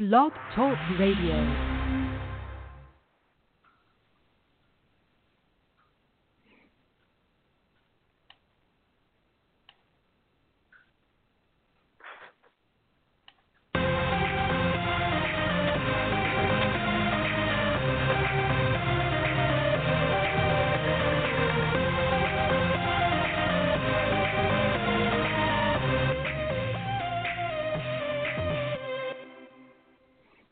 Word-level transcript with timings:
Blog 0.00 0.32
Talk 0.54 0.78
Radio. 0.98 1.79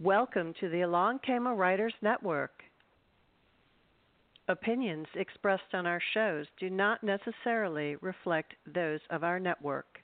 Welcome 0.01 0.55
to 0.61 0.69
the 0.69 0.83
Along 0.83 1.19
Came 1.27 1.49
a 1.49 1.53
Writers 1.53 1.93
Network. 2.03 2.63
Opinions 4.47 5.09
expressed 5.17 5.75
on 5.75 5.87
our 5.87 6.01
shows 6.15 6.47
do 6.61 6.71
not 6.71 7.03
necessarily 7.03 7.97
reflect 7.97 8.55
those 8.73 9.01
of 9.11 9.25
our 9.25 9.41
network. 9.41 9.99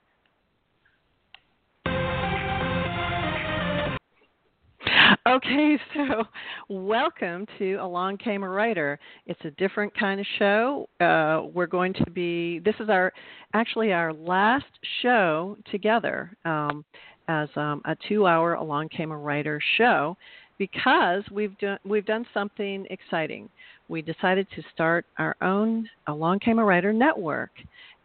Okay, 5.29 5.79
so 5.95 6.25
welcome 6.69 7.47
to 7.59 7.77
Along 7.77 8.17
Came 8.17 8.43
a 8.43 8.49
Writer. 8.49 8.99
It's 9.27 9.45
a 9.45 9.53
different 9.53 9.97
kind 9.97 10.19
of 10.19 10.27
show. 10.41 10.89
Uh, 11.01 11.43
we're 11.55 11.69
going 11.69 11.95
to 11.95 12.11
be, 12.11 12.59
this 12.65 12.75
is 12.81 12.89
our, 12.89 13.13
actually 13.53 13.93
our 13.93 14.13
last 14.13 14.67
show 15.03 15.57
together. 15.71 16.37
Um, 16.45 16.85
as 17.29 17.49
um, 17.57 17.83
a 17.85 17.97
two-hour 18.09 18.55
Along 18.55 18.89
Came 18.89 19.11
a 19.11 19.17
Writer 19.17 19.61
show 19.77 20.17
because 20.59 21.23
we've 21.31 21.57
done 21.59 21.79
we've 21.85 22.07
done 22.07 22.27
something 22.33 22.87
exciting. 22.91 23.49
We 23.89 24.03
decided 24.03 24.47
to 24.55 24.63
start 24.73 25.07
our 25.19 25.37
own 25.43 25.89
Along 26.07 26.39
Came 26.39 26.59
a 26.59 26.65
Writer 26.65 26.93
network, 26.93 27.51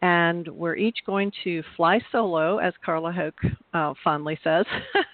and 0.02 0.48
we're 0.48 0.76
each 0.76 1.00
going 1.06 1.32
to 1.44 1.64
fly 1.78 2.00
solo, 2.12 2.58
as 2.58 2.74
Carla 2.84 3.12
Hoke 3.12 3.40
uh, 3.74 3.94
fondly 4.04 4.38
says, 4.44 4.66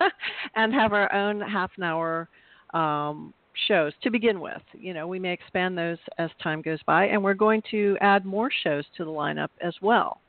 and 0.56 0.73
have 0.73 0.94
our 0.94 1.11
own 1.14 1.42
half 1.42 1.72
an 1.78 1.83
hour 1.83 2.30
um, 2.73 3.33
shows 3.67 3.94
to 4.03 4.09
begin 4.09 4.39
with. 4.39 4.61
You 4.73 4.94
know, 4.94 5.08
we 5.08 5.20
may 5.20 5.33
expand 5.33 5.78
those 5.78 5.98
as 6.17 6.30
time 6.42 6.61
goes 6.61 6.80
by, 6.86 7.06
and 7.08 7.23
we're 7.23 7.33
going 7.33 7.61
to 7.72 7.98
add 8.02 8.26
more 8.26 8.50
shows 8.64 8.86
to 8.98 9.06
the 9.06 9.11
lineup 9.11 9.50
as 9.61 9.73
well. 9.81 10.22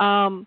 Um, 0.00 0.46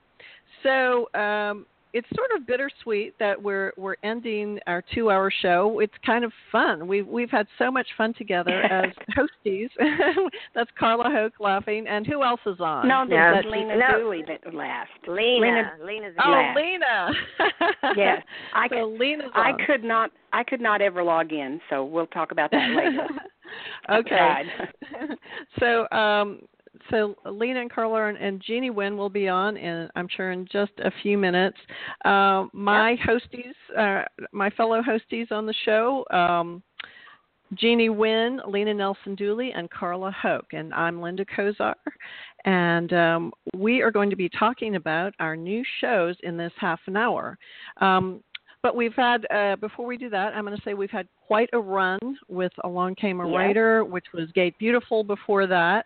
so 0.64 1.10
um, 1.14 1.66
it's 1.96 2.08
sort 2.14 2.30
of 2.36 2.46
bittersweet 2.46 3.18
that 3.20 3.42
we're 3.42 3.72
we're 3.78 3.96
ending 4.04 4.60
our 4.68 4.84
two 4.94 5.10
hour 5.10 5.32
show. 5.42 5.80
It's 5.80 5.94
kind 6.06 6.26
of 6.26 6.34
fun. 6.52 6.90
We've 6.90 7.08
we've 7.08 7.30
had 7.30 7.48
so 7.58 7.72
much 7.72 7.88
fun 7.98 8.14
together 8.18 8.62
as 8.64 8.92
hosties. 9.18 9.70
that's 10.54 10.70
Carla 10.78 11.06
Hoke 11.10 11.40
laughing, 11.40 11.88
and 11.88 12.06
who 12.06 12.22
else 12.22 12.42
is 12.46 12.60
on? 12.60 12.90
No, 12.90 13.06
no, 13.06 13.40
Lena 13.50 13.78
no. 13.78 14.00
Dooley 14.00 14.26
that 14.28 14.54
laughed. 14.54 14.92
Lena, 15.08 15.40
Lena 15.40 15.72
Lena's 15.86 16.16
oh, 16.24 16.32
laughed. 16.32 16.60
Lena. 16.60 17.12
yes, 17.96 18.22
I 18.54 18.68
so 18.68 18.76
could. 18.76 19.00
Lena's 19.00 19.32
I 19.34 19.52
on. 19.52 19.58
could 19.66 19.84
not. 19.86 20.12
I 20.34 20.44
could 20.44 20.60
not 20.60 20.82
ever 20.82 21.02
log 21.02 21.32
in, 21.32 21.62
so 21.70 21.86
we'll 21.86 22.08
talk 22.08 22.34
about 22.34 22.52
that 22.52 22.72
later. 22.76 23.08
okay. 23.90 24.42
so 25.60 25.90
um, 25.98 26.42
so 26.90 27.16
Lena 27.26 27.62
and 27.62 27.72
Carla 27.72 28.08
and, 28.08 28.18
and 28.18 28.42
Jeannie 28.42 28.70
Wynn 28.70 28.98
will 28.98 29.10
be 29.10 29.28
on, 29.28 29.58
and 29.58 29.90
I'm 29.96 30.08
sure 30.16 30.32
in 30.32 30.48
just 30.52 30.72
a 30.80 30.92
few 31.02 31.18
minutes. 31.18 31.58
Uh, 32.04 32.46
my 32.54 32.92
yep. 32.92 33.00
hosties, 33.08 33.78
uh, 33.78 34.06
my 34.32 34.50
fellow 34.52 34.82
hosties 34.82 35.32
on 35.32 35.46
the 35.46 35.54
show, 35.66 36.06
um, 36.12 36.62
Jeannie 37.54 37.90
Wynn, 37.90 38.42
Lena 38.48 38.74
Nelson 38.74 39.16
Dooley, 39.16 39.52
and 39.56 39.70
Carla 39.70 40.12
Hoke, 40.12 40.54
and 40.54 40.74
I'm 40.74 41.02
Linda 41.02 41.26
Kozar, 41.26 41.76
and 42.46 42.92
um, 42.94 43.32
we 43.56 43.82
are 43.82 43.92
going 43.92 44.10
to 44.10 44.16
be 44.16 44.30
talking 44.30 44.76
about 44.76 45.14
our 45.20 45.36
new 45.36 45.64
shows 45.80 46.16
in 46.24 46.38
this 46.38 46.52
half 46.60 46.80
an 46.88 46.98
hour. 46.98 47.38
Um, 47.82 48.24
but 48.66 48.76
we've 48.76 48.96
had 48.96 49.28
uh, 49.32 49.58
before 49.58 49.86
we 49.86 49.96
do 49.96 50.10
that, 50.10 50.34
I'm 50.34 50.44
going 50.44 50.58
to 50.58 50.64
say 50.64 50.74
we've 50.74 50.90
had 50.90 51.08
quite 51.28 51.50
a 51.54 51.60
run 51.60 52.00
with 52.28 52.52
Along 52.64 52.96
Came 52.96 53.22
a 53.22 53.28
Yes. 53.28 53.36
Writer, 53.36 53.86
which 53.86 54.06
was 54.12 54.32
Gate 54.34 54.58
Beautiful 54.58 55.04
before 55.04 55.46
that, 55.46 55.86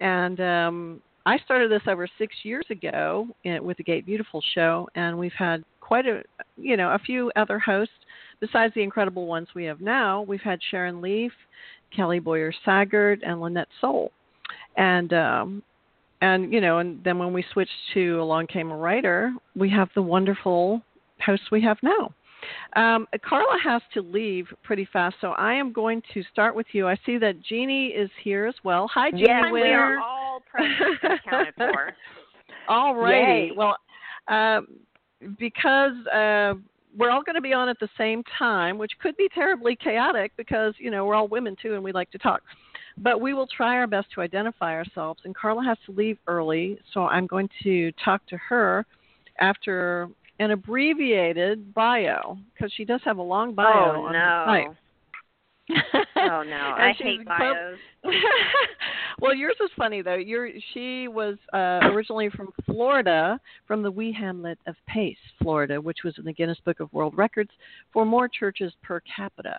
and 0.00 0.40
um, 0.40 1.00
I 1.26 1.38
started 1.38 1.70
this 1.70 1.82
over 1.86 2.08
six 2.18 2.34
years 2.42 2.66
ago 2.70 3.28
in, 3.44 3.64
with 3.64 3.76
the 3.76 3.84
Gate 3.84 4.06
Beautiful 4.06 4.42
show, 4.54 4.88
and 4.94 5.18
we've 5.18 5.32
had 5.38 5.64
quite 5.80 6.06
a 6.06 6.22
you 6.56 6.76
know 6.76 6.90
a 6.90 6.98
few 6.98 7.30
other 7.36 7.58
hosts 7.58 7.94
besides 8.40 8.74
the 8.74 8.82
incredible 8.82 9.26
ones 9.26 9.48
we 9.54 9.64
have 9.64 9.80
now. 9.80 10.22
We've 10.22 10.40
had 10.40 10.60
Sharon 10.70 11.00
Leaf, 11.00 11.32
Kelly 11.94 12.18
Boyer 12.18 12.52
Sagert, 12.66 13.20
and 13.22 13.40
Lynette 13.40 13.68
Sowell, 13.80 14.10
and 14.76 15.12
um, 15.12 15.62
and 16.20 16.52
you 16.52 16.60
know, 16.60 16.78
and 16.78 17.02
then 17.04 17.18
when 17.18 17.32
we 17.32 17.44
switched 17.52 17.70
to 17.94 18.20
Along 18.20 18.46
Came 18.46 18.70
a 18.70 18.76
Writer, 18.76 19.32
we 19.54 19.70
have 19.70 19.88
the 19.94 20.02
wonderful 20.02 20.82
hosts 21.24 21.46
we 21.50 21.62
have 21.62 21.78
now. 21.82 22.12
Um, 22.76 23.06
Carla 23.26 23.56
has 23.62 23.82
to 23.94 24.02
leave 24.02 24.46
pretty 24.62 24.88
fast, 24.92 25.16
so 25.20 25.28
I 25.32 25.54
am 25.54 25.72
going 25.72 26.02
to 26.12 26.22
start 26.32 26.54
with 26.54 26.66
you. 26.72 26.88
I 26.88 26.96
see 27.06 27.18
that 27.18 27.42
Jeannie 27.42 27.88
is 27.88 28.10
here 28.22 28.46
as 28.46 28.54
well. 28.64 28.88
Hi, 28.92 29.10
Jeannie. 29.10 29.26
Yes, 29.26 29.52
we 29.52 29.62
are 29.62 29.98
all 29.98 30.42
present 30.50 30.98
and 31.02 31.12
accounted 31.14 31.54
for. 31.56 31.92
All 32.68 32.94
righty. 32.94 33.52
Well, 33.54 33.76
um, 34.28 34.68
because 35.38 35.92
uh, 36.06 36.54
we're 36.96 37.10
all 37.10 37.22
going 37.22 37.34
to 37.34 37.42
be 37.42 37.52
on 37.52 37.68
at 37.68 37.78
the 37.78 37.88
same 37.98 38.22
time, 38.38 38.78
which 38.78 38.92
could 39.02 39.16
be 39.16 39.28
terribly 39.34 39.76
chaotic 39.76 40.32
because 40.36 40.74
you 40.78 40.90
know 40.90 41.04
we're 41.04 41.14
all 41.14 41.28
women 41.28 41.56
too, 41.60 41.74
and 41.74 41.82
we 41.82 41.92
like 41.92 42.10
to 42.12 42.18
talk. 42.18 42.42
But 42.96 43.20
we 43.20 43.34
will 43.34 43.48
try 43.48 43.76
our 43.76 43.86
best 43.86 44.08
to 44.14 44.20
identify 44.20 44.74
ourselves. 44.74 45.20
And 45.24 45.34
Carla 45.34 45.64
has 45.64 45.78
to 45.86 45.92
leave 45.92 46.16
early, 46.26 46.78
so 46.92 47.02
I'm 47.02 47.26
going 47.26 47.48
to 47.64 47.92
talk 48.04 48.24
to 48.28 48.36
her 48.36 48.86
after 49.40 50.08
an 50.38 50.50
abbreviated 50.50 51.74
bio 51.74 52.38
because 52.52 52.72
she 52.76 52.84
does 52.84 53.00
have 53.04 53.18
a 53.18 53.22
long 53.22 53.54
bio. 53.54 53.66
oh 53.96 54.04
on 54.06 54.12
no. 54.12 54.18
her 54.18 54.44
site. 54.46 54.76
Oh 56.16 56.42
no, 56.42 56.56
I 56.76 56.92
hate 56.98 57.24
bios. 57.24 57.78
well, 59.20 59.34
yours 59.34 59.56
is 59.62 59.70
funny 59.76 60.02
though. 60.02 60.14
You're 60.14 60.50
she 60.72 61.08
was 61.08 61.36
uh, 61.52 61.80
originally 61.84 62.28
from 62.30 62.50
Florida, 62.66 63.40
from 63.66 63.82
the 63.82 63.90
wee 63.90 64.12
hamlet 64.12 64.58
of 64.66 64.74
Pace, 64.86 65.16
Florida, 65.40 65.80
which 65.80 65.98
was 66.04 66.14
in 66.18 66.24
the 66.24 66.32
Guinness 66.32 66.58
Book 66.64 66.80
of 66.80 66.92
World 66.92 67.16
Records 67.16 67.50
for 67.92 68.04
more 68.04 68.28
churches 68.28 68.72
per 68.82 69.00
capita, 69.00 69.58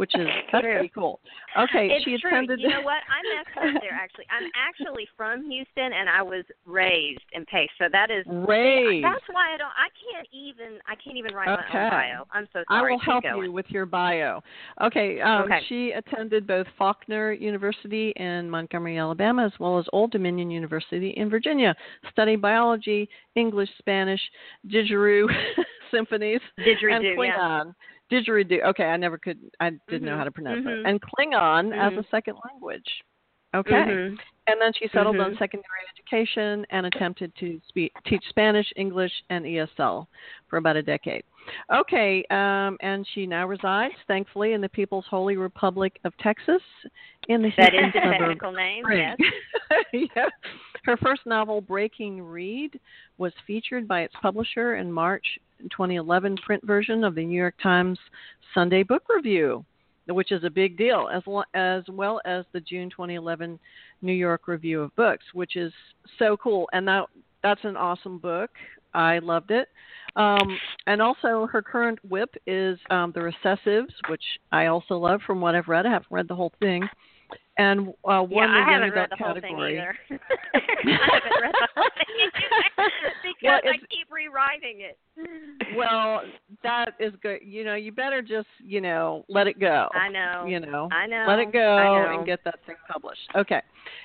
which 0.00 0.14
is 0.14 0.26
that's 0.52 0.62
True. 0.64 0.72
pretty 0.72 0.92
cool. 0.94 1.20
Okay, 1.58 1.88
it's 1.92 2.04
she 2.06 2.16
true. 2.16 2.30
attended. 2.30 2.58
You 2.58 2.70
know 2.70 2.80
what? 2.90 3.02
I 3.04 3.20
messed 3.36 3.76
up 3.76 3.82
there 3.82 3.92
actually. 3.92 4.24
I'm 4.30 4.48
actually 4.56 5.06
from 5.14 5.44
Houston 5.50 5.92
and 5.92 6.08
I 6.08 6.22
was 6.22 6.44
raised 6.64 7.20
in 7.34 7.44
Pace. 7.44 7.68
So 7.76 7.84
that 7.92 8.10
is 8.10 8.24
Raised. 8.26 9.04
That's 9.04 9.22
why 9.30 9.52
I 9.52 9.58
don't 9.58 9.68
I 9.76 9.92
can't 10.00 10.26
even 10.32 10.78
I 10.88 10.94
can't 10.94 11.18
even 11.18 11.34
write 11.34 11.48
my 11.48 11.84
own 11.84 11.90
bio. 11.90 12.24
I'm 12.32 12.48
so 12.50 12.64
sorry. 12.66 12.88
I 12.88 12.90
will 12.90 12.98
help 12.98 13.24
going. 13.24 13.44
you 13.44 13.52
with 13.52 13.66
your 13.68 13.84
bio. 13.84 14.40
Okay, 14.80 15.20
um, 15.20 15.42
Okay. 15.42 15.60
she 15.68 15.90
attended 15.92 16.46
both 16.46 16.66
Faulkner 16.78 17.32
University 17.32 18.10
in 18.16 18.48
Montgomery, 18.48 18.96
Alabama, 18.96 19.44
as 19.44 19.52
well 19.60 19.78
as 19.78 19.84
Old 19.92 20.12
Dominion 20.12 20.50
University 20.50 21.10
in 21.10 21.28
Virginia. 21.28 21.74
Studied 22.10 22.40
biology, 22.40 23.06
English, 23.34 23.68
Spanish, 23.78 24.20
didgeridoo 24.66 25.28
symphonies, 25.90 26.40
didgeridoo, 26.58 26.96
and 26.96 27.04
Didgeridoo, 27.04 27.26
yeah. 27.26 27.64
Didgeridoo. 28.10 28.62
Okay, 28.70 28.84
I 28.84 28.96
never 28.96 29.18
could. 29.18 29.38
I 29.60 29.70
didn't 29.88 30.04
know 30.06 30.14
Mhm, 30.14 30.18
how 30.18 30.24
to 30.24 30.30
pronounce 30.32 30.64
mhm. 30.66 30.82
it. 30.84 30.88
And 30.88 31.00
Klingon 31.00 31.72
as 31.74 31.92
a 31.92 32.00
Mhm. 32.00 32.10
second 32.10 32.36
language. 32.44 33.02
Okay. 33.54 33.72
Mhm. 33.72 34.18
And 34.46 34.60
then 34.60 34.72
she 34.72 34.88
settled 34.88 35.20
on 35.20 35.34
Mhm. 35.34 35.38
secondary 35.38 35.82
education 35.94 36.66
and 36.70 36.86
attempted 36.86 37.34
to 37.36 37.60
speak, 37.68 37.92
teach 38.04 38.24
Spanish, 38.28 38.72
English, 38.74 39.12
and 39.30 39.46
ESL 39.46 40.08
for 40.48 40.56
about 40.56 40.76
a 40.76 40.82
decade. 40.82 41.22
Okay, 41.72 42.24
um, 42.30 42.76
and 42.80 43.06
she 43.08 43.26
now 43.26 43.46
resides, 43.46 43.94
thankfully, 44.06 44.52
in 44.52 44.60
the 44.60 44.68
People's 44.68 45.06
Holy 45.06 45.36
Republic 45.36 45.98
of 46.04 46.16
Texas 46.18 46.62
in 47.28 47.42
the 47.42 47.50
That 47.56 47.74
is 47.74 47.92
the 47.92 48.00
technical 48.00 48.52
name, 48.52 48.84
yes. 48.90 49.16
yeah. 49.92 50.28
Her 50.84 50.96
first 50.96 51.26
novel, 51.26 51.60
Breaking 51.60 52.22
Reed, 52.22 52.78
was 53.18 53.32
featured 53.46 53.86
by 53.86 54.02
its 54.02 54.14
publisher 54.16 54.76
in 54.76 54.92
March 54.92 55.38
2011 55.70 56.36
print 56.38 56.64
version 56.64 57.04
of 57.04 57.14
the 57.14 57.24
New 57.24 57.38
York 57.38 57.54
Times 57.62 57.98
Sunday 58.54 58.82
Book 58.82 59.04
Review, 59.08 59.64
which 60.10 60.32
is 60.32 60.44
a 60.44 60.50
big 60.50 60.76
deal, 60.76 61.08
as 61.12 61.22
lo- 61.26 61.44
as 61.54 61.82
well 61.88 62.20
as 62.24 62.44
the 62.52 62.60
June 62.60 62.90
2011 62.90 63.58
New 64.02 64.12
York 64.12 64.48
Review 64.48 64.82
of 64.82 64.94
Books, 64.96 65.24
which 65.32 65.56
is 65.56 65.72
so 66.18 66.36
cool. 66.36 66.68
And 66.72 66.86
that 66.88 67.06
that's 67.42 67.64
an 67.64 67.76
awesome 67.76 68.18
book. 68.18 68.50
I 68.92 69.20
loved 69.20 69.50
it. 69.50 69.68
Um, 70.16 70.58
and 70.86 71.00
also, 71.00 71.46
her 71.46 71.62
current 71.62 71.98
whip 72.04 72.34
is 72.46 72.78
um, 72.90 73.12
The 73.14 73.20
Recessives, 73.20 73.92
which 74.08 74.22
I 74.50 74.66
also 74.66 74.98
love 74.98 75.20
from 75.26 75.40
what 75.40 75.54
I've 75.54 75.68
read. 75.68 75.86
I 75.86 75.90
haven't 75.90 76.10
read 76.10 76.28
the 76.28 76.34
whole 76.34 76.52
thing. 76.58 76.82
And 77.58 77.88
uh, 78.08 78.12
yeah, 78.12 78.20
won 78.20 78.48
I 78.50 78.70
haven't 78.72 78.90
read 78.92 79.10
that 79.10 79.10
the 79.10 79.16
whole 79.22 79.34
category. 79.34 79.76
thing 80.08 80.16
either. 80.16 80.20
I 80.54 80.60
haven't 81.12 81.42
read 81.42 81.52
the 81.60 81.68
whole 81.76 81.90
thing 81.98 82.30
because 83.22 83.60
Well, 83.64 83.72
I 83.74 83.76
keep 83.90 84.10
rewriting 84.10 84.80
it. 84.80 84.96
well, 85.76 86.22
that 86.62 86.92
is 86.98 87.12
good. 87.22 87.40
You 87.44 87.64
know, 87.64 87.74
you 87.74 87.92
better 87.92 88.22
just, 88.22 88.46
you 88.64 88.80
know, 88.80 89.26
let 89.28 89.46
it 89.46 89.60
go. 89.60 89.88
I 89.92 90.08
know. 90.08 90.46
You 90.46 90.60
know, 90.60 90.88
I 90.90 91.06
know. 91.06 91.26
let 91.28 91.38
it 91.38 91.52
go 91.52 92.06
and 92.16 92.24
get 92.24 92.40
that 92.44 92.60
thing 92.66 92.76
published. 92.90 93.28
Okay. 93.36 93.60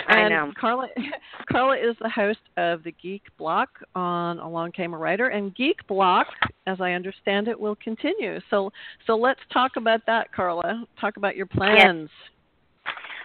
I 0.10 0.20
And 0.20 0.34
know. 0.34 0.52
Carla, 0.60 0.88
Carla 1.50 1.78
is 1.78 1.96
the 2.02 2.10
host 2.10 2.40
of 2.58 2.84
the 2.84 2.92
Geek 3.02 3.24
Block 3.38 3.70
on 3.96 4.40
Along 4.40 4.74
Came 4.74 4.94
a 4.94 4.98
Writer, 4.98 5.28
and 5.28 5.56
Geek 5.56 5.86
Block, 5.88 6.28
as 6.68 6.82
I 6.82 6.92
understand 6.92 7.48
it, 7.48 7.58
will 7.58 7.76
continue. 7.82 8.40
So, 8.50 8.72
so 9.08 9.16
let's 9.16 9.40
talk 9.54 9.78
about 9.78 10.02
that, 10.08 10.34
Carla. 10.34 10.86
Talk 11.00 11.16
about 11.16 11.38
your 11.38 11.46
plans. 11.46 12.10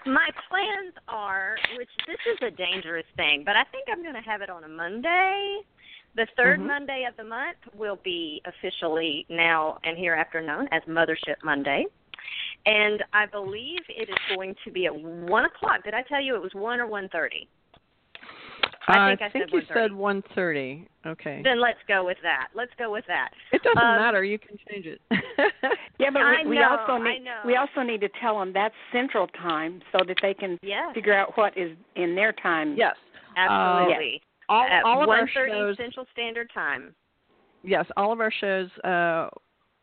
My 0.06 0.28
plans 0.48 0.94
are, 1.08 1.56
which 1.76 1.88
this 2.06 2.18
is 2.32 2.38
a 2.42 2.50
dangerous 2.50 3.06
thing, 3.16 3.42
but 3.44 3.56
I 3.56 3.64
think 3.64 3.84
I'm 3.90 4.02
going 4.02 4.14
to 4.14 4.20
have 4.20 4.40
it 4.40 4.50
on 4.50 4.64
a 4.64 4.68
Monday. 4.68 5.60
The 6.14 6.26
3rd 6.36 6.60
Mhm. 6.60 6.66
Monday 6.66 7.04
of 7.04 7.16
the 7.16 7.24
month 7.24 7.58
will 7.74 7.96
be 7.96 8.42
officially 8.44 9.26
now 9.28 9.78
and 9.84 9.96
hereafter 9.96 10.40
known 10.40 10.68
as 10.72 10.82
Mothership 10.84 11.42
Monday. 11.44 11.86
And 12.66 13.02
I 13.12 13.26
believe 13.26 13.80
it 13.88 14.08
is 14.08 14.36
going 14.36 14.54
to 14.64 14.70
be 14.70 14.86
at 14.86 14.94
one 14.94 15.44
o'clock. 15.44 15.84
Did 15.84 15.94
I 15.94 16.02
tell 16.02 16.20
you 16.20 16.34
it 16.34 16.42
was 16.42 16.54
one 16.54 16.80
or 16.80 16.86
one 16.86 17.08
thirty? 17.08 17.48
I 18.90 19.10
think 19.16 19.22
I 19.22 19.32
said 19.32 19.48
you 19.52 19.62
said 19.72 19.90
1:30. 19.90 20.86
Okay. 21.06 21.40
Then 21.42 21.60
let's 21.60 21.78
go 21.88 22.04
with 22.04 22.18
that. 22.22 22.48
Let's 22.54 22.72
go 22.78 22.90
with 22.92 23.04
that. 23.08 23.30
It 23.52 23.62
doesn't 23.62 23.78
um, 23.78 23.96
matter. 23.96 24.22
You 24.24 24.38
can 24.38 24.56
change 24.68 24.86
it. 24.86 25.00
Yeah, 25.98 26.08
but 26.10 26.22
I 26.22 26.42
we, 26.44 26.50
we 26.50 26.56
know, 26.56 26.78
also 26.78 26.92
I 26.92 27.12
need 27.18 27.24
know. 27.24 27.40
we 27.44 27.56
also 27.56 27.82
need 27.82 28.00
to 28.00 28.08
tell 28.20 28.38
them 28.38 28.52
that's 28.54 28.74
Central 28.90 29.26
Time 29.28 29.82
so 29.92 29.98
that 30.06 30.16
they 30.22 30.32
can 30.34 30.58
Yes, 30.62 30.94
figure 30.94 31.14
out 31.14 31.36
what 31.36 31.56
is 31.58 31.76
in 31.96 32.14
their 32.14 32.32
time. 32.32 32.74
yes. 32.76 32.96
absolutely. 33.36 34.22
All, 34.48 34.66
at 34.66 34.82
all 34.84 35.02
of 35.02 35.08
our 35.10 35.26
1:30 35.26 35.48
shows. 35.48 35.76
Central 35.76 36.06
Standard 36.12 36.50
Time. 36.54 36.94
Yes, 37.62 37.84
all 37.96 38.12
of 38.12 38.20
our 38.20 38.32
shows 38.40 38.68
uh, 38.84 39.28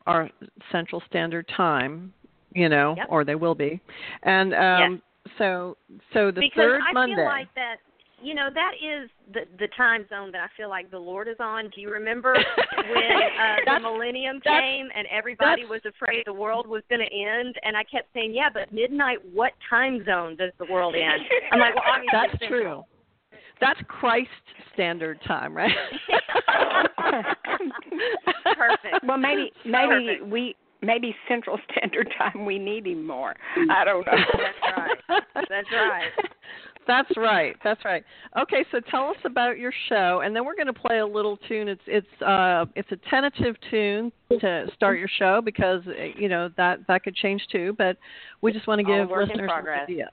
are 0.07 0.30
Central 0.71 1.01
Standard 1.07 1.48
Time. 1.56 2.12
You 2.53 2.69
know, 2.69 2.95
Yep. 2.98 3.07
or 3.10 3.24
they 3.24 3.36
will 3.36 3.53
be. 3.56 3.80
And 4.24 4.53
um, 4.56 5.01
so, 5.38 5.77
so 6.13 6.31
the 6.31 6.42
because 6.42 6.56
third 6.56 6.81
I 6.89 6.94
Monday. 6.94 7.15
feel 7.15 7.25
like 7.25 7.53
that 7.56 7.75
you 8.22 8.34
know 8.34 8.50
that 8.54 8.72
is 8.75 9.10
the 9.34 9.42
the 9.60 9.68
time 9.78 10.06
zone 10.10 10.31
that 10.31 10.42
I 10.42 10.48
feel 10.58 10.69
like 10.69 10.90
the 10.90 10.98
Lord 11.00 11.28
is 11.28 11.38
on. 11.40 11.69
Do 11.75 11.81
you 11.81 11.90
remember 11.92 12.34
when 12.75 13.22
uh, 13.40 13.74
the 13.74 13.80
millennium 13.80 14.42
came 14.42 14.90
and 14.96 15.08
everybody 15.12 15.66
was 15.66 15.81
afraid 15.86 16.24
the 16.25 16.34
world 16.34 16.68
was 16.68 16.84
going 16.90 17.02
to 17.02 17.14
end? 17.14 17.56
And 17.64 17.78
I 17.78 17.84
kept 17.84 18.08
saying, 18.14 18.34
"Yeah, 18.34 18.50
but 18.54 18.72
midnight. 18.74 19.19
What 19.34 19.54
time 19.69 20.04
zone 20.06 20.36
does 20.36 20.52
the 20.58 20.66
world 20.72 20.96
end?" 20.96 21.22
I'm 21.52 21.60
like, 21.60 21.75
"Well, 21.75 21.84
obviously 21.88 22.10
That's 22.12 22.40
Central. 22.40 22.62
true. 22.62 22.84
That's 23.60 23.80
Christ 23.88 24.30
Standard 24.74 25.20
Time, 25.28 25.56
right? 25.56 25.72
Perfect. 28.56 29.04
Well, 29.06 29.18
maybe 29.18 29.52
maybe 29.66 29.88
Perfect. 29.88 30.25
we 30.28 30.56
maybe 30.81 31.16
Central 31.28 31.60
Standard 31.72 32.13
Time 32.18 32.46
we 32.46 32.60
need 32.60 32.86
him 32.88 33.06
more. 33.06 33.36
I 33.72 33.84
don't 33.84 34.06
know. 34.06 34.13
That's 34.13 34.78
right. 34.78 35.24
That's 35.50 35.68
right. 35.72 36.12
That's 36.88 37.10
right. 37.18 37.56
That's 37.63 37.84
right. 37.84 38.04
Okay, 38.39 38.66
so 38.72 38.80
tell 38.89 39.10
us 39.10 39.18
about 39.25 39.60
your 39.60 39.74
show, 39.89 40.22
and 40.24 40.36
then 40.36 40.45
we're 40.45 40.56
going 40.56 40.68
to 40.68 40.74
play 40.74 41.00
a 41.00 41.06
little 41.06 41.38
tune. 41.48 41.68
It's 41.68 41.81
it's 41.86 42.22
uh 42.22 42.66
it's 42.75 42.92
a 42.92 42.98
tentative 43.10 43.56
tune 43.69 44.12
to 44.39 44.68
start 44.74 44.98
your 44.98 45.10
show 45.19 45.42
because 45.44 45.81
you 46.16 46.30
know 46.30 46.50
that 46.57 46.80
that 46.88 47.04
could 47.04 47.16
change 47.16 47.45
too. 47.51 47.75
But 47.78 47.98
we 48.42 48.54
just 48.54 48.68
want 48.68 48.80
to 48.80 48.84
give 48.84 49.10
listeners 49.10 49.51
an 49.54 49.68
idea. 49.68 50.10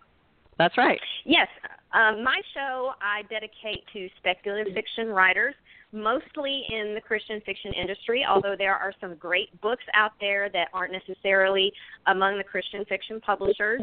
That's 0.58 0.76
right. 0.76 1.00
Yes, 1.24 1.48
um, 1.94 2.22
my 2.22 2.40
show 2.54 2.92
I 3.00 3.22
dedicate 3.22 3.84
to 3.92 4.08
speculative 4.18 4.74
fiction 4.74 5.08
writers, 5.08 5.54
mostly 5.94 6.64
in 6.68 6.94
the 6.94 7.00
Christian 7.00 7.40
fiction 7.46 7.72
industry. 7.72 8.26
Although 8.28 8.56
there 8.58 8.74
are 8.74 8.92
some 9.00 9.14
great 9.14 9.58
books 9.60 9.84
out 9.94 10.12
there 10.20 10.50
that 10.50 10.68
aren't 10.74 10.92
necessarily 10.92 11.72
among 12.06 12.36
the 12.36 12.44
Christian 12.44 12.84
fiction 12.86 13.20
publishers. 13.20 13.80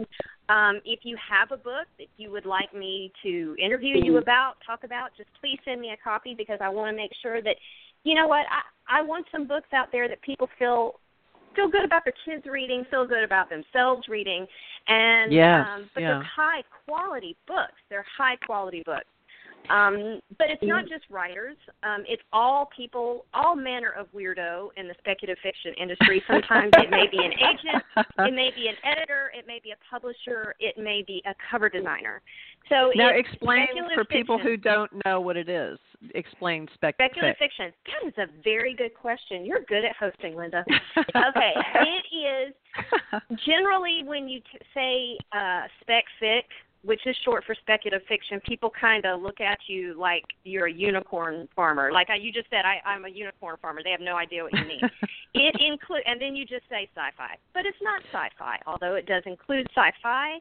Um, 0.50 0.82
if 0.86 1.00
you 1.04 1.18
have 1.18 1.52
a 1.52 1.58
book 1.58 1.88
that 1.98 2.08
you 2.18 2.30
would 2.32 2.46
like 2.46 2.74
me 2.74 3.12
to 3.24 3.56
interview 3.64 4.04
you 4.04 4.18
about, 4.18 4.56
talk 4.66 4.84
about, 4.84 5.12
just 5.18 5.30
please 5.40 5.58
send 5.64 5.80
me 5.80 5.92
a 5.92 6.04
copy 6.04 6.36
because 6.38 6.60
I 6.62 6.70
want 6.70 6.92
to 6.92 6.96
make 6.96 7.12
sure 7.22 7.42
that, 7.42 7.56
you 8.04 8.16
know 8.16 8.28
what, 8.28 8.46
I, 8.52 9.00
I 9.00 9.02
want 9.02 9.26
some 9.32 9.48
books 9.48 9.70
out 9.74 9.88
there 9.92 10.08
that 10.10 10.22
people 10.22 10.50
feel 10.60 11.00
feel 11.56 11.70
good 11.70 11.84
about 11.84 12.04
their 12.06 12.14
kids 12.26 12.46
reading, 12.46 12.86
feel 12.90 13.06
good 13.06 13.24
about 13.24 13.50
themselves 13.50 14.08
reading, 14.08 14.46
and 14.88 15.34
Yes, 15.34 15.68
um, 15.68 15.90
but 15.94 16.02
yeah. 16.02 16.08
they're 16.08 16.24
high 16.24 16.64
quality 16.86 17.36
books. 17.48 17.80
They're 17.90 18.06
high 18.18 18.38
quality 18.46 18.84
books. 18.86 19.06
Um, 19.70 20.20
but 20.38 20.50
it's 20.50 20.64
not 20.64 20.88
just 20.88 21.04
writers. 21.10 21.58
Um, 21.84 22.04
it's 22.08 22.22
all 22.34 22.70
people, 22.76 23.26
all 23.34 23.56
manner 23.56 23.92
of 23.92 24.08
weirdo 24.14 24.70
in 24.78 24.88
the 24.88 24.96
speculative 25.00 25.42
fiction 25.42 25.74
industry. 25.80 26.24
Sometimes 26.28 26.72
it 26.78 26.90
may 26.90 27.08
be 27.10 27.18
an 27.24 27.32
agent, 27.34 27.84
it 28.20 28.34
may 28.34 28.52
be 28.56 28.68
an 28.68 28.76
editor, 28.84 29.32
it 29.38 29.46
may 29.48 29.60
be 29.64 29.72
a 29.72 29.78
publisher, 29.90 30.56
it 30.60 30.78
may 30.78 31.04
be 31.06 31.22
a 31.26 31.34
cover 31.50 31.70
designer. 31.70 32.22
So 32.70 32.92
now 32.96 33.10
explain 33.10 33.68
for 33.94 34.06
people 34.06 34.38
fiction. 34.38 34.52
who 34.52 34.58
don't 34.58 34.92
know 35.06 35.20
what 35.20 35.38
it 35.38 35.50
is. 35.50 35.78
Explain 36.16 36.68
spec. 36.74 36.96
Speculative 36.96 37.36
fic. 37.36 37.40
fiction. 37.40 37.74
That 37.86 38.08
is 38.08 38.14
a 38.18 38.42
very 38.44 38.74
good 38.74 38.94
question. 38.94 39.46
You're 39.46 39.62
good 39.68 39.86
at 39.86 39.96
hosting, 39.98 40.36
Linda. 40.36 40.66
Okay, 40.98 41.54
it 41.76 42.50
is 42.50 42.54
generally 43.46 44.04
when 44.06 44.28
you 44.28 44.40
t- 44.40 44.60
say 44.74 45.18
uh, 45.38 45.64
spec 45.82 46.06
fic, 46.22 46.44
which 46.84 47.06
is 47.06 47.16
short 47.24 47.44
for 47.46 47.56
speculative 47.56 48.06
fiction, 48.08 48.40
people 48.48 48.72
kind 48.80 49.06
of 49.06 49.22
look 49.22 49.40
at 49.40 49.60
you 49.68 49.94
like 50.00 50.24
you're 50.44 50.66
a 50.66 50.72
unicorn 50.74 51.48
farmer. 51.56 51.92
Like 51.92 52.10
I, 52.10 52.16
you 52.16 52.32
just 52.32 52.50
said, 52.50 52.66
I, 52.66 52.82
I'm 52.88 53.06
a 53.06 53.10
unicorn 53.10 53.58
farmer. 53.62 53.82
They 53.84 53.92
have 53.92 54.02
no 54.02 54.16
idea 54.16 54.44
what 54.44 54.54
you 54.54 54.66
mean. 54.66 54.82
it 55.36 55.56
include, 55.62 56.02
and 56.08 56.20
then 56.20 56.36
you 56.36 56.46
just 56.46 56.64
say 56.70 56.90
sci-fi, 56.96 57.36
but 57.54 57.66
it's 57.66 57.78
not 57.82 58.02
sci-fi. 58.12 58.58
Although 58.66 58.96
it 58.96 59.06
does 59.06 59.24
include 59.26 59.68
sci-fi, 59.76 60.40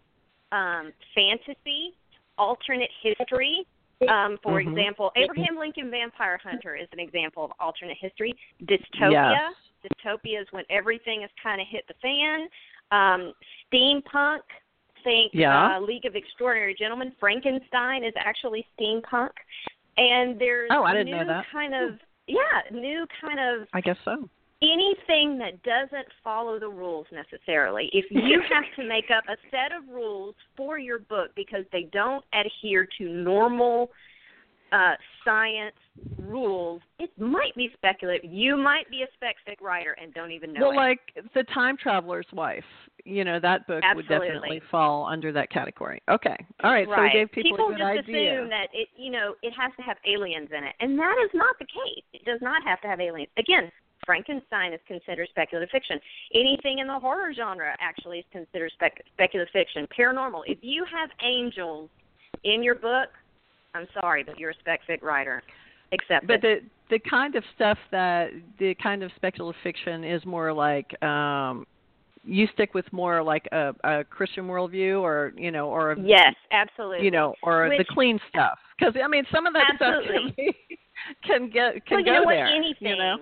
um, 0.53 0.93
fantasy, 1.15 1.95
alternate 2.39 2.91
history. 3.03 3.67
Um, 4.09 4.39
for 4.43 4.63
Mhm. 4.63 4.69
example, 4.69 5.13
Abraham 5.15 5.59
Lincoln 5.59 5.91
Vampire 5.91 6.41
Hunter 6.43 6.75
is 6.75 6.89
an 6.93 7.01
example 7.01 7.45
of 7.45 7.53
alternate 7.61 7.99
history. 8.01 8.35
Dystopia. 8.65 9.33
Yes. 9.33 9.55
Dystopia 9.85 10.41
is 10.41 10.51
when 10.53 10.65
everything 10.71 11.21
has 11.21 11.31
kind 11.43 11.61
of 11.61 11.67
hit 11.67 11.87
the 11.87 11.95
fan. 12.01 12.49
Um, 12.93 13.35
steampunk. 13.71 14.41
Think 15.05 15.33
Yeah. 15.35 15.77
uh, 15.77 15.81
League 15.81 16.05
of 16.07 16.15
Extraordinary 16.17 16.75
Gentlemen. 16.75 17.13
Frankenstein 17.21 18.05
is 18.05 18.13
actually 18.17 18.67
steampunk, 18.79 19.31
and 19.97 20.39
there's 20.41 20.71
Oh, 20.73 20.83
I 20.85 20.93
didn't 20.93 21.07
new 21.13 21.17
know 21.19 21.27
that. 21.27 21.47
kind 21.53 21.75
of 21.75 21.99
yeah, 22.27 22.63
new 22.71 23.07
kind 23.21 23.41
of 23.41 23.67
I 23.73 23.81
guess 23.81 23.97
so. 24.05 24.29
anything 24.63 25.39
that 25.39 25.63
doesn't 25.63 26.07
follow 26.23 26.59
the 26.59 26.69
rules 26.69 27.07
necessarily. 27.13 27.89
If 27.93 28.05
you 28.11 28.41
have 28.51 28.65
to 28.77 28.85
make 28.85 29.11
up 29.11 29.25
a 29.29 29.37
set 29.51 29.73
of 29.77 29.89
rules 29.89 30.35
for 30.57 30.79
your 30.79 30.99
book 30.99 31.31
because 31.35 31.65
they 31.73 31.85
don't 31.93 32.25
adhere 32.33 32.87
to 32.99 33.09
normal 33.09 33.91
uh, 34.73 34.95
science 35.25 35.75
rules, 36.19 36.81
it 36.99 37.11
might 37.19 37.55
be 37.57 37.71
speculative. 37.75 38.31
You 38.31 38.57
might 38.57 38.89
be 38.91 39.03
a 39.03 39.07
spec 39.15 39.37
fic 39.47 39.61
writer 39.65 39.97
and 40.01 40.13
don't 40.15 40.31
even 40.31 40.53
know 40.53 40.69
well, 40.69 40.73
it. 40.73 40.77
like 40.77 41.01
the 41.35 41.43
Time 41.45 41.77
Traveler's 41.77 42.27
Wife. 42.33 42.65
You 43.05 43.25
know 43.25 43.41
that 43.41 43.67
book 43.67 43.83
would 43.95 44.09
definitely 44.09 44.61
fall 44.71 45.07
under 45.07 45.33
that 45.33 45.51
category. 45.51 46.03
Okay. 46.11 46.37
All 46.63 46.71
right. 46.71 46.87
So 46.87 46.91
we 46.91 46.97
right. 46.97 47.13
gave 47.13 47.33
people, 47.33 47.69
a 47.69 47.71
good 47.71 47.79
just 47.79 48.09
idea. 48.09 48.35
assume 48.35 48.51
that 48.51 48.69
it, 48.75 48.89
you 48.97 49.11
know, 49.11 49.35
it 49.43 49.53
has 49.59 49.73
to 49.77 49.83
have 49.83 49.97
aliens 50.07 50.51
in 50.57 50.65
it, 50.65 50.75
and 50.81 50.99
that 50.99 51.17
is 51.25 51.31
not 51.33 51.57
the 51.59 51.65
case. 51.65 52.05
It 52.13 52.25
does 52.25 52.41
not 52.43 52.63
have 52.65 52.81
to 52.83 52.89
have 52.89 53.01
aliens. 53.01 53.31
Again, 53.39 53.73
Frankenstein 54.05 54.73
is 54.73 54.81
considered 54.87 55.29
speculative 55.31 55.71
fiction. 55.71 55.99
Anything 56.35 56.81
in 56.81 56.87
the 56.87 56.99
horror 56.99 57.33
genre 57.33 57.75
actually 57.81 58.19
is 58.19 58.25
considered 58.33 58.71
spec- 58.75 59.03
speculative 59.15 59.53
fiction. 59.53 59.87
Paranormal. 59.97 60.43
If 60.47 60.59
you 60.63 60.85
have 60.85 61.11
angels 61.23 61.89
in 62.45 62.63
your 62.63 62.75
book, 62.75 63.09
I'm 63.75 63.87
sorry, 63.95 64.25
but 64.25 64.39
you're 64.39 64.51
a 64.51 64.59
spec 64.61 64.81
fic 64.89 65.03
writer. 65.03 65.43
Except 65.93 66.27
but 66.27 66.41
the 66.41 66.61
the 66.89 66.99
kind 66.99 67.35
of 67.35 67.45
stuff 67.55 67.79
that 67.91 68.31
the 68.59 68.75
kind 68.77 69.03
of 69.03 69.11
speculative 69.17 69.61
fiction 69.63 70.05
is 70.05 70.25
more 70.25 70.53
like 70.53 71.01
um 71.03 71.67
you 72.23 72.47
stick 72.53 72.75
with 72.75 72.85
more 72.93 73.23
like 73.23 73.49
a, 73.51 73.75
a 73.83 74.05
Christian 74.05 74.47
worldview 74.47 75.01
or 75.01 75.33
you 75.37 75.51
know 75.51 75.69
or 75.69 75.93
a, 75.93 76.01
yes, 76.01 76.35
absolutely. 76.53 77.05
you 77.05 77.11
know 77.11 77.35
or 77.43 77.69
the 77.77 77.85
clean 77.85 78.21
stuff 78.29 78.59
because 78.79 78.95
I 79.03 79.09
mean 79.09 79.25
some 79.33 79.47
of 79.47 79.55
that 79.55 79.73
stuff 79.77 80.05
can, 80.07 80.17
Absolutely. 80.17 80.35
be, 80.37 80.79
can 81.25 81.51
get 81.51 81.87
can 81.87 81.97
well, 81.97 82.01
you 82.01 82.07
go 82.07 82.13
know 82.13 82.23
what? 82.23 82.35
there 82.35 82.47
Anything. 82.47 82.89
you 82.89 82.97
know 82.97 83.17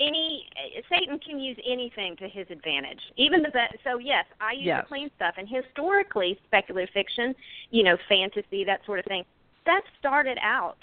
any 0.00 0.46
Satan 0.90 1.18
can 1.18 1.38
use 1.38 1.56
anything 1.64 2.16
to 2.16 2.28
his 2.28 2.46
advantage, 2.50 2.98
even 3.16 3.42
the 3.42 3.50
best. 3.50 3.74
So 3.84 3.98
yes, 3.98 4.24
I 4.40 4.52
use 4.52 4.64
yes. 4.64 4.82
the 4.82 4.88
clean 4.88 5.10
stuff, 5.16 5.34
and 5.38 5.48
historically, 5.48 6.38
speculative 6.46 6.92
fiction, 6.92 7.32
you 7.70 7.84
know, 7.84 7.96
fantasy, 8.08 8.64
that 8.64 8.80
sort 8.86 8.98
of 8.98 9.04
thing, 9.04 9.24
that 9.66 9.82
started 9.98 10.38
out 10.42 10.76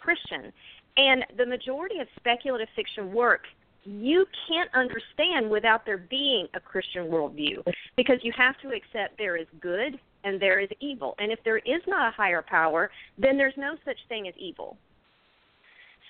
Christian, 0.00 0.52
and 0.96 1.24
the 1.36 1.46
majority 1.46 1.98
of 2.00 2.06
speculative 2.16 2.68
fiction 2.74 3.12
work 3.12 3.42
you 3.84 4.26
can't 4.48 4.70
understand 4.74 5.50
without 5.50 5.86
there 5.86 5.98
being 5.98 6.46
a 6.54 6.60
Christian 6.60 7.06
worldview 7.06 7.62
because 7.96 8.18
you 8.22 8.32
have 8.36 8.58
to 8.60 8.68
accept 8.68 9.16
there 9.16 9.36
is 9.36 9.46
good 9.60 9.98
and 10.24 10.40
there 10.40 10.60
is 10.60 10.68
evil. 10.80 11.14
And 11.18 11.32
if 11.32 11.38
there 11.44 11.58
is 11.58 11.80
not 11.86 12.08
a 12.08 12.10
higher 12.14 12.42
power, 12.42 12.90
then 13.18 13.36
there's 13.38 13.54
no 13.56 13.76
such 13.84 13.96
thing 14.08 14.28
as 14.28 14.34
evil. 14.38 14.76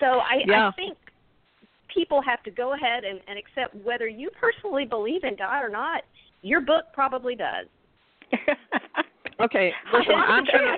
So 0.00 0.06
I, 0.06 0.42
yeah. 0.46 0.68
I 0.68 0.72
think 0.72 0.96
people 1.94 2.20
have 2.22 2.42
to 2.44 2.50
go 2.50 2.74
ahead 2.74 3.04
and, 3.04 3.20
and 3.28 3.38
accept 3.38 3.74
whether 3.84 4.08
you 4.08 4.30
personally 4.40 4.84
believe 4.84 5.22
in 5.24 5.36
God 5.36 5.62
or 5.62 5.68
not. 5.68 6.02
Your 6.42 6.60
book 6.60 6.86
probably 6.92 7.36
does. 7.36 7.66
okay, 9.40 9.72
listen, 9.92 10.14
I'm 10.14 10.44
gonna. 10.52 10.76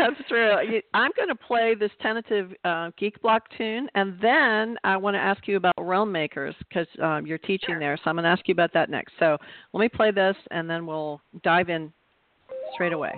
That's 0.00 0.28
true. 0.28 0.80
I'm 0.94 1.10
going 1.14 1.28
to 1.28 1.34
play 1.34 1.74
this 1.74 1.90
tentative 2.00 2.52
uh, 2.64 2.90
Geek 2.96 3.20
Block 3.20 3.42
tune, 3.58 3.88
and 3.94 4.18
then 4.20 4.76
I 4.82 4.96
want 4.96 5.14
to 5.14 5.18
ask 5.20 5.46
you 5.46 5.56
about 5.56 5.74
Realm 5.78 6.10
Makers 6.10 6.54
because 6.68 6.86
um, 7.02 7.26
you're 7.26 7.38
teaching 7.38 7.78
there. 7.78 7.98
So 7.98 8.08
I'm 8.08 8.16
going 8.16 8.24
to 8.24 8.30
ask 8.30 8.48
you 8.48 8.52
about 8.52 8.72
that 8.72 8.88
next. 8.88 9.12
So 9.18 9.36
let 9.74 9.80
me 9.80 9.88
play 9.88 10.10
this, 10.10 10.36
and 10.50 10.68
then 10.70 10.86
we'll 10.86 11.20
dive 11.42 11.68
in 11.68 11.92
straight 12.74 12.94
away. 12.94 13.12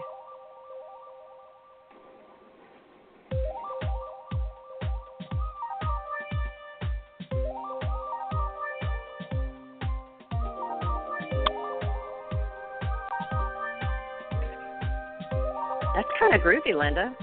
Kind 16.31 16.35
of 16.35 16.41
groovy, 16.41 16.75
Linda. 16.79 17.15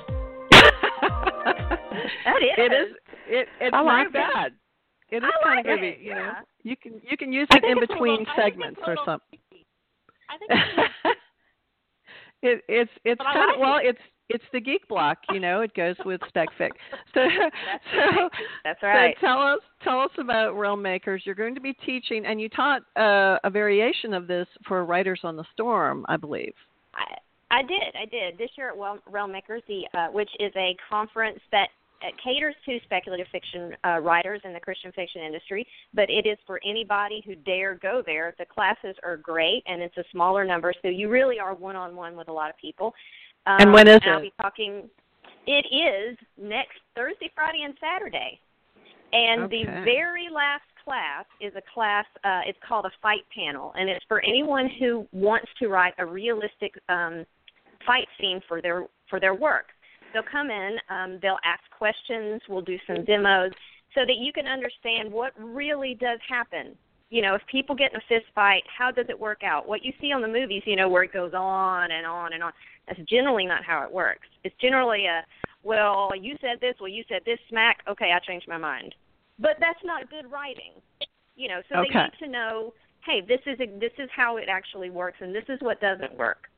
that 0.51 2.41
is. 2.41 2.55
It 2.57 2.73
is. 2.73 2.95
It, 3.27 3.47
it's 3.61 3.73
I 3.73 3.81
like 3.81 4.11
not 4.11 4.13
bad. 4.13 4.51
It 5.11 5.17
is 5.17 5.23
I 5.23 5.43
kind 5.43 5.55
like 5.57 5.65
of 5.65 5.79
groovy. 5.79 5.93
it, 5.93 5.99
You 6.01 6.09
yeah. 6.11 6.15
know, 6.15 6.33
you 6.63 6.75
can 6.75 6.93
you 7.09 7.17
can 7.17 7.31
use 7.31 7.47
it 7.51 7.63
in 7.63 7.79
between 7.79 8.19
little- 8.19 8.33
segments 8.35 8.79
or 8.85 8.95
something. 9.05 9.39
I 10.29 10.37
think 10.37 10.51
it's 10.51 11.19
it, 12.43 12.61
it's 12.67 12.91
it's 13.05 13.21
kind 13.21 13.39
like 13.47 13.55
of 13.55 13.59
well, 13.61 13.77
it. 13.77 13.87
it's 13.87 13.99
it's 14.31 14.43
the 14.53 14.59
geek 14.61 14.87
block. 14.87 15.17
You 15.31 15.39
know, 15.39 15.61
it 15.61 15.73
goes 15.73 15.95
with 16.05 16.21
spec 16.27 16.49
fic. 16.59 16.69
So 17.15 17.21
That's 17.25 17.83
so 17.91 17.97
right. 17.97 18.29
That's 18.63 18.83
right. 18.83 19.15
so 19.19 19.25
tell 19.25 19.41
us 19.41 19.59
tell 19.83 19.99
us 20.01 20.11
about 20.19 20.53
Realm 20.57 20.81
Makers. 20.81 21.23
You're 21.25 21.33
going 21.35 21.55
to 21.55 21.61
be 21.61 21.73
teaching, 21.85 22.25
and 22.27 22.39
you 22.39 22.49
taught 22.49 22.81
uh, 22.95 23.37
a 23.43 23.49
variation 23.49 24.13
of 24.13 24.27
this 24.27 24.47
for 24.67 24.85
Writers 24.85 25.21
on 25.23 25.35
the 25.35 25.45
Storm, 25.53 26.05
I 26.07 26.17
believe. 26.17 26.53
I, 26.93 27.15
I 27.51 27.61
did. 27.63 27.95
I 27.99 28.05
did 28.05 28.37
this 28.37 28.49
year 28.57 28.69
at 28.69 28.77
Wel- 28.77 28.99
Realm 29.07 29.31
Makers, 29.31 29.63
the 29.67 29.87
uh, 29.93 30.07
which 30.07 30.29
is 30.39 30.51
a 30.55 30.75
conference 30.89 31.39
that 31.51 31.69
uh, 32.01 32.07
caters 32.23 32.55
to 32.65 32.79
speculative 32.85 33.27
fiction 33.31 33.75
uh, 33.85 33.99
writers 33.99 34.39
in 34.43 34.53
the 34.53 34.59
Christian 34.59 34.91
fiction 34.91 35.21
industry, 35.21 35.67
but 35.93 36.09
it 36.09 36.25
is 36.25 36.37
for 36.45 36.59
anybody 36.65 37.21
who 37.25 37.35
dare 37.35 37.75
go 37.75 38.01
there. 38.05 38.33
The 38.37 38.45
classes 38.45 38.95
are 39.03 39.17
great, 39.17 39.63
and 39.65 39.81
it's 39.81 39.97
a 39.97 40.03
smaller 40.11 40.45
number, 40.45 40.73
so 40.81 40.87
you 40.87 41.09
really 41.09 41.39
are 41.39 41.53
one 41.53 41.75
on 41.75 41.95
one 41.95 42.15
with 42.15 42.29
a 42.29 42.33
lot 42.33 42.49
of 42.49 42.57
people. 42.57 42.93
Um, 43.45 43.57
And 43.59 43.73
when 43.73 43.87
is 43.87 43.97
it? 43.97 44.07
I'll 44.07 44.21
be 44.21 44.33
talking. 44.41 44.89
It 45.47 45.65
is 45.73 46.17
next 46.37 46.79
Thursday, 46.95 47.31
Friday, 47.33 47.63
and 47.63 47.73
Saturday. 47.79 48.39
And 49.11 49.45
Okay. 49.45 49.65
the 49.65 49.71
very 49.83 50.29
last 50.29 50.63
class 50.85 51.25
is 51.41 51.53
a 51.55 51.61
class. 51.73 52.05
Uh, 52.23 52.41
it's 52.45 52.59
called 52.67 52.85
a 52.85 52.91
fight 53.01 53.25
panel, 53.35 53.73
and 53.77 53.89
it's 53.89 54.05
for 54.07 54.21
anyone 54.21 54.69
who 54.79 55.07
wants 55.11 55.47
to 55.57 55.67
write 55.67 55.95
a 55.97 56.05
realistic 56.05 56.77
um, 56.89 57.25
fight 57.85 58.07
scene 58.19 58.41
for 58.47 58.61
their 58.61 58.85
for 59.09 59.19
their 59.19 59.33
work. 59.33 59.67
They'll 60.13 60.23
come 60.23 60.49
in, 60.49 60.77
um, 60.89 61.19
they'll 61.21 61.39
ask 61.43 61.61
questions, 61.77 62.41
we'll 62.49 62.61
do 62.61 62.77
some 62.87 63.05
demos, 63.05 63.51
so 63.93 64.01
that 64.01 64.17
you 64.17 64.33
can 64.33 64.47
understand 64.47 65.11
what 65.11 65.33
really 65.37 65.95
does 65.99 66.19
happen. 66.27 66.75
You 67.11 67.21
know, 67.21 67.35
if 67.35 67.41
people 67.51 67.75
get 67.75 67.91
in 67.91 67.97
a 67.97 68.01
fist 68.07 68.25
fight, 68.33 68.63
how 68.75 68.91
does 68.91 69.05
it 69.09 69.19
work 69.19 69.43
out? 69.43 69.67
What 69.67 69.83
you 69.83 69.93
see 69.99 70.11
on 70.11 70.21
the 70.21 70.27
movies, 70.27 70.63
you 70.65 70.75
know, 70.75 70.89
where 70.89 71.03
it 71.03 71.13
goes 71.13 71.33
on 71.33 71.91
and 71.91 72.05
on 72.05 72.33
and 72.33 72.43
on. 72.43 72.51
That's 72.87 72.99
generally 73.09 73.45
not 73.45 73.63
how 73.63 73.83
it 73.83 73.91
works. 73.91 74.27
It's 74.43 74.55
generally 74.61 75.05
a, 75.05 75.23
well, 75.63 76.11
you 76.19 76.35
said 76.41 76.59
this, 76.61 76.75
well, 76.79 76.89
you 76.89 77.03
said 77.09 77.21
this 77.25 77.39
smack. 77.49 77.77
Okay, 77.87 78.11
I 78.11 78.19
changed 78.19 78.47
my 78.47 78.57
mind. 78.57 78.93
But 79.39 79.57
that's 79.59 79.79
not 79.83 80.09
good 80.09 80.29
writing. 80.31 80.73
You 81.35 81.47
know, 81.47 81.61
so 81.69 81.81
they 81.81 81.99
need 81.99 82.11
to 82.19 82.27
know, 82.27 82.73
hey, 83.05 83.21
this 83.21 83.39
is 83.45 83.59
a, 83.59 83.79
this 83.79 83.93
is 83.97 84.09
how 84.15 84.37
it 84.37 84.49
actually 84.49 84.89
works, 84.89 85.17
and 85.21 85.33
this 85.33 85.45
is 85.49 85.57
what 85.61 85.79
doesn't 85.79 86.17
work. 86.17 86.48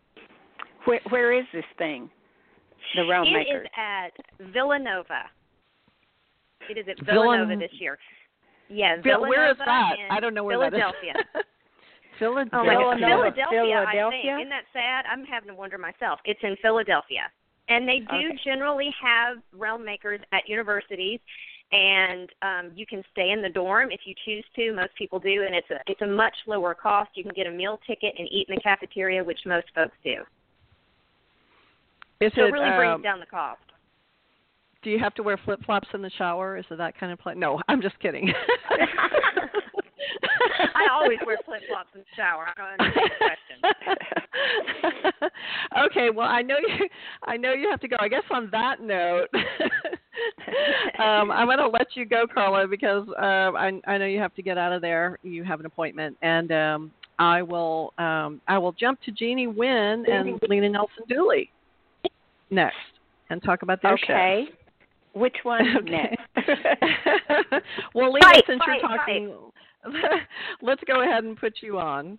Where, 0.86 1.00
where 1.10 1.34
is 1.38 1.46
this 1.54 1.66
thing? 1.78 2.10
The 2.96 3.06
Realm 3.08 3.28
It 3.28 3.34
Makers. 3.34 3.66
is 3.66 3.72
at 3.78 4.52
Villanova. 4.54 5.24
It 6.70 6.78
is 6.78 6.86
at 6.90 6.98
Villan- 7.06 7.14
Villanova 7.14 7.56
this 7.58 7.72
year. 7.80 7.98
Yeah, 8.70 8.98
Villanova 9.04 9.30
where 9.30 9.52
is 9.52 9.58
that? 9.58 9.94
in 10.00 10.12
I 10.16 10.20
don't 10.20 10.34
know 10.34 10.44
where 10.44 10.58
Philadelphia. 10.58 11.14
that 11.34 11.40
is. 11.40 11.46
Philadelphia. 12.20 12.50
Oh 12.62 12.64
my 12.66 12.74
God. 12.76 12.98
Philadelphia, 13.00 13.86
I 13.88 14.10
think. 14.12 14.26
Isn't 14.26 14.50
that 14.50 14.66
sad? 14.74 15.06
I'm 15.12 15.26
having 15.26 15.50
to 15.50 15.56
wonder 15.56 15.78
myself. 15.78 16.20
It's 16.26 16.40
in 16.44 16.56
Philadelphia. 16.62 17.24
And 17.70 17.88
they 17.88 18.00
do 18.00 18.28
Okay. 18.30 18.40
generally 18.46 18.94
have 19.02 19.38
realm 19.58 19.84
makers 19.84 20.20
at 20.32 20.48
universities 20.48 21.20
and 21.72 22.30
um 22.42 22.72
you 22.76 22.86
can 22.86 23.02
stay 23.12 23.32
in 23.32 23.42
the 23.42 23.50
dorm 23.50 23.90
if 23.92 24.02
you 24.06 24.14
choose 24.26 24.46
to. 24.56 24.74
Most 24.74 24.94
people 24.98 25.20
do 25.20 25.44
and 25.46 25.56
it's 25.56 25.70
a 25.72 25.80
it's 25.88 26.02
a 26.02 26.08
much 26.08 26.36
lower 26.48 26.74
cost. 26.76 27.10
You 27.16 27.24
can 27.24 27.34
get 27.34 27.48
a 27.48 27.52
meal 27.52 27.80
ticket 27.88 28.14
and 28.20 28.28
eat 28.32 28.48
in 28.50 28.56
the 28.56 28.62
cafeteria, 28.62 29.24
which 29.24 29.40
most 29.46 29.68
folks 29.74 29.96
do. 30.04 30.18
Is 32.22 32.32
So 32.36 32.44
it, 32.44 32.50
it 32.50 32.52
really 32.54 32.76
brings 32.78 32.96
um, 32.96 33.02
down 33.02 33.20
the 33.20 33.26
cost. 33.26 33.60
do 34.84 34.90
you 34.90 35.00
have 35.00 35.16
to 35.16 35.24
wear 35.24 35.38
flip 35.44 35.60
flops 35.66 35.90
in 35.94 36.02
the 36.02 36.12
shower? 36.18 36.58
Is 36.58 36.66
it 36.70 36.78
that 36.78 36.98
kind 36.98 37.12
of 37.12 37.20
place? 37.20 37.36
No, 37.38 37.60
I'm 37.68 37.82
just 37.82 38.00
kidding. 38.00 38.32
I 40.76 40.88
always 40.92 41.20
wear 41.26 41.38
flip 41.46 41.62
flops 41.68 41.90
in 41.96 42.02
the 42.02 42.06
shower. 42.16 42.48
I 42.48 42.54
don't 42.58 42.80
understand 42.80 43.12
the 43.60 43.76
question. 45.20 45.32
okay, 45.86 46.10
well, 46.10 46.28
I 46.28 46.42
know 46.42 46.58
you. 46.58 46.88
I 47.24 47.38
know 47.38 47.54
you 47.54 47.70
have 47.70 47.80
to 47.82 47.88
go. 47.88 47.96
I 48.00 48.08
guess 48.08 48.24
on 48.30 48.50
that 48.52 48.82
note, 48.82 49.28
um, 51.00 51.32
I'm 51.32 51.48
going 51.48 51.58
to 51.58 51.68
let 51.68 51.88
you 51.96 52.06
go, 52.06 52.26
Carla, 52.32 52.68
because 52.68 53.08
uh, 53.20 53.52
I, 53.58 53.80
I 53.88 53.98
know 53.98 54.06
you 54.06 54.20
have 54.20 54.34
to 54.36 54.42
get 54.42 54.58
out 54.58 54.74
of 54.74 54.82
there. 54.82 55.18
You 55.24 55.44
have 55.44 55.60
an 55.60 55.66
appointment, 55.66 56.18
and 56.22 56.52
um, 56.52 56.92
I 57.20 57.42
will. 57.42 57.94
Um, 57.98 58.42
I 58.48 58.58
will 58.58 58.74
jump 58.74 59.02
to 59.04 59.12
Jeannie 59.12 59.48
Wynn 59.48 60.06
and 60.08 60.40
Lena 60.50 60.70
Nelson 60.70 61.04
Dooley 61.08 61.52
next, 62.52 62.76
and 63.30 63.42
talk 63.44 63.62
about 63.64 63.82
their 63.82 63.98
show. 63.98 64.14
okay. 64.14 64.46
Which 65.14 65.36
one 65.44 65.62
Okay. 65.78 66.16
next? 66.36 66.44
well, 67.96 68.14
Lena, 68.14 68.26
Fight, 68.26 68.44
since 68.48 68.60
fight, 68.60 68.80
you're 68.82 68.98
talking, 68.98 69.36
let's 70.62 70.82
go 70.88 71.02
ahead 71.02 71.24
and 71.24 71.38
put 71.38 71.56
you 71.62 71.80
on. 71.80 72.18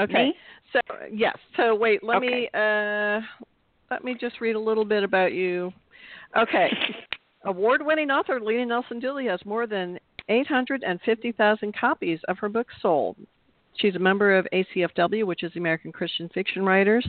Okay. 0.00 0.12
Me? 0.28 0.34
So 0.72 0.80
yes. 1.12 1.36
So 1.56 1.74
wait. 1.74 2.02
Let 2.02 2.16
Okay. 2.16 2.26
me 2.26 2.48
uh, 2.54 3.20
let 3.90 4.02
me 4.04 4.16
just 4.18 4.40
read 4.40 4.56
a 4.56 4.60
little 4.60 4.84
bit 4.84 5.04
about 5.04 5.32
you. 5.32 5.72
Okay. 6.36 6.68
Award-winning 7.44 8.10
author 8.10 8.40
Lena 8.40 8.64
Nelson 8.66 8.98
Dooley 8.98 9.26
has 9.26 9.38
more 9.44 9.66
than 9.66 9.98
850,000 10.30 11.74
copies 11.78 12.18
of 12.26 12.38
her 12.38 12.48
books 12.48 12.74
sold. 12.80 13.16
She's 13.76 13.96
a 13.96 13.98
member 13.98 14.36
of 14.36 14.46
ACFW, 14.52 15.24
which 15.24 15.42
is 15.42 15.52
the 15.52 15.60
American 15.60 15.92
Christian 15.92 16.28
Fiction 16.30 16.64
Writers, 16.64 17.06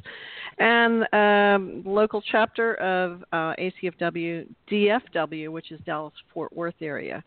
and 0.57 1.05
um, 1.13 1.83
local 1.85 2.21
chapter 2.21 2.75
of 2.75 3.23
uh, 3.31 3.53
ACFW 3.59 4.47
DFW, 4.69 5.49
which 5.49 5.71
is 5.71 5.79
Dallas 5.85 6.13
Fort 6.33 6.55
Worth 6.55 6.75
area. 6.81 7.23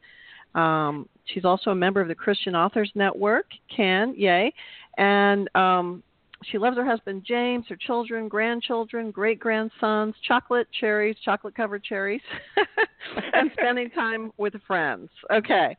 Um, 0.54 1.08
she's 1.26 1.44
also 1.44 1.70
a 1.70 1.74
member 1.74 2.00
of 2.00 2.08
the 2.08 2.14
Christian 2.14 2.56
Authors 2.56 2.90
Network, 2.94 3.46
CAN, 3.74 4.14
yay, 4.16 4.52
and 4.96 5.48
um, 5.54 6.02
she 6.44 6.58
loves 6.58 6.76
her 6.76 6.84
husband 6.84 7.24
James, 7.26 7.64
her 7.68 7.76
children, 7.76 8.28
grandchildren, 8.28 9.10
great 9.10 9.40
grandsons, 9.40 10.14
chocolate 10.26 10.68
cherries, 10.78 11.16
chocolate 11.24 11.54
covered 11.54 11.82
cherries, 11.82 12.20
and 13.32 13.50
spending 13.58 13.90
time 13.90 14.30
with 14.36 14.54
friends. 14.66 15.08
Okay, 15.32 15.76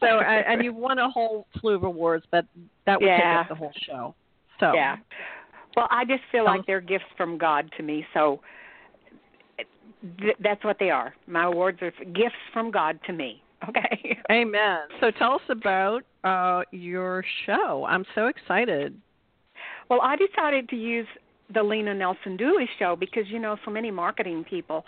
so 0.00 0.06
and, 0.20 0.44
and 0.46 0.64
you've 0.64 0.76
won 0.76 0.98
a 0.98 1.10
whole 1.10 1.46
slew 1.60 1.74
of 1.74 1.84
awards, 1.84 2.24
but 2.30 2.44
that 2.86 3.00
would 3.00 3.06
Yeah. 3.06 3.16
take 3.16 3.40
up 3.42 3.48
the 3.48 3.54
whole 3.54 3.72
show. 3.86 4.14
So 4.60 4.74
Yeah. 4.74 4.96
Well, 5.76 5.88
I 5.90 6.04
just 6.04 6.22
feel 6.30 6.44
like 6.44 6.66
they're 6.66 6.82
gifts 6.82 7.06
from 7.16 7.38
God 7.38 7.70
to 7.78 7.82
me, 7.82 8.06
so 8.12 8.40
th- 10.20 10.36
that's 10.40 10.62
what 10.64 10.78
they 10.78 10.90
are. 10.90 11.14
My 11.26 11.44
awards 11.44 11.78
are 11.80 11.90
gifts 12.12 12.34
from 12.52 12.70
God 12.70 12.98
to 13.06 13.12
me. 13.12 13.42
Okay. 13.68 14.18
Amen. 14.30 14.80
So 15.00 15.10
tell 15.10 15.32
us 15.34 15.40
about 15.48 16.02
uh, 16.24 16.62
your 16.72 17.24
show. 17.46 17.86
I'm 17.88 18.04
so 18.14 18.26
excited. 18.26 19.00
Well, 19.92 20.00
I 20.00 20.16
decided 20.16 20.70
to 20.70 20.76
use 20.76 21.06
the 21.52 21.62
Lena 21.62 21.92
Nelson 21.92 22.38
Dooley 22.38 22.66
show 22.78 22.96
because 22.98 23.24
you 23.26 23.38
know 23.38 23.58
so 23.62 23.70
many 23.70 23.90
marketing 23.90 24.42
people 24.42 24.86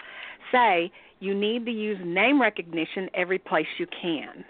say 0.51 0.91
you 1.21 1.35
need 1.35 1.67
to 1.67 1.71
use 1.71 1.99
name 2.03 2.41
recognition 2.41 3.11
every 3.13 3.39
place 3.39 3.67
you 3.77 3.87
can. 4.01 4.47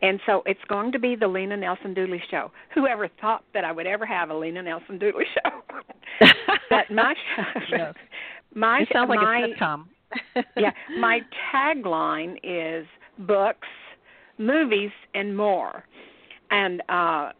And 0.00 0.18
so 0.24 0.42
it's 0.46 0.64
going 0.66 0.92
to 0.92 0.98
be 0.98 1.14
the 1.14 1.28
Lena 1.28 1.58
Nelson 1.58 1.92
Dooley 1.92 2.22
show. 2.30 2.50
Whoever 2.74 3.10
thought 3.20 3.44
that 3.52 3.64
I 3.66 3.72
would 3.72 3.86
ever 3.86 4.06
have 4.06 4.30
a 4.30 4.34
Lena 4.34 4.62
Nelson 4.62 4.98
Dooley 4.98 5.26
show? 5.34 6.26
but 6.70 6.90
my 6.90 7.12
yes. 7.70 7.94
my 8.54 8.80
it 8.80 8.88
sounds 8.90 9.10
like 9.10 9.20
my, 9.20 9.40
a 9.40 9.62
sitcom. 9.62 9.84
yeah, 10.56 10.70
my 10.98 11.20
tagline 11.52 12.38
is 12.42 12.86
books, 13.26 13.68
movies, 14.38 14.92
and 15.14 15.36
more. 15.36 15.84
And 16.50 16.82
uh 16.88 17.32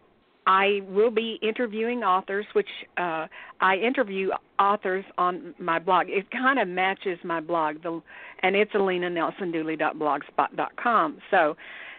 I 0.49 0.81
will 0.89 1.11
be 1.11 1.39
interviewing 1.43 2.03
authors, 2.03 2.47
which 2.55 2.67
uh, 2.97 3.27
I 3.61 3.77
interview 3.77 4.31
authors 4.59 5.05
on 5.19 5.55
my 5.59 5.79
blog. 5.79 6.07
It 6.09 6.31
kind 6.31 6.59
of 6.59 6.67
matches 6.67 7.19
my 7.23 7.41
blog, 7.41 7.83
the, 7.83 8.01
and 8.43 8.57
it's 8.57 8.73
alenanelsondooley.blogspot.com. 8.73 11.19
So 11.31 11.55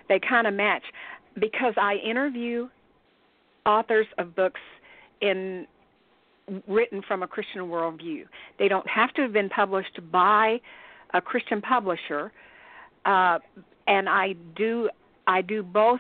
they 0.10 0.20
kind 0.20 0.48
of 0.48 0.56
match 0.56 0.82
because 1.36 1.76
I 1.78 1.98
interview 2.04 2.70
authors 3.68 4.08
of 4.18 4.36
books 4.36 4.62
in 5.22 5.68
written 6.68 7.04
from 7.08 7.22
a 7.22 7.28
Christian 7.28 7.62
worldview. 7.62 8.24
They 8.58 8.68
don't 8.68 8.90
have 8.90 9.14
to 9.14 9.22
have 9.22 9.32
been 9.32 9.50
published 9.50 10.00
by 10.12 10.60
a 11.14 11.22
Christian 11.22 11.62
publisher, 11.62 12.32
uh, 13.06 13.38
and 13.86 14.10
I 14.10 14.34
do 14.56 14.90
I 15.28 15.44
do 15.44 15.62
both 15.62 16.00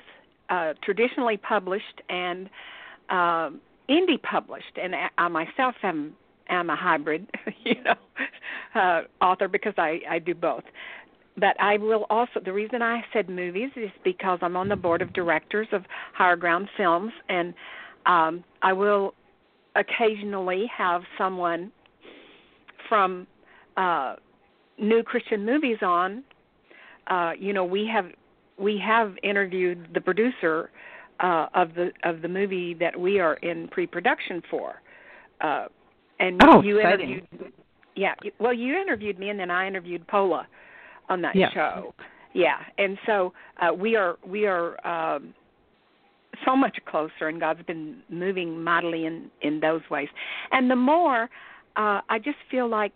uh, 0.50 0.74
traditionally 0.84 1.38
published 1.38 2.02
and 2.10 2.50
uh, 3.10 3.50
indie 3.90 4.22
published, 4.22 4.78
and 4.82 4.94
I 5.18 5.28
myself 5.28 5.76
am 5.84 6.16
am 6.50 6.70
a 6.70 6.76
hybrid, 6.76 7.28
you 7.64 7.76
know, 7.84 7.96
uh, 8.80 9.02
author 9.22 9.48
because 9.48 9.74
I 9.78 10.02
I 10.10 10.20
do 10.20 10.36
both. 10.36 10.64
But 11.38 11.60
I 11.60 11.78
will 11.78 12.06
also 12.10 12.40
the 12.44 12.54
reason 12.54 12.82
I 12.82 13.04
said 13.14 13.30
movies 13.30 13.72
is 13.76 13.90
because 14.04 14.40
I'm 14.42 14.56
on 14.56 14.70
the 14.70 14.76
board 14.76 15.02
of 15.02 15.14
directors 15.14 15.68
of 15.72 15.84
Higher 16.14 16.36
Ground 16.36 16.70
Films, 16.76 17.14
and 17.30 17.54
um, 18.06 18.44
I 18.62 18.74
will 18.74 19.14
occasionally 19.76 20.70
have 20.76 21.04
someone 21.18 21.72
from 22.88 23.28
uh, 23.78 24.16
New 24.78 25.04
Christian 25.04 25.46
Movies 25.46 25.78
on. 25.82 26.24
Uh, 27.08 27.32
you 27.40 27.54
know, 27.54 27.66
we 27.66 27.90
have 27.92 28.06
we 28.60 28.82
have 28.86 29.14
interviewed 29.24 29.88
the 29.94 30.02
producer 30.02 30.70
uh, 31.20 31.48
of 31.54 31.74
the 31.76 31.92
of 32.04 32.22
the 32.22 32.28
movie 32.28 32.74
that 32.80 33.00
we 33.00 33.20
are 33.20 33.36
in 33.36 33.68
pre-production 33.70 34.42
for. 34.50 34.82
Uh, 35.42 35.66
and 36.20 36.42
oh, 36.44 36.62
you 36.62 36.80
exciting. 36.80 37.12
interviewed 37.12 37.54
yeah, 37.96 38.14
well 38.40 38.54
you 38.54 38.76
interviewed 38.76 39.20
me 39.20 39.30
and 39.30 39.40
then 39.40 39.52
I 39.52 39.68
interviewed 39.68 40.08
Pola 40.08 40.48
on 41.10 41.22
that 41.22 41.36
yeah. 41.36 41.52
show. 41.54 41.94
Yeah, 42.34 42.58
and 42.78 42.98
so 43.06 43.34
uh, 43.62 43.74
we 43.74 43.96
are 43.96 44.18
we 44.26 44.46
are 44.46 44.86
um, 44.88 45.34
so 46.46 46.56
much 46.56 46.78
closer, 46.88 47.28
and 47.28 47.40
God's 47.40 47.64
been 47.64 48.02
moving 48.10 48.64
mightily 48.64 49.06
in 49.06 49.30
in 49.42 49.60
those 49.60 49.82
ways. 49.90 50.08
And 50.52 50.70
the 50.70 50.76
more, 50.76 51.24
uh, 51.76 52.02
I 52.08 52.20
just 52.24 52.38
feel 52.52 52.70
like 52.70 52.96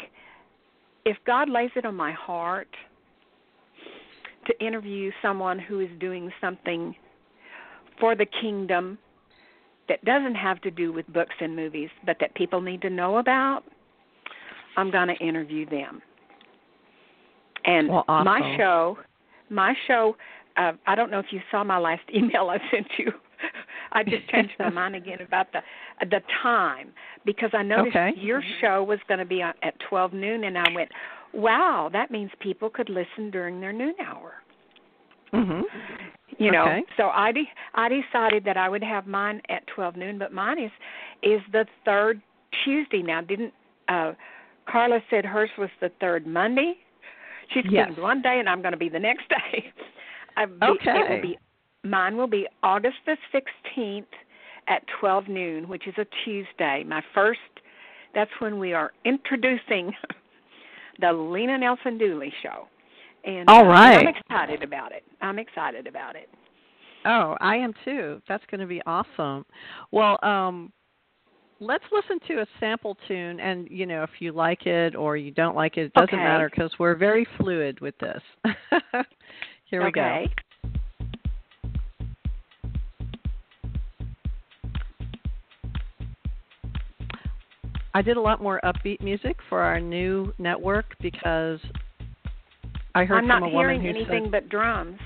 if 1.06 1.18
God 1.26 1.50
lays 1.50 1.72
it 1.76 1.86
on 1.86 1.96
my 1.96 2.12
heart 2.12 2.70
to 4.46 4.66
interview 4.66 5.12
someone 5.22 5.60
who 5.60 5.80
is 5.80 5.90
doing 6.00 6.32
something 6.42 6.96
for 8.00 8.16
the 8.16 8.26
kingdom 8.42 8.98
that 9.90 10.04
doesn't 10.06 10.36
have 10.36 10.62
to 10.62 10.72
do 10.72 10.92
with 10.94 11.06
books 11.12 11.36
and 11.40 11.56
movies, 11.56 11.90
but 12.06 12.18
that 12.20 12.34
people 12.36 12.62
need 12.62 12.82
to 12.82 12.90
know 12.90 13.18
about, 13.18 13.64
I'm 14.78 14.92
going 14.92 15.10
to 15.10 15.16
interview 15.16 15.70
them. 15.70 16.02
And 17.66 17.90
well, 17.90 18.06
awesome. 18.08 18.26
my 18.26 18.58
show, 18.58 18.98
my 19.50 19.74
show, 19.88 20.16
uh, 20.58 20.74
I 20.88 20.96
don't 20.96 21.12
know 21.12 21.20
if 21.20 21.28
you 21.32 21.42
saw 21.52 21.64
my 21.64 21.78
last 21.78 22.04
email 22.16 22.50
I 22.50 22.60
sent 22.72 22.88
you. 22.98 23.12
I 23.92 24.04
just 24.04 24.28
changed 24.30 24.54
my 24.60 24.70
mind 24.72 24.96
again 24.96 25.22
about 25.22 25.52
the 25.52 25.60
the 26.10 26.22
time 26.42 26.92
because 27.26 27.52
I 27.54 27.62
noticed 27.62 27.96
okay. 27.96 28.12
your 28.18 28.42
show 28.60 28.84
was 28.84 29.00
going 29.08 29.20
to 29.20 29.26
be 29.26 29.42
at 29.42 29.56
12 29.90 30.14
noon, 30.14 30.46
and 30.46 30.58
I 30.58 30.72
went, 30.74 30.90
"Wow, 31.34 31.90
that 31.94 32.10
means 32.10 32.32
people 32.40 32.70
could 32.70 32.90
listen 32.90 33.30
during 33.32 33.62
their 33.62 33.74
noon 33.74 33.94
hour." 34.04 34.34
Mhm. 35.34 35.64
You 36.38 36.52
know, 36.52 36.64
okay. 36.64 36.84
so 36.98 37.10
I 37.10 37.32
de- 37.32 37.52
I 37.76 37.90
decided 37.90 38.44
that 38.46 38.58
I 38.58 38.70
would 38.70 38.84
have 38.84 39.08
mine 39.08 39.42
at 39.50 39.66
12 39.68 39.96
noon, 39.96 40.18
but 40.18 40.34
mine 40.34 40.60
is 40.60 40.72
is 41.22 41.42
the 41.52 41.66
third 41.86 42.22
Tuesday 42.64 43.02
now. 43.02 43.22
Didn't 43.22 43.54
uh 43.88 44.14
Carla 44.68 45.00
said 45.10 45.26
hers 45.26 45.50
was 45.58 45.70
the 45.82 45.90
third 46.00 46.26
Monday? 46.26 46.76
She's 47.54 47.66
yes. 47.70 47.92
one 47.98 48.22
day, 48.22 48.40
and 48.40 48.50
I'm 48.50 48.62
going 48.62 48.72
to 48.72 48.78
be 48.78 48.90
the 48.90 49.00
next 49.00 49.28
day. 49.30 49.72
I 50.38 50.44
okay. 50.44 50.92
It 50.92 51.10
will 51.10 51.22
be 51.22 51.38
mine 51.84 52.18
will 52.18 52.28
be 52.28 52.48
August 52.64 52.98
the 53.06 53.18
16th 53.34 54.06
at 54.68 54.82
12 55.00 55.28
noon, 55.28 55.68
which 55.68 55.88
is 55.88 55.94
a 55.98 56.06
Tuesday. 56.24 56.84
My 56.86 57.02
first. 57.14 57.40
That's 58.16 58.32
when 58.40 58.60
we 58.60 58.74
are 58.74 58.92
introducing 59.06 59.92
the 61.00 61.12
Lena 61.12 61.58
Nelson 61.58 61.98
Dooley 61.98 62.32
show. 62.44 62.68
And 63.26 63.50
All 63.50 63.66
uh. 63.66 63.96
I'm 63.96 64.08
excited 64.08 64.64
about 64.64 64.92
it. 64.92 65.04
I'm 65.22 65.40
excited 65.40 65.88
about 65.88 66.16
it. 66.16 66.30
Oh, 67.06 67.36
I 67.42 67.56
am 67.58 67.74
too. 67.84 68.22
That's 68.28 68.44
going 68.50 68.62
to 68.62 68.68
be 68.68 68.82
awesome. 68.86 69.46
Well, 69.92 70.18
um 70.24 70.72
let's 71.60 71.84
listen 71.92 72.20
to 72.28 72.42
a 72.42 72.46
sample 72.60 72.98
tune 73.08 73.40
and 73.40 73.68
you 73.70 73.86
know 73.86 74.04
if 74.04 74.10
you 74.20 74.32
like 74.34 74.66
it 74.66 74.96
or 74.96 75.16
you 75.16 75.32
don't 75.32 75.56
like 75.56 75.78
it 75.78 75.86
it 75.86 75.94
doesn't 75.94 76.14
Okay. 76.14 76.24
matter 76.24 76.50
because 76.50 76.72
we're 76.78 76.96
very 76.96 77.26
fluid 77.38 77.80
with 77.80 77.98
this 78.00 78.22
here 79.66 79.82
we 79.82 79.88
okay. 79.88 80.28
go 80.28 80.72
i 87.94 88.02
did 88.02 88.18
a 88.18 88.22
lot 88.22 88.42
more 88.42 88.60
upbeat 88.66 89.00
music 89.02 89.38
for 89.48 89.62
our 89.62 89.80
new 89.80 90.34
network 90.38 90.96
because 91.02 91.60
i 92.96 93.04
heard 93.04 93.18
I'm 93.18 93.28
not 93.28 93.40
from 93.42 93.50
a 93.50 93.54
woman 93.54 93.82
hearing 93.82 93.82
who 93.82 93.90
anything 93.90 94.24
said 94.26 94.32
but 94.32 94.50
drums. 94.50 95.00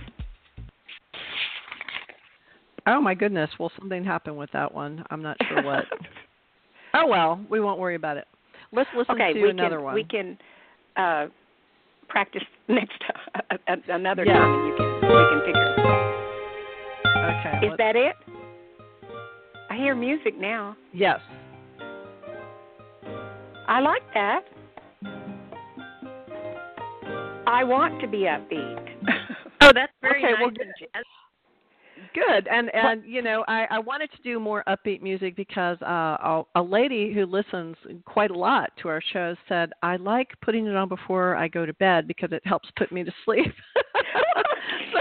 oh 2.88 3.02
my 3.02 3.14
goodness 3.14 3.50
well 3.60 3.72
something 3.80 4.04
happened 4.04 4.38
with 4.38 4.52
that 4.54 4.74
one 4.74 5.04
i'm 5.10 5.22
not 5.22 5.38
sure 5.48 5.64
what 5.64 5.86
oh 6.94 7.08
well 7.08 7.40
we 7.50 7.60
won't 7.60 7.80
worry 7.80 7.96
about 7.96 8.18
it 8.18 8.28
let's 8.72 8.90
listen 8.96 9.16
okay, 9.16 9.34
to 9.34 9.42
we 9.42 9.50
another 9.50 9.78
can 9.78 9.84
one 9.86 9.94
we 9.96 10.04
can 10.04 10.38
uh 10.98 11.28
practice 12.08 12.44
next 12.68 13.02
uh, 13.36 13.76
another 13.90 14.26
Yeah. 14.26 14.34
time 14.34 14.54
and 14.60 14.68
you 14.68 14.76
can 14.78 14.94
we 15.02 15.08
can 15.30 15.42
figure. 15.46 15.74
okay 17.30 17.66
Is 17.66 17.72
let's- 17.72 17.78
that 17.78 17.96
it? 17.96 18.16
I 19.70 19.76
hear 19.76 19.96
music 19.96 20.38
now. 20.40 20.76
yes 20.94 21.20
I 23.70 23.82
like 23.82 24.02
that. 24.14 24.44
I 27.48 27.64
want 27.64 28.00
to 28.02 28.08
be 28.08 28.20
upbeat. 28.28 28.84
Oh, 29.60 29.72
that's 29.74 29.92
very 30.02 30.20
Okay, 30.24 30.32
nice. 30.34 30.40
well, 30.40 30.50
good. 30.52 30.68
jazz. 30.80 31.04
Good, 32.14 32.48
and 32.48 32.70
and 32.76 33.04
you 33.04 33.22
know, 33.24 33.44
I 33.48 33.66
I 33.72 33.80
wanted 33.80 34.12
to 34.12 34.22
do 34.22 34.40
more 34.40 34.64
upbeat 34.68 35.02
music 35.02 35.36
because 35.36 35.82
uh, 35.82 36.16
a, 36.22 36.44
a 36.56 36.62
lady 36.62 37.12
who 37.12 37.26
listens 37.26 37.76
quite 38.06 38.30
a 38.30 38.38
lot 38.38 38.70
to 38.82 38.88
our 38.88 39.02
shows 39.12 39.36
said 39.50 39.72
I 39.82 39.96
like 39.98 40.30
putting 40.42 40.68
it 40.68 40.76
on 40.76 40.88
before 40.90 41.36
I 41.36 41.48
go 41.48 41.66
to 41.66 41.74
bed 41.74 42.08
because 42.08 42.32
it 42.32 42.44
helps 42.46 42.70
put 42.78 42.92
me 42.92 43.04
to 43.04 43.12
sleep. 43.26 43.52
so, 44.94 45.00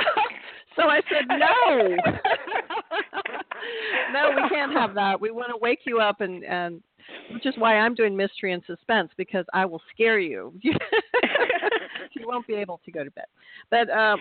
so 0.74 0.82
I 0.88 1.00
said 1.10 1.26
no, 1.28 1.96
no, 4.12 4.30
we 4.34 4.48
can't 4.48 4.72
have 4.72 4.94
that. 4.94 5.20
We 5.20 5.30
want 5.30 5.50
to 5.50 5.58
wake 5.58 5.80
you 5.84 6.00
up 6.00 6.22
and 6.22 6.42
and 6.44 6.82
which 7.32 7.44
is 7.46 7.54
why 7.58 7.76
I'm 7.76 7.94
doing 7.94 8.16
mystery 8.16 8.52
and 8.54 8.62
suspense 8.66 9.10
because 9.18 9.44
I 9.52 9.64
will 9.66 9.82
scare 9.92 10.18
you. 10.18 10.54
You 12.18 12.26
won't 12.26 12.46
be 12.46 12.54
able 12.54 12.80
to 12.84 12.90
go 12.90 13.04
to 13.04 13.10
bed. 13.10 13.26
But 13.70 13.88
um 13.90 14.20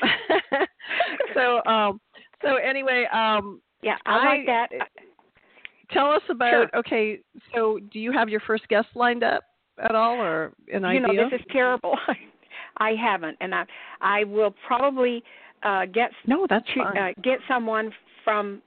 so 1.34 1.64
um 1.66 2.00
so 2.42 2.56
anyway, 2.56 3.06
um 3.14 3.62
yeah, 3.82 3.98
I, 4.06 4.18
I- 4.18 4.26
like 4.26 4.46
that. 4.48 4.70
tell 5.92 6.12
us 6.12 6.22
about 6.30 6.52
Sure. 6.52 6.80
okay, 6.80 7.20
so 7.54 7.80
do 7.92 8.00
you 8.00 8.12
have 8.12 8.30
your 8.30 8.40
first 8.42 8.68
guest 8.68 8.88
lined 8.96 9.24
up 9.24 9.44
at 9.84 9.94
all 9.96 10.16
or 10.22 10.54
an 10.74 10.82
you 10.84 10.88
idea? 10.88 11.02
know, 11.02 11.30
this 11.30 11.40
is 11.40 11.46
terrible. 11.52 11.98
I 12.78 12.92
haven't, 12.92 13.38
and 13.42 13.54
I 13.56 13.66
I 14.02 14.24
will 14.26 14.54
probably 14.68 15.24
uh 15.64 15.86
get 15.86 16.12
no, 16.28 16.46
that's 16.50 16.66
to, 16.74 16.84
fine. 16.84 16.98
uh, 16.98 17.10
get 17.24 17.40
someone 17.48 17.92
from. 18.24 18.62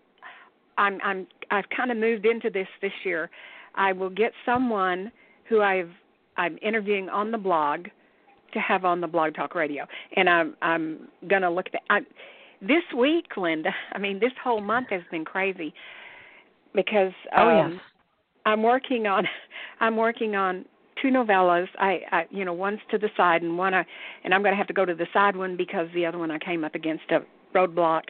I'm 0.78 1.00
I'm 1.02 1.26
I've 1.50 1.68
kind 1.76 1.90
of 1.90 1.96
moved 1.96 2.24
into 2.24 2.50
this 2.50 2.68
this 2.80 2.92
year. 3.04 3.28
I 3.74 3.92
will 3.92 4.10
get 4.10 4.32
someone 4.46 5.10
who 5.48 5.60
I've 5.60 5.90
I'm 6.36 6.56
interviewing 6.62 7.08
on 7.08 7.30
the 7.32 7.38
blog 7.38 7.86
to 8.52 8.60
have 8.60 8.84
on 8.84 9.00
the 9.00 9.06
Blog 9.06 9.34
Talk 9.34 9.54
Radio, 9.54 9.86
and 10.16 10.28
I'm 10.28 10.56
I'm 10.62 11.08
gonna 11.28 11.50
look 11.50 11.66
at 11.72 11.80
I, 11.90 12.00
this 12.60 12.82
week, 12.96 13.36
Linda. 13.36 13.70
I 13.92 13.98
mean, 13.98 14.18
this 14.18 14.32
whole 14.42 14.60
month 14.60 14.88
has 14.90 15.02
been 15.10 15.24
crazy 15.24 15.72
because 16.74 17.12
um, 17.36 17.48
oh 17.48 17.68
yes. 17.70 17.80
I'm 18.46 18.62
working 18.62 19.06
on 19.06 19.24
I'm 19.80 19.96
working 19.96 20.36
on 20.36 20.64
two 21.00 21.08
novellas. 21.08 21.68
I, 21.78 22.00
I 22.10 22.26
you 22.30 22.44
know 22.44 22.52
one's 22.52 22.80
to 22.90 22.98
the 22.98 23.10
side 23.16 23.42
and 23.42 23.56
one 23.56 23.74
I 23.74 23.84
and 24.24 24.34
I'm 24.34 24.42
going 24.42 24.52
to 24.52 24.58
have 24.58 24.66
to 24.68 24.72
go 24.72 24.84
to 24.84 24.94
the 24.94 25.06
side 25.12 25.36
one 25.36 25.56
because 25.56 25.88
the 25.94 26.06
other 26.06 26.18
one 26.18 26.30
I 26.30 26.38
came 26.38 26.64
up 26.64 26.74
against 26.74 27.04
a 27.10 27.20
roadblock. 27.54 28.02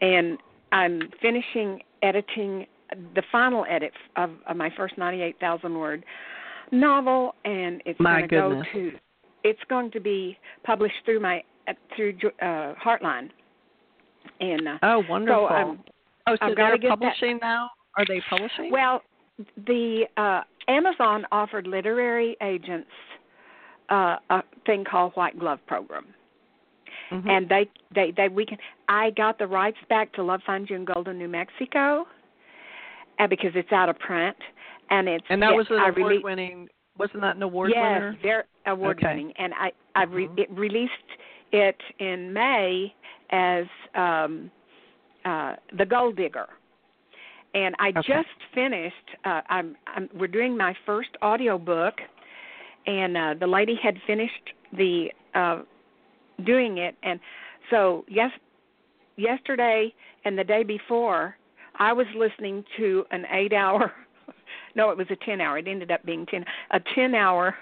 and 0.00 0.38
I'm 0.72 1.00
finishing 1.22 1.80
editing 2.02 2.66
the 3.14 3.22
final 3.32 3.64
edit 3.68 3.92
of, 4.16 4.30
of 4.46 4.56
my 4.56 4.70
first 4.76 4.98
98,000 4.98 5.78
word 5.78 6.04
novel, 6.72 7.34
and 7.44 7.82
it's 7.84 7.98
my 8.00 8.26
going 8.26 8.28
to 8.28 8.36
go 8.36 8.62
to. 8.72 8.92
It's 9.50 9.64
going 9.68 9.90
to 9.92 10.00
be 10.00 10.36
published 10.64 10.94
through 11.04 11.20
my 11.20 11.42
uh, 11.68 11.72
through 11.94 12.14
uh, 12.42 12.74
Hartline, 12.84 13.30
and 14.40 14.66
uh, 14.68 14.78
Oh, 14.82 15.02
wonderful. 15.08 15.48
so 15.50 15.76
oh, 16.26 16.36
so 16.36 16.38
I've 16.46 16.56
they're 16.56 16.76
get 16.78 16.88
that- 16.88 16.98
publishing 16.98 17.38
now? 17.40 17.70
Are 17.96 18.04
they 18.06 18.20
publishing? 18.28 18.70
well, 18.70 19.02
the 19.66 20.04
uh, 20.16 20.40
Amazon 20.68 21.24
offered 21.32 21.66
literary 21.66 22.36
agents 22.42 22.90
uh, 23.88 24.16
a 24.30 24.42
thing 24.66 24.84
called 24.84 25.12
White 25.14 25.38
Glove 25.38 25.60
Program. 25.66 26.06
Mhm. 27.12 27.28
and 27.30 27.48
they 27.48 27.70
they 27.94 28.10
they 28.16 28.26
we 28.28 28.44
can 28.44 28.58
I 28.88 29.10
got 29.10 29.38
the 29.38 29.46
rights 29.46 29.76
back 29.88 30.12
to 30.14 30.24
Love 30.24 30.40
Finds 30.44 30.68
You 30.70 30.74
in 30.76 30.84
Golden, 30.84 31.16
New 31.18 31.28
Mexico, 31.28 32.04
uh, 33.20 33.26
because 33.28 33.52
it's 33.54 33.70
out 33.70 33.88
of 33.88 33.96
print, 34.00 34.36
and 34.90 35.08
it's 35.08 35.24
And 35.30 35.40
that 35.40 35.54
was 35.54 35.66
an 35.70 35.76
I 35.78 35.90
award 35.90 36.12
rele- 36.16 36.22
winning. 36.24 36.68
Wasn't 36.98 37.20
that 37.20 37.36
an 37.36 37.42
award 37.42 37.70
yes, 37.70 37.82
winner? 37.82 38.16
they're 38.22 38.44
award 38.66 38.98
Okay. 38.98 39.08
winning, 39.08 39.32
and 39.38 39.52
I 39.54 39.72
I 39.94 40.04
re- 40.04 40.28
Mhm. 40.28 40.38
it 40.38 40.50
released 40.50 40.92
it 41.52 41.80
in 41.98 42.32
May 42.32 42.94
as 43.30 43.66
um 43.94 44.50
uh 45.24 45.56
The 45.72 45.84
Gold 45.86 46.16
Digger. 46.16 46.48
And 47.54 47.74
I 47.78 47.88
Okay. 47.90 48.02
just 48.02 48.28
finished 48.54 49.08
uh 49.24 49.42
I'm 49.48 49.76
I'm 49.86 50.08
we're 50.14 50.26
doing 50.28 50.56
my 50.56 50.74
first 50.84 51.10
audio 51.22 51.58
book 51.58 51.94
and 52.86 53.16
uh 53.16 53.34
the 53.38 53.46
lady 53.46 53.76
had 53.82 54.00
finished 54.06 54.52
the 54.72 55.10
uh 55.34 55.62
doing 56.44 56.78
it 56.78 56.94
and 57.02 57.18
so 57.70 58.04
yes 58.08 58.30
yesterday 59.16 59.92
and 60.24 60.36
the 60.38 60.44
day 60.44 60.62
before 60.62 61.36
I 61.78 61.92
was 61.92 62.06
listening 62.14 62.64
to 62.76 63.04
an 63.10 63.24
8 63.30 63.52
hour 63.52 63.92
no 64.76 64.90
it 64.90 64.96
was 64.96 65.06
a 65.10 65.16
10 65.24 65.40
hour 65.40 65.58
it 65.58 65.66
ended 65.66 65.90
up 65.90 66.04
being 66.04 66.24
10 66.26 66.44
a 66.70 66.80
10 66.94 67.14
hour 67.14 67.54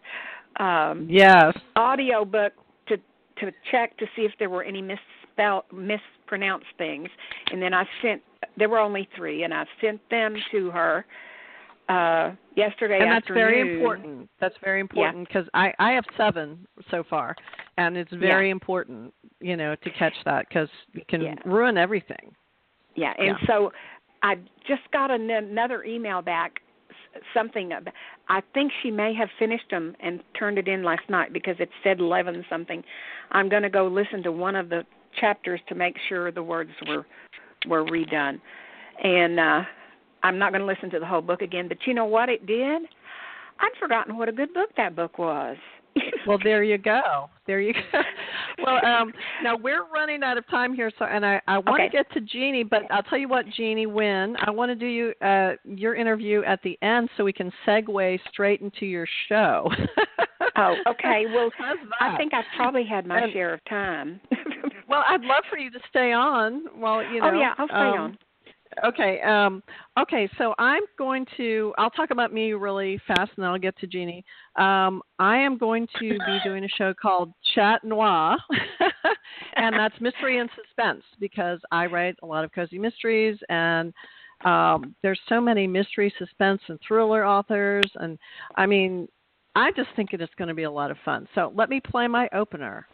um 0.58 1.06
Yes. 1.08 1.56
audio 1.76 2.24
book 2.24 2.52
to 2.88 2.96
to 3.38 3.52
check 3.70 3.96
to 3.98 4.06
see 4.16 4.22
if 4.22 4.32
there 4.38 4.50
were 4.50 4.64
any 4.64 4.82
misspell 4.82 5.64
mispronounced 5.72 6.66
things 6.78 7.08
and 7.52 7.62
then 7.62 7.72
I 7.74 7.84
sent 8.02 8.22
there 8.56 8.68
were 8.68 8.80
only 8.80 9.08
3 9.16 9.44
and 9.44 9.54
I 9.54 9.64
sent 9.80 10.00
them 10.10 10.34
to 10.52 10.70
her 10.70 11.04
uh 11.88 12.34
yesterday 12.56 13.00
and 13.00 13.12
that's 13.12 13.24
afternoon. 13.24 13.42
very 13.42 13.60
important. 13.60 14.30
That's 14.40 14.54
very 14.64 14.80
important 14.80 15.28
because 15.28 15.46
I 15.54 15.72
I 15.78 15.92
have 15.92 16.04
seven 16.16 16.66
so 16.90 17.04
far, 17.08 17.36
and 17.76 17.96
it's 17.96 18.12
very 18.12 18.50
important, 18.50 19.12
you 19.40 19.56
know, 19.56 19.76
to 19.76 19.90
catch 19.90 20.14
that 20.24 20.48
because 20.48 20.68
it 20.94 21.06
can 21.06 21.20
Yeah. 21.20 21.34
ruin 21.44 21.76
everything. 21.76 22.34
Yeah, 22.96 23.12
and 23.18 23.36
Yeah. 23.40 23.46
so 23.46 23.72
I 24.22 24.36
just 24.66 24.82
got 24.92 25.10
an, 25.10 25.30
another 25.30 25.84
email 25.84 26.22
back, 26.22 26.60
something. 27.32 27.72
About, 27.72 27.92
I 28.28 28.42
think 28.54 28.72
she 28.82 28.90
may 28.90 29.14
have 29.14 29.28
finished 29.38 29.70
them 29.70 29.94
and 30.00 30.22
turned 30.38 30.58
it 30.58 30.68
in 30.68 30.82
last 30.82 31.08
night 31.08 31.32
because 31.32 31.56
it 31.58 31.70
said 31.82 32.00
eleven 32.00 32.44
something. 32.48 32.82
I'm 33.32 33.48
going 33.48 33.62
to 33.62 33.70
go 33.70 33.86
listen 33.86 34.22
to 34.24 34.32
one 34.32 34.56
of 34.56 34.68
the 34.68 34.84
chapters 35.20 35.60
to 35.68 35.74
make 35.74 35.96
sure 36.08 36.30
the 36.30 36.42
words 36.42 36.70
were 36.86 37.06
were 37.68 37.84
redone, 37.84 38.40
and 39.02 39.40
uh 39.40 39.62
I'm 40.22 40.38
not 40.38 40.52
going 40.52 40.60
to 40.60 40.66
listen 40.66 40.90
to 40.90 40.98
the 40.98 41.06
whole 41.06 41.22
book 41.22 41.40
again. 41.40 41.68
But 41.68 41.78
you 41.86 41.94
know 41.94 42.04
what 42.04 42.28
it 42.28 42.46
did? 42.46 42.82
I'd 43.60 43.70
forgotten 43.78 44.16
what 44.16 44.28
a 44.28 44.32
good 44.32 44.52
book 44.52 44.70
that 44.76 44.96
book 44.96 45.18
was. 45.18 45.56
Well, 46.26 46.38
there 46.42 46.64
you 46.64 46.76
go. 46.78 47.30
There 47.46 47.60
you 47.60 47.72
go. 47.72 47.80
well, 48.64 48.84
um, 48.84 49.12
now 49.44 49.56
we're 49.56 49.86
running 49.94 50.24
out 50.24 50.36
of 50.36 50.46
time 50.48 50.74
here, 50.74 50.90
so 50.98 51.04
and 51.04 51.24
I 51.24 51.40
I 51.46 51.58
want 51.58 51.80
Okay. 51.80 51.86
to 51.88 51.92
get 51.92 52.10
to 52.14 52.20
Jeannie, 52.20 52.64
but 52.64 52.82
I'll 52.90 53.04
tell 53.04 53.18
you 53.18 53.28
what, 53.28 53.46
Jeannie, 53.50 53.86
when 53.86 54.36
I 54.44 54.50
want 54.50 54.70
to 54.70 54.74
do 54.74 54.86
you 54.86 55.12
uh 55.24 55.52
your 55.64 55.94
interview 55.94 56.42
at 56.44 56.60
the 56.62 56.76
end, 56.82 57.08
so 57.16 57.22
we 57.24 57.32
can 57.32 57.52
segue 57.66 58.18
straight 58.30 58.60
into 58.60 58.86
your 58.86 59.06
show. 59.28 59.70
oh, 60.56 60.74
okay. 60.88 61.26
Well, 61.32 61.50
I 62.00 62.16
think 62.16 62.34
I've 62.34 62.44
probably 62.56 62.84
had 62.84 63.06
my 63.06 63.20
And- 63.20 63.32
share 63.32 63.54
of 63.54 63.64
time. 63.68 64.20
Well, 64.88 65.02
I'd 65.08 65.22
love 65.22 65.42
for 65.50 65.58
you 65.58 65.70
to 65.72 65.80
stay 65.90 66.12
on. 66.12 66.64
Well, 66.76 67.02
you 67.02 67.20
know. 67.20 67.30
oh 67.34 67.38
yeah, 67.38 67.54
I'll 67.58 67.66
stay 67.66 67.74
um, 67.74 67.98
on. 68.00 68.18
Okay. 68.84 69.20
Um, 69.22 69.62
okay. 69.98 70.28
So 70.38 70.54
I'm 70.58 70.82
going 70.98 71.26
to. 71.36 71.72
I'll 71.78 71.90
talk 71.90 72.10
about 72.10 72.32
me 72.32 72.52
really 72.52 73.00
fast, 73.06 73.32
and 73.36 73.42
then 73.42 73.46
I'll 73.46 73.58
get 73.58 73.78
to 73.78 73.86
Jeannie. 73.86 74.24
Um, 74.56 75.02
I 75.18 75.38
am 75.38 75.56
going 75.58 75.86
to 76.00 76.10
be 76.10 76.38
doing 76.44 76.64
a 76.64 76.68
show 76.68 76.92
called 76.94 77.32
Chat 77.54 77.84
Noir, 77.84 78.36
and 79.56 79.74
that's 79.74 79.98
mystery 80.00 80.38
and 80.38 80.50
suspense 80.56 81.02
because 81.20 81.60
I 81.70 81.86
write 81.86 82.16
a 82.22 82.26
lot 82.26 82.44
of 82.44 82.52
cozy 82.52 82.78
mysteries, 82.78 83.38
and 83.48 83.92
um, 84.44 84.94
there's 85.02 85.20
so 85.28 85.40
many 85.40 85.66
mystery, 85.66 86.12
suspense, 86.18 86.60
and 86.68 86.78
thriller 86.86 87.26
authors, 87.26 87.90
and 87.96 88.18
I 88.56 88.66
mean, 88.66 89.08
I 89.54 89.72
just 89.72 89.88
think 89.96 90.12
it 90.12 90.20
is 90.20 90.28
going 90.36 90.48
to 90.48 90.54
be 90.54 90.64
a 90.64 90.70
lot 90.70 90.90
of 90.90 90.98
fun. 91.04 91.26
So 91.34 91.52
let 91.54 91.70
me 91.70 91.80
play 91.80 92.06
my 92.06 92.28
opener. 92.34 92.86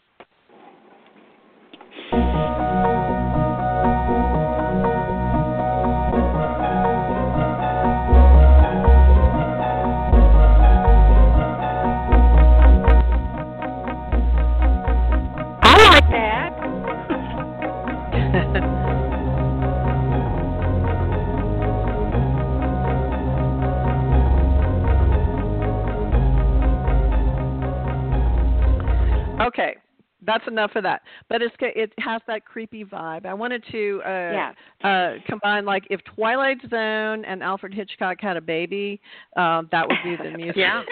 That's 30.33 30.49
enough 30.49 30.73
of 30.75 30.83
that. 30.85 31.03
But 31.29 31.42
it's 31.42 31.55
it 31.61 31.92
has 31.99 32.21
that 32.27 32.45
creepy 32.45 32.85
vibe. 32.85 33.27
I 33.27 33.35
wanted 33.35 33.64
to 33.73 34.01
uh, 34.05 34.09
Yeah. 34.09 34.53
uh, 34.85 35.14
combine 35.27 35.64
like 35.64 35.85
if 35.90 36.01
Twilight 36.05 36.59
Zone 36.71 37.25
and 37.25 37.42
Alfred 37.42 37.75
Hitchcock 37.75 38.18
had 38.21 38.37
a 38.37 38.40
baby, 38.40 39.01
um, 39.37 39.68
that 39.73 39.87
would 39.88 39.99
be 40.05 40.16
the 40.16 40.31
music. 40.37 40.57
Yeah. 40.57 40.83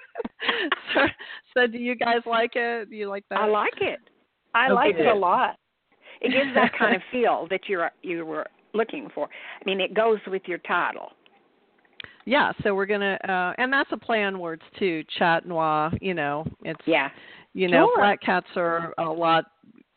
so, 0.94 1.00
so 1.54 1.66
do 1.66 1.78
you 1.78 1.94
guys 1.94 2.20
like 2.26 2.52
it? 2.54 2.90
Do 2.90 2.96
you 2.96 3.08
like 3.08 3.24
that? 3.30 3.40
I 3.40 3.46
like 3.46 3.80
it. 3.80 4.00
I 4.54 4.66
Okay. 4.66 4.74
like 4.74 4.94
it 4.96 5.06
a 5.06 5.14
lot. 5.14 5.56
It 6.20 6.30
gives 6.32 6.54
that 6.54 6.72
kind 6.78 6.96
of 6.96 7.02
feel 7.12 7.46
that 7.50 7.68
you're 7.68 7.90
you 8.02 8.24
were 8.24 8.46
looking 8.72 9.08
for. 9.14 9.28
I 9.60 9.64
mean, 9.64 9.80
it 9.80 9.94
goes 9.94 10.18
with 10.26 10.42
your 10.46 10.58
title. 10.58 11.10
Yeah, 12.28 12.50
so 12.64 12.74
we're 12.74 12.86
gonna, 12.86 13.16
uh, 13.28 13.52
and 13.62 13.72
that's 13.72 13.90
a 13.92 13.96
play 13.96 14.24
on 14.24 14.40
words 14.40 14.62
too. 14.78 15.04
Chat 15.16 15.46
noir, 15.46 15.92
you 16.00 16.12
know, 16.12 16.44
it's 16.64 16.80
Yeah. 16.84 17.08
You 17.56 17.68
know, 17.68 17.86
Sure. 17.86 17.96
black 17.98 18.20
cats 18.20 18.46
are 18.56 18.92
a 18.98 19.04
lot. 19.04 19.46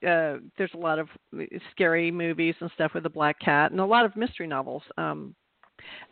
Uh, 0.01 0.37
there's 0.57 0.73
a 0.73 0.77
lot 0.77 0.97
of 0.97 1.09
scary 1.71 2.09
movies 2.09 2.55
and 2.61 2.71
stuff 2.71 2.93
with 2.93 3.05
a 3.05 3.09
black 3.09 3.37
cat, 3.39 3.71
and 3.71 3.81
a 3.81 3.85
lot 3.85 4.05
of 4.05 4.15
mystery 4.15 4.47
novels 4.47 4.81
um, 4.97 5.35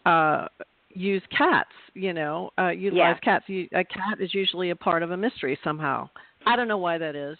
uh, 0.06 0.48
use 0.90 1.24
cats. 1.36 1.72
You 1.94 2.14
know, 2.14 2.52
uh, 2.60 2.70
utilize 2.70 3.16
Yeah. 3.16 3.20
cats. 3.24 3.46
You, 3.48 3.68
a 3.72 3.86
cat 3.86 4.20
is 4.20 4.34
usually 4.34 4.72
a 4.72 4.76
part 4.76 5.04
of 5.04 5.12
a 5.12 5.18
mystery 5.18 5.58
somehow. 5.64 6.10
I 6.46 6.58
don't 6.58 6.68
know 6.68 6.78
why 6.78 6.98
that 6.98 7.16
is. 7.16 7.38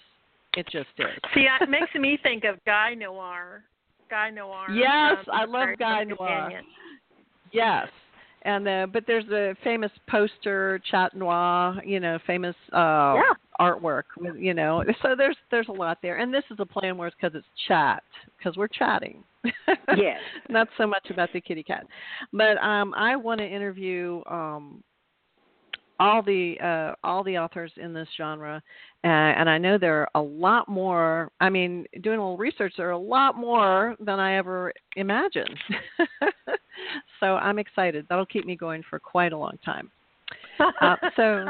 It 0.56 0.68
just 0.72 0.88
is. 0.98 1.08
See, 1.34 1.46
it 1.62 1.70
makes 1.70 1.94
me 1.96 2.18
think 2.24 2.46
of 2.46 2.64
Guy 2.66 2.94
Noir. 2.94 3.64
Guy 4.10 4.30
Noir. 4.30 4.68
Yes, 4.74 5.26
from 5.26 5.36
I 5.36 5.44
love 5.44 5.70
Guy 5.78 6.06
Noir. 6.06 6.18
Companion. 6.18 6.64
Yes. 7.52 7.88
And 8.44 8.68
uh, 8.68 8.88
but 8.92 9.04
there's 9.06 9.28
a 9.30 9.54
famous 9.64 9.92
poster, 10.10 10.80
chat 10.90 11.14
noir, 11.14 11.76
you 11.84 12.00
know, 12.00 12.18
famous 12.26 12.56
uh, 12.72 13.16
Yeah. 13.16 13.34
Artwork, 13.60 14.04
you 14.38 14.54
know. 14.54 14.84
So 15.02 15.16
there's 15.16 15.38
there's 15.52 15.68
a 15.70 15.74
lot 15.74 16.00
there, 16.02 16.18
and 16.18 16.34
this 16.34 16.44
is 16.52 16.58
a 16.60 16.66
play 16.66 16.90
on 16.90 16.98
words 16.98 17.16
because 17.20 17.36
it's 17.36 17.48
chat, 17.68 18.04
because 18.38 18.58
we're 18.58 18.68
chatting. 18.68 19.24
Yes. 19.96 20.20
Not 20.50 20.68
so 20.78 20.86
much 20.86 21.10
about 21.10 21.30
the 21.34 21.40
kitty 21.40 21.64
cat, 21.64 21.86
but 22.34 22.58
um, 22.58 22.94
I 22.96 23.16
want 23.16 23.40
to 23.40 23.48
interview 23.48 24.22
um, 24.30 24.84
all 26.00 26.22
the 26.22 26.56
uh, 26.62 26.96
all 27.04 27.24
the 27.24 27.38
authors 27.38 27.72
in 27.78 27.94
this 27.94 28.08
genre, 28.18 28.62
uh, 29.04 29.08
and 29.08 29.50
I 29.50 29.58
know 29.58 29.78
there 29.78 30.02
are 30.02 30.10
a 30.16 30.22
lot 30.22 30.68
more. 30.68 31.32
I 31.40 31.50
mean, 31.50 31.86
doing 32.02 32.20
a 32.20 32.22
little 32.22 32.38
research, 32.38 32.74
there 32.78 32.88
are 32.88 32.92
a 32.92 32.98
lot 32.98 33.36
more 33.38 33.96
than 34.00 34.20
I 34.20 34.38
ever 34.38 34.74
imagined. 34.96 35.58
so 37.20 37.36
I'm 37.36 37.60
excited. 37.60 38.06
That'll 38.10 38.26
keep 38.26 38.46
me 38.46 38.56
going 38.56 38.84
for 38.90 39.00
quite 39.00 39.34
a 39.34 39.38
long 39.38 39.58
time. 39.64 39.90
Uh, 40.60 40.96
so, 41.16 41.46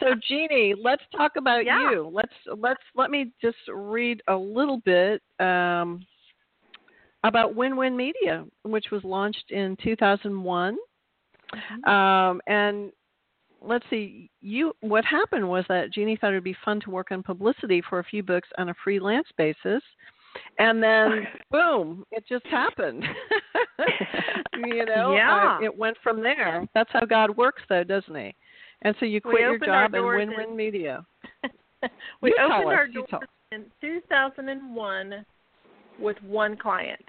so 0.00 0.06
Jeannie, 0.28 0.74
let's 0.80 1.02
talk 1.16 1.32
about 1.36 1.64
Yeah. 1.64 1.90
you. 1.90 2.10
Let's 2.12 2.32
let's 2.58 2.82
let 2.94 3.10
me 3.10 3.32
just 3.40 3.56
read 3.72 4.22
a 4.28 4.36
little 4.36 4.78
bit 4.84 5.22
um, 5.40 6.04
about 7.24 7.54
Wynn-Wynn 7.54 7.96
Media, 7.96 8.44
which 8.64 8.86
was 8.90 9.02
launched 9.04 9.50
in 9.50 9.76
2001. 9.82 10.76
Um, 11.86 12.40
and 12.46 12.90
let's 13.60 13.84
see, 13.90 14.30
you 14.40 14.72
what 14.80 15.04
happened 15.04 15.48
was 15.48 15.64
that 15.68 15.92
Jeannie 15.92 16.16
thought 16.16 16.32
it 16.32 16.36
would 16.36 16.44
be 16.44 16.56
fun 16.64 16.80
to 16.80 16.90
work 16.90 17.10
on 17.10 17.22
publicity 17.22 17.82
for 17.88 17.98
a 17.98 18.04
few 18.04 18.22
books 18.22 18.48
on 18.58 18.70
a 18.70 18.74
freelance 18.82 19.28
basis, 19.36 19.82
and 20.58 20.82
then 20.82 21.26
boom, 21.50 22.04
it 22.10 22.24
just 22.28 22.46
happened. 22.46 23.04
you 24.66 24.84
know, 24.84 25.14
Yeah. 25.14 25.58
uh, 25.60 25.64
it 25.64 25.76
went 25.76 25.96
from 26.02 26.22
there. 26.22 26.66
That's 26.74 26.90
how 26.92 27.04
God 27.04 27.36
works, 27.36 27.62
though, 27.68 27.84
doesn't 27.84 28.14
He? 28.14 28.34
And 28.82 28.94
so 28.98 29.06
you 29.06 29.20
quit 29.20 29.40
your 29.40 29.58
job 29.58 29.92
doors 29.92 30.26
win-win 30.26 30.50
in- 30.50 30.56
media. 30.56 31.04
we 32.20 32.30
You 32.30 32.36
opened 32.42 32.68
our 32.68 32.86
doors 32.86 33.08
in 33.52 33.64
2001 33.80 35.24
with 36.00 36.16
one 36.22 36.56
client, 36.56 37.04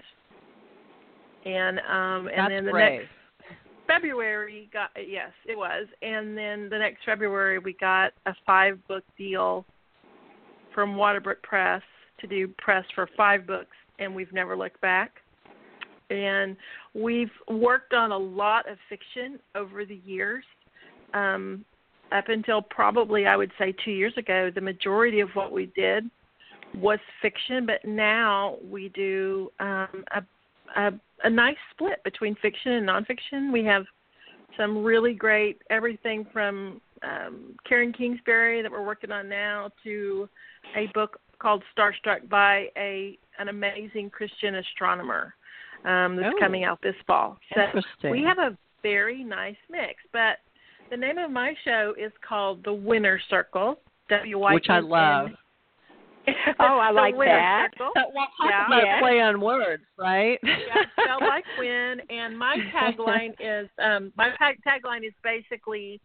and 1.44 1.78
um, 1.80 2.28
and 2.28 2.38
That's 2.38 2.50
then 2.50 2.64
the 2.66 2.70
brave. 2.70 3.00
next 3.00 3.10
February 3.86 4.68
got 4.72 4.90
yes, 5.06 5.30
it 5.46 5.56
was, 5.56 5.86
and 6.02 6.36
then 6.36 6.68
the 6.70 6.78
next 6.78 7.04
February 7.04 7.58
we 7.58 7.74
got 7.74 8.12
a 8.26 8.34
five 8.46 8.78
book 8.86 9.04
deal 9.18 9.64
from 10.74 10.94
Waterbrook 10.96 11.42
Press 11.42 11.82
to 12.28 12.46
do 12.46 12.52
press 12.58 12.84
for 12.94 13.08
five 13.16 13.46
books, 13.46 13.76
and 13.98 14.14
we've 14.14 14.32
never 14.32 14.56
looked 14.56 14.80
back. 14.80 15.20
And 16.10 16.56
we've 16.94 17.30
worked 17.48 17.94
on 17.94 18.12
a 18.12 18.18
lot 18.18 18.68
of 18.68 18.76
fiction 18.88 19.38
over 19.54 19.84
the 19.84 20.00
years. 20.04 20.44
Um, 21.14 21.64
up 22.12 22.28
until 22.28 22.60
probably 22.60 23.26
I 23.26 23.36
would 23.36 23.50
say 23.58 23.74
two 23.84 23.90
years 23.90 24.12
ago, 24.16 24.50
the 24.54 24.60
majority 24.60 25.20
of 25.20 25.30
what 25.34 25.52
we 25.52 25.66
did 25.74 26.10
was 26.74 26.98
fiction, 27.22 27.66
but 27.66 27.84
now 27.84 28.56
we 28.62 28.88
do 28.90 29.50
um, 29.60 30.04
a, 30.12 30.22
a 30.76 30.92
a 31.22 31.30
nice 31.30 31.56
split 31.70 32.02
between 32.04 32.34
fiction 32.36 32.72
and 32.72 32.88
nonfiction. 32.88 33.52
We 33.52 33.64
have 33.64 33.84
some 34.56 34.84
really 34.84 35.14
great 35.14 35.62
everything 35.70 36.26
from 36.32 36.80
um, 37.02 37.56
Karen 37.68 37.92
Kingsbury 37.92 38.62
that 38.62 38.70
we're 38.70 38.84
working 38.84 39.10
on 39.10 39.28
now 39.28 39.70
to 39.84 40.28
a 40.76 40.86
book 40.94 41.18
called 41.44 41.62
Starstruck 41.76 42.26
by 42.30 42.68
a 42.76 43.18
an 43.38 43.48
amazing 43.48 44.08
Christian 44.08 44.54
astronomer 44.54 45.34
um, 45.84 46.16
that's 46.16 46.34
Oh. 46.34 46.40
coming 46.40 46.64
out 46.64 46.80
this 46.82 46.94
fall. 47.06 47.36
So 47.54 47.60
Interesting. 47.60 48.10
we 48.12 48.22
have 48.22 48.38
a 48.38 48.56
very 48.82 49.22
nice 49.22 49.56
mix. 49.68 49.96
But 50.12 50.38
the 50.90 50.96
name 50.96 51.18
of 51.18 51.30
my 51.30 51.54
show 51.64 51.94
is 51.98 52.12
called 52.26 52.64
The 52.64 52.72
Winner 52.72 53.20
Circle. 53.28 53.78
W 54.08 54.38
Y 54.38 54.54
Which 54.54 54.70
I 54.70 54.78
love. 54.80 55.28
Oh, 56.58 56.78
I 56.78 56.90
like 56.90 57.14
Winner 57.16 57.32
that. 57.36 57.68
Circle. 57.72 57.92
Well, 58.14 58.28
talk 58.40 58.48
Yeah. 58.50 58.66
about 58.66 58.82
Yeah. 58.86 59.00
play 59.00 59.20
on 59.20 59.42
words, 59.42 59.82
right? 59.98 60.38
yeah, 60.42 60.84
spelled 60.98 61.22
like 61.22 61.44
win. 61.58 62.00
And 62.08 62.38
my 62.38 62.56
tagline 62.74 63.34
is 63.38 63.68
um, 63.78 64.10
my 64.16 64.30
tag- 64.38 64.60
tagline 64.66 65.06
is 65.06 65.12
basically 65.22 66.00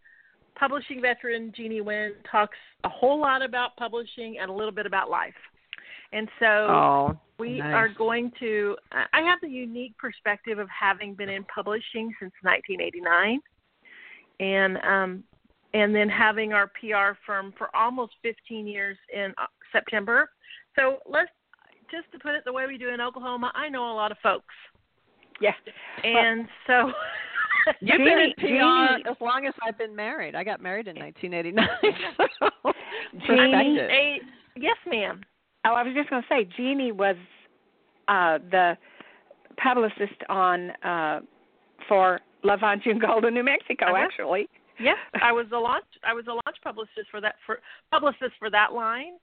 publishing 0.60 1.02
veteran 1.02 1.54
Jeannie 1.56 1.82
Wynn 1.82 2.14
talks 2.30 2.58
a 2.84 2.90
whole 2.90 3.20
lot 3.20 3.42
about 3.42 3.76
publishing 3.78 4.38
and 4.42 4.50
a 4.50 4.54
little 4.54 4.72
bit 4.72 4.86
about 4.86 5.10
life. 5.10 5.34
And 6.12 6.28
so 6.40 6.46
oh, 6.46 7.20
we 7.38 7.60
nice. 7.60 7.74
are 7.74 7.90
going 7.90 8.32
to. 8.40 8.76
I 8.92 9.22
have 9.22 9.40
the 9.42 9.48
unique 9.48 9.96
perspective 9.98 10.58
of 10.58 10.68
having 10.70 11.14
been 11.14 11.30
in 11.30 11.44
publishing 11.46 12.14
since 12.20 12.34
1989, 12.42 13.40
and 14.40 14.78
um, 14.78 15.24
and 15.76 15.96
then 15.96 16.10
having 16.10 16.52
our 16.52 16.68
PR 16.68 17.16
firm 17.26 17.54
for 17.58 17.74
almost 17.76 18.14
15 18.24 18.66
years 18.66 18.98
in 19.14 19.34
uh, 19.38 19.46
September. 19.72 20.32
So 20.76 20.98
let's 21.08 21.30
just 21.92 22.12
to 22.12 22.20
put 22.20 22.34
it 22.34 22.44
the 22.44 22.54
way 22.54 22.66
we 22.66 22.80
do 22.80 22.90
in 22.90 23.00
Oklahoma. 23.00 23.52
I 23.54 23.70
know 23.70 23.92
a 23.92 23.94
lot 23.94 24.12
of 24.12 24.18
folks, 24.24 24.56
Yeah. 25.40 25.54
and 26.04 26.48
so. 26.66 26.92
You've 27.82 27.98
been 27.98 28.08
in 28.20 28.34
Jeannie- 28.40 28.60
PR 28.60 28.94
Jeannie- 28.98 29.04
as 29.10 29.16
long 29.22 29.46
as 29.48 29.54
I've 29.66 29.78
been 29.78 29.96
married. 29.96 30.36
I 30.36 30.44
got 30.44 30.62
married 30.62 30.88
in 30.88 30.96
1989. 30.98 31.68
So 33.28 33.36
Jeannie- 33.36 33.80
a, 33.80 34.20
yes, 34.56 34.78
ma'am. 34.88 35.22
Oh, 35.66 35.74
I 35.74 35.84
was 35.84 35.94
just 35.96 36.10
going 36.10 36.22
to 36.22 36.28
say, 36.30 36.48
Jeannie 36.56 36.92
was 36.92 37.16
uh, 38.08 38.38
the 38.52 38.78
publicist 39.62 40.22
on 40.30 40.72
uh, 40.84 41.22
for 41.88 42.20
Love 42.44 42.64
on 42.64 42.82
June 42.84 43.00
Gold 43.00 43.26
in 43.26 43.34
New 43.34 43.44
Mexico. 43.44 43.86
Uh-huh. 43.88 43.98
Actually, 43.98 44.48
Yes, 44.80 44.98
I 45.22 45.32
was 45.32 45.48
a 45.54 45.58
launch. 45.58 45.86
I 46.08 46.14
was 46.14 46.26
a 46.28 46.32
launch 46.32 46.58
publicist 46.64 47.10
for 47.12 47.20
that 47.20 47.36
for 47.46 47.60
publicist 47.92 48.34
for 48.38 48.50
that 48.50 48.74
line. 48.74 49.14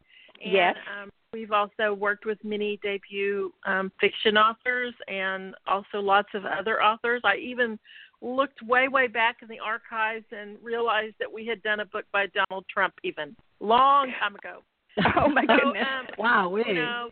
And, 0.44 0.53
Yes. 0.53 0.75
Um, 1.03 1.11
we've 1.33 1.53
also 1.53 1.94
worked 1.94 2.27
with 2.27 2.38
many 2.44 2.79
debut 2.83 3.53
um, 3.66 3.90
fiction 4.01 4.37
authors 4.37 4.94
and 5.09 5.55
also 5.66 6.01
lots 6.01 6.29
of 6.35 6.44
other 6.44 6.83
authors. 6.83 7.22
I 7.25 7.37
even 7.37 7.79
looked 8.26 8.60
way 8.62 8.88
way 8.88 9.06
back 9.06 9.36
in 9.42 9.48
the 9.48 9.58
archives 9.60 10.24
and 10.32 10.56
realized 10.62 11.14
that 11.20 11.32
we 11.32 11.46
had 11.46 11.62
done 11.62 11.80
a 11.80 11.84
book 11.86 12.04
by 12.12 12.26
Donald 12.34 12.64
Trump 12.72 12.94
even 13.04 13.36
long 13.60 14.12
time 14.20 14.34
ago. 14.34 14.62
oh 15.16 15.28
my 15.28 15.42
So, 15.46 15.56
goodness. 15.64 15.86
um, 16.00 16.06
wow, 16.18 16.48
we. 16.48 16.64
you 16.66 16.74
know, 16.74 17.10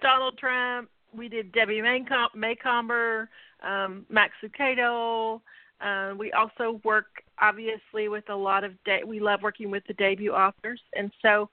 Donald 0.00 0.38
Trump. 0.38 0.88
We 1.14 1.28
did 1.28 1.52
Debbie 1.52 1.80
Maycom- 1.80 2.34
Macomber, 2.34 3.28
um, 3.62 4.04
Max 4.10 4.34
Lucado. 4.44 5.40
Uh, 5.80 6.14
we 6.16 6.32
also 6.32 6.80
work 6.84 7.06
obviously 7.40 8.08
with 8.08 8.28
a 8.30 8.34
lot 8.34 8.62
of 8.64 8.72
de- 8.84 9.04
we 9.06 9.20
love 9.20 9.40
working 9.42 9.70
with 9.70 9.82
the 9.86 9.94
debut 9.94 10.32
authors, 10.32 10.80
and 10.94 11.10
so. 11.22 11.48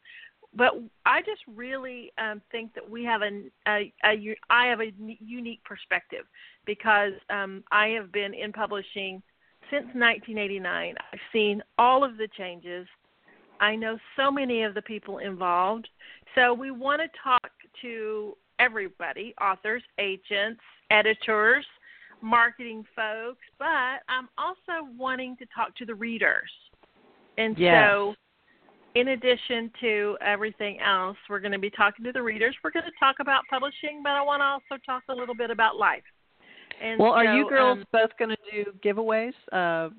But 0.58 0.71
I 1.05 1.19
just 1.21 1.41
really 1.53 2.13
um, 2.17 2.41
think 2.49 2.73
that 2.75 2.89
we 2.89 3.03
have 3.03 3.21
a, 3.23 3.41
a, 3.67 3.91
a 4.05 4.36
I 4.49 4.67
have 4.67 4.79
a 4.79 4.93
unique 5.19 5.62
perspective 5.65 6.25
because 6.65 7.13
um, 7.30 7.63
I 7.71 7.88
have 7.89 8.12
been 8.12 8.34
in 8.34 8.51
publishing 8.51 9.21
since 9.69 9.86
1989. 9.93 10.95
I've 11.13 11.19
seen 11.34 11.62
all 11.78 12.04
of 12.04 12.17
the 12.17 12.28
changes. 12.38 12.88
I 13.60 13.75
know 13.75 13.97
so 14.15 14.30
many 14.32 14.63
of 14.63 14.73
the 14.73 14.82
people 14.82 15.19
involved. 15.19 15.88
So 16.36 16.54
we 16.54 16.71
want 16.71 17.01
to 17.01 17.08
talk 17.23 17.51
to 17.82 18.36
everybody 18.60 19.34
authors, 19.41 19.84
agents, 19.99 20.62
editors, 20.91 21.65
marketing 22.21 22.84
folks, 22.95 23.43
but 23.60 24.01
I'm 24.10 24.30
also 24.38 24.88
wanting 24.97 25.36
to 25.38 25.45
talk 25.56 25.75
to 25.78 25.86
the 25.86 25.95
readers. 25.95 26.49
And 27.38 27.58
Yes. 27.58 27.89
so, 27.89 28.15
in 28.95 29.10
addition 29.10 29.69
to 29.82 30.17
everything 30.21 30.80
else, 30.80 31.17
we're 31.28 31.41
going 31.41 31.51
to 31.51 31.60
be 31.60 31.69
talking 31.69 32.06
to 32.06 32.13
the 32.13 32.23
readers. 32.23 32.56
We're 32.63 32.71
going 32.71 32.86
to 32.86 32.91
talk 32.97 33.17
about 33.19 33.43
publishing, 33.49 34.01
but 34.01 34.13
I 34.13 34.21
want 34.21 34.39
to 34.39 34.45
also 34.45 34.82
talk 34.86 35.04
a 35.10 35.13
little 35.13 35.36
bit 35.36 35.51
about 35.51 35.75
life. 35.75 36.04
And 36.84 37.00
well, 37.00 37.12
are 37.14 37.36
you 37.36 37.48
girls 37.50 37.80
um, 37.80 37.86
both 37.92 38.10
going 38.20 38.32
to 38.32 38.38
do 38.52 38.72
giveaways? 38.84 39.34
Uh, 39.52 39.90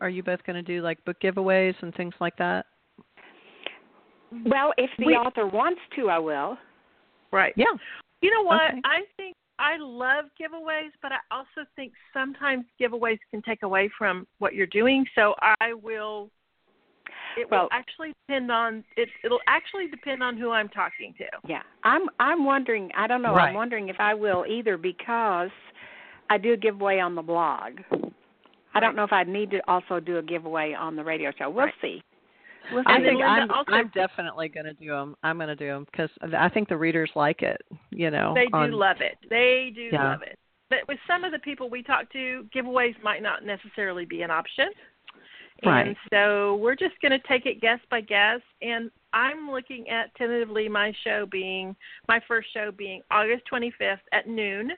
are 0.00 0.08
you 0.08 0.22
both 0.22 0.42
going 0.44 0.56
to 0.56 0.62
do 0.62 0.82
like 0.82 1.04
book 1.04 1.16
giveaways 1.22 1.74
and 1.82 1.94
things 1.94 2.14
like 2.20 2.36
that? 2.38 2.66
well, 4.46 4.72
if 4.78 4.90
the 4.98 5.06
we- 5.06 5.14
author 5.14 5.46
wants 5.46 5.80
to, 5.96 6.08
I 6.08 6.18
will. 6.18 6.56
right? 7.32 7.52
Yeah. 7.56 7.66
You 8.20 8.30
know 8.30 8.42
what? 8.42 8.70
Okay. 8.70 8.80
I 8.84 9.00
think 9.16 9.36
I 9.58 9.76
love 9.78 10.26
giveaways, 10.40 10.90
but 11.02 11.12
I 11.12 11.18
also 11.30 11.68
think 11.76 11.92
sometimes 12.14 12.64
giveaways 12.80 13.18
can 13.30 13.42
take 13.42 13.62
away 13.62 13.90
from 13.98 14.26
what 14.38 14.54
you're 14.54 14.66
doing. 14.66 15.04
So 15.14 15.34
I 15.40 15.74
will. 15.74 16.30
It 17.36 17.50
Well- 17.50 17.62
will 17.64 17.68
actually 17.72 18.14
depend 18.26 18.50
on 18.50 18.84
it. 18.96 19.08
It'll 19.24 19.40
actually 19.46 19.88
depend 19.88 20.22
on 20.22 20.36
who 20.36 20.50
I'm 20.50 20.68
talking 20.68 21.14
to. 21.18 21.24
Yeah, 21.46 21.62
I'm. 21.84 22.08
I'm 22.20 22.44
wondering. 22.44 22.90
I 22.96 23.06
don't 23.06 23.22
know. 23.22 23.34
Right. 23.34 23.48
I'm 23.48 23.54
wondering 23.54 23.88
if 23.88 23.96
I 23.98 24.14
will 24.14 24.44
either 24.48 24.76
because 24.76 25.50
I 26.32 26.38
do 26.38 26.54
a 26.54 26.56
giveaway 26.56 26.98
on 26.98 27.14
the 27.14 27.20
blog. 27.20 27.80
I 28.74 28.80
don't 28.80 28.96
know 28.96 29.04
if 29.04 29.12
I 29.12 29.22
need 29.24 29.50
to 29.50 29.60
also 29.68 30.00
do 30.00 30.16
a 30.16 30.22
giveaway 30.22 30.72
on 30.72 30.96
the 30.96 31.04
radio 31.04 31.30
show. 31.38 31.50
We'll 31.50 31.66
Right. 31.66 31.74
see. 31.82 32.02
We'll 32.72 32.84
I 32.86 32.96
see. 32.96 33.04
think 33.04 33.22
I'm 33.22 33.50
also, 33.50 33.70
I'm 33.70 33.88
definitely 33.88 34.48
going 34.48 34.64
to 34.64 34.72
do 34.72 34.86
them. 34.88 35.14
I'm 35.22 35.36
going 35.36 35.48
to 35.48 35.56
do 35.56 35.66
them 35.66 35.84
because 35.90 36.08
I 36.34 36.48
think 36.48 36.70
the 36.70 36.76
readers 36.78 37.10
like 37.14 37.42
it. 37.42 37.60
You 37.90 38.10
know, 38.10 38.32
they 38.34 38.46
do 38.46 38.54
on- 38.54 38.70
love 38.72 39.02
it. 39.02 39.18
They 39.28 39.72
do 39.74 39.90
Yeah. 39.92 40.04
love 40.12 40.22
it. 40.22 40.38
But 40.70 40.88
with 40.88 40.98
some 41.06 41.22
of 41.22 41.32
the 41.32 41.38
people 41.40 41.68
we 41.68 41.82
talk 41.82 42.10
to, 42.12 42.48
giveaways 42.54 42.94
might 43.02 43.20
not 43.22 43.44
necessarily 43.44 44.06
be 44.06 44.22
an 44.22 44.30
option. 44.30 44.70
Right. 45.66 45.88
And 45.88 45.96
so 46.10 46.54
we're 46.56 46.76
just 46.76 46.98
going 47.02 47.12
to 47.12 47.18
take 47.28 47.44
it 47.44 47.60
guest 47.60 47.82
by 47.90 48.00
guest. 48.00 48.42
And 48.62 48.90
I'm 49.12 49.50
looking 49.50 49.86
at 49.90 50.14
tentatively 50.14 50.66
my 50.70 50.94
show 51.04 51.26
being, 51.26 51.76
my 52.08 52.20
first 52.26 52.50
show 52.54 52.70
being 52.72 53.02
August 53.10 53.44
25th 53.52 54.00
at 54.12 54.26
noon 54.26 54.72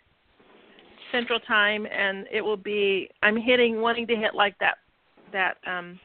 Central 1.15 1.41
Time. 1.41 1.87
And 1.87 2.27
it 2.33 2.41
will 2.41 2.57
be, 2.57 3.09
I'm 3.23 3.37
hitting, 3.37 3.81
wanting 3.81 4.07
to 4.09 4.17
hit 4.17 4.35
like 4.35 4.59
that, 4.59 4.79
that, 5.33 5.57
um, 5.67 5.99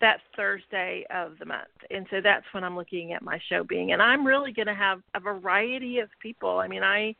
that 0.00 0.18
Thursday 0.36 1.04
of 1.14 1.32
the 1.38 1.44
month. 1.44 1.68
And 1.90 2.06
so 2.10 2.20
that's 2.22 2.46
when 2.52 2.64
I'm 2.64 2.76
looking 2.76 3.12
at 3.12 3.22
my 3.22 3.38
show 3.48 3.62
being. 3.62 3.92
And 3.92 4.02
I'm 4.02 4.26
really 4.26 4.52
going 4.52 4.66
to 4.66 4.74
have 4.74 5.00
a 5.14 5.20
variety 5.20 5.98
of 5.98 6.08
people. 6.22 6.58
I 6.58 6.68
mean, 6.68 6.82
I 6.82 7.14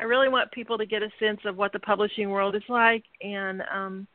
I 0.00 0.04
really 0.04 0.28
want 0.28 0.50
people 0.50 0.78
to 0.78 0.86
get 0.86 1.02
a 1.02 1.10
sense 1.20 1.40
of 1.44 1.56
what 1.56 1.72
the 1.72 1.78
publishing 1.78 2.30
world 2.30 2.56
is 2.56 2.62
like 2.68 3.04
and 3.20 3.62
um 3.72 4.08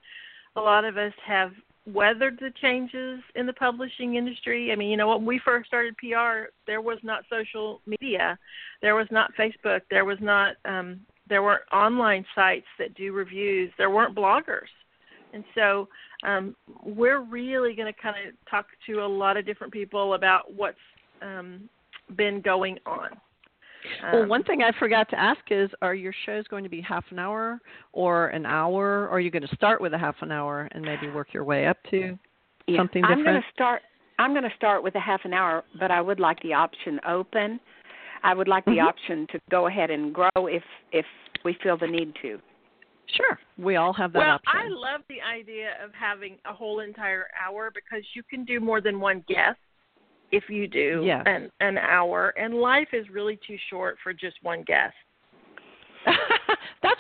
a 0.58 0.60
lot 0.60 0.84
of 0.84 0.98
us 0.98 1.14
have 1.26 1.52
weathered 1.86 2.38
the 2.40 2.52
changes 2.62 3.22
in 3.36 3.46
the 3.46 3.54
publishing 3.54 4.16
industry. 4.16 4.72
I 4.74 4.76
mean, 4.76 4.90
you 4.90 4.98
know, 4.98 5.08
when 5.08 5.26
we 5.26 5.40
first 5.46 5.68
started 5.68 5.96
PR, 5.98 6.50
there 6.66 6.82
was 6.82 6.98
not 7.04 7.24
social 7.30 7.80
media. 7.86 8.38
There 8.82 8.96
was 8.96 9.08
not 9.12 9.32
Facebook. 9.40 9.82
There 9.90 10.04
was 10.04 10.18
not 10.20 10.56
um 10.66 11.00
there 11.30 11.44
weren't 11.44 11.64
online 11.72 12.26
sites 12.36 12.66
that 12.80 12.94
do 12.96 13.14
reviews. 13.14 13.72
There 13.78 13.90
weren't 13.90 14.16
bloggers. 14.16 14.68
And 15.34 15.44
so 15.56 15.88
um, 16.26 16.56
we're 16.84 17.22
really 17.22 17.76
going 17.76 17.92
to 17.92 18.02
kind 18.02 18.16
of 18.28 18.34
talk 18.50 18.68
to 18.88 19.04
a 19.04 19.08
lot 19.08 19.38
of 19.38 19.46
different 19.46 19.74
people 19.74 20.14
about 20.14 20.54
what's 20.54 20.78
um, 21.22 21.70
been 22.16 22.42
going 22.42 22.80
on. 22.86 23.10
well, 24.12 24.24
um, 24.24 24.30
one 24.30 24.44
thing 24.44 24.64
I 24.64 24.72
forgot 24.80 25.10
to 25.10 25.20
ask 25.20 25.42
is, 25.52 25.70
are 25.82 25.94
your 25.94 26.14
shows 26.26 26.46
going 26.48 26.64
to 26.64 26.70
be 26.70 26.82
half 26.82 27.06
an 27.12 27.20
hour 27.20 27.60
or 27.94 28.30
an 28.30 28.46
hour? 28.46 29.04
Or 29.04 29.10
are 29.12 29.20
you 29.20 29.32
going 29.32 29.48
to 29.48 29.56
start 29.56 29.82
with 29.82 29.94
a 29.94 29.98
half 29.98 30.16
an 30.22 30.32
hour 30.32 30.68
and 30.72 30.84
maybe 30.84 31.10
work 31.10 31.34
your 31.34 31.44
way 31.44 31.68
up 31.68 31.78
to 31.92 32.18
yeah, 32.68 32.78
something 32.78 33.02
different? 33.02 33.20
I'm 33.20 33.26
going 33.26 33.42
to 33.42 33.48
start. 33.54 33.82
I'm 34.20 34.32
going 34.32 34.44
to 34.44 34.56
start 34.56 34.84
with 34.84 34.96
a 34.96 35.00
half 35.00 35.22
an 35.26 35.34
hour, 35.34 35.64
but 35.80 35.92
I 35.92 36.02
would 36.02 36.20
like 36.20 36.42
the 36.42 36.54
option 36.54 37.00
open. 37.08 37.60
I 38.24 38.34
would 38.34 38.48
like 38.48 38.66
the 38.66 38.72
mm-hmm. 38.72 38.88
option 38.88 39.28
to 39.32 39.40
go 39.50 39.68
ahead 39.68 39.90
and 39.90 40.14
grow 40.14 40.30
if 40.36 40.64
if 40.92 41.06
we 41.44 41.58
feel 41.64 41.78
the 41.78 41.88
need 41.88 42.14
to. 42.22 42.40
Sure, 43.16 43.40
we 43.58 43.78
all 43.78 43.94
have 43.94 44.12
that 44.14 44.20
well, 44.20 44.36
option. 44.36 44.54
I 44.54 44.68
love 44.68 45.02
the 45.08 45.22
idea 45.22 45.72
of 45.84 45.92
having 45.94 46.38
a 46.46 46.54
whole 46.54 46.82
entire 46.82 47.28
hour 47.42 47.72
because 47.74 48.04
you 48.14 48.24
can 48.24 48.44
do 48.44 48.60
more 48.60 48.82
than 48.82 49.00
one 49.00 49.24
guest 49.28 49.60
if 50.32 50.44
you 50.50 50.68
do 50.68 51.04
yes. 51.06 51.24
an 51.26 51.50
an 51.62 51.78
hour, 51.78 52.34
and 52.38 52.56
life 52.56 52.90
is 52.94 53.06
really 53.10 53.40
too 53.48 53.58
short 53.70 53.98
for 54.04 54.14
just 54.14 54.36
one 54.42 54.64
guest. 54.64 54.96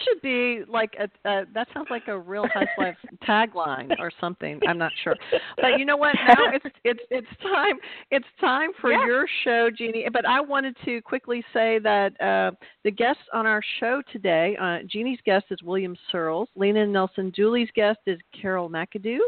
that 0.07 0.13
should 0.13 0.21
be 0.21 0.63
like 0.71 0.95
a, 0.99 1.29
a 1.29 1.45
that 1.53 1.67
sounds 1.73 1.87
like 1.89 2.07
a 2.07 2.17
real 2.17 2.45
housewife 2.47 2.97
tagline 3.27 3.91
or 3.99 4.11
something 4.19 4.59
i'm 4.67 4.77
not 4.77 4.91
sure 5.03 5.15
but 5.57 5.77
you 5.77 5.85
know 5.85 5.97
what 5.97 6.15
now 6.27 6.51
it's 6.53 6.65
it's 6.83 6.99
it's 7.09 7.27
time 7.41 7.75
it's 8.11 8.25
time 8.39 8.71
for 8.79 8.91
yeah. 8.91 9.05
your 9.05 9.25
show 9.43 9.69
Jeannie. 9.75 10.07
but 10.11 10.25
i 10.25 10.39
wanted 10.39 10.75
to 10.85 11.01
quickly 11.01 11.43
say 11.53 11.79
that 11.79 12.19
uh, 12.21 12.51
the 12.83 12.91
guests 12.91 13.23
on 13.33 13.45
our 13.45 13.61
show 13.79 14.01
today 14.11 14.57
uh, 14.61 14.79
jeanie's 14.87 15.19
guest 15.25 15.45
is 15.51 15.61
william 15.63 15.95
sirls 16.11 16.49
lena 16.55 16.85
nelson 16.85 17.31
dooley's 17.31 17.69
guest 17.75 17.99
is 18.05 18.19
carol 18.39 18.69
mcadoo 18.69 19.19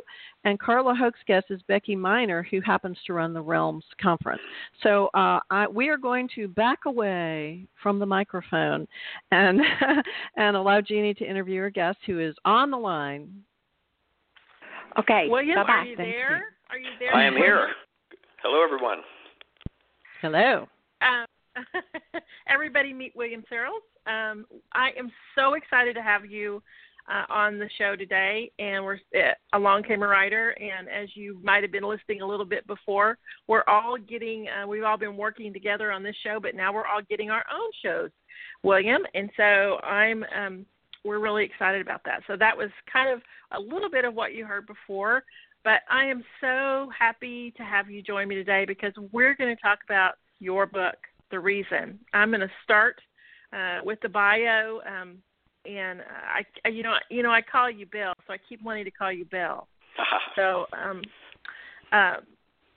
and 0.46 0.60
Carla 0.60 0.96
Hoke's 0.96 1.20
guest 1.28 1.48
is 1.50 1.62
Becky 1.68 1.96
Minor, 1.96 2.48
who 2.50 2.62
happens 2.62 2.98
to 3.06 3.14
run 3.14 3.34
the 3.34 3.42
Realms 3.42 3.84
Conference. 4.02 4.42
So 4.84 5.10
uh, 5.14 5.40
I, 5.50 5.68
we 5.68 5.90
are 5.90 5.98
going 5.98 6.30
to 6.36 6.48
back 6.48 6.80
away 6.86 7.68
from 7.84 8.00
the 8.00 8.06
microphone 8.06 8.88
and 9.32 9.60
and 10.38 10.56
allow 10.56 10.69
Jeanie 10.82 11.14
to 11.16 11.26
interview 11.26 11.62
her 11.62 11.70
guest, 11.70 11.98
who 12.06 12.20
is 12.20 12.36
on 12.46 12.72
the 12.72 12.78
line. 12.78 13.44
Okay. 14.98 15.28
William, 15.30 15.56
Bye-bye. 15.56 15.74
are 15.74 15.86
you 15.86 15.98
Thank 15.98 16.10
there? 16.10 16.38
You. 16.38 16.44
Are 16.70 16.78
you 16.78 16.90
there? 17.00 17.16
I 17.16 17.26
am 17.26 17.36
here. 17.36 17.70
Hello, 18.42 18.64
everyone. 18.64 19.00
Hello. 20.22 20.68
Um, 21.02 21.26
everybody, 22.48 22.94
meet 22.94 23.16
William 23.16 23.44
Sirls. 23.50 23.82
Um, 24.08 24.46
I 24.74 24.90
am 24.98 25.12
so 25.36 25.54
excited 25.54 25.96
to 25.96 26.02
have 26.02 26.26
you 26.26 26.62
uh, 27.10 27.26
on 27.34 27.58
the 27.58 27.70
show 27.78 27.96
today, 27.96 28.52
and 28.60 28.84
we're 28.84 29.00
uh, 29.16 29.34
along 29.54 29.84
came 29.84 30.04
a 30.04 30.08
writer, 30.08 30.52
and 30.52 30.88
as 30.88 31.10
you 31.16 31.40
might 31.44 31.64
have 31.64 31.72
been 31.72 31.88
listening 31.88 32.22
a 32.22 32.28
little 32.28 32.46
bit 32.46 32.66
before, 32.68 33.18
we're 33.48 33.64
all 33.68 33.98
getting 33.98 34.48
uh, 34.48 34.68
we've 34.68 34.84
all 34.84 34.98
been 34.98 35.18
working 35.18 35.52
together 35.52 35.92
on 35.92 36.04
this 36.04 36.16
show, 36.24 36.40
but 36.42 36.56
now 36.56 36.74
we're 36.74 36.86
all 36.86 37.02
getting 37.10 37.30
our 37.30 37.44
own 37.52 37.70
shows, 37.84 38.12
William, 38.64 39.02
and 39.14 39.30
so 39.38 39.80
I'm 39.84 40.24
um, 40.36 40.66
we're 41.04 41.20
really 41.20 41.46
excited 41.46 41.82
about 41.82 42.02
that. 42.06 42.22
So 42.28 42.36
that 42.38 42.58
was 42.58 42.70
kind 42.92 43.10
of 43.10 43.22
a 43.52 43.60
little 43.60 43.90
bit 43.90 44.06
of 44.06 44.14
what 44.14 44.34
you 44.34 44.46
heard 44.46 44.68
before, 44.68 45.24
but 45.64 45.82
I 45.90 46.06
am 46.06 46.24
so 46.42 46.90
happy 46.98 47.52
to 47.58 47.64
have 47.64 47.90
you 47.90 48.02
join 48.02 48.28
me 48.28 48.36
today 48.36 48.66
because 48.66 48.94
we're 49.12 49.36
going 49.36 49.56
to 49.56 49.62
talk 49.62 49.80
about 49.86 50.14
your 50.40 50.66
book, 50.66 50.96
The 51.32 51.40
Reason. 51.40 52.00
I'm 52.14 52.30
going 52.30 52.42
to 52.42 52.52
start 52.64 53.00
uh, 53.54 53.80
with 53.84 54.00
the 54.02 54.10
bio. 54.10 54.80
Um, 54.88 55.18
and 55.66 56.02
I, 56.64 56.70
you 56.70 56.84
know, 56.84 56.96
you 57.10 57.24
know, 57.24 57.32
I 57.32 57.42
call 57.42 57.70
you 57.70 57.86
Bill, 57.86 58.14
so 58.26 58.34
I 58.34 58.38
keep 58.48 58.64
wanting 58.64 58.86
to 58.86 58.92
call 58.92 59.12
you 59.12 59.26
Bill. 59.26 59.68
so, 60.36 60.66
um, 60.74 61.02
uh, 61.92 62.16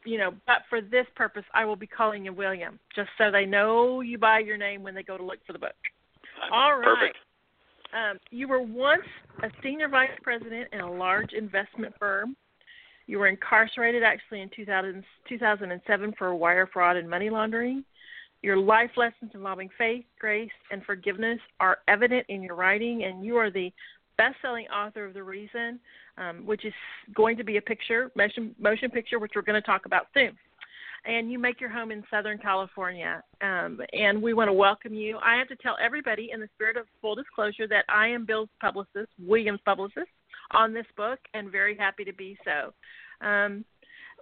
you 0.04 0.18
know, 0.18 0.32
but 0.46 0.58
for 0.68 0.80
this 0.80 1.06
purpose, 1.14 1.44
I 1.54 1.64
will 1.64 1.76
be 1.76 1.86
calling 1.86 2.24
you 2.24 2.32
William, 2.32 2.78
just 2.94 3.10
so 3.18 3.30
they 3.30 3.44
know 3.44 4.00
you 4.00 4.18
by 4.18 4.40
your 4.40 4.56
name 4.56 4.82
when 4.82 4.94
they 4.94 5.02
go 5.02 5.16
to 5.16 5.24
look 5.24 5.38
for 5.46 5.52
the 5.52 5.58
book. 5.58 5.74
All 6.52 6.76
right. 6.78 6.84
Perfect. 6.84 7.16
Um, 7.94 8.18
you 8.30 8.48
were 8.48 8.62
once 8.62 9.02
a 9.42 9.50
senior 9.62 9.88
vice 9.88 10.10
president 10.22 10.68
in 10.72 10.80
a 10.80 10.90
large 10.90 11.32
investment 11.32 11.94
firm. 11.98 12.36
You 13.06 13.18
were 13.18 13.28
incarcerated 13.28 14.02
actually 14.02 14.40
in 14.40 14.50
2000, 14.54 15.04
2007 15.28 16.14
for 16.18 16.34
wire 16.34 16.68
fraud 16.72 16.96
and 16.96 17.08
money 17.08 17.28
laundering. 17.28 17.84
Your 18.42 18.56
life 18.56 18.90
lessons 18.96 19.32
involving 19.34 19.68
faith, 19.78 20.04
grace, 20.18 20.50
and 20.70 20.82
forgiveness 20.84 21.38
are 21.60 21.78
evident 21.86 22.26
in 22.28 22.42
your 22.42 22.56
writing, 22.56 23.04
and 23.04 23.24
you 23.24 23.36
are 23.36 23.50
the 23.50 23.72
best-selling 24.16 24.66
author 24.68 25.04
of 25.04 25.14
The 25.14 25.22
Reason, 25.22 25.78
um, 26.18 26.46
which 26.46 26.64
is 26.64 26.72
going 27.14 27.36
to 27.36 27.44
be 27.44 27.56
a 27.56 27.62
picture, 27.62 28.10
motion, 28.16 28.54
motion 28.58 28.90
picture, 28.90 29.18
which 29.18 29.32
we're 29.34 29.42
going 29.42 29.60
to 29.60 29.66
talk 29.66 29.86
about 29.86 30.06
soon. 30.14 30.36
And 31.04 31.32
you 31.32 31.38
make 31.38 31.60
your 31.60 31.70
home 31.70 31.90
in 31.90 32.04
Southern 32.10 32.38
California, 32.38 33.24
um, 33.40 33.80
and 33.92 34.22
we 34.22 34.34
want 34.34 34.48
to 34.48 34.52
welcome 34.52 34.94
you. 34.94 35.18
I 35.18 35.36
have 35.36 35.48
to 35.48 35.56
tell 35.56 35.76
everybody, 35.82 36.30
in 36.32 36.40
the 36.40 36.48
spirit 36.54 36.76
of 36.76 36.86
full 37.00 37.16
disclosure, 37.16 37.66
that 37.68 37.84
I 37.88 38.06
am 38.06 38.24
Bill's 38.24 38.48
publicist, 38.60 39.08
William's 39.20 39.60
publicist, 39.64 40.10
on 40.52 40.72
this 40.72 40.86
book, 40.96 41.18
and 41.34 41.50
very 41.50 41.76
happy 41.76 42.04
to 42.04 42.12
be 42.12 42.38
so. 42.44 42.72
Um, 43.26 43.64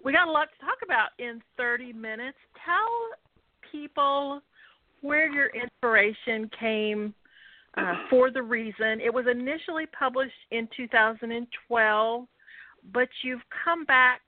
we 0.02 0.12
got 0.12 0.28
a 0.28 0.30
lot 0.30 0.48
to 0.58 0.64
talk 0.64 0.78
about 0.82 1.10
in 1.18 1.42
30 1.58 1.92
minutes. 1.92 2.38
Tell 2.64 3.70
people 3.70 4.40
where 5.02 5.30
your 5.30 5.48
inspiration 5.48 6.50
came 6.58 7.14
uh, 7.76 7.94
for 8.08 8.30
the 8.30 8.42
reason. 8.42 9.00
It 9.00 9.12
was 9.12 9.26
initially 9.30 9.86
published 9.86 10.32
in 10.50 10.68
2012, 10.76 12.26
but 12.92 13.08
you've 13.22 13.40
come 13.64 13.84
back 13.84 14.20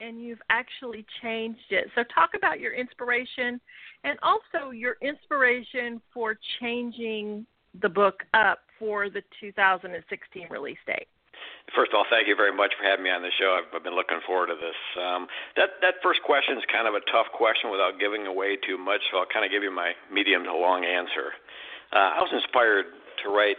and 0.00 0.22
you've 0.22 0.42
actually 0.50 1.06
changed 1.22 1.70
it. 1.70 1.88
So, 1.94 2.02
talk 2.14 2.30
about 2.36 2.60
your 2.60 2.74
inspiration 2.74 3.60
and 4.04 4.18
also 4.22 4.70
your 4.70 4.96
inspiration 5.00 6.00
for 6.12 6.38
changing 6.60 7.46
the 7.80 7.88
book 7.88 8.22
up 8.34 8.60
for 8.78 9.08
the 9.08 9.22
2016 9.40 10.48
release 10.50 10.78
date. 10.86 11.08
First 11.74 11.92
of 11.92 11.98
all, 11.98 12.06
thank 12.08 12.28
you 12.28 12.36
very 12.36 12.54
much 12.54 12.72
for 12.78 12.84
having 12.86 13.04
me 13.04 13.10
on 13.10 13.22
the 13.22 13.34
show. 13.38 13.58
I've, 13.58 13.68
I've 13.74 13.84
been 13.84 13.98
looking 13.98 14.22
forward 14.24 14.48
to 14.48 14.56
this. 14.56 14.78
Um, 14.96 15.26
that 15.56 15.82
that 15.82 15.98
first 16.02 16.22
question 16.22 16.56
is 16.56 16.64
kind 16.70 16.86
of 16.86 16.94
a 16.94 17.02
tough 17.10 17.26
question 17.34 17.70
without 17.70 17.98
giving 17.98 18.26
away 18.26 18.56
too 18.56 18.78
much, 18.78 19.02
so 19.10 19.18
I'll 19.18 19.28
kind 19.28 19.44
of 19.44 19.50
give 19.50 19.62
you 19.66 19.74
my 19.74 19.92
medium 20.08 20.44
to 20.44 20.54
long 20.54 20.86
answer. 20.86 21.34
Uh, 21.92 22.18
I 22.18 22.20
was 22.20 22.32
inspired 22.32 22.86
to 23.22 23.30
write 23.30 23.58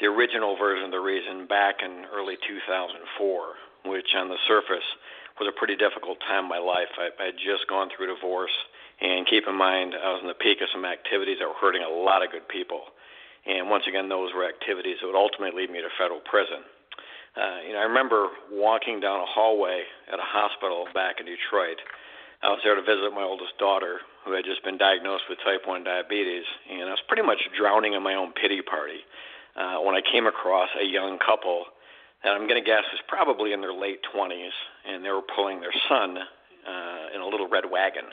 the 0.00 0.06
original 0.06 0.56
version 0.56 0.86
of 0.86 0.90
the 0.92 1.02
reason 1.02 1.46
back 1.46 1.82
in 1.82 2.06
early 2.14 2.38
2004, 2.46 3.90
which 3.90 4.14
on 4.14 4.28
the 4.28 4.38
surface 4.46 4.86
was 5.38 5.50
a 5.50 5.58
pretty 5.58 5.74
difficult 5.74 6.18
time 6.26 6.46
in 6.46 6.50
my 6.50 6.62
life. 6.62 6.90
I, 6.98 7.10
I 7.18 7.34
had 7.34 7.38
just 7.38 7.66
gone 7.68 7.90
through 7.90 8.14
divorce, 8.14 8.54
and 9.00 9.26
keep 9.26 9.46
in 9.46 9.54
mind 9.54 9.94
I 9.94 10.10
was 10.14 10.22
in 10.22 10.28
the 10.28 10.38
peak 10.38 10.58
of 10.62 10.70
some 10.72 10.84
activities 10.84 11.38
that 11.38 11.46
were 11.46 11.58
hurting 11.58 11.82
a 11.82 11.90
lot 11.90 12.22
of 12.22 12.30
good 12.30 12.46
people. 12.48 12.94
And 13.46 13.70
once 13.70 13.86
again, 13.88 14.08
those 14.08 14.34
were 14.34 14.46
activities 14.46 14.98
that 15.00 15.06
would 15.06 15.18
ultimately 15.18 15.62
lead 15.62 15.70
me 15.70 15.80
to 15.80 15.90
federal 15.98 16.20
prison. 16.26 16.62
Uh, 17.38 17.62
you 17.66 17.72
know, 17.72 17.80
I 17.80 17.86
remember 17.86 18.28
walking 18.50 18.98
down 18.98 19.20
a 19.22 19.26
hallway 19.26 19.82
at 20.10 20.18
a 20.18 20.26
hospital 20.26 20.86
back 20.94 21.20
in 21.20 21.26
Detroit. 21.26 21.78
I 22.42 22.48
was 22.54 22.60
there 22.62 22.74
to 22.74 22.82
visit 22.82 23.10
my 23.14 23.22
oldest 23.22 23.58
daughter, 23.58 23.98
who 24.24 24.32
had 24.32 24.44
just 24.44 24.62
been 24.62 24.78
diagnosed 24.78 25.24
with 25.28 25.38
type 25.42 25.66
1 25.66 25.84
diabetes, 25.84 26.44
and 26.70 26.86
I 26.86 26.94
was 26.94 27.02
pretty 27.08 27.22
much 27.22 27.42
drowning 27.58 27.94
in 27.94 28.02
my 28.02 28.14
own 28.14 28.32
pity 28.32 28.62
party 28.62 29.02
uh, 29.56 29.82
when 29.82 29.94
I 29.94 30.02
came 30.02 30.26
across 30.26 30.68
a 30.78 30.84
young 30.84 31.18
couple 31.18 31.64
that 32.22 32.30
I'm 32.30 32.46
going 32.46 32.62
to 32.62 32.66
guess 32.66 32.86
was 32.92 33.02
probably 33.06 33.52
in 33.52 33.60
their 33.60 33.72
late 33.74 34.00
20s, 34.14 34.54
and 34.86 35.04
they 35.04 35.10
were 35.10 35.22
pulling 35.22 35.60
their 35.60 35.74
son 35.88 36.18
uh, 36.18 37.14
in 37.14 37.20
a 37.20 37.26
little 37.26 37.48
red 37.48 37.64
wagon. 37.70 38.06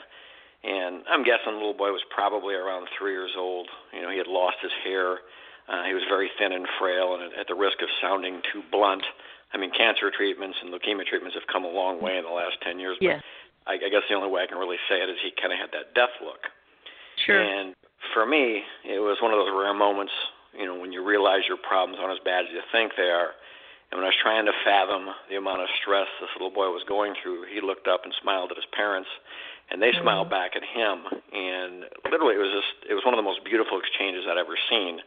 And 0.64 1.02
I'm 1.06 1.22
guessing 1.22 1.54
the 1.54 1.62
little 1.62 1.78
boy 1.78 1.92
was 1.92 2.02
probably 2.10 2.54
around 2.54 2.88
three 2.98 3.12
years 3.12 3.34
old. 3.36 3.68
You 3.92 4.02
know, 4.02 4.10
he 4.10 4.18
had 4.18 4.26
lost 4.26 4.56
his 4.62 4.72
hair 4.82 5.18
uh, 5.68 5.82
he 5.84 5.94
was 5.94 6.02
very 6.08 6.30
thin 6.38 6.52
and 6.52 6.66
frail, 6.78 7.14
and 7.14 7.34
at 7.34 7.48
the 7.48 7.54
risk 7.54 7.82
of 7.82 7.88
sounding 8.00 8.40
too 8.52 8.62
blunt, 8.70 9.02
I 9.52 9.58
mean, 9.58 9.70
cancer 9.74 10.10
treatments 10.14 10.58
and 10.62 10.72
leukemia 10.72 11.06
treatments 11.06 11.34
have 11.34 11.46
come 11.50 11.64
a 11.64 11.70
long 11.70 12.00
way 12.00 12.18
in 12.18 12.24
the 12.24 12.30
last 12.30 12.58
10 12.62 12.78
years. 12.78 12.96
But 13.18 13.24
I, 13.66 13.74
I 13.74 13.88
guess 13.90 14.06
the 14.08 14.14
only 14.14 14.30
way 14.30 14.42
I 14.42 14.46
can 14.46 14.58
really 14.58 14.80
say 14.88 15.02
it 15.02 15.10
is 15.10 15.18
he 15.22 15.34
kind 15.34 15.52
of 15.52 15.58
had 15.58 15.70
that 15.74 15.94
death 15.94 16.14
look. 16.22 16.46
Sure. 17.24 17.40
And 17.40 17.74
for 18.14 18.26
me, 18.26 18.62
it 18.84 19.00
was 19.00 19.18
one 19.20 19.32
of 19.32 19.38
those 19.38 19.52
rare 19.52 19.74
moments, 19.74 20.12
you 20.54 20.66
know, 20.66 20.78
when 20.78 20.92
you 20.92 21.04
realize 21.04 21.48
your 21.48 21.60
problems 21.60 21.98
aren't 22.00 22.14
as 22.14 22.24
bad 22.24 22.46
as 22.46 22.50
you 22.52 22.62
think 22.70 22.92
they 22.96 23.10
are. 23.10 23.34
And 23.90 23.98
when 23.98 24.04
I 24.04 24.10
was 24.10 24.18
trying 24.18 24.46
to 24.46 24.54
fathom 24.66 25.14
the 25.30 25.38
amount 25.38 25.62
of 25.62 25.70
stress 25.80 26.10
this 26.20 26.30
little 26.34 26.50
boy 26.50 26.68
was 26.74 26.82
going 26.88 27.14
through, 27.22 27.46
he 27.46 27.62
looked 27.62 27.86
up 27.86 28.02
and 28.02 28.12
smiled 28.18 28.50
at 28.50 28.58
his 28.58 28.66
parents, 28.74 29.08
and 29.70 29.78
they 29.80 29.94
mm-hmm. 29.94 30.02
smiled 30.02 30.28
back 30.30 30.58
at 30.58 30.66
him. 30.66 31.06
And 31.30 31.86
literally, 32.10 32.34
it 32.34 32.42
was 32.42 32.50
just, 32.50 32.90
it 32.90 32.94
was 32.94 33.06
one 33.06 33.14
of 33.14 33.18
the 33.18 33.26
most 33.26 33.46
beautiful 33.46 33.78
exchanges 33.78 34.26
I'd 34.26 34.38
ever 34.38 34.58
seen 34.70 34.98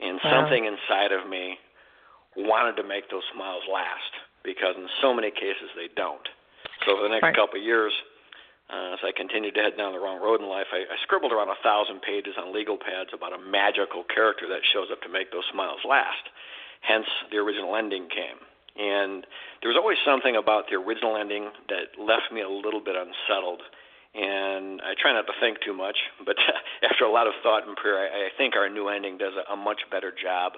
and 0.00 0.18
wow. 0.22 0.42
something 0.42 0.64
inside 0.64 1.12
of 1.12 1.28
me 1.28 1.58
wanted 2.36 2.80
to 2.80 2.86
make 2.86 3.10
those 3.10 3.26
smiles 3.34 3.62
last 3.70 4.12
because 4.44 4.74
in 4.76 4.88
so 5.02 5.12
many 5.12 5.30
cases 5.30 5.70
they 5.76 5.88
don't. 5.94 6.26
So 6.86 6.96
for 6.96 7.02
the 7.02 7.12
next 7.12 7.22
right. 7.22 7.36
couple 7.36 7.58
of 7.58 7.64
years, 7.64 7.92
uh, 8.72 8.94
as 8.94 9.00
I 9.04 9.12
continued 9.12 9.54
to 9.54 9.62
head 9.62 9.76
down 9.76 9.92
the 9.92 10.00
wrong 10.00 10.20
road 10.20 10.40
in 10.40 10.48
life, 10.48 10.70
I, 10.72 10.88
I 10.88 10.96
scribbled 11.02 11.32
around 11.32 11.48
a 11.48 11.60
thousand 11.62 12.02
pages 12.02 12.34
on 12.38 12.54
legal 12.54 12.76
pads 12.76 13.10
about 13.12 13.32
a 13.32 13.38
magical 13.38 14.04
character 14.04 14.48
that 14.48 14.64
shows 14.72 14.88
up 14.90 15.02
to 15.02 15.10
make 15.10 15.30
those 15.30 15.44
smiles 15.52 15.80
last. 15.86 16.30
Hence, 16.80 17.06
the 17.30 17.38
original 17.38 17.76
ending 17.76 18.08
came. 18.08 18.40
And 18.74 19.26
there 19.60 19.68
was 19.68 19.76
always 19.76 19.98
something 20.04 20.34
about 20.34 20.66
the 20.70 20.80
original 20.80 21.16
ending 21.16 21.52
that 21.68 21.94
left 22.00 22.32
me 22.32 22.40
a 22.40 22.48
little 22.48 22.80
bit 22.80 22.96
unsettled 22.96 23.62
and 24.14 24.80
I 24.84 24.92
try 25.00 25.12
not 25.12 25.26
to 25.26 25.32
think 25.40 25.60
too 25.64 25.72
much. 25.72 25.96
But 26.24 26.36
after 26.88 27.04
a 27.04 27.10
lot 27.10 27.26
of 27.26 27.34
thought 27.42 27.66
and 27.66 27.76
prayer, 27.76 27.98
I, 27.98 28.26
I 28.26 28.30
think 28.36 28.54
our 28.56 28.68
new 28.68 28.88
ending 28.88 29.18
does 29.18 29.32
a, 29.34 29.52
a 29.52 29.56
much 29.56 29.82
better 29.90 30.12
job 30.12 30.52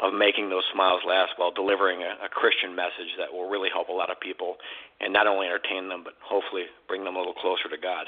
of 0.00 0.14
making 0.14 0.48
those 0.48 0.64
smiles 0.72 1.02
last 1.06 1.32
while 1.36 1.50
delivering 1.50 2.02
a, 2.02 2.26
a 2.26 2.28
Christian 2.28 2.74
message 2.74 3.10
that 3.18 3.32
will 3.32 3.48
really 3.50 3.68
help 3.72 3.88
a 3.88 3.92
lot 3.92 4.10
of 4.10 4.20
people 4.20 4.56
and 5.00 5.12
not 5.12 5.26
only 5.26 5.46
entertain 5.46 5.88
them, 5.88 6.02
but 6.04 6.14
hopefully 6.22 6.64
bring 6.86 7.04
them 7.04 7.16
a 7.16 7.18
little 7.18 7.34
closer 7.34 7.68
to 7.68 7.76
God. 7.76 8.06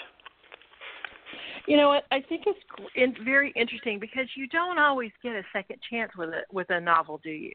You 1.66 1.76
know 1.76 1.88
what? 1.88 2.04
I 2.10 2.20
think 2.20 2.44
it's 2.46 3.18
very 3.22 3.52
interesting 3.54 3.98
because 3.98 4.26
you 4.34 4.46
don't 4.48 4.78
always 4.78 5.12
get 5.22 5.34
a 5.34 5.42
second 5.52 5.78
chance 5.88 6.10
with 6.16 6.30
a 6.30 6.42
with 6.52 6.70
a 6.70 6.80
novel, 6.80 7.20
do 7.22 7.30
you? 7.30 7.52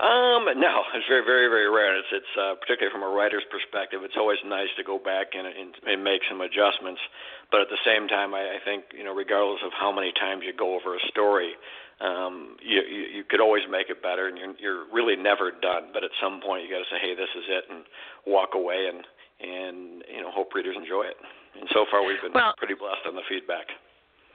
Um, 0.00 0.48
no, 0.56 0.82
it's 0.96 1.06
very, 1.06 1.22
very, 1.24 1.48
very 1.52 1.68
rare. 1.68 1.94
It's, 1.96 2.08
it's 2.10 2.34
uh, 2.34 2.56
particularly 2.56 2.90
from 2.90 3.04
a 3.04 3.12
writer's 3.12 3.44
perspective. 3.52 4.00
It's 4.02 4.16
always 4.16 4.40
nice 4.44 4.72
to 4.80 4.82
go 4.82 4.98
back 4.98 5.36
and, 5.36 5.46
and, 5.46 5.76
and 5.84 6.02
make 6.02 6.24
some 6.28 6.40
adjustments, 6.40 7.00
but 7.52 7.60
at 7.60 7.68
the 7.68 7.78
same 7.84 8.08
time, 8.08 8.32
I, 8.32 8.56
I 8.56 8.58
think 8.64 8.88
you 8.96 9.04
know, 9.04 9.14
regardless 9.14 9.60
of 9.60 9.70
how 9.76 9.92
many 9.92 10.10
times 10.16 10.42
you 10.48 10.56
go 10.56 10.74
over 10.74 10.96
a 10.96 11.02
story, 11.12 11.52
um, 12.02 12.56
you, 12.60 12.82
you 12.82 13.02
you 13.18 13.24
could 13.28 13.40
always 13.40 13.62
make 13.70 13.88
it 13.88 14.02
better, 14.02 14.26
and 14.26 14.36
you're 14.36 14.54
you're 14.58 14.84
really 14.92 15.14
never 15.14 15.50
done. 15.50 15.94
But 15.94 16.02
at 16.02 16.10
some 16.20 16.40
point, 16.40 16.64
you 16.64 16.70
got 16.70 16.82
to 16.82 16.90
say, 16.90 16.98
hey, 17.00 17.14
this 17.14 17.30
is 17.38 17.44
it, 17.48 17.64
and 17.70 17.84
walk 18.26 18.50
away, 18.54 18.90
and 18.90 19.06
and 19.40 20.02
you 20.12 20.20
know, 20.22 20.30
hope 20.30 20.54
readers 20.54 20.76
enjoy 20.76 21.04
it. 21.04 21.16
And 21.58 21.68
so 21.72 21.86
far, 21.90 22.04
we've 22.04 22.20
been 22.20 22.32
well, 22.34 22.54
pretty 22.58 22.74
blessed 22.74 23.06
on 23.06 23.14
the 23.14 23.22
feedback. 23.28 23.66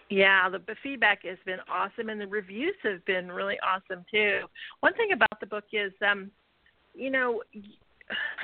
Yeah, 0.10 0.50
the, 0.50 0.60
the 0.60 0.76
feedback 0.82 1.26
has 1.26 1.38
been 1.46 1.60
awesome, 1.68 2.08
and 2.08 2.22
the 2.22 2.28
reviews 2.28 2.76
have 2.84 3.04
been 3.06 3.30
really 3.30 3.58
awesome 3.60 4.06
too. 4.10 4.48
One 4.80 4.94
thing 4.94 5.12
about 5.12 5.40
the 5.42 5.48
book 5.48 5.66
is, 5.74 5.92
um, 6.10 6.32
you 6.96 7.10
know, 7.10 7.44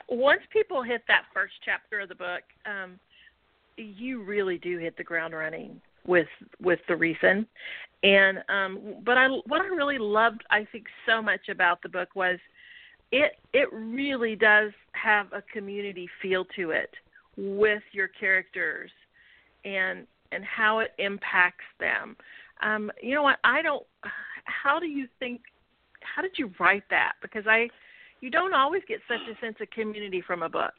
once 0.10 0.42
people 0.52 0.84
hit 0.84 1.04
that 1.08 1.24
first 1.34 1.54
chapter 1.64 2.02
of 2.02 2.10
the 2.10 2.16
book, 2.16 2.44
um, 2.66 3.00
you 3.78 4.22
really 4.22 4.58
do 4.58 4.78
hit 4.78 4.98
the 4.98 5.04
ground 5.04 5.34
running 5.34 5.80
with 6.06 6.28
with 6.62 6.80
the 6.88 6.96
reason. 6.96 7.48
And 8.04 8.40
um, 8.50 8.96
but 9.06 9.18
I 9.18 9.28
what 9.28 9.62
I 9.62 9.68
really 9.68 9.98
loved, 9.98 10.44
I 10.52 10.68
think, 10.72 10.86
so 11.08 11.22
much 11.22 11.50
about 11.50 11.82
the 11.82 11.90
book 11.90 12.10
was 12.16 12.38
it 13.12 13.34
it 13.54 13.70
really 13.72 14.36
does 14.36 14.72
have 14.94 15.28
a 15.32 15.42
community 15.54 16.10
feel 16.22 16.46
to 16.56 16.72
it 16.72 16.90
with 17.38 17.84
your 17.92 18.08
characters 18.08 18.92
and 19.64 20.06
and 20.32 20.44
how 20.44 20.80
it 20.80 20.94
impacts 20.98 21.66
them. 21.80 22.18
Um, 22.62 22.92
you 23.02 23.16
know 23.16 23.24
what? 23.24 23.40
I 23.44 23.62
don't. 23.62 23.86
How 24.46 24.80
do 24.80 24.88
you 24.88 25.08
think? 25.20 25.42
How 26.02 26.22
did 26.22 26.32
you 26.38 26.52
write 26.60 26.84
that? 26.90 27.14
Because 27.22 27.46
I, 27.48 27.70
you 28.20 28.30
don't 28.30 28.54
always 28.54 28.82
get 28.88 29.00
such 29.08 29.22
a 29.32 29.40
sense 29.40 29.56
of 29.62 29.70
community 29.70 30.22
from 30.22 30.44
a 30.44 30.50
book. 30.50 30.74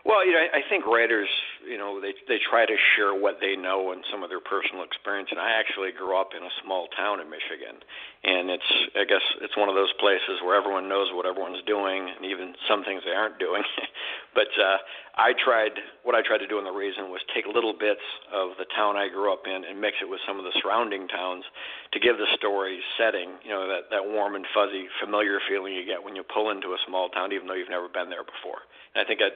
Well, 0.00 0.24
you 0.24 0.32
know, 0.32 0.40
I 0.40 0.64
think 0.64 0.88
writers, 0.88 1.28
you 1.60 1.76
know, 1.76 2.00
they 2.00 2.16
they 2.24 2.40
try 2.40 2.64
to 2.64 2.76
share 2.96 3.12
what 3.12 3.36
they 3.36 3.52
know 3.52 3.92
and 3.92 4.00
some 4.08 4.24
of 4.24 4.32
their 4.32 4.40
personal 4.40 4.80
experience. 4.80 5.28
And 5.30 5.36
I 5.36 5.52
actually 5.52 5.92
grew 5.92 6.16
up 6.16 6.32
in 6.32 6.40
a 6.40 6.52
small 6.64 6.88
town 6.96 7.20
in 7.20 7.28
Michigan, 7.28 7.76
and 8.24 8.48
it's 8.48 8.70
I 8.96 9.04
guess 9.04 9.20
it's 9.44 9.60
one 9.60 9.68
of 9.68 9.76
those 9.76 9.92
places 10.00 10.40
where 10.40 10.56
everyone 10.56 10.88
knows 10.88 11.12
what 11.12 11.28
everyone's 11.28 11.60
doing, 11.68 12.08
and 12.08 12.24
even 12.24 12.56
some 12.64 12.80
things 12.80 13.04
they 13.04 13.12
aren't 13.12 13.36
doing. 13.36 13.60
but 14.34 14.48
uh, 14.56 14.80
I 15.20 15.36
tried 15.36 15.76
what 16.00 16.16
I 16.16 16.24
tried 16.24 16.40
to 16.40 16.48
do 16.48 16.56
in 16.56 16.64
the 16.64 16.72
reason 16.72 17.12
was 17.12 17.20
take 17.36 17.44
little 17.44 17.76
bits 17.76 18.04
of 18.32 18.56
the 18.56 18.64
town 18.72 18.96
I 18.96 19.12
grew 19.12 19.28
up 19.28 19.44
in 19.44 19.68
and 19.68 19.76
mix 19.76 20.00
it 20.00 20.08
with 20.08 20.24
some 20.24 20.40
of 20.40 20.48
the 20.48 20.56
surrounding 20.64 21.12
towns 21.12 21.44
to 21.92 22.00
give 22.00 22.16
the 22.16 22.28
story 22.40 22.80
setting, 22.96 23.36
you 23.44 23.52
know, 23.52 23.68
that 23.68 23.92
that 23.92 24.08
warm 24.08 24.32
and 24.32 24.48
fuzzy, 24.56 24.88
familiar 24.96 25.44
feeling 25.44 25.76
you 25.76 25.84
get 25.84 26.00
when 26.00 26.16
you 26.16 26.24
pull 26.24 26.48
into 26.48 26.72
a 26.72 26.80
small 26.88 27.12
town, 27.12 27.36
even 27.36 27.44
though 27.44 27.58
you've 27.58 27.68
never 27.68 27.92
been 27.92 28.08
there 28.08 28.24
before. 28.24 28.64
And 28.94 29.04
I 29.04 29.06
think 29.06 29.20
that 29.20 29.32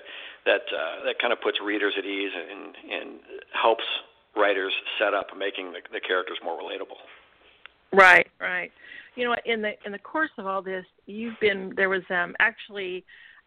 that 0.47 0.65
uh, 0.75 1.05
that 1.05 1.19
kind 1.21 1.33
of 1.33 1.41
puts 1.41 1.59
readers 1.61 1.95
at 1.99 2.05
ease 2.05 2.33
and 2.35 2.75
and 2.91 3.21
helps 3.53 3.85
writers 4.37 4.73
set 4.99 5.15
up 5.15 5.29
making 5.37 5.73
the, 5.73 5.81
the 5.93 6.01
characters 6.01 6.39
more 6.45 6.59
relatable. 6.59 6.99
Right, 7.93 8.27
right. 8.41 8.73
You 9.15 9.25
know, 9.25 9.37
in 9.45 9.63
the 9.63 9.73
in 9.87 9.93
the 9.93 9.99
course 9.99 10.31
of 10.39 10.47
all 10.47 10.63
this, 10.63 10.85
you've 11.07 11.39
been 11.41 11.73
there 11.77 11.89
was 11.89 12.03
um, 12.11 12.35
actually 12.41 13.05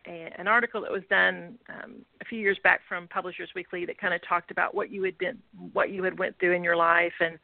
a, 0.07 0.31
an 0.37 0.47
article 0.47 0.81
that 0.81 0.91
was 0.91 1.03
done 1.09 1.57
um, 1.69 1.95
a 2.21 2.25
few 2.25 2.39
years 2.39 2.57
back 2.63 2.81
from 2.87 3.07
Publishers 3.09 3.49
Weekly 3.55 3.85
that 3.85 3.97
kind 3.97 4.13
of 4.13 4.21
talked 4.27 4.51
about 4.51 4.73
what 4.73 4.91
you 4.91 5.03
had 5.03 5.17
been 5.17 5.37
what 5.73 5.89
you 5.91 6.03
had 6.03 6.17
went 6.17 6.39
through 6.39 6.53
in 6.53 6.63
your 6.63 6.77
life 6.77 7.13
and 7.19 7.37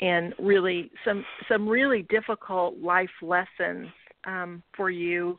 and 0.00 0.34
really 0.38 0.90
some 1.04 1.24
some 1.48 1.68
really 1.68 2.02
difficult 2.02 2.78
life 2.78 3.10
lessons 3.22 3.88
um, 4.26 4.62
for 4.76 4.90
you. 4.90 5.38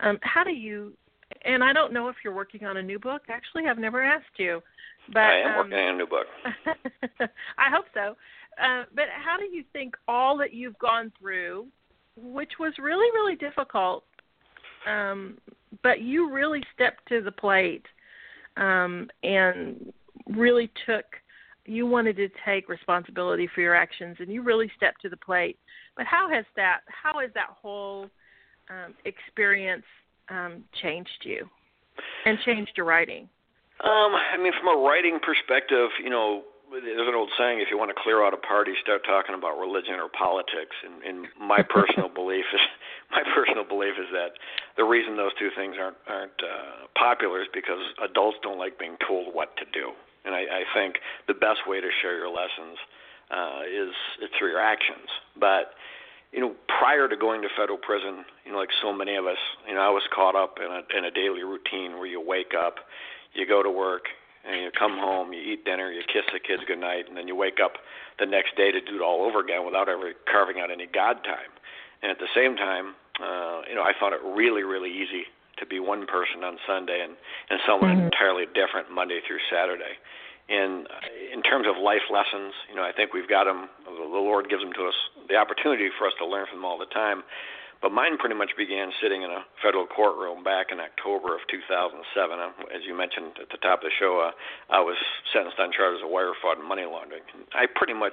Um, 0.00 0.18
how 0.22 0.42
do 0.42 0.52
you 0.52 0.94
and 1.42 1.62
I 1.62 1.72
don't 1.72 1.92
know 1.92 2.08
if 2.08 2.16
you're 2.24 2.34
working 2.34 2.64
on 2.64 2.76
a 2.76 2.82
new 2.82 2.98
book. 2.98 3.22
Actually, 3.28 3.64
I've 3.66 3.78
never 3.78 4.02
asked 4.02 4.38
you. 4.38 4.60
But 5.12 5.22
I 5.22 5.40
am 5.40 5.50
um, 5.50 5.56
working 5.56 5.78
on 5.78 5.94
a 5.94 5.96
new 5.96 6.06
book. 6.06 6.26
I 7.58 7.70
hope 7.70 7.86
so. 7.94 8.16
Uh, 8.62 8.84
but 8.94 9.04
how 9.24 9.36
do 9.36 9.44
you 9.44 9.64
think 9.72 9.94
all 10.06 10.36
that 10.38 10.52
you've 10.52 10.78
gone 10.78 11.12
through, 11.18 11.66
which 12.16 12.52
was 12.58 12.72
really, 12.78 13.10
really 13.12 13.36
difficult, 13.36 14.04
um, 14.86 15.38
but 15.82 16.00
you 16.02 16.30
really 16.30 16.62
stepped 16.74 17.08
to 17.08 17.22
the 17.22 17.32
plate 17.32 17.86
um, 18.56 19.08
and 19.22 19.92
really 20.26 20.70
took, 20.86 21.04
you 21.64 21.86
wanted 21.86 22.16
to 22.16 22.28
take 22.44 22.68
responsibility 22.68 23.48
for 23.54 23.60
your 23.60 23.74
actions, 23.74 24.16
and 24.20 24.30
you 24.30 24.42
really 24.42 24.70
stepped 24.76 25.00
to 25.02 25.08
the 25.08 25.16
plate. 25.16 25.58
But 25.96 26.06
how 26.06 26.28
has 26.30 26.44
that, 26.56 26.80
how 26.86 27.20
has 27.20 27.30
that 27.34 27.48
whole 27.50 28.08
um, 28.68 28.94
experience 29.04 29.84
um, 30.30 30.64
changed 30.80 31.22
you 31.22 31.48
and 32.24 32.38
changed 32.44 32.72
your 32.76 32.86
writing? 32.86 33.28
Um, 33.82 34.12
I 34.12 34.36
mean, 34.36 34.52
from 34.60 34.68
a 34.68 34.80
writing 34.80 35.18
perspective, 35.22 35.88
you 36.02 36.10
know, 36.10 36.42
there's 36.70 37.08
an 37.08 37.14
old 37.14 37.30
saying: 37.36 37.60
if 37.60 37.68
you 37.70 37.78
want 37.78 37.90
to 37.90 37.98
clear 37.98 38.22
out 38.24 38.32
a 38.32 38.38
party, 38.38 38.72
start 38.80 39.02
talking 39.04 39.34
about 39.34 39.58
religion 39.58 39.98
or 39.98 40.08
politics. 40.08 40.76
And, 40.84 41.02
and 41.02 41.18
my 41.40 41.62
personal 41.68 42.08
belief 42.08 42.44
is, 42.54 42.60
my 43.10 43.22
personal 43.34 43.64
belief 43.64 43.98
is 43.98 44.06
that 44.12 44.38
the 44.76 44.84
reason 44.84 45.16
those 45.16 45.34
two 45.38 45.50
things 45.56 45.76
aren't 45.80 45.98
aren't 46.06 46.38
uh, 46.38 46.86
popular 46.94 47.42
is 47.42 47.48
because 47.52 47.82
adults 48.04 48.38
don't 48.42 48.58
like 48.58 48.78
being 48.78 48.96
told 49.06 49.34
what 49.34 49.56
to 49.56 49.64
do. 49.72 49.92
And 50.24 50.34
I, 50.34 50.62
I 50.62 50.62
think 50.76 51.00
the 51.26 51.34
best 51.34 51.64
way 51.66 51.80
to 51.80 51.88
share 52.02 52.16
your 52.16 52.28
lessons 52.28 52.76
uh, 53.32 53.64
is 53.64 53.90
through 54.38 54.50
your 54.50 54.60
actions. 54.60 55.08
But 55.38 55.72
you 56.32 56.40
know, 56.40 56.54
prior 56.78 57.08
to 57.08 57.16
going 57.16 57.42
to 57.42 57.48
federal 57.56 57.78
prison, 57.78 58.24
you 58.44 58.52
know, 58.52 58.58
like 58.58 58.70
so 58.82 58.92
many 58.92 59.16
of 59.16 59.26
us, 59.26 59.38
you 59.66 59.74
know, 59.74 59.80
I 59.80 59.90
was 59.90 60.02
caught 60.14 60.36
up 60.36 60.58
in 60.58 60.70
a 60.70 60.82
in 60.96 61.04
a 61.04 61.10
daily 61.10 61.42
routine 61.42 61.98
where 61.98 62.06
you 62.06 62.20
wake 62.20 62.52
up, 62.54 62.76
you 63.34 63.46
go 63.46 63.62
to 63.62 63.70
work, 63.70 64.04
and 64.46 64.62
you 64.62 64.70
come 64.70 64.96
home, 64.98 65.32
you 65.32 65.40
eat 65.40 65.64
dinner, 65.64 65.90
you 65.90 66.02
kiss 66.06 66.24
the 66.32 66.40
kids 66.40 66.62
goodnight, 66.66 67.08
and 67.08 67.16
then 67.16 67.26
you 67.26 67.34
wake 67.34 67.58
up 67.62 67.74
the 68.18 68.26
next 68.26 68.56
day 68.56 68.70
to 68.70 68.80
do 68.80 68.96
it 68.96 69.02
all 69.02 69.22
over 69.24 69.40
again 69.40 69.64
without 69.64 69.88
ever 69.88 70.12
carving 70.30 70.60
out 70.60 70.70
any 70.70 70.86
God 70.86 71.22
time. 71.24 71.50
And 72.02 72.10
at 72.10 72.18
the 72.18 72.30
same 72.34 72.56
time, 72.56 72.94
uh, 73.20 73.62
you 73.68 73.74
know, 73.74 73.82
I 73.82 73.92
found 73.98 74.14
it 74.14 74.20
really, 74.24 74.62
really 74.62 74.90
easy 74.90 75.28
to 75.58 75.66
be 75.66 75.78
one 75.78 76.06
person 76.06 76.42
on 76.42 76.56
Sunday 76.66 77.04
and 77.04 77.12
and 77.50 77.60
someone 77.66 77.90
mm-hmm. 77.90 78.08
entirely 78.08 78.46
different 78.54 78.90
Monday 78.90 79.20
through 79.26 79.42
Saturday. 79.50 79.98
And 80.50 80.90
in 81.32 81.42
terms 81.46 81.70
of 81.70 81.78
life 81.78 82.02
lessons, 82.10 82.52
you 82.68 82.74
know, 82.74 82.82
I 82.82 82.90
think 82.90 83.14
we've 83.14 83.30
got 83.30 83.44
them. 83.44 83.70
The 83.86 84.18
Lord 84.18 84.50
gives 84.50 84.62
them 84.62 84.74
to 84.74 84.90
us, 84.90 84.98
the 85.30 85.36
opportunity 85.36 85.88
for 85.94 86.10
us 86.10 86.14
to 86.18 86.26
learn 86.26 86.46
from 86.50 86.58
them 86.58 86.66
all 86.66 86.78
the 86.78 86.90
time. 86.90 87.22
But 87.80 87.92
mine 87.96 88.18
pretty 88.18 88.34
much 88.34 88.52
began 88.58 88.92
sitting 89.00 89.22
in 89.22 89.30
a 89.30 89.46
federal 89.62 89.86
courtroom 89.86 90.44
back 90.44 90.68
in 90.68 90.80
October 90.80 91.32
of 91.32 91.40
2007. 91.48 92.04
As 92.68 92.84
you 92.84 92.92
mentioned 92.92 93.40
at 93.40 93.48
the 93.48 93.56
top 93.62 93.80
of 93.80 93.88
the 93.88 93.94
show, 93.96 94.20
uh, 94.20 94.36
I 94.68 94.84
was 94.84 94.98
sentenced 95.32 95.56
on 95.56 95.72
charges 95.72 96.04
of 96.04 96.10
wire 96.10 96.36
fraud 96.42 96.58
and 96.58 96.68
money 96.68 96.84
laundering. 96.84 97.24
I 97.56 97.64
pretty 97.64 97.94
much 97.94 98.12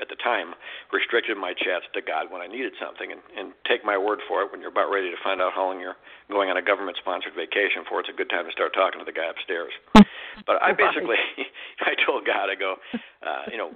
at 0.00 0.08
the 0.08 0.18
time 0.20 0.52
restricted 0.92 1.36
my 1.36 1.52
chats 1.56 1.88
to 1.94 2.00
God 2.00 2.28
when 2.30 2.42
I 2.42 2.46
needed 2.46 2.72
something. 2.80 3.12
And, 3.12 3.20
and 3.36 3.52
take 3.64 3.84
my 3.84 3.96
word 3.96 4.20
for 4.28 4.42
it, 4.42 4.52
when 4.52 4.60
you're 4.60 4.72
about 4.72 4.92
ready 4.92 5.10
to 5.10 5.20
find 5.24 5.40
out 5.40 5.52
how 5.54 5.72
long 5.72 5.80
you're 5.80 5.98
going 6.30 6.50
on 6.50 6.56
a 6.56 6.64
government 6.64 6.96
sponsored 7.00 7.34
vacation 7.34 7.84
for, 7.88 8.00
it's 8.00 8.12
a 8.12 8.16
good 8.16 8.30
time 8.30 8.44
to 8.44 8.52
start 8.52 8.74
talking 8.74 9.00
to 9.00 9.06
the 9.08 9.14
guy 9.14 9.28
upstairs. 9.28 9.72
but 10.48 10.60
I 10.60 10.72
basically, 10.72 11.20
I 11.88 11.96
told 12.04 12.26
God, 12.26 12.52
I 12.52 12.56
go, 12.56 12.76
uh, 13.24 13.48
you 13.50 13.58
know, 13.58 13.72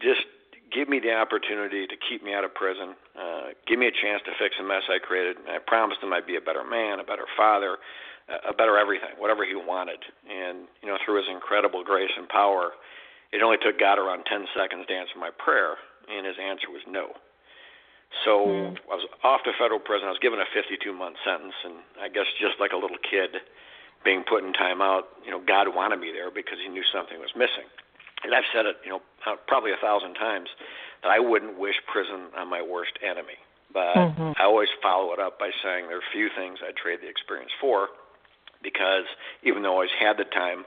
just 0.00 0.24
give 0.72 0.88
me 0.88 1.02
the 1.02 1.12
opportunity 1.12 1.86
to 1.86 1.96
keep 2.08 2.22
me 2.22 2.32
out 2.32 2.44
of 2.44 2.54
prison. 2.54 2.94
Uh, 3.18 3.52
give 3.66 3.78
me 3.78 3.86
a 3.86 3.94
chance 3.94 4.22
to 4.24 4.32
fix 4.38 4.54
the 4.56 4.64
mess 4.64 4.86
I 4.88 4.98
created. 5.02 5.36
And 5.36 5.50
I 5.50 5.58
promised 5.58 6.00
him 6.00 6.12
I'd 6.12 6.26
be 6.26 6.36
a 6.36 6.40
better 6.40 6.64
man, 6.64 7.00
a 7.00 7.04
better 7.04 7.26
father, 7.36 7.76
a 8.30 8.54
better 8.54 8.78
everything, 8.78 9.18
whatever 9.18 9.44
he 9.44 9.58
wanted. 9.58 9.98
And 10.30 10.70
you 10.82 10.88
know, 10.88 10.96
through 11.04 11.18
his 11.18 11.28
incredible 11.30 11.82
grace 11.82 12.14
and 12.16 12.28
power, 12.28 12.70
it 13.32 13.42
only 13.42 13.58
took 13.58 13.78
God 13.78 13.98
around 13.98 14.24
10 14.26 14.46
seconds 14.56 14.86
to 14.88 14.94
answer 14.94 15.18
my 15.18 15.30
prayer, 15.30 15.78
and 16.08 16.26
his 16.26 16.36
answer 16.38 16.70
was 16.70 16.82
no. 16.88 17.14
So 18.24 18.46
mm. 18.46 18.76
I 18.90 18.94
was 18.94 19.06
off 19.22 19.46
to 19.46 19.52
federal 19.54 19.78
prison. 19.78 20.08
I 20.08 20.10
was 20.10 20.18
given 20.18 20.42
a 20.42 20.48
52 20.50 20.82
month 20.92 21.16
sentence, 21.22 21.54
and 21.64 21.78
I 22.02 22.08
guess 22.10 22.26
just 22.40 22.58
like 22.58 22.72
a 22.72 22.80
little 22.80 22.98
kid 22.98 23.38
being 24.02 24.24
put 24.26 24.42
in 24.42 24.52
timeout, 24.52 25.06
you 25.24 25.30
know, 25.30 25.40
God 25.40 25.68
wanted 25.74 26.00
me 26.00 26.10
there 26.10 26.30
because 26.30 26.58
He 26.58 26.68
knew 26.68 26.82
something 26.92 27.20
was 27.20 27.36
missing. 27.36 27.68
And 28.24 28.34
I've 28.34 28.48
said 28.52 28.66
it, 28.66 28.76
you 28.84 28.90
know, 28.90 29.00
uh, 29.26 29.36
probably 29.46 29.72
a 29.72 29.80
thousand 29.80 30.14
times 30.14 30.48
that 31.02 31.08
I 31.08 31.20
wouldn't 31.20 31.58
wish 31.58 31.76
prison 31.86 32.28
on 32.36 32.48
my 32.48 32.60
worst 32.60 32.98
enemy. 33.00 33.38
But 33.72 33.94
mm-hmm. 33.94 34.32
I 34.36 34.44
always 34.44 34.68
follow 34.82 35.12
it 35.12 35.20
up 35.20 35.38
by 35.38 35.50
saying 35.62 35.86
there 35.88 35.98
are 35.98 36.12
few 36.12 36.28
things 36.36 36.58
I'd 36.66 36.76
trade 36.76 37.00
the 37.00 37.08
experience 37.08 37.52
for, 37.60 37.88
because 38.62 39.06
even 39.42 39.62
though 39.62 39.78
I 39.78 39.86
always 39.86 39.96
had 39.98 40.18
the 40.18 40.24
time, 40.24 40.66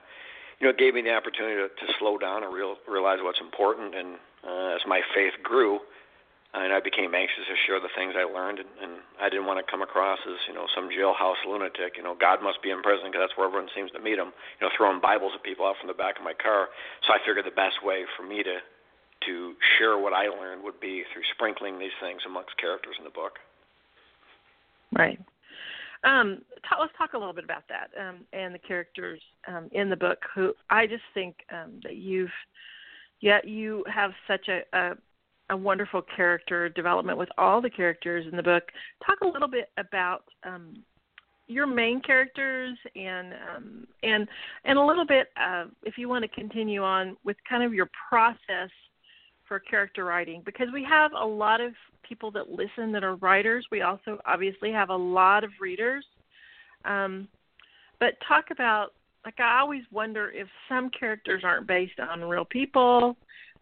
you 0.64 0.72
know, 0.72 0.72
it 0.72 0.80
gave 0.80 0.96
me 0.96 1.04
the 1.04 1.12
opportunity 1.12 1.60
to, 1.60 1.68
to 1.68 1.86
slow 2.00 2.16
down 2.16 2.48
and 2.48 2.56
real, 2.56 2.80
realize 2.88 3.20
what's 3.20 3.44
important. 3.44 3.92
And 3.92 4.16
uh, 4.48 4.80
as 4.80 4.82
my 4.88 5.04
faith 5.12 5.36
grew, 5.44 5.84
and 6.56 6.72
I 6.72 6.80
became 6.80 7.12
anxious 7.12 7.44
to 7.52 7.58
share 7.68 7.84
the 7.84 7.92
things 7.92 8.16
I 8.16 8.24
learned, 8.24 8.64
and, 8.64 8.72
and 8.80 8.94
I 9.20 9.28
didn't 9.28 9.44
want 9.44 9.60
to 9.60 9.68
come 9.68 9.84
across 9.84 10.24
as 10.24 10.40
you 10.48 10.56
know 10.56 10.72
some 10.72 10.88
jailhouse 10.88 11.44
lunatic. 11.44 12.00
You 12.00 12.04
know, 12.08 12.16
God 12.16 12.40
must 12.40 12.64
be 12.64 12.72
in 12.72 12.80
prison 12.80 13.12
because 13.12 13.28
that's 13.28 13.36
where 13.36 13.52
everyone 13.52 13.68
seems 13.76 13.92
to 13.92 14.00
meet 14.00 14.16
him. 14.16 14.32
You 14.62 14.64
know, 14.64 14.72
throwing 14.72 15.04
Bibles 15.04 15.36
at 15.36 15.44
people 15.44 15.68
out 15.68 15.76
from 15.82 15.92
the 15.92 15.98
back 15.98 16.16
of 16.16 16.24
my 16.24 16.38
car. 16.38 16.72
So 17.04 17.12
I 17.12 17.20
figured 17.28 17.44
the 17.44 17.58
best 17.58 17.84
way 17.84 18.08
for 18.16 18.24
me 18.24 18.40
to 18.48 18.64
to 19.28 19.60
share 19.76 20.00
what 20.00 20.16
I 20.16 20.32
learned 20.32 20.64
would 20.64 20.80
be 20.80 21.04
through 21.12 21.28
sprinkling 21.36 21.80
these 21.80 21.96
things 22.00 22.24
amongst 22.24 22.56
characters 22.56 22.96
in 23.00 23.04
the 23.04 23.12
book. 23.12 23.44
Right. 24.96 25.20
Um, 26.04 26.42
let's 26.80 26.94
talk 26.98 27.14
a 27.14 27.18
little 27.18 27.34
bit 27.34 27.44
about 27.44 27.64
that 27.70 27.90
um, 28.00 28.22
and 28.34 28.54
the 28.54 28.60
characters 28.60 29.22
um, 29.48 29.70
in 29.72 29.90
the 29.90 29.96
book. 29.96 30.20
Who 30.36 30.54
I 30.70 30.88
just 30.88 31.04
think 31.14 31.36
um, 31.52 31.80
that 31.84 31.96
you've, 31.96 32.32
yeah, 33.22 33.40
you 33.44 33.84
have 33.94 34.12
such 34.28 34.48
a, 34.50 34.62
a 34.78 34.94
a 35.50 35.58
wonderful 35.58 36.02
character 36.16 36.70
development 36.70 37.18
with 37.18 37.30
all 37.38 37.62
the 37.62 37.70
characters 37.70 38.26
in 38.30 38.38
the 38.38 38.44
book. 38.44 38.64
Talk 39.06 39.20
a 39.22 39.28
little 39.28 39.48
bit 39.48 39.70
about 39.78 40.24
um, 40.44 40.74
your 41.48 41.68
main 41.68 42.02
characters 42.02 42.78
and 42.96 43.34
um, 43.34 43.88
and 44.02 44.28
and 44.66 44.78
a 44.78 44.84
little 44.84 45.06
bit, 45.06 45.28
uh, 45.40 45.66
if 45.84 45.98
you 45.98 46.08
want 46.10 46.24
to 46.24 46.30
continue 46.30 46.84
on 46.84 47.18
with 47.24 47.38
kind 47.48 47.64
of 47.64 47.74
your 47.74 47.90
process 48.10 48.70
for 49.48 49.60
character 49.60 50.06
writing, 50.06 50.42
because 50.46 50.68
we 50.74 50.84
have 50.84 51.12
a 51.14 51.26
lot 51.26 51.62
of 51.62 51.74
people 52.08 52.32
that 52.32 52.50
listen 52.50 52.92
that 52.92 53.04
are 53.04 53.16
writers. 53.16 53.66
We 53.72 53.82
also 53.82 54.20
obviously 54.26 54.72
have 54.72 54.90
a 54.90 54.96
lot 54.96 55.44
of 55.44 55.52
readers. 55.60 56.06
Um, 56.86 57.28
but 58.00 58.14
talk 58.28 58.46
about 58.52 58.94
like 59.26 59.40
I 59.40 59.60
always 59.60 59.84
wonder 59.92 60.32
if 60.32 60.48
some 60.68 60.90
characters 60.90 61.44
aren't 61.46 61.68
based 61.68 62.00
on 62.00 62.22
real 62.22 62.46
people. 62.46 63.16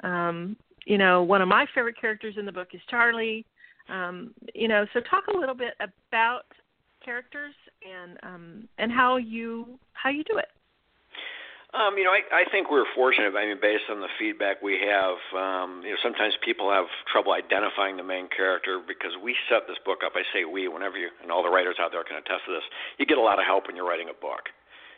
Um, 0.04 0.58
you 0.86 0.98
know, 0.98 1.22
one 1.22 1.42
of 1.42 1.48
my 1.48 1.66
favorite 1.76 2.00
characters 2.00 2.36
in 2.38 2.46
the 2.46 2.52
book 2.52 2.70
is 2.74 2.82
Charlie. 2.90 3.46
Um, 3.90 4.34
you 4.56 4.68
know, 4.68 4.86
so 4.94 5.02
talk 5.02 5.28
a 5.28 5.38
little 5.38 5.56
bit 5.56 5.74
about 5.80 6.46
characters 7.04 7.54
and 7.88 8.18
um, 8.24 8.68
and 8.78 8.92
how 8.92 9.18
you 9.18 9.80
how 9.94 10.10
you 10.10 10.24
do 10.24 10.38
it. 10.38 10.48
Um, 11.72 11.96
you 11.96 12.04
know, 12.04 12.12
I, 12.12 12.44
I 12.44 12.44
think 12.52 12.68
we're 12.68 12.90
fortunate. 12.94 13.32
I 13.32 13.48
mean, 13.48 13.56
based 13.64 13.88
on 13.88 14.04
the 14.04 14.12
feedback 14.20 14.60
we 14.60 14.76
have, 14.84 15.16
um, 15.32 15.80
you 15.88 15.96
know, 15.96 16.00
sometimes 16.04 16.36
people 16.44 16.68
have 16.68 16.92
trouble 17.08 17.32
identifying 17.32 17.96
the 17.96 18.04
main 18.04 18.28
character 18.28 18.84
because 18.84 19.16
we 19.16 19.40
set 19.48 19.72
this 19.72 19.80
book 19.88 20.04
up. 20.04 20.20
I 20.20 20.28
say 20.36 20.44
we, 20.44 20.68
whenever 20.68 21.00
you 21.00 21.08
and 21.24 21.32
all 21.32 21.44
the 21.44 21.50
writers 21.50 21.80
out 21.80 21.96
there 21.96 22.04
can 22.04 22.20
attest 22.20 22.44
to 22.48 22.52
this. 22.52 22.68
You 23.00 23.08
get 23.08 23.18
a 23.18 23.24
lot 23.24 23.40
of 23.40 23.48
help 23.48 23.68
when 23.72 23.80
you're 23.80 23.88
writing 23.88 24.12
a 24.12 24.18
book, 24.20 24.52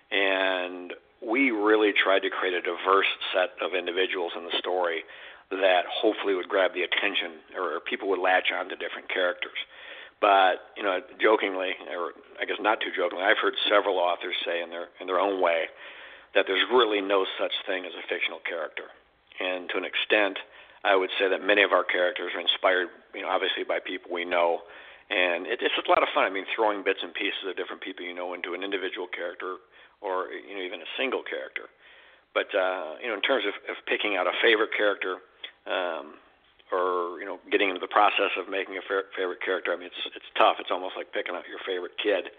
and 0.10 0.98
we 1.22 1.54
really 1.54 1.94
tried 1.94 2.26
to 2.26 2.34
create 2.34 2.58
a 2.58 2.66
diverse 2.66 3.10
set 3.38 3.54
of 3.62 3.78
individuals 3.78 4.34
in 4.34 4.42
the 4.42 4.58
story 4.58 5.06
that 5.54 5.86
hopefully 5.86 6.34
would 6.34 6.50
grab 6.50 6.74
the 6.74 6.82
attention 6.82 7.38
or 7.54 7.86
people 7.86 8.10
would 8.10 8.20
latch 8.20 8.50
on 8.50 8.66
to 8.74 8.76
different 8.82 9.14
characters. 9.14 9.62
But 10.18 10.74
you 10.74 10.82
know, 10.82 11.06
jokingly, 11.22 11.78
or 11.94 12.18
I 12.42 12.50
guess 12.50 12.58
not 12.58 12.82
too 12.82 12.90
jokingly, 12.98 13.30
I've 13.30 13.38
heard 13.38 13.54
several 13.70 14.02
authors 14.02 14.34
say 14.42 14.66
in 14.66 14.74
their 14.74 14.90
in 14.98 15.06
their 15.06 15.22
own 15.22 15.38
way 15.38 15.70
that 16.36 16.46
there's 16.48 16.64
really 16.72 17.02
no 17.02 17.26
such 17.40 17.54
thing 17.66 17.86
as 17.86 17.94
a 17.94 18.04
fictional 18.10 18.40
character. 18.42 18.90
And 19.40 19.70
to 19.70 19.78
an 19.78 19.86
extent, 19.86 20.38
I 20.84 20.96
would 20.96 21.10
say 21.18 21.30
that 21.30 21.42
many 21.42 21.64
of 21.64 21.72
our 21.72 21.84
characters 21.84 22.34
are 22.36 22.42
inspired, 22.42 22.90
you 23.14 23.22
know, 23.22 23.30
obviously 23.30 23.64
by 23.64 23.80
people 23.80 24.12
we 24.12 24.26
know, 24.26 24.62
and 25.10 25.48
it, 25.48 25.60
it's 25.62 25.76
a 25.78 25.86
lot 25.90 26.02
of 26.04 26.10
fun. 26.14 26.24
I 26.26 26.32
mean, 26.32 26.46
throwing 26.56 26.84
bits 26.84 27.00
and 27.04 27.14
pieces 27.14 27.46
of 27.48 27.56
different 27.56 27.82
people 27.82 28.06
you 28.06 28.16
know 28.16 28.34
into 28.34 28.54
an 28.54 28.64
individual 28.64 29.08
character, 29.08 29.62
or 30.02 30.32
you 30.32 30.56
know, 30.56 30.64
even 30.64 30.82
a 30.82 30.90
single 30.98 31.24
character. 31.24 31.70
But 32.34 32.50
uh, 32.56 32.98
you 33.02 33.08
know, 33.08 33.16
in 33.16 33.24
terms 33.24 33.46
of, 33.46 33.54
of 33.70 33.78
picking 33.86 34.18
out 34.18 34.28
a 34.28 34.36
favorite 34.42 34.72
character, 34.76 35.22
um, 35.68 36.18
or 36.72 37.20
you 37.20 37.28
know 37.28 37.38
getting 37.52 37.70
into 37.70 37.84
the 37.84 37.92
process 37.92 38.34
of 38.40 38.50
making 38.50 38.76
a 38.80 38.84
fa- 38.84 39.08
favorite 39.16 39.44
character. 39.44 39.72
I 39.72 39.78
mean, 39.78 39.88
it's 39.92 40.04
it's 40.16 40.30
tough. 40.36 40.58
It's 40.60 40.72
almost 40.72 40.96
like 40.98 41.14
picking 41.14 41.36
out 41.36 41.46
your 41.46 41.62
favorite 41.62 41.96
kid. 42.02 42.32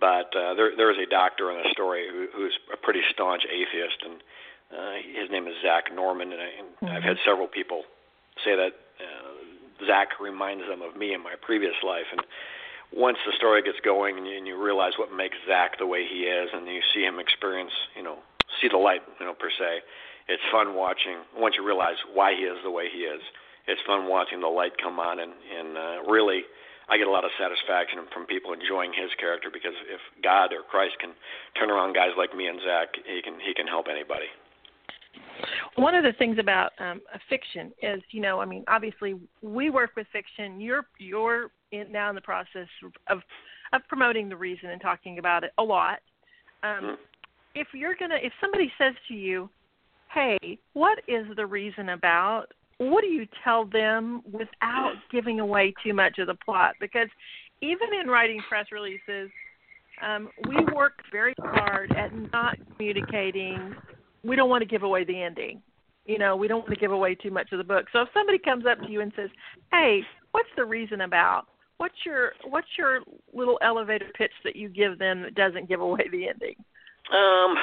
But 0.00 0.34
uh, 0.34 0.54
there 0.54 0.72
there 0.76 0.90
is 0.90 0.96
a 0.96 1.08
doctor 1.08 1.50
in 1.52 1.58
the 1.62 1.68
story 1.72 2.08
who, 2.10 2.26
who's 2.34 2.58
a 2.72 2.76
pretty 2.76 3.02
staunch 3.12 3.44
atheist, 3.44 4.00
and 4.02 4.16
uh, 4.72 4.94
his 5.20 5.30
name 5.30 5.46
is 5.46 5.54
Zach 5.62 5.92
Norman, 5.94 6.32
and, 6.32 6.40
I, 6.40 6.50
and 6.58 6.68
mm-hmm. 6.76 6.96
I've 6.96 7.02
had 7.02 7.16
several 7.24 7.46
people 7.46 7.82
say 8.44 8.56
that 8.56 8.72
uh, 8.96 9.86
Zach 9.86 10.18
reminds 10.20 10.64
them 10.66 10.80
of 10.80 10.96
me 10.96 11.12
in 11.12 11.22
my 11.22 11.34
previous 11.40 11.76
life, 11.84 12.08
and 12.12 12.22
once 12.96 13.18
the 13.26 13.32
story 13.36 13.62
gets 13.62 13.78
going 13.84 14.18
and 14.18 14.26
you, 14.26 14.36
and 14.36 14.46
you 14.46 14.56
realize 14.56 14.92
what 14.98 15.12
makes 15.12 15.36
Zach 15.46 15.78
the 15.78 15.86
way 15.86 16.06
he 16.06 16.24
is, 16.24 16.50
and 16.52 16.66
you 16.66 16.80
see 16.94 17.02
him 17.02 17.18
experience, 17.18 17.72
you 17.96 18.02
know, 18.02 18.18
see 18.60 18.68
the 18.68 18.78
light, 18.78 19.02
you 19.20 19.26
know, 19.26 19.34
per 19.34 19.50
se, 19.50 19.80
it's 20.28 20.42
fun 20.50 20.74
watching. 20.74 21.18
Once 21.36 21.54
you 21.56 21.66
realize 21.66 21.96
why 22.12 22.34
he 22.34 22.42
is 22.42 22.58
the 22.64 22.70
way 22.70 22.88
he 22.90 23.00
is, 23.00 23.20
it's 23.66 23.80
fun 23.86 24.08
watching 24.08 24.40
the 24.40 24.48
light 24.48 24.72
come 24.82 24.98
on, 24.98 25.20
and 25.20 25.32
and 25.32 25.76
uh, 25.76 26.10
really, 26.10 26.42
I 26.90 26.98
get 26.98 27.06
a 27.06 27.10
lot 27.10 27.24
of 27.24 27.30
satisfaction 27.38 28.00
from 28.12 28.26
people 28.26 28.52
enjoying 28.52 28.92
his 28.92 29.10
character 29.18 29.48
because 29.52 29.74
if 29.88 30.00
God 30.22 30.52
or 30.52 30.62
Christ 30.68 30.98
can 31.00 31.10
turn 31.54 31.70
around 31.70 31.94
guys 31.94 32.10
like 32.18 32.34
me 32.34 32.46
and 32.48 32.58
Zach, 32.66 32.88
he 33.06 33.22
can 33.22 33.38
he 33.38 33.54
can 33.54 33.66
help 33.66 33.86
anybody. 33.88 34.26
One 35.76 35.94
of 35.94 36.02
the 36.02 36.12
things 36.18 36.38
about 36.38 36.72
um, 36.78 37.00
fiction 37.28 37.72
is, 37.80 38.02
you 38.10 38.20
know, 38.20 38.40
I 38.40 38.44
mean, 38.44 38.64
obviously 38.68 39.14
we 39.40 39.70
work 39.70 39.92
with 39.96 40.06
fiction. 40.12 40.60
You're 40.60 40.86
you're 40.98 41.50
in, 41.70 41.92
now 41.92 42.08
in 42.08 42.14
the 42.14 42.20
process 42.20 42.68
of 43.08 43.22
of 43.72 43.80
promoting 43.88 44.28
the 44.28 44.36
reason 44.36 44.70
and 44.70 44.80
talking 44.80 45.18
about 45.18 45.44
it 45.44 45.52
a 45.58 45.62
lot. 45.62 46.00
Um, 46.62 46.70
mm-hmm. 46.70 46.94
If 47.54 47.68
you're 47.72 47.94
gonna, 47.98 48.18
if 48.20 48.32
somebody 48.40 48.70
says 48.78 48.94
to 49.08 49.14
you, 49.14 49.48
hey, 50.12 50.58
what 50.72 50.98
is 51.06 51.26
the 51.36 51.46
reason 51.46 51.90
about? 51.90 52.46
What 52.80 53.02
do 53.02 53.08
you 53.08 53.26
tell 53.44 53.66
them 53.66 54.22
without 54.32 54.94
giving 55.12 55.38
away 55.38 55.74
too 55.84 55.92
much 55.92 56.18
of 56.18 56.26
the 56.26 56.34
plot? 56.34 56.74
Because 56.80 57.08
even 57.60 57.88
in 58.00 58.08
writing 58.08 58.40
press 58.48 58.66
releases, 58.72 59.30
um, 60.02 60.30
we 60.48 60.56
work 60.74 60.94
very 61.12 61.34
hard 61.38 61.92
at 61.92 62.10
not 62.32 62.56
communicating. 62.72 63.74
We 64.24 64.34
don't 64.34 64.48
want 64.48 64.62
to 64.62 64.68
give 64.68 64.82
away 64.82 65.04
the 65.04 65.22
ending. 65.22 65.60
You 66.06 66.18
know, 66.18 66.36
we 66.36 66.48
don't 66.48 66.60
want 66.60 66.70
to 66.70 66.80
give 66.80 66.90
away 66.90 67.14
too 67.14 67.30
much 67.30 67.52
of 67.52 67.58
the 67.58 67.64
book. 67.64 67.84
So 67.92 68.00
if 68.00 68.08
somebody 68.14 68.38
comes 68.38 68.64
up 68.64 68.80
to 68.80 68.90
you 68.90 69.02
and 69.02 69.12
says, 69.14 69.28
"Hey, 69.70 70.00
what's 70.32 70.48
the 70.56 70.64
reason 70.64 71.02
about?" 71.02 71.48
What's 71.76 71.94
your 72.06 72.32
what's 72.44 72.68
your 72.78 73.00
little 73.34 73.58
elevator 73.62 74.06
pitch 74.16 74.32
that 74.44 74.56
you 74.56 74.70
give 74.70 74.98
them 74.98 75.20
that 75.22 75.34
doesn't 75.34 75.68
give 75.68 75.80
away 75.80 76.08
the 76.10 76.28
ending? 76.28 76.56
Um, 77.12 77.54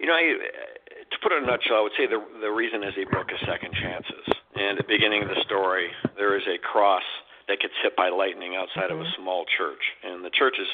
you 0.00 0.06
know, 0.08 0.16
I, 0.16 0.32
to 0.32 1.16
put 1.22 1.32
it 1.32 1.38
in 1.38 1.44
a 1.44 1.46
nutshell, 1.46 1.76
I 1.76 1.84
would 1.84 1.96
say 1.96 2.08
the 2.08 2.24
the 2.40 2.50
reason 2.50 2.82
is 2.82 2.96
a 2.96 3.04
book 3.12 3.28
of 3.28 3.38
second 3.44 3.76
chances. 3.76 4.24
And 4.56 4.80
at 4.80 4.88
the 4.88 4.88
beginning 4.88 5.22
of 5.22 5.28
the 5.28 5.40
story, 5.44 5.92
there 6.16 6.36
is 6.36 6.44
a 6.48 6.58
cross 6.58 7.04
that 7.48 7.60
gets 7.60 7.74
hit 7.84 7.94
by 7.96 8.08
lightning 8.08 8.56
outside 8.56 8.88
mm-hmm. 8.88 9.00
of 9.00 9.04
a 9.04 9.08
mm-hmm. 9.08 9.22
small 9.22 9.44
church, 9.44 9.84
and 10.02 10.24
the 10.24 10.32
church 10.32 10.56
is 10.56 10.68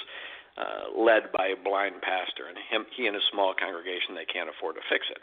uh, 0.56 0.94
led 0.96 1.28
by 1.34 1.52
a 1.52 1.58
blind 1.58 2.00
pastor, 2.00 2.48
and 2.48 2.56
him, 2.70 2.86
he 2.94 3.06
and 3.06 3.14
his 3.14 3.26
small 3.28 3.52
congregation 3.52 4.14
they 4.14 4.24
can't 4.24 4.48
afford 4.48 4.78
to 4.78 4.84
fix 4.88 5.04
it. 5.10 5.20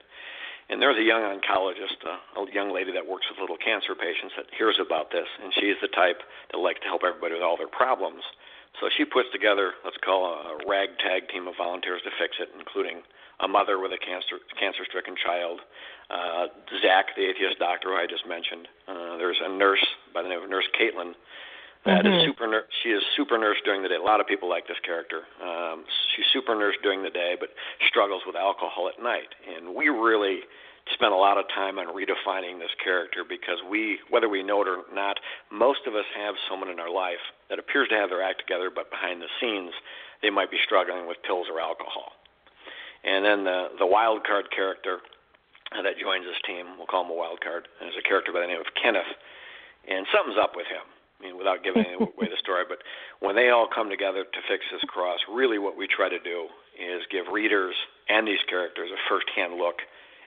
And 0.69 0.79
there's 0.79 0.95
a 0.95 1.03
young 1.03 1.23
oncologist, 1.25 1.99
uh, 2.07 2.39
a 2.39 2.47
young 2.53 2.71
lady 2.71 2.93
that 2.93 3.03
works 3.03 3.27
with 3.27 3.39
little 3.39 3.59
cancer 3.59 3.95
patients 3.95 4.35
that 4.37 4.47
hears 4.55 4.79
about 4.79 5.11
this, 5.11 5.27
and 5.43 5.51
she's 5.55 5.75
the 5.81 5.91
type 5.91 6.23
that 6.51 6.59
likes 6.59 6.79
to 6.81 6.87
help 6.87 7.03
everybody 7.03 7.35
with 7.35 7.43
all 7.43 7.57
their 7.57 7.71
problems. 7.71 8.23
So 8.79 8.87
she 8.95 9.05
puts 9.05 9.29
together, 9.31 9.73
let's 9.83 9.99
call 10.01 10.23
a 10.33 10.57
ragtag 10.65 11.29
team 11.29 11.47
of 11.47 11.59
volunteers 11.59 12.01
to 12.07 12.11
fix 12.15 12.39
it, 12.39 12.49
including 12.57 13.03
a 13.39 13.47
mother 13.47 13.79
with 13.79 13.91
a 13.91 13.97
cancer 13.97 14.37
cancer 14.59 14.85
stricken 14.85 15.15
child, 15.17 15.61
uh, 16.09 16.47
Zach, 16.81 17.15
the 17.15 17.25
atheist 17.25 17.59
doctor 17.59 17.89
who 17.89 17.95
I 17.95 18.05
just 18.05 18.27
mentioned. 18.27 18.67
Uh, 18.87 19.17
there's 19.17 19.39
a 19.41 19.49
nurse 19.49 19.83
by 20.13 20.21
the 20.21 20.29
name 20.29 20.43
of 20.43 20.49
Nurse 20.49 20.67
Caitlin 20.79 21.13
that 21.85 22.05
mm-hmm. 22.05 22.15
is 22.15 22.25
super. 22.25 22.47
Ner- 22.47 22.69
she 22.81 22.89
is 22.89 23.03
super 23.15 23.37
nurse 23.37 23.57
during 23.65 23.83
the 23.83 23.89
day. 23.89 23.99
A 23.99 24.01
lot 24.01 24.21
of 24.21 24.27
people 24.27 24.47
like 24.47 24.67
this 24.67 24.79
character. 24.85 25.27
Um, 25.43 25.83
she's 26.15 26.25
super 26.31 26.55
nurse 26.55 26.75
during 26.81 27.03
the 27.03 27.09
day, 27.09 27.35
but 27.37 27.49
struggles 27.87 28.23
with 28.25 28.35
alcohol 28.35 28.87
at 28.87 29.03
night. 29.03 29.35
And 29.43 29.75
we 29.75 29.89
really 29.89 30.47
spent 30.95 31.11
a 31.11 31.19
lot 31.19 31.37
of 31.37 31.45
time 31.51 31.79
on 31.79 31.87
redefining 31.91 32.59
this 32.59 32.71
character 32.83 33.23
because 33.27 33.59
we, 33.69 33.99
whether 34.09 34.29
we 34.29 34.43
know 34.43 34.61
it 34.61 34.67
or 34.67 34.83
not, 34.93 35.19
most 35.51 35.83
of 35.87 35.95
us 35.95 36.07
have 36.15 36.35
someone 36.49 36.69
in 36.69 36.79
our 36.79 36.91
life 36.91 37.23
that 37.49 37.59
appears 37.59 37.89
to 37.89 37.95
have 37.95 38.09
their 38.09 38.23
act 38.23 38.39
together, 38.39 38.71
but 38.73 38.89
behind 38.89 39.21
the 39.21 39.31
scenes, 39.39 39.71
they 40.21 40.29
might 40.29 40.51
be 40.51 40.59
struggling 40.63 41.07
with 41.07 41.17
pills 41.27 41.47
or 41.51 41.59
alcohol. 41.59 42.15
And 43.03 43.25
then 43.25 43.43
the 43.43 43.75
the 43.79 43.85
wild 43.85 44.23
card 44.23 44.51
character 44.55 44.99
that 45.71 45.97
joins 45.97 46.25
this 46.25 46.37
team, 46.45 46.77
we'll 46.77 46.87
call 46.87 47.03
him 47.03 47.11
a 47.11 47.17
wild 47.17 47.41
card, 47.41 47.67
and 47.81 47.89
is 47.89 47.97
a 47.97 48.05
character 48.05 48.31
by 48.31 48.41
the 48.41 48.47
name 48.47 48.61
of 48.61 48.69
Kenneth. 48.77 49.09
And 49.89 50.05
something's 50.13 50.37
up 50.37 50.53
with 50.55 50.69
him. 50.69 50.85
I 50.85 51.19
mean, 51.25 51.37
without 51.37 51.63
giving 51.63 51.83
away 51.99 52.29
the 52.29 52.39
story, 52.39 52.63
but 52.67 52.85
when 53.19 53.35
they 53.35 53.49
all 53.49 53.67
come 53.67 53.89
together 53.89 54.23
to 54.23 54.39
fix 54.47 54.63
this 54.71 54.85
cross, 54.85 55.19
really 55.25 55.57
what 55.57 55.75
we 55.75 55.87
try 55.87 56.07
to 56.07 56.19
do 56.19 56.47
is 56.77 57.01
give 57.09 57.31
readers 57.31 57.75
and 58.07 58.27
these 58.27 58.41
characters 58.49 58.91
a 58.93 58.99
first-hand 59.09 59.55
look 59.55 59.81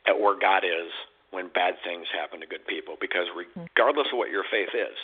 at 0.06 0.18
where 0.18 0.38
God 0.38 0.64
is 0.64 0.90
when 1.30 1.48
bad 1.52 1.74
things 1.84 2.06
happen 2.10 2.40
to 2.40 2.46
good 2.46 2.66
people. 2.66 2.96
Because 3.00 3.26
regardless 3.34 4.08
of 4.12 4.18
what 4.18 4.30
your 4.30 4.44
faith 4.50 4.72
is, 4.74 4.96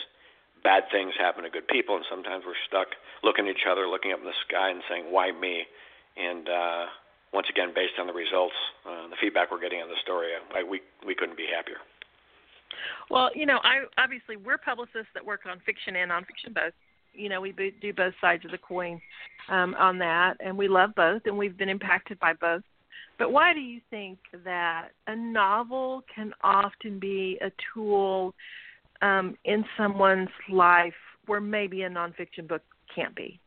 bad 0.63 0.83
things 0.91 1.13
happen 1.19 1.43
to 1.43 1.51
good 1.51 1.67
people, 1.67 1.95
and 1.95 2.05
sometimes 2.09 2.43
we're 2.47 2.59
stuck 2.67 2.87
looking 3.21 3.47
at 3.47 3.55
each 3.55 3.67
other, 3.69 3.87
looking 3.87 4.11
up 4.11 4.19
in 4.19 4.25
the 4.25 4.43
sky, 4.47 4.71
and 4.71 4.81
saying, 4.89 5.11
"Why 5.11 5.31
me?" 5.31 5.67
And 6.15 6.47
uh, 6.47 6.85
once 7.33 7.47
again, 7.49 7.69
based 7.73 7.93
on 7.99 8.07
the 8.07 8.13
results, 8.13 8.53
uh, 8.85 9.07
the 9.09 9.15
feedback 9.19 9.51
we're 9.51 9.59
getting 9.59 9.81
on 9.81 9.89
the 9.89 9.99
story, 10.03 10.29
I, 10.55 10.63
we 10.63 10.81
we 11.05 11.15
couldn't 11.15 11.37
be 11.37 11.47
happier. 11.53 11.77
Well, 13.09 13.29
you 13.35 13.45
know, 13.45 13.59
I 13.63 13.85
obviously 13.97 14.37
we're 14.37 14.57
publicists 14.57 15.11
that 15.13 15.25
work 15.25 15.41
on 15.49 15.59
fiction 15.65 15.95
and 15.95 16.11
nonfiction 16.11 16.53
both. 16.53 16.73
You 17.13 17.29
know, 17.29 17.41
we 17.41 17.51
do 17.81 17.93
both 17.93 18.13
sides 18.19 18.43
of 18.45 18.51
the 18.51 18.57
coin 18.57 18.99
um, 19.49 19.75
on 19.75 19.99
that, 19.99 20.37
and 20.39 20.57
we 20.57 20.67
love 20.67 20.91
both, 20.95 21.21
and 21.25 21.37
we've 21.37 21.57
been 21.57 21.69
impacted 21.69 22.19
by 22.19 22.33
both. 22.33 22.63
But 23.19 23.31
why 23.31 23.53
do 23.53 23.59
you 23.59 23.79
think 23.91 24.17
that 24.43 24.89
a 25.05 25.15
novel 25.15 26.03
can 26.13 26.33
often 26.43 26.99
be 26.99 27.37
a 27.41 27.51
tool 27.73 28.33
um, 29.03 29.37
in 29.45 29.63
someone's 29.77 30.29
life 30.51 30.93
where 31.27 31.41
maybe 31.41 31.83
a 31.83 31.89
nonfiction 31.89 32.47
book 32.47 32.63
can't 32.93 33.15
be? 33.15 33.39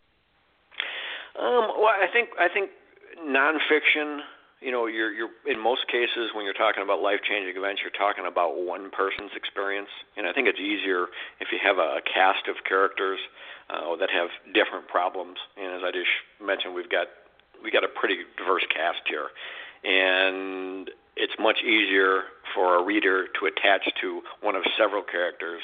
Um, 1.38 1.68
well, 1.78 1.92
I 2.00 2.06
think 2.12 2.30
I 2.38 2.48
think 2.48 2.70
nonfiction 3.18 4.20
you 4.60 4.72
know 4.72 4.86
you're 4.86 5.12
you're 5.12 5.34
in 5.46 5.60
most 5.60 5.86
cases 5.88 6.32
when 6.34 6.44
you're 6.44 6.56
talking 6.56 6.82
about 6.82 7.00
life 7.00 7.20
changing 7.28 7.56
events 7.56 7.80
you're 7.84 7.94
talking 7.94 8.24
about 8.26 8.56
one 8.56 8.90
person's 8.90 9.32
experience. 9.36 9.90
And 10.16 10.26
i 10.26 10.32
think 10.32 10.48
it's 10.48 10.60
easier 10.60 11.06
if 11.40 11.48
you 11.52 11.58
have 11.62 11.78
a, 11.78 12.00
a 12.00 12.02
cast 12.02 12.48
of 12.48 12.56
characters 12.64 13.18
uh, 13.68 13.96
that 13.96 14.10
have 14.10 14.30
different 14.54 14.88
problems. 14.88 15.36
And 15.56 15.76
as 15.76 15.82
i 15.84 15.92
just 15.92 16.12
mentioned 16.40 16.74
we've 16.74 16.90
got 16.90 17.08
we 17.62 17.70
got 17.70 17.84
a 17.84 17.88
pretty 17.88 18.24
diverse 18.36 18.64
cast 18.72 19.04
here. 19.08 19.28
And 19.84 20.90
it's 21.16 21.36
much 21.38 21.62
easier 21.64 22.32
for 22.54 22.76
a 22.76 22.82
reader 22.82 23.28
to 23.40 23.46
attach 23.46 23.88
to 24.00 24.22
one 24.40 24.56
of 24.56 24.62
several 24.76 25.02
characters 25.02 25.60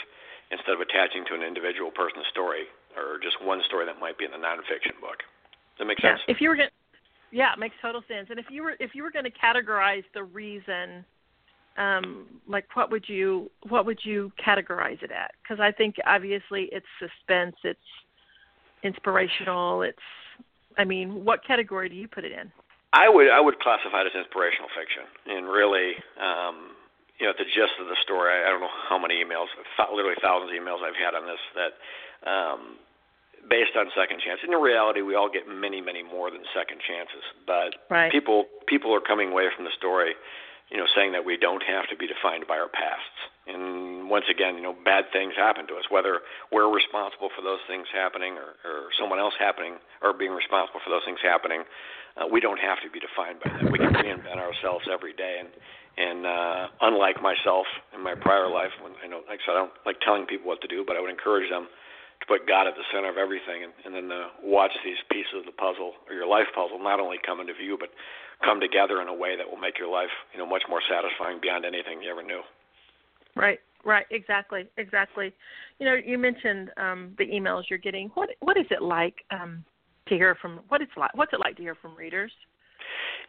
instead 0.50 0.74
of 0.74 0.80
attaching 0.80 1.24
to 1.28 1.34
an 1.34 1.42
individual 1.42 1.90
person's 1.90 2.26
story 2.30 2.68
or 2.96 3.18
just 3.22 3.40
one 3.42 3.60
story 3.66 3.86
that 3.86 3.98
might 3.98 4.18
be 4.18 4.24
in 4.24 4.30
the 4.30 4.40
nonfiction 4.40 4.96
book. 5.00 5.24
Does 5.76 5.80
that 5.80 5.84
make 5.86 6.00
sense? 6.00 6.20
Yeah. 6.28 6.34
if 6.34 6.40
you 6.40 6.48
were 6.48 6.56
going 6.56 6.68
yeah, 7.32 7.52
it 7.54 7.58
makes 7.58 7.74
total 7.80 8.02
sense. 8.06 8.28
And 8.30 8.38
if 8.38 8.46
you 8.50 8.62
were 8.62 8.74
if 8.78 8.94
you 8.94 9.02
were 9.02 9.10
going 9.10 9.24
to 9.24 9.30
categorize 9.32 10.04
the 10.14 10.22
reason, 10.22 11.04
um, 11.78 12.26
like 12.46 12.66
what 12.74 12.90
would 12.90 13.08
you 13.08 13.50
what 13.68 13.86
would 13.86 13.98
you 14.04 14.30
categorize 14.38 15.02
it 15.02 15.10
at? 15.10 15.32
Because 15.42 15.58
I 15.60 15.72
think 15.72 15.96
obviously 16.06 16.68
it's 16.70 16.86
suspense, 17.00 17.56
it's 17.64 17.80
inspirational, 18.84 19.82
it's. 19.82 19.98
I 20.78 20.84
mean, 20.84 21.24
what 21.24 21.44
category 21.44 21.88
do 21.90 21.94
you 21.94 22.08
put 22.08 22.24
it 22.24 22.32
in? 22.32 22.52
I 22.92 23.08
would 23.08 23.28
I 23.32 23.40
would 23.40 23.58
classify 23.60 24.04
it 24.04 24.12
as 24.12 24.16
inspirational 24.16 24.68
fiction, 24.76 25.04
and 25.32 25.48
really, 25.48 25.96
um, 26.20 26.76
you 27.18 27.24
know, 27.24 27.32
the 27.36 27.48
gist 27.48 27.80
of 27.80 27.88
the 27.88 27.96
story, 28.04 28.28
I, 28.28 28.48
don't 28.52 28.60
know 28.60 28.76
how 28.88 28.98
many 29.00 29.16
emails, 29.24 29.48
literally 29.92 30.16
thousands 30.20 30.52
of 30.52 30.56
emails 30.56 30.84
I've 30.84 30.96
had 30.96 31.16
on 31.16 31.24
this 31.24 31.40
that 31.56 31.72
um, 32.28 32.76
based 33.48 33.74
on 33.76 33.90
second 33.96 34.20
chance. 34.20 34.40
In 34.46 34.54
reality, 34.54 35.02
we 35.02 35.14
all 35.14 35.30
get 35.30 35.48
many, 35.48 35.80
many 35.80 36.02
more 36.02 36.30
than 36.30 36.42
second 36.54 36.78
chances. 36.80 37.24
But 37.46 37.74
right. 37.90 38.12
people 38.12 38.46
people 38.66 38.94
are 38.94 39.00
coming 39.00 39.30
away 39.32 39.48
from 39.54 39.64
the 39.64 39.74
story, 39.76 40.14
you 40.70 40.76
know, 40.76 40.86
saying 40.94 41.12
that 41.12 41.24
we 41.24 41.36
don't 41.36 41.62
have 41.62 41.88
to 41.90 41.96
be 41.96 42.06
defined 42.06 42.46
by 42.46 42.58
our 42.58 42.68
pasts. 42.70 43.18
And 43.46 44.08
once 44.08 44.26
again, 44.30 44.54
you 44.54 44.62
know, 44.62 44.74
bad 44.84 45.10
things 45.12 45.34
happen 45.34 45.66
to 45.66 45.74
us, 45.74 45.90
whether 45.90 46.22
we're 46.54 46.70
responsible 46.70 47.28
for 47.34 47.42
those 47.42 47.58
things 47.66 47.90
happening 47.90 48.38
or, 48.38 48.54
or 48.62 48.94
someone 48.94 49.18
else 49.18 49.34
happening 49.34 49.82
or 50.00 50.14
being 50.14 50.30
responsible 50.30 50.78
for 50.78 50.90
those 50.90 51.02
things 51.04 51.18
happening. 51.18 51.66
Uh, 52.14 52.30
we 52.30 52.38
don't 52.38 52.60
have 52.60 52.78
to 52.84 52.90
be 52.92 53.00
defined 53.00 53.40
by 53.42 53.50
that. 53.50 53.72
We 53.72 53.78
can 53.78 53.90
reinvent 53.90 54.38
ourselves 54.38 54.86
every 54.86 55.12
day. 55.14 55.42
And 55.42 55.50
and 55.92 56.24
uh, 56.24 56.68
unlike 56.80 57.20
myself 57.20 57.66
in 57.92 58.00
my 58.00 58.14
prior 58.14 58.48
life, 58.48 58.72
when 58.80 58.92
I 59.04 59.06
know, 59.08 59.20
like 59.28 59.40
I 59.44 59.44
said, 59.44 59.52
I 59.52 59.68
don't 59.68 59.76
like 59.84 60.00
telling 60.00 60.24
people 60.24 60.48
what 60.48 60.62
to 60.62 60.68
do, 60.68 60.84
but 60.86 60.96
I 60.96 61.00
would 61.00 61.10
encourage 61.10 61.50
them 61.50 61.68
to 62.22 62.26
put 62.30 62.46
God 62.46 62.70
at 62.70 62.78
the 62.78 62.86
center 62.94 63.10
of 63.10 63.18
everything, 63.18 63.66
and, 63.66 63.72
and 63.84 63.90
then 63.90 64.06
to 64.14 64.30
watch 64.46 64.70
these 64.86 65.02
pieces 65.10 65.42
of 65.42 65.44
the 65.44 65.56
puzzle 65.58 65.98
or 66.06 66.14
your 66.14 66.26
life 66.26 66.46
puzzle 66.54 66.78
not 66.78 67.02
only 67.02 67.18
come 67.26 67.42
into 67.42 67.52
view, 67.52 67.76
but 67.78 67.90
come 68.44 68.62
together 68.62 69.02
in 69.02 69.08
a 69.08 69.14
way 69.14 69.36
that 69.36 69.48
will 69.48 69.58
make 69.58 69.78
your 69.78 69.90
life, 69.90 70.10
you 70.32 70.38
know, 70.38 70.46
much 70.46 70.62
more 70.68 70.80
satisfying 70.86 71.42
beyond 71.42 71.64
anything 71.64 72.02
you 72.02 72.10
ever 72.10 72.22
knew. 72.22 72.40
Right, 73.34 73.58
right, 73.84 74.06
exactly, 74.10 74.68
exactly. 74.78 75.32
You 75.78 75.86
know, 75.86 75.94
you 75.94 76.18
mentioned 76.18 76.70
um, 76.76 77.14
the 77.18 77.26
emails 77.26 77.64
you're 77.68 77.78
getting. 77.78 78.10
What 78.14 78.30
what 78.40 78.56
is 78.56 78.66
it 78.70 78.82
like 78.82 79.16
um, 79.30 79.64
to 80.08 80.14
hear 80.14 80.36
from? 80.40 80.60
What 80.68 80.80
it's 80.80 80.92
like? 80.96 81.14
What's 81.16 81.32
it 81.32 81.40
like 81.40 81.56
to 81.56 81.62
hear 81.62 81.74
from 81.74 81.96
readers? 81.96 82.32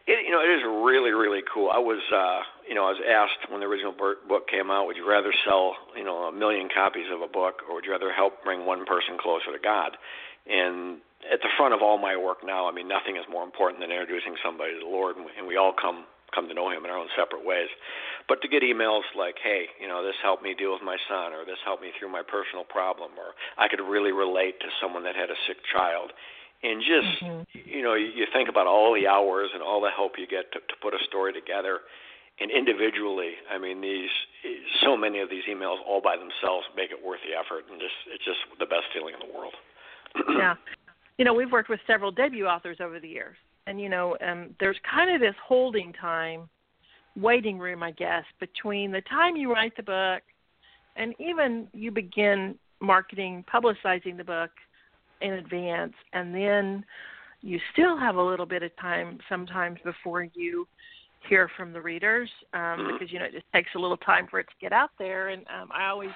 It, 0.05 0.25
you 0.27 0.31
know, 0.31 0.43
it 0.43 0.51
is 0.51 0.63
really, 0.67 1.11
really 1.11 1.41
cool. 1.47 1.71
I 1.71 1.79
was, 1.79 2.03
uh, 2.11 2.43
you 2.67 2.75
know, 2.75 2.83
I 2.83 2.91
was 2.91 3.03
asked 3.07 3.47
when 3.49 3.61
the 3.61 3.67
original 3.67 3.95
book 3.95 4.47
came 4.51 4.69
out, 4.69 4.85
would 4.87 4.97
you 4.97 5.07
rather 5.07 5.31
sell, 5.47 5.75
you 5.95 6.03
know, 6.03 6.27
a 6.27 6.31
million 6.31 6.67
copies 6.67 7.07
of 7.07 7.21
a 7.21 7.27
book, 7.31 7.63
or 7.67 7.75
would 7.75 7.85
you 7.85 7.91
rather 7.91 8.11
help 8.11 8.43
bring 8.43 8.65
one 8.65 8.85
person 8.85 9.15
closer 9.15 9.55
to 9.55 9.59
God? 9.63 9.95
And 10.43 10.99
at 11.31 11.39
the 11.39 11.47
front 11.55 11.73
of 11.73 11.79
all 11.81 11.97
my 11.97 12.17
work 12.19 12.43
now, 12.43 12.67
I 12.67 12.75
mean, 12.75 12.91
nothing 12.91 13.15
is 13.15 13.23
more 13.31 13.47
important 13.47 13.79
than 13.79 13.91
introducing 13.91 14.35
somebody 14.43 14.75
to 14.75 14.83
the 14.83 14.91
Lord, 14.91 15.15
and 15.15 15.23
we, 15.23 15.31
and 15.39 15.47
we 15.47 15.55
all 15.55 15.71
come 15.71 16.03
come 16.35 16.49
to 16.49 16.53
know 16.57 16.67
Him 16.67 16.83
in 16.83 16.89
our 16.89 16.97
own 16.97 17.07
separate 17.15 17.45
ways. 17.45 17.69
But 18.27 18.41
to 18.41 18.47
get 18.49 18.63
emails 18.63 19.05
like, 19.15 19.37
"Hey, 19.37 19.69
you 19.79 19.87
know, 19.87 20.03
this 20.03 20.17
helped 20.21 20.41
me 20.41 20.55
deal 20.57 20.73
with 20.73 20.81
my 20.81 20.97
son," 21.07 21.31
or 21.31 21.45
"This 21.45 21.61
helped 21.63 21.83
me 21.83 21.93
through 21.97 22.09
my 22.09 22.23
personal 22.23 22.65
problem," 22.65 23.11
or 23.15 23.35
"I 23.55 23.69
could 23.69 23.79
really 23.79 24.11
relate 24.11 24.59
to 24.61 24.67
someone 24.81 25.03
that 25.03 25.15
had 25.15 25.29
a 25.29 25.37
sick 25.47 25.63
child," 25.71 26.11
and 26.63 26.81
just 26.81 27.23
mm-hmm. 27.23 27.43
you 27.69 27.83
know 27.83 27.93
you 27.93 28.25
think 28.33 28.49
about 28.49 28.67
all 28.67 28.93
the 28.93 29.07
hours 29.07 29.49
and 29.53 29.61
all 29.61 29.81
the 29.81 29.91
help 29.95 30.13
you 30.17 30.25
get 30.25 30.51
to, 30.51 30.59
to 30.59 30.75
put 30.81 30.93
a 30.93 31.03
story 31.05 31.33
together 31.33 31.79
and 32.39 32.49
individually 32.49 33.33
i 33.51 33.59
mean 33.59 33.81
these 33.81 34.09
so 34.83 34.97
many 34.97 35.19
of 35.19 35.29
these 35.29 35.43
emails 35.49 35.77
all 35.87 36.01
by 36.01 36.15
themselves 36.15 36.65
make 36.75 36.91
it 36.91 36.99
worth 37.03 37.19
the 37.27 37.35
effort 37.35 37.65
and 37.71 37.79
just 37.79 37.93
it's 38.13 38.25
just 38.25 38.39
the 38.59 38.65
best 38.65 38.83
feeling 38.93 39.13
in 39.13 39.27
the 39.27 39.33
world. 39.33 39.53
Yeah. 40.37 40.55
You 41.17 41.25
know 41.25 41.33
we've 41.33 41.51
worked 41.51 41.69
with 41.69 41.79
several 41.85 42.11
debut 42.11 42.45
authors 42.45 42.77
over 42.79 42.99
the 42.99 43.07
years. 43.07 43.37
And 43.67 43.79
you 43.79 43.89
know 43.89 44.17
um 44.25 44.55
there's 44.59 44.77
kind 44.89 45.13
of 45.13 45.21
this 45.21 45.35
holding 45.45 45.93
time 45.93 46.49
waiting 47.15 47.59
room 47.59 47.83
i 47.83 47.91
guess 47.91 48.23
between 48.39 48.91
the 48.91 49.01
time 49.01 49.35
you 49.35 49.53
write 49.53 49.77
the 49.77 49.83
book 49.83 50.23
and 50.95 51.13
even 51.19 51.67
you 51.71 51.91
begin 51.91 52.55
marketing 52.79 53.45
publicizing 53.53 54.17
the 54.17 54.23
book 54.23 54.49
in 55.21 55.33
advance 55.33 55.93
and 56.13 56.33
then 56.33 56.83
you 57.43 57.59
still 57.73 57.97
have 57.97 58.15
a 58.15 58.21
little 58.21 58.45
bit 58.45 58.63
of 58.63 58.75
time 58.77 59.19
sometimes 59.29 59.77
before 59.83 60.23
you 60.33 60.65
hear 61.29 61.49
from 61.55 61.73
the 61.73 61.81
readers 61.81 62.29
um, 62.53 62.59
mm-hmm. 62.59 62.93
because 62.93 63.11
you 63.11 63.19
know 63.19 63.25
it 63.25 63.33
just 63.33 63.45
takes 63.53 63.69
a 63.75 63.79
little 63.79 63.97
time 63.97 64.27
for 64.29 64.39
it 64.39 64.47
to 64.47 64.53
get 64.59 64.73
out 64.73 64.91
there. 64.97 65.29
And 65.29 65.43
um, 65.47 65.69
i 65.73 65.87
always 65.87 66.09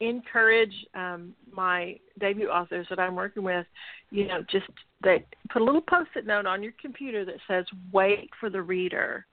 encourage 0.00 0.72
um, 0.94 1.34
my 1.52 1.98
debut 2.18 2.48
authors 2.48 2.86
that 2.88 2.98
i'm 2.98 3.14
working 3.14 3.42
with 3.42 3.66
you 4.10 4.26
know 4.26 4.42
just 4.50 4.66
they 5.04 5.24
put 5.52 5.60
a 5.60 5.64
little 5.64 5.82
post-it 5.82 6.26
note 6.26 6.46
on 6.46 6.62
your 6.62 6.72
computer 6.80 7.24
that 7.24 7.36
says 7.46 7.66
wait 7.92 8.30
for 8.38 8.48
the 8.48 8.62
reader. 8.62 9.26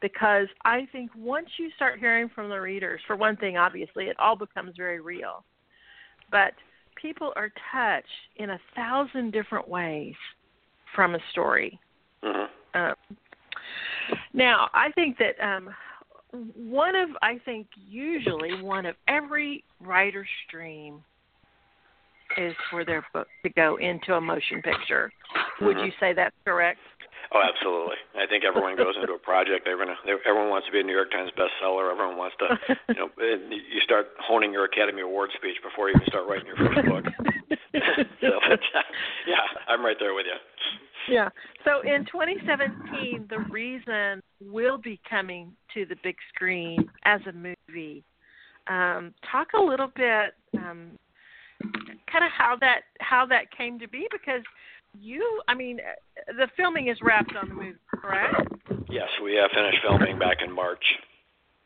Because 0.00 0.46
i 0.64 0.86
think 0.92 1.10
once 1.16 1.48
you 1.58 1.70
start 1.74 1.98
hearing 1.98 2.28
from 2.34 2.48
the 2.48 2.60
readers 2.60 3.00
for 3.06 3.16
one 3.16 3.36
thing 3.36 3.56
obviously 3.56 4.04
it 4.04 4.16
all 4.18 4.36
becomes 4.36 4.74
very 4.76 5.00
real. 5.00 5.44
But 6.30 6.52
people 7.00 7.32
are 7.36 7.52
touched 7.72 8.06
in 8.36 8.50
a 8.50 8.60
thousand 8.74 9.32
different 9.32 9.68
ways 9.68 10.14
from 10.94 11.14
a 11.14 11.18
story. 11.30 11.78
Mm-hmm. 12.24 12.44
Uh, 12.74 12.94
now, 14.32 14.68
I 14.74 14.90
think 14.92 15.18
that 15.18 15.42
um, 15.44 15.70
one 16.56 16.96
of, 16.96 17.10
I 17.20 17.38
think, 17.44 17.66
usually 17.76 18.62
one 18.62 18.86
of 18.86 18.96
every 19.08 19.64
writer's 19.80 20.28
dream 20.50 21.02
is 22.36 22.54
for 22.70 22.84
their 22.84 23.04
book 23.12 23.28
to 23.44 23.50
go 23.50 23.76
into 23.76 24.14
a 24.14 24.20
motion 24.20 24.62
picture. 24.62 25.10
Mm-hmm. 25.10 25.66
Would 25.66 25.78
you 25.78 25.92
say 26.00 26.12
that's 26.14 26.34
correct? 26.44 26.80
Oh, 27.34 27.40
absolutely. 27.40 27.96
I 28.12 28.28
think 28.28 28.44
everyone 28.44 28.76
goes 28.76 28.92
into 29.00 29.14
a 29.14 29.18
project. 29.18 29.64
They, 29.64 29.72
everyone 29.72 30.50
wants 30.52 30.66
to 30.66 30.72
be 30.72 30.80
a 30.80 30.82
New 30.82 30.92
York 30.92 31.10
Times 31.10 31.32
bestseller. 31.32 31.90
Everyone 31.90 32.18
wants 32.18 32.36
to. 32.44 32.76
You 32.92 32.94
know, 32.94 33.08
you 33.16 33.80
start 33.84 34.08
honing 34.20 34.52
your 34.52 34.64
Academy 34.64 35.00
Award 35.00 35.30
speech 35.36 35.56
before 35.64 35.88
you 35.88 35.96
even 35.96 36.06
start 36.08 36.28
writing 36.28 36.46
your 36.46 36.60
first 36.60 36.84
book. 36.84 37.04
so, 38.20 38.36
but, 38.48 38.60
yeah, 39.26 39.48
I'm 39.66 39.82
right 39.82 39.96
there 39.98 40.12
with 40.12 40.26
you. 40.28 40.36
Yeah. 41.08 41.30
So 41.64 41.80
in 41.80 42.04
2017, 42.04 43.26
the 43.30 43.38
reason 43.50 44.20
will 44.40 44.78
be 44.78 45.00
coming 45.08 45.52
to 45.72 45.86
the 45.86 45.96
big 46.02 46.16
screen 46.34 46.88
as 47.04 47.20
a 47.26 47.32
movie. 47.32 48.04
Um, 48.68 49.14
talk 49.30 49.48
a 49.54 49.60
little 49.60 49.90
bit, 49.96 50.34
um, 50.58 50.98
kind 52.10 52.24
of 52.24 52.30
how 52.36 52.56
that 52.60 52.82
how 53.00 53.26
that 53.26 53.50
came 53.56 53.78
to 53.78 53.88
be 53.88 54.06
because 54.10 54.42
you, 55.00 55.40
I 55.48 55.54
mean, 55.54 55.80
the 56.26 56.48
filming 56.56 56.88
is 56.88 56.98
wrapped 57.02 57.34
on 57.34 57.48
the 57.48 57.54
movie, 57.54 57.78
correct? 57.94 58.52
Yes, 58.90 59.08
we 59.22 59.38
uh, 59.38 59.48
finished 59.54 59.78
filming 59.82 60.18
back 60.18 60.38
in 60.44 60.52
March. 60.52 60.84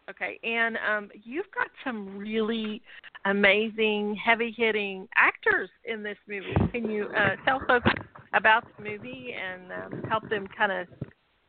Okay, 0.09 0.39
and 0.45 0.79
um, 0.89 1.11
you've 1.25 1.51
got 1.53 1.67
some 1.83 2.17
really 2.17 2.81
amazing, 3.25 4.15
heavy-hitting 4.25 5.09
actors 5.17 5.69
in 5.85 6.05
this 6.05 6.17
movie. 6.29 6.55
Can 6.71 6.89
you 6.89 7.07
uh, 7.07 7.35
tell 7.45 7.61
folks 7.67 7.91
about 8.33 8.65
the 8.77 8.85
movie 8.85 9.35
and 9.35 9.73
um, 9.73 10.03
help 10.09 10.29
them 10.29 10.47
kind 10.57 10.71
of 10.71 10.87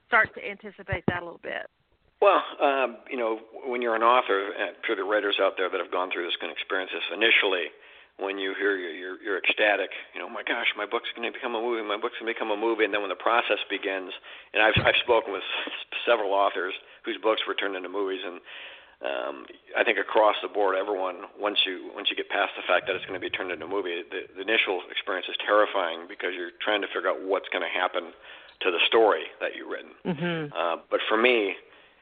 start 0.07 0.33
to 0.33 0.41
anticipate 0.43 1.03
that 1.07 1.21
a 1.21 1.25
little 1.25 1.39
bit? 1.43 1.69
Well, 2.19 2.41
um, 2.59 2.97
you 3.11 3.17
know, 3.17 3.37
when 3.67 3.83
you're 3.83 3.95
an 3.95 4.01
author, 4.01 4.49
and 4.57 4.75
for 4.87 4.95
the 4.95 5.03
writers 5.03 5.37
out 5.39 5.53
there 5.55 5.69
that 5.69 5.79
have 5.79 5.91
gone 5.91 6.09
through 6.11 6.25
this 6.25 6.35
can 6.41 6.49
experience 6.49 6.89
this, 6.91 7.03
initially 7.13 7.69
when 8.17 8.37
you 8.37 8.53
hear 8.57 8.75
you're, 8.77 8.93
you're, 8.93 9.17
you're 9.21 9.37
ecstatic. 9.37 9.89
You 10.13 10.21
know, 10.21 10.27
oh 10.27 10.33
my 10.33 10.41
gosh, 10.41 10.73
my 10.75 10.85
book's 10.85 11.09
going 11.15 11.29
to 11.29 11.33
become 11.33 11.53
a 11.53 11.61
movie. 11.61 11.85
My 11.85 11.97
book's 11.97 12.17
going 12.17 12.29
to 12.29 12.33
become 12.33 12.49
a 12.49 12.57
movie. 12.57 12.83
And 12.83 12.93
then 12.93 13.01
when 13.01 13.13
the 13.13 13.21
process 13.21 13.61
begins, 13.69 14.11
and 14.53 14.61
I've 14.61 14.77
I've 14.81 14.99
spoken 15.05 15.33
with 15.33 15.45
several 16.07 16.33
authors 16.33 16.73
whose 17.05 17.17
books 17.21 17.41
were 17.45 17.53
turned 17.53 17.77
into 17.77 17.89
movies, 17.89 18.21
and 18.25 18.41
um, 18.97 19.45
I 19.77 19.85
think 19.85 20.01
across 20.01 20.35
the 20.41 20.49
board, 20.49 20.73
everyone 20.73 21.29
once 21.37 21.61
you 21.65 21.93
once 21.93 22.09
you 22.09 22.17
get 22.17 22.29
past 22.33 22.57
the 22.57 22.65
fact 22.65 22.89
that 22.89 22.97
it's 22.97 23.05
going 23.05 23.19
to 23.19 23.23
be 23.23 23.29
turned 23.29 23.53
into 23.53 23.65
a 23.65 23.69
movie, 23.69 24.01
the, 24.01 24.25
the 24.33 24.41
initial 24.41 24.81
experience 24.89 25.29
is 25.29 25.37
terrifying 25.45 26.09
because 26.09 26.33
you're 26.33 26.57
trying 26.57 26.81
to 26.81 26.89
figure 26.89 27.13
out 27.13 27.21
what's 27.21 27.49
going 27.53 27.61
to 27.61 27.69
happen 27.69 28.09
to 28.65 28.73
the 28.73 28.81
story 28.89 29.29
that 29.37 29.53
you've 29.53 29.69
written. 29.69 29.93
Mm-hmm. 30.01 30.49
Uh, 30.49 30.81
but 30.89 30.99
for 31.05 31.17
me, 31.17 31.53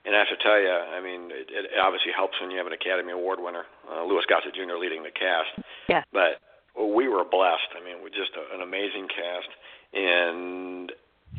and 0.05 0.15
I 0.15 0.19
have 0.19 0.29
to 0.29 0.37
tell 0.37 0.61
you, 0.61 0.69
I 0.69 1.01
mean, 1.01 1.33
it, 1.33 1.49
it 1.49 1.65
obviously 1.81 2.13
helps 2.13 2.39
when 2.39 2.51
you 2.51 2.57
have 2.57 2.67
an 2.67 2.77
Academy 2.77 3.11
Award 3.11 3.39
winner, 3.41 3.65
uh, 3.89 4.05
Louis 4.05 4.23
Gossett 4.29 4.53
Jr. 4.53 4.77
leading 4.77 5.01
the 5.01 5.09
cast. 5.09 5.49
Yeah. 5.89 6.03
But 6.13 6.39
well, 6.77 6.93
we 6.93 7.09
were 7.09 7.25
blessed. 7.25 7.73
I 7.73 7.83
mean, 7.83 8.05
we're 8.05 8.13
just 8.13 8.37
a, 8.37 8.43
an 8.53 8.61
amazing 8.61 9.09
cast, 9.09 9.49
and 9.93 10.91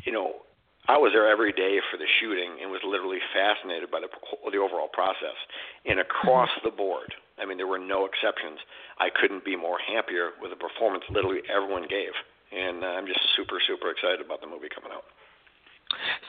you 0.02 0.12
know, 0.12 0.42
I 0.88 0.98
was 0.98 1.10
there 1.14 1.30
every 1.30 1.52
day 1.52 1.78
for 1.90 1.96
the 1.96 2.06
shooting 2.20 2.58
and 2.62 2.70
was 2.70 2.82
literally 2.82 3.18
fascinated 3.34 3.90
by 3.90 4.00
the 4.00 4.10
the 4.50 4.58
overall 4.58 4.90
process. 4.90 5.38
And 5.86 6.00
across 6.00 6.50
mm-hmm. 6.58 6.66
the 6.66 6.74
board, 6.74 7.14
I 7.38 7.46
mean, 7.46 7.58
there 7.58 7.66
were 7.66 7.78
no 7.78 8.06
exceptions. 8.06 8.58
I 8.98 9.10
couldn't 9.14 9.44
be 9.44 9.54
more 9.54 9.78
happier 9.78 10.34
with 10.42 10.50
the 10.50 10.58
performance 10.58 11.04
literally 11.10 11.42
everyone 11.46 11.86
gave, 11.86 12.14
and 12.50 12.82
uh, 12.82 12.98
I'm 12.98 13.06
just 13.06 13.20
super 13.36 13.62
super 13.62 13.90
excited 13.90 14.24
about 14.24 14.40
the 14.40 14.50
movie 14.50 14.70
coming 14.74 14.90
out. 14.90 15.06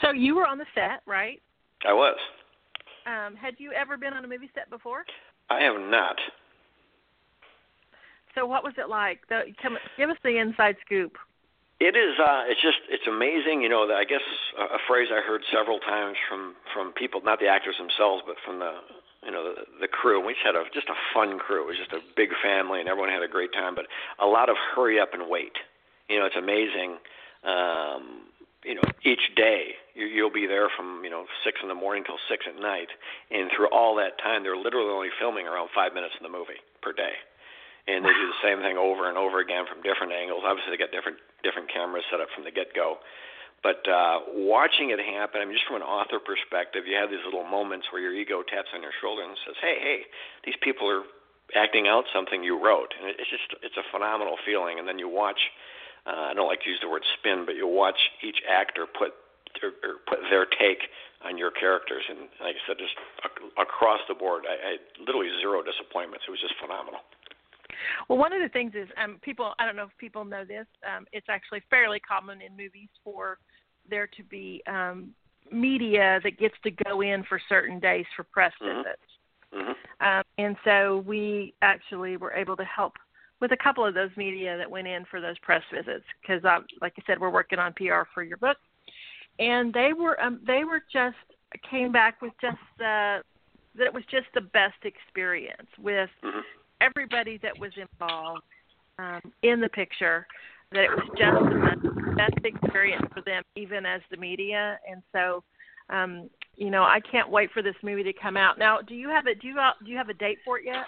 So 0.06 0.14
you 0.14 0.36
were 0.36 0.46
on 0.46 0.58
the 0.58 0.70
set, 0.76 1.02
right? 1.08 1.42
I 1.86 1.94
was. 1.94 2.18
Um, 3.06 3.36
had 3.36 3.56
you 3.58 3.72
ever 3.72 3.98
been 3.98 4.14
on 4.14 4.26
a 4.26 4.28
movie 4.28 4.50
set 4.54 4.70
before? 4.70 5.06
I 5.50 5.62
have 5.62 5.80
not. 5.80 6.18
So 8.36 8.46
what 8.46 8.64
was 8.64 8.74
it 8.78 8.90
like? 8.90 9.22
The, 9.30 9.54
come, 9.62 9.78
give 9.98 10.10
us 10.10 10.18
the 10.24 10.38
inside 10.38 10.76
scoop. 10.86 11.18
It 11.80 11.96
is. 11.96 12.18
Uh, 12.20 12.44
it's 12.50 12.62
just. 12.62 12.82
It's 12.90 13.06
amazing. 13.08 13.62
You 13.62 13.70
know. 13.70 13.86
I 13.86 14.04
guess 14.04 14.26
a, 14.58 14.76
a 14.76 14.80
phrase 14.88 15.10
I 15.14 15.22
heard 15.22 15.42
several 15.54 15.80
times 15.80 16.18
from 16.28 16.56
from 16.74 16.92
people, 16.94 17.22
not 17.24 17.40
the 17.40 17.48
actors 17.48 17.76
themselves, 17.78 18.24
but 18.26 18.36
from 18.44 18.60
the 18.60 18.82
you 19.24 19.32
know 19.32 19.54
the, 19.54 19.62
the 19.82 19.88
crew. 19.88 20.18
We 20.18 20.34
just 20.34 20.46
had 20.46 20.56
a 20.56 20.66
just 20.74 20.90
a 20.90 20.98
fun 21.14 21.38
crew. 21.38 21.62
It 21.64 21.68
was 21.68 21.78
just 21.78 21.94
a 21.94 22.02
big 22.16 22.30
family, 22.42 22.80
and 22.80 22.90
everyone 22.90 23.10
had 23.10 23.22
a 23.22 23.30
great 23.30 23.54
time. 23.54 23.76
But 23.76 23.86
a 24.18 24.26
lot 24.26 24.50
of 24.50 24.58
hurry 24.76 25.00
up 25.00 25.14
and 25.14 25.30
wait. 25.30 25.54
You 26.10 26.20
know, 26.20 26.26
it's 26.26 26.36
amazing. 26.36 26.98
Um, 27.46 28.34
you 28.68 28.76
know, 28.76 28.84
each 29.08 29.32
day 29.40 29.80
you, 29.96 30.06
you'll 30.06 30.34
be 30.34 30.46
there 30.46 30.68
from 30.76 31.02
you 31.04 31.10
know 31.10 31.24
six 31.48 31.64
in 31.64 31.72
the 31.72 31.80
morning 31.80 32.04
till 32.04 32.20
six 32.28 32.44
at 32.44 32.60
night, 32.60 32.92
and 33.32 33.50
through 33.56 33.72
all 33.72 33.96
that 33.96 34.20
time, 34.20 34.44
they're 34.44 34.60
literally 34.60 34.92
only 34.92 35.10
filming 35.16 35.48
around 35.48 35.72
five 35.72 35.96
minutes 35.96 36.14
in 36.20 36.24
the 36.28 36.30
movie 36.30 36.60
per 36.84 36.92
day, 36.92 37.16
and 37.88 38.04
they 38.04 38.12
do 38.12 38.28
the 38.28 38.44
same 38.44 38.60
thing 38.60 38.76
over 38.76 39.08
and 39.08 39.18
over 39.18 39.40
again 39.40 39.64
from 39.64 39.80
different 39.82 40.12
angles. 40.12 40.44
Obviously, 40.44 40.76
they 40.76 40.78
got 40.78 40.92
different 40.92 41.18
different 41.48 41.72
cameras 41.72 42.04
set 42.12 42.20
up 42.20 42.28
from 42.36 42.44
the 42.44 42.52
get 42.52 42.76
go. 42.76 43.00
But 43.64 43.82
uh, 43.90 44.22
watching 44.38 44.94
it 44.94 45.02
happen, 45.02 45.42
I 45.42 45.46
mean, 45.46 45.58
just 45.58 45.66
from 45.66 45.82
an 45.82 45.88
author 45.88 46.22
perspective, 46.22 46.86
you 46.86 46.94
have 46.94 47.10
these 47.10 47.26
little 47.26 47.48
moments 47.48 47.90
where 47.90 47.98
your 47.98 48.14
ego 48.14 48.46
taps 48.46 48.70
on 48.76 48.86
your 48.86 48.94
shoulder 49.02 49.24
and 49.24 49.34
says, 49.48 49.56
"Hey, 49.64 49.80
hey, 49.82 50.00
these 50.46 50.60
people 50.62 50.86
are 50.86 51.08
acting 51.56 51.88
out 51.88 52.06
something 52.14 52.44
you 52.44 52.60
wrote," 52.60 52.94
and 53.00 53.10
it's 53.16 53.32
just 53.32 53.48
it's 53.64 53.80
a 53.80 53.86
phenomenal 53.90 54.38
feeling. 54.46 54.78
And 54.78 54.86
then 54.86 55.00
you 55.00 55.10
watch 55.10 55.40
uh, 56.08 56.32
I 56.32 56.34
don't 56.34 56.48
like 56.48 56.62
to 56.64 56.70
use 56.70 56.80
the 56.82 56.90
word 56.90 57.04
spin, 57.20 57.44
but 57.46 57.56
you'll 57.56 57.76
watch 57.76 58.00
each 58.24 58.42
actor 58.50 58.86
put 58.88 59.12
or, 59.62 59.70
or 59.84 59.96
put 60.08 60.20
their 60.30 60.46
take 60.46 60.80
on 61.26 61.38
your 61.38 61.52
characters, 61.52 62.04
and 62.10 62.30
like 62.42 62.56
I 62.56 62.62
said, 62.68 62.78
just 62.78 62.94
ac- 63.26 63.52
across 63.58 64.00
the 64.08 64.14
board, 64.14 64.44
I, 64.48 64.54
I 64.54 65.02
literally 65.02 65.30
zero 65.42 65.64
disappointments. 65.64 66.26
It 66.28 66.32
was 66.32 66.40
just 66.40 66.54
phenomenal. 66.62 67.02
Well, 68.08 68.18
one 68.18 68.34
of 68.34 68.42
the 68.42 68.50
things 68.50 68.74
is 68.76 68.88
um, 69.02 69.20
people. 69.22 69.54
I 69.60 69.66
don't 69.66 69.76
know 69.76 69.86
if 69.86 69.98
people 69.98 70.26
know 70.26 70.46
this. 70.46 70.68
Um, 70.86 71.06
it's 71.12 71.28
actually 71.30 71.64
fairly 71.70 72.00
common 72.00 72.42
in 72.42 72.56
movies 72.56 72.90
for 73.04 73.40
there 73.90 74.08
to 74.08 74.24
be 74.24 74.62
um, 74.68 75.14
media 75.52 76.20
that 76.24 76.38
gets 76.38 76.56
to 76.64 76.72
go 76.72 77.02
in 77.02 77.24
for 77.24 77.40
certain 77.50 77.80
days 77.80 78.06
for 78.16 78.24
press 78.24 78.54
mm-hmm. 78.62 78.78
visits. 78.78 79.02
Mm-hmm. 79.54 80.06
Um, 80.06 80.24
and 80.38 80.56
so 80.64 81.04
we 81.08 81.54
actually 81.62 82.18
were 82.18 82.34
able 82.34 82.56
to 82.58 82.66
help 82.66 82.94
with 83.40 83.52
a 83.52 83.58
couple 83.58 83.86
of 83.86 83.94
those 83.94 84.10
media 84.18 84.58
that 84.58 84.70
went 84.70 84.88
in 84.88 85.06
for 85.10 85.22
those 85.22 85.38
press 85.40 85.62
visits 85.74 86.06
because, 86.22 86.44
like 86.44 86.94
I 86.98 87.04
said, 87.06 87.20
we're 87.20 87.30
working 87.30 87.60
on 87.60 87.74
PR 87.74 88.04
for 88.14 88.24
your 88.24 88.38
book, 88.38 88.58
and 89.40 89.74
they 89.74 89.92
were 89.94 90.20
um, 90.22 90.40
they 90.46 90.64
were 90.64 90.82
just 90.92 91.16
came 91.70 91.92
back 91.92 92.22
with 92.22 92.34
just 92.42 92.58
uh, 92.80 93.22
that 93.78 93.86
it 93.86 93.94
was 93.94 94.04
just 94.10 94.28
the 94.34 94.42
best 94.42 94.84
experience 94.84 95.68
with 95.80 96.10
mm-hmm. 96.24 96.40
everybody 96.82 97.38
that 97.44 97.58
was 97.60 97.72
involved 97.78 98.44
um, 99.00 99.22
in 99.44 99.62
the 99.62 99.70
picture. 99.70 100.26
That 100.72 100.84
it 100.84 100.90
was 100.90 101.08
just 101.18 101.82
the 101.82 102.12
best 102.16 102.44
experience 102.44 103.06
for 103.14 103.22
them, 103.22 103.42
even 103.56 103.86
as 103.86 104.02
the 104.12 104.18
media, 104.18 104.78
and 104.90 105.02
so 105.14 105.42
um, 105.90 106.30
you 106.58 106.72
know, 106.72 106.82
I 106.82 107.00
can't 107.00 107.30
wait 107.30 107.52
for 107.54 107.62
this 107.62 107.76
movie 107.84 108.04
to 108.04 108.14
come 108.14 108.36
out. 108.36 108.58
Now, 108.58 108.82
do 108.82 108.96
you 108.96 109.10
have 109.10 109.28
a 109.28 109.36
do 109.36 109.48
you 109.48 109.56
do 109.86 109.92
you 109.92 109.98
have 109.98 110.10
a 110.10 110.14
date 110.14 110.40
for 110.44 110.58
it 110.58 110.66
yet? 110.66 110.86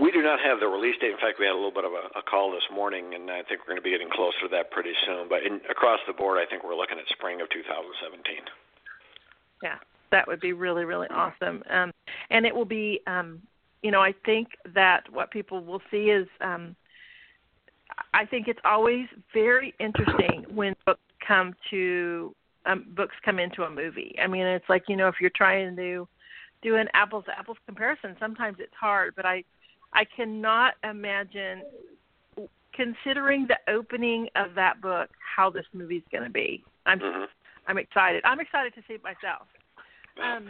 We 0.00 0.12
do 0.12 0.22
not 0.22 0.38
have 0.40 0.60
the 0.60 0.66
release 0.66 0.94
date. 1.00 1.10
In 1.10 1.18
fact, 1.18 1.38
we 1.38 1.46
had 1.46 1.52
a 1.52 1.58
little 1.58 1.74
bit 1.74 1.84
of 1.84 1.92
a, 1.92 2.18
a 2.18 2.22
call 2.22 2.52
this 2.52 2.62
morning, 2.72 3.12
and 3.14 3.28
I 3.28 3.42
think 3.42 3.60
we're 3.62 3.74
going 3.74 3.82
to 3.82 3.82
be 3.82 3.90
getting 3.90 4.10
closer 4.10 4.46
to 4.46 4.48
that 4.52 4.70
pretty 4.70 4.92
soon. 5.04 5.28
But 5.28 5.42
in, 5.42 5.60
across 5.68 5.98
the 6.06 6.12
board, 6.12 6.38
I 6.38 6.48
think 6.48 6.62
we're 6.62 6.76
looking 6.76 6.98
at 6.98 7.04
spring 7.10 7.40
of 7.40 7.50
2017. 7.50 8.22
Yeah, 9.62 9.78
that 10.10 10.28
would 10.28 10.40
be 10.40 10.52
really, 10.52 10.84
really 10.84 11.08
awesome. 11.08 11.62
Um, 11.70 11.92
and 12.30 12.46
it 12.46 12.54
will 12.54 12.64
be, 12.64 13.00
um, 13.06 13.42
you 13.82 13.90
know, 13.90 14.00
I 14.00 14.14
think 14.24 14.48
that 14.74 15.02
what 15.12 15.30
people 15.32 15.64
will 15.64 15.82
see 15.90 16.10
is, 16.10 16.28
um, 16.40 16.76
I 18.12 18.24
think 18.26 18.46
it's 18.46 18.60
always 18.64 19.06
very 19.32 19.74
interesting 19.80 20.46
when 20.54 20.74
books 20.86 21.00
come 21.26 21.54
to 21.70 22.34
um, 22.66 22.86
books 22.96 23.14
come 23.24 23.38
into 23.38 23.62
a 23.62 23.70
movie. 23.70 24.14
I 24.22 24.26
mean, 24.26 24.46
it's 24.46 24.68
like 24.68 24.84
you 24.88 24.96
know, 24.96 25.08
if 25.08 25.16
you're 25.20 25.30
trying 25.34 25.76
to 25.76 26.08
do 26.62 26.76
an 26.76 26.88
apples 26.94 27.24
to 27.26 27.38
apples 27.38 27.58
comparison, 27.66 28.16
sometimes 28.18 28.56
it's 28.60 28.74
hard. 28.78 29.14
But 29.16 29.26
I 29.26 29.44
I 29.92 30.04
cannot 30.16 30.74
imagine 30.82 31.62
considering 32.74 33.46
the 33.46 33.72
opening 33.72 34.28
of 34.36 34.54
that 34.54 34.80
book 34.80 35.08
how 35.36 35.50
this 35.50 35.66
movie's 35.72 36.02
going 36.10 36.24
to 36.24 36.30
be. 36.30 36.64
I'm 36.86 36.98
mm-hmm. 36.98 37.24
I'm 37.66 37.78
excited. 37.78 38.22
I'm 38.24 38.40
excited 38.40 38.74
to 38.74 38.82
see 38.86 38.94
it 38.94 39.02
myself. 39.02 39.46
Um, 40.22 40.46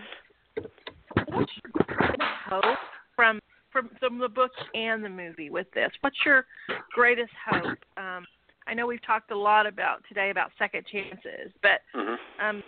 what's 1.33 1.53
your 1.63 1.87
greatest 1.87 2.23
hope 2.49 2.79
from 3.15 3.41
from 3.73 3.91
from 4.01 4.19
the 4.19 4.29
book 4.29 4.51
and 4.75 5.05
the 5.05 5.09
movie 5.09 5.51
with 5.51 5.67
this? 5.75 5.91
What's 6.01 6.17
your 6.25 6.47
greatest 6.93 7.33
hope? 7.49 7.79
Um, 7.97 8.25
I 8.67 8.75
know 8.75 8.87
we've 8.87 9.05
talked 9.05 9.31
a 9.31 9.39
lot 9.39 9.67
about 9.67 10.03
today 10.09 10.31
about 10.31 10.51
second 10.59 10.85
chances, 10.91 11.53
but 11.63 11.81
mm-hmm. 11.95 12.45
um, 12.45 12.63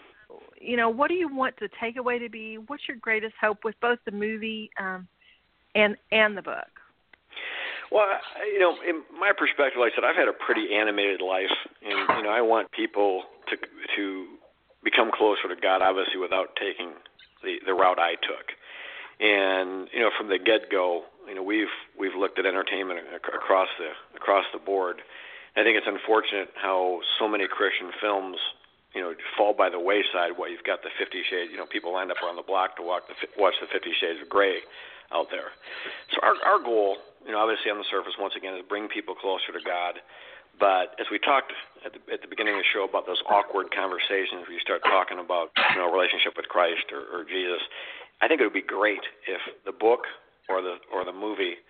you 0.61 0.77
know, 0.77 0.89
what 0.89 1.09
do 1.09 1.15
you 1.15 1.35
want 1.35 1.55
the 1.61 1.69
takeaway 1.83 2.19
to 2.19 2.29
be? 2.29 2.59
What's 2.59 2.89
your 2.89 2.97
greatest 2.99 3.35
hope 3.41 3.65
with 3.65 3.75
both 3.81 3.99
the 4.05 4.11
movie 4.11 4.71
um, 4.79 5.07
and 5.75 5.97
and 6.13 6.37
the 6.37 6.43
book? 6.43 6.69
Well, 7.91 8.07
you 8.53 8.59
know, 8.59 8.77
in 8.87 9.03
my 9.19 9.33
perspective, 9.37 9.79
like 9.79 9.93
I 9.93 9.97
said, 9.97 10.05
I've 10.05 10.17
had 10.17 10.29
a 10.29 10.33
pretty 10.33 10.75
animated 10.75 11.21
life, 11.21 11.55
and 11.83 12.19
you 12.19 12.23
know, 12.25 12.31
I 12.31 12.41
want 12.41 12.71
people 12.73 13.25
to 13.49 13.57
to 13.97 14.27
become 14.83 15.11
closer 15.13 15.49
to 15.49 15.61
God, 15.61 15.83
obviously, 15.83 16.19
without 16.19 16.57
taking 16.57 16.93
the 17.43 17.59
the 17.65 17.75
route 17.75 17.99
I 17.99 18.15
took. 18.17 18.53
And 19.21 19.89
you 19.93 20.01
know, 20.01 20.11
from 20.17 20.29
the 20.29 20.39
get 20.39 20.71
go, 20.71 21.05
you 21.29 21.35
know, 21.35 21.43
we've 21.43 21.73
we've 21.99 22.15
looked 22.15 22.39
at 22.39 22.47
entertainment 22.47 23.01
across 23.15 23.69
the 23.79 23.91
across 24.17 24.45
the 24.53 24.59
board. 24.59 25.03
I 25.57 25.65
think 25.65 25.81
it's 25.81 25.89
unfortunate 25.89 26.53
how 26.55 27.01
so 27.19 27.27
many 27.27 27.49
Christian 27.49 27.91
films 28.01 28.37
you 28.95 29.01
know 29.01 29.13
fall 29.37 29.53
by 29.57 29.69
the 29.69 29.81
wayside. 29.81 30.37
What 30.37 30.53
you've 30.53 30.65
got 30.65 30.85
the 30.85 30.93
Fifty 31.01 31.25
Shades, 31.25 31.53
you 31.53 31.57
know, 31.57 31.67
people 31.67 31.93
lined 31.93 32.13
up 32.13 32.21
around 32.25 32.37
the 32.37 32.47
block 32.47 32.77
to 32.77 32.83
walk 32.85 33.09
the, 33.09 33.17
watch 33.41 33.55
the 33.61 33.69
Fifty 33.73 33.93
Shades 33.97 34.21
of 34.21 34.29
Grey 34.29 34.61
out 35.13 35.29
there. 35.33 35.53
So 36.13 36.21
our 36.21 36.37
our 36.45 36.61
goal, 36.61 36.97
you 37.25 37.33
know, 37.33 37.41
obviously 37.41 37.73
on 37.73 37.77
the 37.77 37.89
surface, 37.89 38.17
once 38.21 38.37
again, 38.37 38.57
is 38.57 38.65
bring 38.69 38.89
people 38.89 39.17
closer 39.17 39.53
to 39.53 39.61
God. 39.65 40.01
But 40.57 40.97
as 40.97 41.13
we 41.13 41.21
talked 41.21 41.53
at 41.85 41.93
the, 41.93 42.01
at 42.09 42.25
the 42.25 42.29
beginning 42.33 42.57
of 42.57 42.65
the 42.65 42.71
show 42.73 42.89
about 42.89 43.05
those 43.05 43.21
awkward 43.29 43.69
conversations 43.77 44.49
where 44.49 44.57
you 44.57 44.65
start 44.65 44.81
talking 44.85 45.21
about 45.21 45.53
you 45.73 45.81
know 45.81 45.93
relationship 45.93 46.33
with 46.33 46.49
Christ 46.49 46.89
or, 46.89 47.05
or 47.13 47.29
Jesus, 47.29 47.61
I 48.21 48.29
think 48.29 48.41
it 48.41 48.45
would 48.45 48.57
be 48.57 48.65
great 48.65 49.05
if 49.29 49.41
the 49.69 49.73
book 49.73 50.09
or 50.49 50.61
the 50.61 50.81
or 50.89 51.05
the 51.05 51.13
movie 51.13 51.61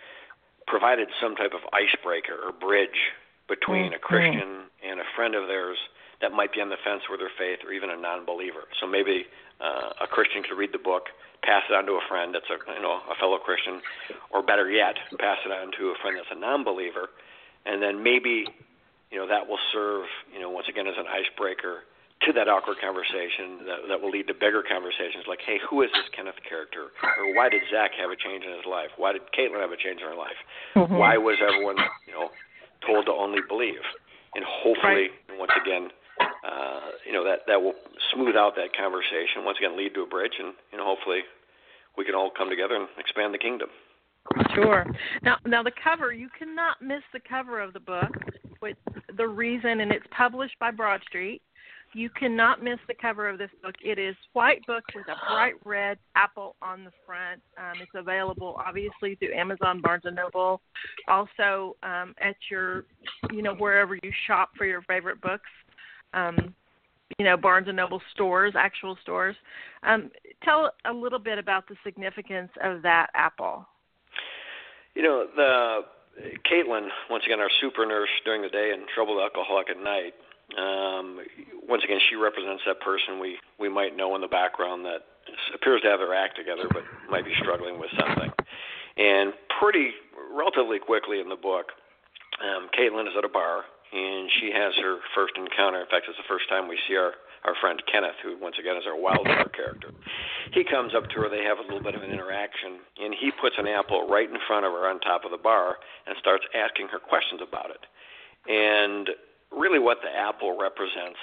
provided 0.70 1.10
some 1.22 1.34
type 1.34 1.54
of 1.54 1.62
icebreaker 1.74 2.34
or 2.34 2.50
bridge 2.50 3.14
between 3.48 3.92
a 3.94 3.98
Christian 3.98 4.66
and 4.82 5.00
a 5.00 5.08
friend 5.14 5.34
of 5.34 5.46
theirs 5.46 5.78
that 6.20 6.32
might 6.32 6.52
be 6.52 6.60
on 6.60 6.70
the 6.70 6.80
fence 6.82 7.02
with 7.10 7.20
their 7.20 7.32
faith 7.36 7.60
or 7.64 7.72
even 7.72 7.90
a 7.90 7.96
non-believer. 7.96 8.64
So 8.80 8.86
maybe 8.86 9.26
uh, 9.60 10.04
a 10.04 10.06
Christian 10.06 10.42
could 10.42 10.56
read 10.56 10.72
the 10.72 10.82
book, 10.82 11.12
pass 11.44 11.62
it 11.68 11.74
on 11.74 11.86
to 11.86 12.00
a 12.00 12.04
friend 12.08 12.34
that's 12.34 12.48
a 12.48 12.58
you 12.72 12.82
know 12.82 13.00
a 13.06 13.14
fellow 13.20 13.38
Christian, 13.38 13.80
or 14.32 14.42
better 14.42 14.70
yet, 14.70 14.96
pass 15.18 15.38
it 15.44 15.52
on 15.52 15.72
to 15.78 15.92
a 15.92 15.96
friend 16.00 16.16
that's 16.16 16.32
a 16.32 16.38
non-believer, 16.38 17.12
and 17.64 17.82
then 17.82 18.02
maybe 18.02 18.48
you 19.10 19.18
know 19.18 19.28
that 19.28 19.46
will 19.46 19.60
serve 19.72 20.06
you 20.32 20.40
know 20.40 20.50
once 20.50 20.68
again 20.68 20.86
as 20.86 20.96
an 20.98 21.06
icebreaker 21.06 21.84
to 22.24 22.32
that 22.32 22.48
awkward 22.48 22.80
conversation 22.80 23.60
that, 23.68 23.84
that 23.92 24.00
will 24.00 24.08
lead 24.08 24.26
to 24.26 24.32
bigger 24.32 24.64
conversations 24.64 25.28
like, 25.28 25.44
hey, 25.44 25.60
who 25.68 25.84
is 25.84 25.92
this 25.92 26.08
Kenneth 26.16 26.40
character? 26.48 26.88
Or 27.04 27.36
why 27.36 27.52
did 27.52 27.60
Zach 27.68 27.92
have 28.00 28.08
a 28.08 28.16
change 28.16 28.40
in 28.40 28.56
his 28.56 28.64
life? 28.64 28.88
Why 28.96 29.12
did 29.12 29.28
Caitlin 29.36 29.60
have 29.60 29.70
a 29.70 29.76
change 29.76 30.00
in 30.00 30.08
her 30.08 30.16
life? 30.16 30.40
Mm-hmm. 30.74 30.96
Why 30.96 31.20
was 31.20 31.36
everyone, 31.44 31.76
you 32.08 32.16
know, 32.16 32.32
told 32.84 33.06
to 33.06 33.12
only 33.12 33.40
believe? 33.48 33.84
And 34.34 34.44
hopefully, 34.44 35.08
right. 35.08 35.38
once 35.38 35.52
again, 35.60 35.88
uh, 36.20 36.80
you 37.06 37.12
know 37.12 37.24
that 37.24 37.40
that 37.46 37.60
will 37.60 37.74
smooth 38.12 38.36
out 38.36 38.54
that 38.56 38.76
conversation. 38.76 39.44
Once 39.44 39.58
again, 39.58 39.76
lead 39.76 39.94
to 39.94 40.02
a 40.02 40.06
bridge, 40.06 40.34
and 40.38 40.52
you 40.72 40.78
know, 40.78 40.84
hopefully, 40.84 41.20
we 41.96 42.04
can 42.04 42.14
all 42.14 42.30
come 42.36 42.50
together 42.50 42.74
and 42.74 42.88
expand 42.98 43.32
the 43.32 43.38
kingdom. 43.38 43.68
Sure. 44.54 44.84
Now, 45.22 45.36
now 45.46 45.62
the 45.62 45.72
cover 45.82 46.12
you 46.12 46.28
cannot 46.36 46.82
miss 46.82 47.02
the 47.12 47.20
cover 47.20 47.60
of 47.60 47.72
the 47.72 47.80
book. 47.80 48.10
With 48.62 48.78
the 49.16 49.28
reason, 49.28 49.80
and 49.80 49.92
it's 49.92 50.06
published 50.10 50.58
by 50.58 50.70
Broad 50.70 51.02
Street. 51.06 51.42
You 51.96 52.10
cannot 52.10 52.62
miss 52.62 52.78
the 52.88 52.94
cover 52.94 53.26
of 53.26 53.38
this 53.38 53.48
book. 53.62 53.74
It 53.82 53.98
is 53.98 54.14
white 54.34 54.60
book 54.66 54.84
with 54.94 55.06
a 55.08 55.16
bright 55.32 55.54
red 55.64 55.96
apple 56.14 56.54
on 56.60 56.84
the 56.84 56.90
front. 57.06 57.40
Um, 57.56 57.80
it's 57.80 57.90
available 57.94 58.60
obviously 58.62 59.14
through 59.14 59.32
Amazon, 59.32 59.80
Barnes 59.80 60.02
and 60.04 60.14
Noble, 60.14 60.60
also 61.08 61.74
um, 61.82 62.14
at 62.20 62.36
your, 62.50 62.84
you 63.32 63.40
know, 63.40 63.54
wherever 63.54 63.94
you 63.94 64.12
shop 64.26 64.50
for 64.58 64.66
your 64.66 64.82
favorite 64.82 65.22
books. 65.22 65.48
Um, 66.12 66.54
you 67.18 67.24
know, 67.24 67.34
Barnes 67.38 67.68
and 67.68 67.78
Noble 67.78 68.02
stores, 68.12 68.52
actual 68.58 68.98
stores. 69.00 69.34
Um, 69.82 70.10
tell 70.44 70.72
a 70.84 70.92
little 70.92 71.18
bit 71.18 71.38
about 71.38 71.66
the 71.66 71.76
significance 71.82 72.50
of 72.62 72.82
that 72.82 73.06
apple. 73.14 73.66
You 74.94 75.02
know, 75.02 75.26
the 75.34 75.80
Caitlin, 76.44 76.88
once 77.08 77.24
again, 77.24 77.40
our 77.40 77.48
super 77.58 77.86
nurse 77.86 78.10
during 78.26 78.42
the 78.42 78.50
day 78.50 78.72
and 78.74 78.82
troubled 78.94 79.18
alcoholic 79.18 79.70
at 79.70 79.82
night. 79.82 80.12
Um, 80.54 81.20
once 81.68 81.82
again, 81.82 81.98
she 82.08 82.14
represents 82.14 82.62
that 82.66 82.80
person 82.80 83.18
we 83.18 83.38
we 83.58 83.68
might 83.68 83.96
know 83.96 84.14
in 84.14 84.20
the 84.20 84.28
background 84.28 84.84
that 84.84 85.02
appears 85.54 85.82
to 85.82 85.88
have 85.88 85.98
their 85.98 86.14
act 86.14 86.36
together, 86.36 86.68
but 86.70 86.84
might 87.10 87.24
be 87.24 87.34
struggling 87.40 87.80
with 87.80 87.90
something. 87.98 88.30
And 88.96 89.32
pretty 89.60 89.90
relatively 90.32 90.78
quickly 90.78 91.20
in 91.20 91.28
the 91.28 91.36
book, 91.36 91.72
um, 92.40 92.68
Caitlin 92.78 93.08
is 93.08 93.14
at 93.18 93.24
a 93.24 93.28
bar 93.28 93.64
and 93.92 94.30
she 94.40 94.50
has 94.52 94.74
her 94.76 94.98
first 95.14 95.34
encounter. 95.36 95.80
In 95.80 95.86
fact, 95.86 96.06
it's 96.08 96.18
the 96.18 96.28
first 96.28 96.48
time 96.48 96.68
we 96.68 96.78
see 96.88 96.96
our 96.96 97.12
our 97.44 97.54
friend 97.60 97.80
Kenneth, 97.90 98.18
who 98.24 98.36
once 98.40 98.56
again 98.58 98.76
is 98.76 98.82
our 98.86 98.98
wildfire 98.98 99.48
character. 99.54 99.90
He 100.50 100.64
comes 100.64 100.94
up 100.96 101.08
to 101.10 101.22
her, 101.22 101.28
they 101.28 101.44
have 101.44 101.58
a 101.58 101.62
little 101.62 101.82
bit 101.82 101.94
of 101.94 102.02
an 102.02 102.10
interaction, 102.10 102.80
and 102.98 103.14
he 103.14 103.30
puts 103.30 103.54
an 103.56 103.68
apple 103.68 104.08
right 104.08 104.28
in 104.28 104.36
front 104.48 104.66
of 104.66 104.72
her 104.72 104.88
on 104.90 104.98
top 104.98 105.24
of 105.24 105.30
the 105.30 105.38
bar 105.38 105.76
and 106.06 106.16
starts 106.18 106.44
asking 106.54 106.88
her 106.88 106.98
questions 106.98 107.40
about 107.40 107.70
it. 107.70 107.86
And 108.50 109.10
really, 109.50 109.78
what 109.78 109.98
the 110.02 110.10
apple 110.10 110.56
represents 110.58 111.18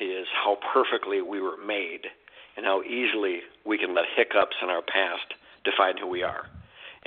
is 0.00 0.26
how 0.32 0.58
perfectly 0.72 1.22
we 1.22 1.40
were 1.40 1.56
made 1.56 2.06
and 2.56 2.66
how 2.66 2.82
easily 2.82 3.40
we 3.64 3.78
can 3.78 3.94
let 3.94 4.04
hiccups 4.16 4.56
in 4.62 4.68
our 4.68 4.82
past 4.82 5.34
define 5.64 5.96
who 5.96 6.06
we 6.06 6.22
are. 6.22 6.46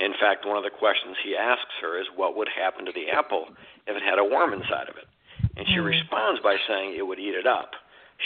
In 0.00 0.12
fact, 0.12 0.46
one 0.46 0.56
of 0.56 0.64
the 0.64 0.70
questions 0.70 1.16
he 1.24 1.36
asks 1.36 1.74
her 1.80 2.00
is, 2.00 2.06
What 2.14 2.36
would 2.36 2.48
happen 2.48 2.86
to 2.86 2.92
the 2.92 3.10
apple 3.10 3.46
if 3.86 3.96
it 3.96 4.02
had 4.02 4.18
a 4.18 4.24
worm 4.24 4.52
inside 4.52 4.88
of 4.88 4.96
it? 4.96 5.06
And 5.56 5.66
she 5.66 5.74
mm-hmm. 5.74 5.86
responds 5.86 6.40
by 6.40 6.56
saying 6.68 6.94
it 6.96 7.06
would 7.06 7.18
eat 7.18 7.34
it 7.34 7.46
up 7.46 7.72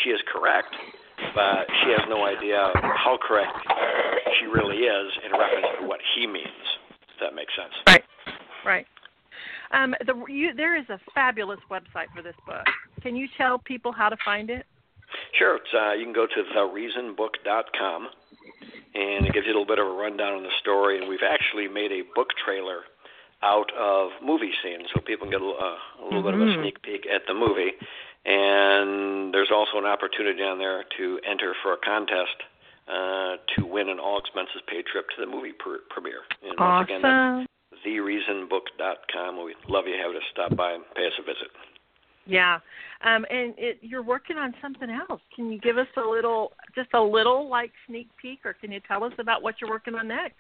she 0.01 0.11
is 0.11 0.21
correct, 0.27 0.75
but 1.35 1.69
she 1.83 1.91
has 1.93 2.01
no 2.09 2.25
idea 2.25 2.73
how 2.97 3.19
correct 3.21 3.53
she 4.41 4.47
really 4.47 4.89
is 4.89 5.13
in 5.25 5.33
reference 5.33 5.67
to 5.81 5.87
what 5.87 6.01
he 6.15 6.27
means. 6.27 6.65
If 7.13 7.21
that 7.21 7.35
makes 7.35 7.53
sense. 7.55 7.75
Right. 7.87 8.05
Right. 8.65 8.87
Um, 9.73 9.95
the, 10.07 10.15
you, 10.29 10.55
there 10.55 10.77
is 10.79 10.89
a 10.91 10.99
fabulous 11.15 11.61
website 11.71 12.13
for 12.15 12.23
this 12.23 12.37
book. 12.47 12.65
Can 13.03 13.17
you 13.17 13.27
tell 13.37 13.59
people 13.59 13.93
how 13.93 14.09
to 14.09 14.17
find 14.25 14.51
it? 14.51 14.67
Sure. 15.39 15.57
It's, 15.57 15.75
uh, 15.75 15.93
you 15.93 16.05
can 16.05 16.13
go 16.13 16.27
to 16.27 16.43
thereasonbook.com, 16.55 18.09
and 18.95 19.27
it 19.27 19.33
gives 19.33 19.47
you 19.47 19.53
a 19.53 19.57
little 19.59 19.67
bit 19.67 19.79
of 19.79 19.87
a 19.87 19.91
rundown 19.91 20.35
on 20.35 20.43
the 20.43 20.55
story. 20.61 20.99
And 20.99 21.09
we've 21.09 21.25
actually 21.27 21.69
made 21.69 21.93
a 21.93 22.03
book 22.15 22.29
trailer 22.45 22.81
out 23.43 23.73
of 23.77 24.11
movie 24.25 24.53
scenes, 24.63 24.87
so 24.95 25.01
people 25.01 25.27
can 25.27 25.33
get 25.33 25.43
a, 25.43 25.45
uh, 25.45 25.77
a 26.01 26.05
little 26.05 26.23
mm-hmm. 26.23 26.27
bit 26.27 26.35
of 26.35 26.41
a 26.41 26.45
mm-hmm. 26.45 26.63
sneak 26.63 26.83
peek 26.83 27.07
at 27.13 27.23
the 27.27 27.35
movie. 27.35 27.73
And 28.25 29.35
there's 29.35 29.51
also 29.53 29.79
an 29.79 29.85
opportunity 29.85 30.39
down 30.39 30.59
there 30.59 30.85
to 30.97 31.19
enter 31.29 31.55
for 31.63 31.73
a 31.73 31.77
contest 31.79 32.39
uh, 32.87 33.37
to 33.57 33.67
win 33.67 33.89
an 33.89 33.99
all 33.99 34.19
expenses 34.19 34.63
paid 34.69 34.87
trip 34.87 35.07
to 35.17 35.25
the 35.25 35.27
movie 35.27 35.53
per- 35.53 35.81
premiere. 35.91 36.23
And 36.43 36.55
awesome. 36.59 36.77
once 36.77 36.89
again, 36.89 37.47
thereasonbook.com. 37.87 39.45
We'd 39.45 39.57
love 39.69 39.87
you 39.87 39.97
to 39.97 40.03
have 40.03 40.11
us 40.13 40.23
stop 40.33 40.57
by 40.57 40.73
and 40.73 40.85
pay 40.95 41.07
us 41.07 41.13
a 41.19 41.23
visit. 41.23 41.51
Yeah, 42.25 42.61
um, 43.05 43.27
and 43.31 43.55
it, 43.59 43.79
you're 43.81 44.03
working 44.03 44.37
on 44.37 44.55
something 44.63 44.89
else. 44.89 45.21
Can 45.35 45.51
you 45.51 45.59
give 45.59 45.77
us 45.77 45.89
a 45.97 46.09
little, 46.09 46.53
just 46.75 46.91
a 46.95 47.03
little 47.03 47.49
like 47.49 47.73
sneak 47.89 48.09
peek, 48.21 48.41
or 48.45 48.53
can 48.53 48.71
you 48.71 48.81
tell 48.87 49.03
us 49.03 49.13
about 49.19 49.43
what 49.43 49.57
you're 49.61 49.71
working 49.71 49.95
on 49.97 50.07
next? 50.07 50.37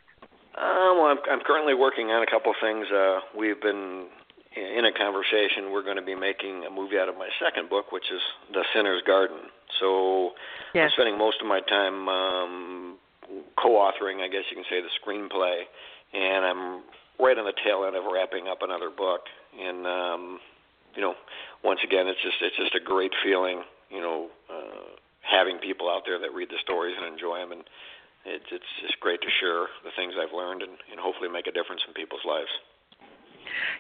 Um, 0.55 0.99
well, 0.99 1.07
I'm, 1.07 1.19
I'm 1.31 1.41
currently 1.45 1.75
working 1.75 2.09
on 2.09 2.23
a 2.23 2.31
couple 2.31 2.55
things. 2.61 2.87
Uh, 2.93 3.21
we've 3.37 3.61
been 3.61 4.07
in 4.55 4.85
a 4.85 4.93
conversation, 4.93 5.73
we're 5.73 5.83
going 5.83 5.97
to 5.97 6.05
be 6.05 6.15
making 6.15 6.65
a 6.67 6.71
movie 6.71 6.99
out 6.99 7.09
of 7.09 7.17
my 7.17 7.29
second 7.43 7.71
book, 7.71 7.91
which 7.91 8.05
is 8.13 8.21
The 8.53 8.65
Sinner's 8.75 9.03
Garden. 9.07 9.39
So 9.81 10.33
yes. 10.75 10.85
I'm 10.85 10.91
spending 10.93 11.19
most 11.19 11.41
of 11.41 11.47
my 11.47 11.61
time 11.61 12.09
um, 12.09 12.99
co-authoring, 13.57 14.21
I 14.21 14.29
guess 14.29 14.45
you 14.51 14.57
can 14.57 14.65
say, 14.69 14.81
the 14.81 14.93
screenplay, 15.01 15.65
and 16.13 16.45
I'm 16.45 16.83
right 17.19 17.37
on 17.37 17.45
the 17.45 17.57
tail 17.65 17.85
end 17.87 17.97
of 17.97 18.05
wrapping 18.07 18.49
up 18.49 18.63
another 18.63 18.91
book. 18.91 19.23
And 19.59 19.87
um, 19.87 20.41
you 20.95 21.03
know, 21.03 21.15
once 21.65 21.81
again, 21.85 22.07
it's 22.07 22.21
just 22.23 22.37
it's 22.41 22.57
just 22.57 22.75
a 22.75 22.85
great 22.85 23.13
feeling, 23.25 23.63
you 23.91 24.01
know, 24.01 24.29
uh, 24.51 24.97
having 25.23 25.59
people 25.59 25.89
out 25.89 26.03
there 26.07 26.19
that 26.19 26.33
read 26.33 26.49
the 26.49 26.61
stories 26.63 26.95
and 26.97 27.07
enjoy 27.07 27.39
them, 27.39 27.53
and 27.53 27.65
it's 28.25 28.49
it's 28.51 28.73
just 28.83 28.99
great 29.01 29.21
to 29.21 29.31
share 29.41 29.67
the 29.85 29.91
things 29.97 30.15
I've 30.21 30.35
learned 30.35 30.63
and, 30.63 30.73
and 30.91 31.01
hopefully 31.01 31.29
make 31.29 31.47
a 31.47 31.53
difference 31.53 31.83
in 31.87 31.95
people's 31.95 32.25
lives. 32.27 32.51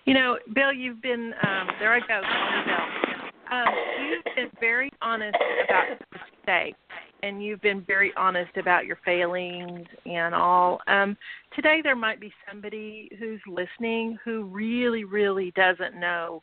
You 0.05 0.15
know, 0.15 0.39
Bill, 0.55 0.73
you've 0.73 1.01
been 1.01 1.33
um, 1.47 1.69
there. 1.79 1.93
I 1.93 2.01
go. 2.01 2.21
Um, 3.53 3.69
you've 4.09 4.25
been 4.35 4.51
very 4.61 4.91
honest 5.03 5.37
about 5.65 5.85
mistakes, 6.13 6.79
and 7.23 7.43
you've 7.43 7.63
been 7.63 7.83
very 7.83 8.13
honest 8.17 8.57
about 8.57 8.85
your 8.85 8.99
failings 9.05 9.87
and 10.07 10.35
all. 10.35 10.81
Um, 10.87 11.17
today, 11.55 11.81
there 11.83 11.97
might 11.97 12.21
be 12.21 12.33
somebody 12.49 13.11
who's 13.19 13.41
listening 13.47 14.19
who 14.25 14.45
really, 14.45 15.05
really 15.05 15.53
doesn't 15.57 15.99
know 15.99 16.43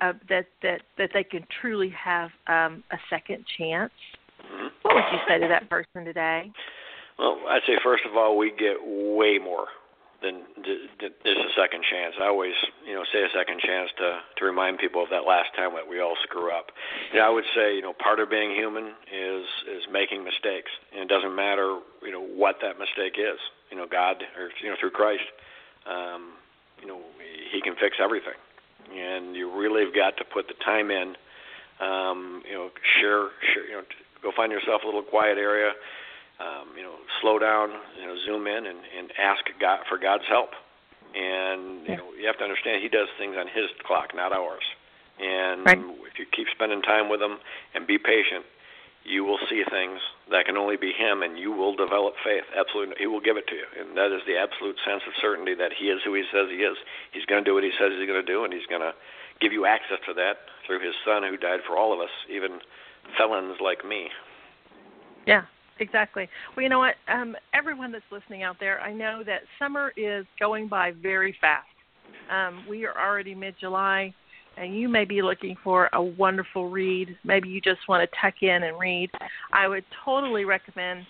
uh, 0.00 0.12
that 0.28 0.46
that 0.62 0.82
that 0.96 1.10
they 1.12 1.24
can 1.24 1.44
truly 1.60 1.90
have 1.90 2.30
um, 2.46 2.84
a 2.92 2.98
second 3.10 3.44
chance. 3.58 3.92
What 4.82 4.94
would 4.94 5.04
you 5.12 5.18
say 5.28 5.38
to 5.40 5.48
that 5.48 5.68
person 5.68 6.04
today? 6.04 6.50
Well, 7.18 7.38
I'd 7.48 7.62
say 7.66 7.74
first 7.82 8.04
of 8.08 8.16
all, 8.16 8.38
we 8.38 8.50
get 8.50 8.76
way 8.80 9.38
more 9.42 9.66
then 10.20 10.42
there's 10.58 11.38
a 11.38 11.54
second 11.54 11.84
chance. 11.86 12.14
I 12.20 12.26
always, 12.26 12.54
you 12.86 12.94
know, 12.94 13.04
say 13.12 13.22
a 13.22 13.30
second 13.30 13.60
chance 13.60 13.90
to 13.98 14.18
to 14.38 14.44
remind 14.44 14.78
people 14.78 15.02
of 15.02 15.10
that 15.10 15.22
last 15.22 15.54
time 15.54 15.74
that 15.74 15.86
we 15.86 16.00
all 16.00 16.16
screw 16.22 16.50
up. 16.50 16.74
You 17.14 17.20
I 17.20 17.30
would 17.30 17.46
say, 17.54 17.76
you 17.76 17.82
know, 17.82 17.92
part 17.92 18.18
of 18.18 18.28
being 18.28 18.50
human 18.50 18.94
is 19.06 19.46
is 19.70 19.86
making 19.92 20.24
mistakes, 20.24 20.70
and 20.92 21.02
it 21.02 21.08
doesn't 21.08 21.34
matter, 21.34 21.78
you 22.02 22.10
know, 22.10 22.22
what 22.22 22.56
that 22.62 22.78
mistake 22.78 23.14
is. 23.14 23.38
You 23.70 23.76
know, 23.76 23.86
God 23.86 24.22
or 24.36 24.50
you 24.62 24.70
know 24.70 24.76
through 24.80 24.90
Christ, 24.90 25.28
um, 25.86 26.34
you 26.80 26.88
know, 26.88 27.00
He 27.52 27.60
can 27.62 27.74
fix 27.78 27.98
everything, 28.02 28.38
and 28.90 29.36
you 29.36 29.54
really 29.54 29.84
have 29.84 29.94
got 29.94 30.16
to 30.18 30.24
put 30.24 30.48
the 30.48 30.58
time 30.64 30.90
in. 30.90 31.14
Um, 31.78 32.42
you 32.42 32.54
know, 32.54 32.70
share, 32.98 33.30
share, 33.54 33.66
you 33.70 33.76
know, 33.78 33.82
go 34.20 34.32
find 34.34 34.50
yourself 34.50 34.82
a 34.82 34.86
little 34.86 35.02
quiet 35.02 35.38
area 35.38 35.70
um, 36.40 36.68
you 36.76 36.82
know, 36.82 36.94
slow 37.20 37.38
down, 37.38 37.70
you 37.98 38.06
know, 38.06 38.16
zoom 38.24 38.46
in 38.46 38.66
and, 38.66 38.78
and 38.96 39.12
ask 39.18 39.42
God 39.60 39.80
for 39.88 39.98
God's 39.98 40.24
help. 40.28 40.50
And 41.14 41.86
you 41.88 41.96
know, 41.96 42.12
you 42.18 42.26
have 42.26 42.38
to 42.38 42.44
understand 42.44 42.82
He 42.82 42.88
does 42.88 43.08
things 43.18 43.34
on 43.38 43.46
His 43.48 43.70
clock, 43.84 44.14
not 44.14 44.32
ours. 44.32 44.62
And 45.18 45.66
right. 45.66 45.78
if 46.06 46.18
you 46.18 46.26
keep 46.30 46.46
spending 46.54 46.82
time 46.82 47.08
with 47.08 47.20
Him 47.20 47.38
and 47.74 47.86
be 47.86 47.98
patient, 47.98 48.44
you 49.04 49.24
will 49.24 49.38
see 49.48 49.64
things 49.64 49.98
that 50.30 50.44
can 50.44 50.56
only 50.56 50.76
be 50.76 50.92
Him, 50.92 51.22
and 51.22 51.38
you 51.38 51.50
will 51.50 51.74
develop 51.74 52.14
faith. 52.22 52.44
Absolutely, 52.54 52.96
He 52.98 53.06
will 53.06 53.24
give 53.24 53.36
it 53.36 53.48
to 53.48 53.56
you, 53.56 53.66
and 53.80 53.96
that 53.96 54.12
is 54.12 54.22
the 54.26 54.36
absolute 54.36 54.76
sense 54.84 55.02
of 55.08 55.16
certainty 55.20 55.54
that 55.54 55.72
He 55.72 55.88
is 55.88 56.04
who 56.04 56.14
He 56.14 56.24
says 56.30 56.46
He 56.50 56.62
is. 56.62 56.76
He's 57.10 57.24
going 57.24 57.42
to 57.42 57.48
do 57.48 57.54
what 57.54 57.64
He 57.64 57.72
says 57.80 57.96
He's 57.96 58.06
going 58.06 58.20
to 58.20 58.26
do, 58.26 58.44
and 58.44 58.52
He's 58.52 58.68
going 58.68 58.84
to 58.84 58.92
give 59.40 59.50
you 59.50 59.66
access 59.66 59.98
to 60.06 60.14
that 60.14 60.46
through 60.66 60.84
His 60.84 60.94
Son, 61.04 61.24
who 61.24 61.36
died 61.36 61.60
for 61.66 61.76
all 61.76 61.92
of 61.92 62.00
us, 62.00 62.12
even 62.28 62.60
felons 63.16 63.56
like 63.64 63.82
me. 63.82 64.10
Yeah, 65.26 65.48
exactly. 65.80 66.28
Well, 66.56 66.62
you 66.62 66.68
know 66.68 66.78
what? 66.78 66.94
Um, 67.08 67.36
everyone 67.54 67.92
that's 67.92 68.04
listening 68.10 68.42
out 68.42 68.56
there, 68.60 68.80
I 68.80 68.92
know 68.92 69.22
that 69.24 69.42
summer 69.58 69.92
is 69.96 70.26
going 70.38 70.68
by 70.68 70.92
very 71.02 71.36
fast. 71.40 71.66
Um, 72.30 72.64
we 72.68 72.84
are 72.84 72.96
already 72.98 73.34
mid 73.34 73.54
July, 73.60 74.14
and 74.56 74.76
you 74.76 74.88
may 74.88 75.04
be 75.04 75.22
looking 75.22 75.56
for 75.62 75.88
a 75.92 76.02
wonderful 76.02 76.68
read. 76.68 77.16
Maybe 77.24 77.48
you 77.48 77.60
just 77.60 77.80
want 77.88 78.08
to 78.08 78.16
tuck 78.20 78.34
in 78.42 78.62
and 78.64 78.78
read. 78.78 79.10
I 79.52 79.68
would 79.68 79.84
totally 80.04 80.44
recommend 80.44 81.06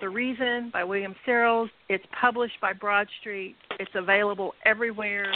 The 0.00 0.08
Reason 0.08 0.70
by 0.72 0.84
William 0.84 1.14
Sirls. 1.24 1.70
It's 1.88 2.04
published 2.20 2.60
by 2.60 2.72
Broad 2.72 3.08
Street, 3.20 3.56
it's 3.78 3.92
available 3.94 4.54
everywhere. 4.64 5.32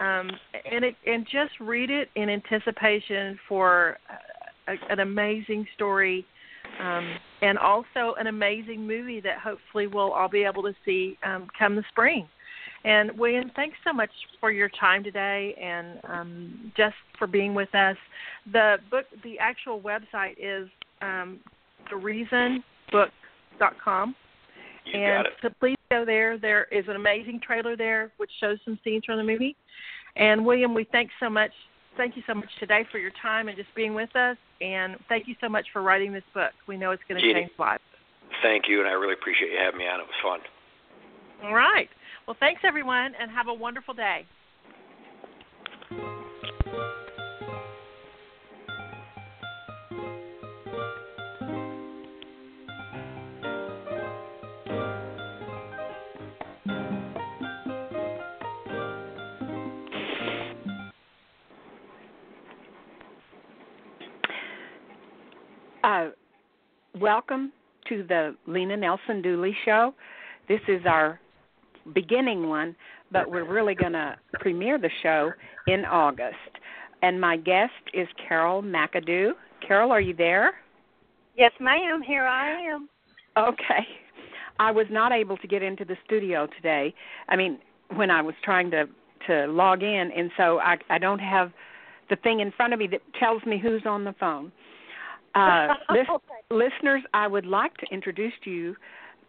Um, 0.00 0.30
and 0.70 0.84
it 0.84 0.94
and 1.06 1.26
just 1.26 1.52
read 1.60 1.90
it 1.90 2.08
in 2.14 2.28
anticipation 2.28 3.38
for 3.48 3.98
a, 4.68 4.74
an 4.90 5.00
amazing 5.00 5.66
story, 5.74 6.24
um, 6.80 7.14
and 7.42 7.58
also 7.58 8.14
an 8.18 8.26
amazing 8.26 8.86
movie 8.86 9.20
that 9.20 9.38
hopefully 9.38 9.86
we'll 9.86 10.12
all 10.12 10.28
be 10.28 10.44
able 10.44 10.62
to 10.62 10.74
see 10.84 11.18
um, 11.24 11.48
come 11.58 11.76
the 11.76 11.84
spring. 11.90 12.28
And 12.84 13.16
William, 13.16 13.50
thanks 13.54 13.76
so 13.84 13.92
much 13.92 14.10
for 14.40 14.50
your 14.50 14.68
time 14.68 15.04
today 15.04 15.54
and 15.60 16.00
um, 16.08 16.72
just 16.76 16.96
for 17.18 17.28
being 17.28 17.54
with 17.54 17.72
us. 17.74 17.96
The 18.52 18.78
book, 18.90 19.06
the 19.22 19.38
actual 19.38 19.80
website 19.80 20.34
is 20.36 20.68
um, 21.00 21.38
thereasonbook.com. 21.92 24.16
You 24.86 24.98
and 24.98 25.28
so 25.40 25.48
please 25.60 25.76
go 25.90 26.04
there. 26.04 26.36
There 26.38 26.64
is 26.72 26.86
an 26.88 26.96
amazing 26.96 27.40
trailer 27.44 27.76
there 27.76 28.10
which 28.16 28.32
shows 28.40 28.58
some 28.64 28.80
scenes 28.82 29.04
from 29.04 29.18
the 29.18 29.24
movie. 29.24 29.54
And 30.16 30.44
William, 30.44 30.74
we 30.74 30.84
thank 30.90 31.10
so 31.20 31.30
much. 31.30 31.52
Thank 31.96 32.16
you 32.16 32.22
so 32.26 32.34
much 32.34 32.48
today 32.58 32.86
for 32.90 32.98
your 32.98 33.12
time 33.20 33.48
and 33.48 33.56
just 33.56 33.74
being 33.74 33.94
with 33.94 34.14
us. 34.16 34.36
And 34.60 34.96
thank 35.08 35.28
you 35.28 35.34
so 35.40 35.48
much 35.48 35.66
for 35.72 35.82
writing 35.82 36.12
this 36.12 36.24
book. 36.32 36.52
We 36.66 36.76
know 36.76 36.90
it's 36.90 37.02
going 37.08 37.20
to 37.20 37.26
Jeannie. 37.26 37.42
change 37.42 37.52
lives. 37.58 37.82
Thank 38.42 38.64
you, 38.68 38.80
and 38.80 38.88
I 38.88 38.92
really 38.92 39.12
appreciate 39.12 39.52
you 39.52 39.58
having 39.62 39.78
me 39.78 39.86
on. 39.86 40.00
It 40.00 40.06
was 40.06 40.22
fun. 40.22 40.40
All 41.44 41.54
right. 41.54 41.88
Well, 42.26 42.36
thanks 42.40 42.62
everyone, 42.64 43.12
and 43.20 43.30
have 43.30 43.48
a 43.48 43.54
wonderful 43.54 43.94
day. 43.94 44.26
Uh, 65.92 66.08
welcome 67.02 67.52
to 67.86 68.02
the 68.08 68.34
Lena 68.46 68.78
Nelson 68.78 69.20
Dooley 69.20 69.54
Show. 69.66 69.92
This 70.48 70.60
is 70.66 70.80
our 70.86 71.20
beginning 71.94 72.48
one, 72.48 72.74
but 73.10 73.30
we're 73.30 73.44
really 73.44 73.74
going 73.74 73.92
to 73.92 74.16
premiere 74.40 74.78
the 74.78 74.88
show 75.02 75.32
in 75.66 75.84
August. 75.84 76.36
And 77.02 77.20
my 77.20 77.36
guest 77.36 77.72
is 77.92 78.08
Caryl 78.26 78.62
McAdoo. 78.62 79.32
Caryl, 79.68 79.90
are 79.90 80.00
you 80.00 80.14
there? 80.16 80.52
Yes, 81.36 81.52
ma'am. 81.60 82.00
Here 82.00 82.24
I 82.24 82.72
am. 82.72 82.88
Okay. 83.36 83.86
I 84.58 84.70
was 84.70 84.86
not 84.90 85.12
able 85.12 85.36
to 85.36 85.46
get 85.46 85.62
into 85.62 85.84
the 85.84 85.96
studio 86.06 86.48
today. 86.56 86.94
I 87.28 87.36
mean, 87.36 87.58
when 87.96 88.10
I 88.10 88.22
was 88.22 88.34
trying 88.42 88.70
to 88.70 88.86
to 89.26 89.46
log 89.46 89.82
in, 89.82 90.10
and 90.16 90.30
so 90.38 90.58
I 90.58 90.76
I 90.88 90.96
don't 90.96 91.18
have 91.18 91.52
the 92.08 92.16
thing 92.16 92.40
in 92.40 92.50
front 92.52 92.72
of 92.72 92.78
me 92.78 92.86
that 92.86 93.02
tells 93.20 93.44
me 93.44 93.58
who's 93.58 93.82
on 93.84 94.04
the 94.04 94.14
phone. 94.18 94.52
Uh, 95.34 95.74
lis- 95.90 96.06
listeners, 96.50 97.02
I 97.14 97.26
would 97.26 97.46
like 97.46 97.76
to 97.78 97.86
introduce 97.92 98.32
you 98.44 98.76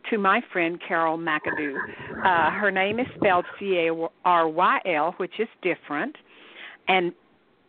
to 0.09 0.17
my 0.17 0.41
friend 0.51 0.79
Caryl 0.87 1.17
McAdoo. 1.17 1.77
Uh, 2.25 2.51
her 2.51 2.71
name 2.71 2.99
is 2.99 3.07
spelled 3.15 3.45
C 3.59 3.87
A 3.87 4.07
R 4.25 4.47
Y 4.47 4.79
L, 4.85 5.13
which 5.17 5.39
is 5.39 5.47
different, 5.61 6.15
and 6.87 7.13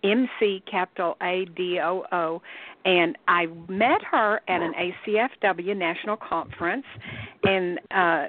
M 0.02 0.28
C 0.38 0.62
capital 0.70 1.16
A 1.22 1.46
D 1.56 1.78
O 1.80 2.04
O. 2.12 2.42
And 2.84 3.16
I 3.28 3.46
met 3.68 4.02
her 4.10 4.40
at 4.48 4.60
an 4.60 4.72
ACFW 4.74 5.76
national 5.76 6.16
conference, 6.16 6.84
and 7.44 7.78
uh, 7.90 8.26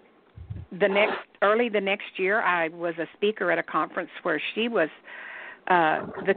the 0.79 0.87
next 0.87 1.17
early 1.41 1.69
the 1.69 1.81
next 1.81 2.17
year, 2.17 2.41
I 2.41 2.69
was 2.69 2.95
a 2.97 3.07
speaker 3.15 3.51
at 3.51 3.57
a 3.57 3.63
conference 3.63 4.11
where 4.23 4.41
she 4.53 4.67
was 4.67 4.89
uh, 5.67 6.05
the 6.25 6.35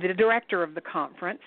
the 0.00 0.14
director 0.14 0.62
of 0.62 0.74
the 0.74 0.80
conference 0.80 1.42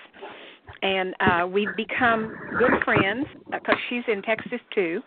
and 0.81 1.15
uh, 1.19 1.47
we've 1.47 1.75
become 1.75 2.37
good 2.55 2.71
friends 2.83 3.25
because 3.51 3.77
she's 3.89 4.03
in 4.07 4.21
Texas 4.21 4.59
too. 4.73 5.01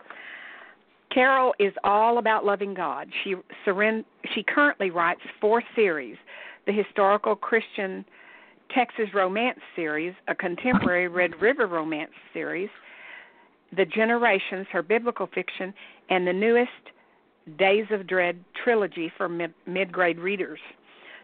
Caryl 1.11 1.53
is 1.59 1.73
all 1.83 2.17
about 2.17 2.45
loving 2.45 2.73
God. 2.73 3.07
She 3.23 3.35
surrend- 3.65 4.05
she 4.33 4.43
currently 4.43 4.91
writes 4.91 5.21
four 5.39 5.61
series: 5.75 6.17
the 6.65 6.73
historical 6.73 7.35
Christian 7.35 8.05
Texas 8.73 9.07
romance 9.13 9.59
series, 9.75 10.13
a 10.27 10.35
contemporary 10.35 11.07
Red 11.07 11.31
River 11.41 11.67
romance 11.67 12.11
series, 12.33 12.69
the 13.75 13.85
Generations, 13.85 14.67
her 14.71 14.81
biblical 14.81 15.27
fiction, 15.33 15.73
and 16.09 16.25
the 16.25 16.33
newest 16.33 16.71
Days 17.57 17.85
of 17.91 18.07
Dread 18.07 18.43
trilogy 18.63 19.11
for 19.17 19.27
mid- 19.27 19.53
mid-grade 19.65 20.19
readers. 20.19 20.59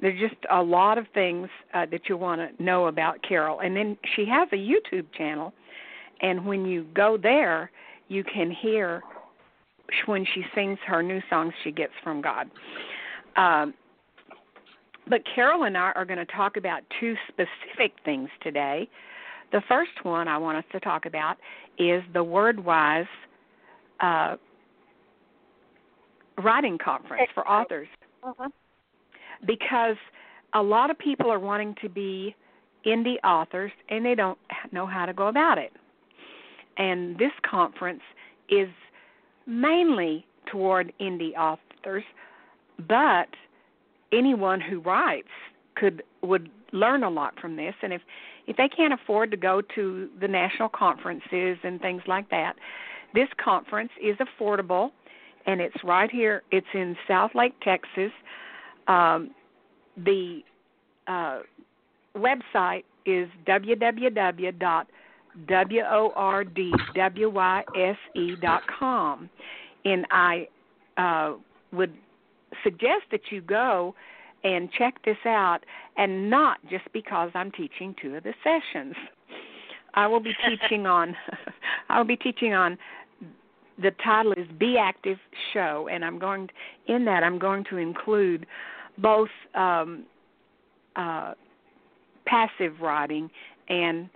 There's 0.00 0.20
just 0.20 0.36
a 0.50 0.62
lot 0.62 0.98
of 0.98 1.06
things 1.14 1.48
uh, 1.74 1.86
that 1.90 2.08
you 2.08 2.16
want 2.16 2.40
to 2.40 2.50
know 2.62 2.86
about 2.86 3.22
Caryl. 3.22 3.60
And 3.60 3.76
then 3.76 3.96
she 4.16 4.24
has 4.26 4.48
a 4.52 4.56
YouTube 4.56 5.06
channel. 5.16 5.52
And 6.20 6.46
when 6.46 6.64
you 6.64 6.86
go 6.94 7.18
there, 7.20 7.70
you 8.08 8.24
can 8.24 8.50
hear 8.50 9.02
when 10.06 10.24
she 10.34 10.42
sings 10.54 10.78
her 10.86 11.02
new 11.02 11.20
songs 11.30 11.52
she 11.64 11.70
gets 11.70 11.92
from 12.02 12.20
God. 12.20 12.50
Um, 13.36 13.74
but 15.08 15.22
Caryl 15.34 15.64
and 15.64 15.76
I 15.76 15.92
are 15.92 16.04
going 16.04 16.18
to 16.18 16.32
talk 16.32 16.56
about 16.56 16.82
two 17.00 17.14
specific 17.28 17.92
things 18.04 18.28
today. 18.42 18.88
The 19.50 19.62
first 19.68 19.90
one 20.02 20.28
I 20.28 20.38
want 20.38 20.58
us 20.58 20.64
to 20.72 20.80
talk 20.80 21.06
about 21.06 21.36
is 21.78 22.02
the 22.14 22.24
WordWyse 22.24 23.06
uh, 24.00 24.36
writing 26.42 26.78
conference 26.82 27.28
for 27.34 27.46
authors. 27.48 27.88
Uh-huh. 28.22 28.48
Because 29.46 29.96
a 30.54 30.62
lot 30.62 30.90
of 30.90 30.98
people 30.98 31.30
are 31.30 31.40
wanting 31.40 31.74
to 31.82 31.88
be 31.88 32.34
indie 32.86 33.16
authors 33.24 33.72
and 33.88 34.04
they 34.04 34.14
don't 34.14 34.38
know 34.70 34.86
how 34.86 35.06
to 35.06 35.12
go 35.12 35.28
about 35.28 35.58
it. 35.58 35.72
And 36.78 37.18
this 37.18 37.32
conference 37.48 38.02
is 38.48 38.68
mainly 39.46 40.26
toward 40.50 40.92
indie 41.00 41.34
authors, 41.36 42.04
but 42.88 43.28
anyone 44.12 44.60
who 44.60 44.80
writes 44.80 45.28
could 45.74 46.02
would 46.22 46.48
learn 46.72 47.02
a 47.02 47.10
lot 47.10 47.34
from 47.40 47.56
this. 47.56 47.74
And 47.82 47.92
if 47.92 48.02
if 48.46 48.56
they 48.56 48.68
can't 48.68 48.92
afford 48.92 49.30
to 49.30 49.36
go 49.36 49.62
to 49.74 50.08
the 50.20 50.28
national 50.28 50.68
conferences 50.68 51.58
and 51.62 51.80
things 51.80 52.02
like 52.06 52.28
that 52.30 52.54
this 53.14 53.28
conference 53.42 53.92
is 54.02 54.16
affordable 54.18 54.90
and 55.46 55.60
it's 55.60 55.76
right 55.84 56.10
here. 56.10 56.42
It's 56.50 56.66
in 56.74 56.96
Southlake 57.08 57.52
texas. 57.62 58.12
Um, 58.88 59.32
the 59.96 60.40
uh, 61.06 61.40
website 62.16 62.84
is 63.04 63.28
www 63.46 64.86
W 65.48 65.82
O 65.90 66.12
R 66.14 66.44
D 66.44 66.72
W 66.94 67.30
Y 67.30 67.64
S 67.76 67.96
E 68.14 68.34
dot 68.40 68.62
com. 68.78 69.28
And 69.84 70.06
I 70.10 70.48
uh, 70.96 71.34
would 71.72 71.92
suggest 72.62 73.04
that 73.10 73.20
you 73.30 73.40
go 73.40 73.94
and 74.44 74.70
check 74.72 74.94
this 75.04 75.16
out, 75.24 75.60
and 75.96 76.28
not 76.28 76.58
just 76.68 76.84
because 76.92 77.30
I'm 77.34 77.50
teaching 77.52 77.94
two 78.00 78.16
of 78.16 78.24
the 78.24 78.34
sessions. 78.42 78.94
I 79.94 80.06
will 80.06 80.20
be 80.20 80.34
teaching 80.48 80.86
on. 80.86 81.14
I 81.88 81.98
will 81.98 82.06
be 82.06 82.16
teaching 82.16 82.54
on. 82.54 82.78
The 83.80 83.92
title 84.04 84.32
is 84.32 84.46
"Be 84.58 84.76
Active 84.78 85.18
Show," 85.52 85.88
and 85.90 86.04
I'm 86.04 86.18
going 86.18 86.48
to, 86.48 86.94
in 86.94 87.04
that 87.06 87.22
I'm 87.22 87.38
going 87.38 87.64
to 87.70 87.76
include 87.76 88.46
both 88.98 89.30
um, 89.54 90.04
uh, 90.96 91.34
passive 92.26 92.80
writing 92.80 93.30
and 93.68 94.08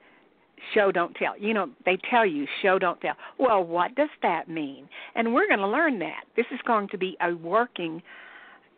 show 0.75 0.91
don't 0.93 1.15
tell. 1.15 1.39
You 1.39 1.55
know, 1.55 1.71
they 1.85 1.99
tell 2.11 2.27
you 2.27 2.47
show 2.63 2.79
don't 2.79 3.01
tell. 3.01 3.15
Well, 3.39 3.65
what 3.65 3.95
does 3.95 4.09
that 4.23 4.49
mean? 4.49 4.89
And 5.15 5.33
we're 5.33 5.47
going 5.47 5.61
to 5.61 5.69
learn 5.69 5.99
that. 6.01 6.25
This 6.37 6.47
is 6.53 6.61
going 6.67 6.89
to 6.89 6.99
be 6.99 7.17
a 7.21 7.35
working 7.35 8.03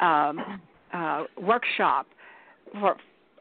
um, 0.01 0.61
uh, 0.93 1.25
workshop 1.41 2.07
for 2.73 2.97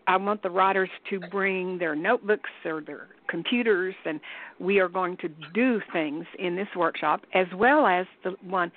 I 0.07 0.15
want 0.15 0.41
the 0.41 0.49
writers 0.49 0.89
to 1.09 1.19
bring 1.19 1.77
their 1.77 1.93
notebooks 1.93 2.49
or 2.63 2.81
their 2.81 3.09
computers, 3.27 3.93
and 4.05 4.21
we 4.57 4.79
are 4.79 4.88
going 4.88 5.17
to 5.17 5.29
do 5.53 5.81
things 5.91 6.25
in 6.39 6.55
this 6.55 6.69
workshop 6.77 7.23
as 7.33 7.45
well 7.53 7.85
as 7.85 8.05
the 8.23 8.31
one 8.41 8.71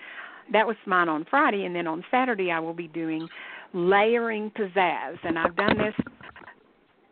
that 0.53 0.67
was 0.67 0.77
mine 0.87 1.09
on 1.09 1.25
Friday, 1.31 1.65
and 1.65 1.75
then 1.75 1.87
on 1.87 2.05
Saturday 2.11 2.51
I 2.51 2.59
will 2.59 2.75
be 2.75 2.89
doing 2.89 3.29
layering 3.73 4.51
pizzazz, 4.51 5.19
and 5.23 5.39
I've 5.39 5.55
done 5.55 5.79
this 5.79 5.95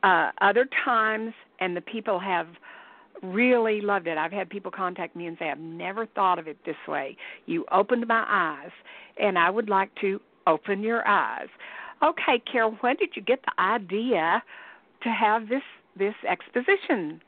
uh, 0.02 0.30
other 0.40 0.66
times, 0.84 1.32
and 1.60 1.76
the 1.76 1.80
people 1.80 2.18
have 2.18 2.46
really 3.22 3.80
loved 3.80 4.06
it. 4.06 4.16
I've 4.16 4.32
had 4.32 4.48
people 4.48 4.70
contact 4.70 5.16
me 5.16 5.26
and 5.26 5.36
say, 5.38 5.50
I've 5.50 5.58
never 5.58 6.06
thought 6.06 6.38
of 6.38 6.46
it 6.46 6.58
this 6.64 6.76
way. 6.86 7.16
You 7.46 7.64
opened 7.72 8.06
my 8.06 8.24
eyes, 8.28 8.70
and 9.20 9.38
I 9.38 9.50
would 9.50 9.68
like 9.68 9.90
to 10.00 10.20
open 10.46 10.82
your 10.82 11.06
eyes. 11.06 11.48
Okay, 12.02 12.40
Caryl, 12.50 12.76
when 12.80 12.96
did 12.96 13.10
you 13.16 13.22
get 13.22 13.40
the 13.44 13.62
idea 13.62 14.42
to 15.02 15.08
have 15.08 15.48
this 15.48 15.62
this 15.96 16.14
exposition? 16.28 17.20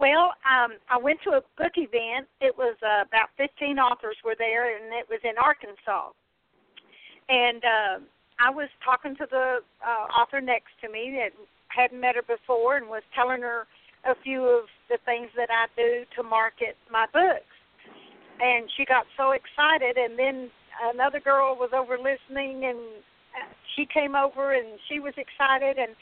Well, 0.00 0.32
um, 0.48 0.72
I 0.88 0.96
went 0.96 1.20
to 1.24 1.38
a 1.38 1.42
book 1.56 1.76
event. 1.76 2.26
It 2.40 2.56
was 2.56 2.76
uh, 2.82 3.04
about 3.06 3.28
15 3.36 3.78
authors 3.78 4.16
were 4.24 4.34
there, 4.36 4.74
and 4.74 4.92
it 4.94 5.06
was 5.08 5.20
in 5.22 5.36
Arkansas. 5.36 6.10
And 7.28 7.62
uh, 7.62 7.94
I 8.40 8.50
was 8.50 8.68
talking 8.84 9.14
to 9.16 9.26
the 9.30 9.60
uh, 9.84 10.04
author 10.18 10.40
next 10.40 10.72
to 10.82 10.90
me 10.90 11.14
that 11.20 11.30
hadn't 11.74 12.00
met 12.00 12.16
her 12.16 12.22
before, 12.22 12.76
and 12.76 12.88
was 12.88 13.02
telling 13.14 13.42
her 13.42 13.66
a 14.04 14.14
few 14.22 14.44
of 14.44 14.66
the 14.88 14.98
things 15.04 15.30
that 15.36 15.48
I 15.50 15.66
do 15.76 16.04
to 16.16 16.22
market 16.22 16.76
my 16.90 17.06
books. 17.12 17.54
And 18.40 18.68
she 18.76 18.84
got 18.84 19.06
so 19.16 19.32
excited, 19.32 19.96
and 19.96 20.18
then 20.18 20.50
another 20.92 21.20
girl 21.20 21.56
was 21.56 21.70
over 21.72 21.96
listening, 21.96 22.64
and 22.64 22.78
she 23.76 23.86
came 23.86 24.14
over 24.14 24.52
and 24.52 24.78
she 24.88 25.00
was 25.00 25.14
excited 25.16 25.78
and 25.78 25.96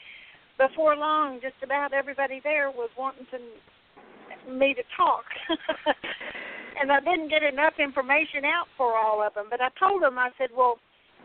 before 0.57 0.95
long 0.95 1.39
just 1.41 1.55
about 1.63 1.93
everybody 1.93 2.41
there 2.43 2.69
was 2.69 2.89
wanting 2.97 3.25
to 3.31 3.39
me 4.51 4.73
to 4.73 4.83
talk 4.97 5.25
and 6.79 6.91
i 6.91 6.99
didn't 6.99 7.29
get 7.29 7.43
enough 7.43 7.73
information 7.79 8.43
out 8.45 8.67
for 8.77 8.97
all 8.97 9.25
of 9.25 9.33
them 9.33 9.45
but 9.49 9.61
i 9.61 9.69
told 9.79 10.01
them 10.01 10.17
i 10.17 10.29
said 10.37 10.49
well 10.55 10.77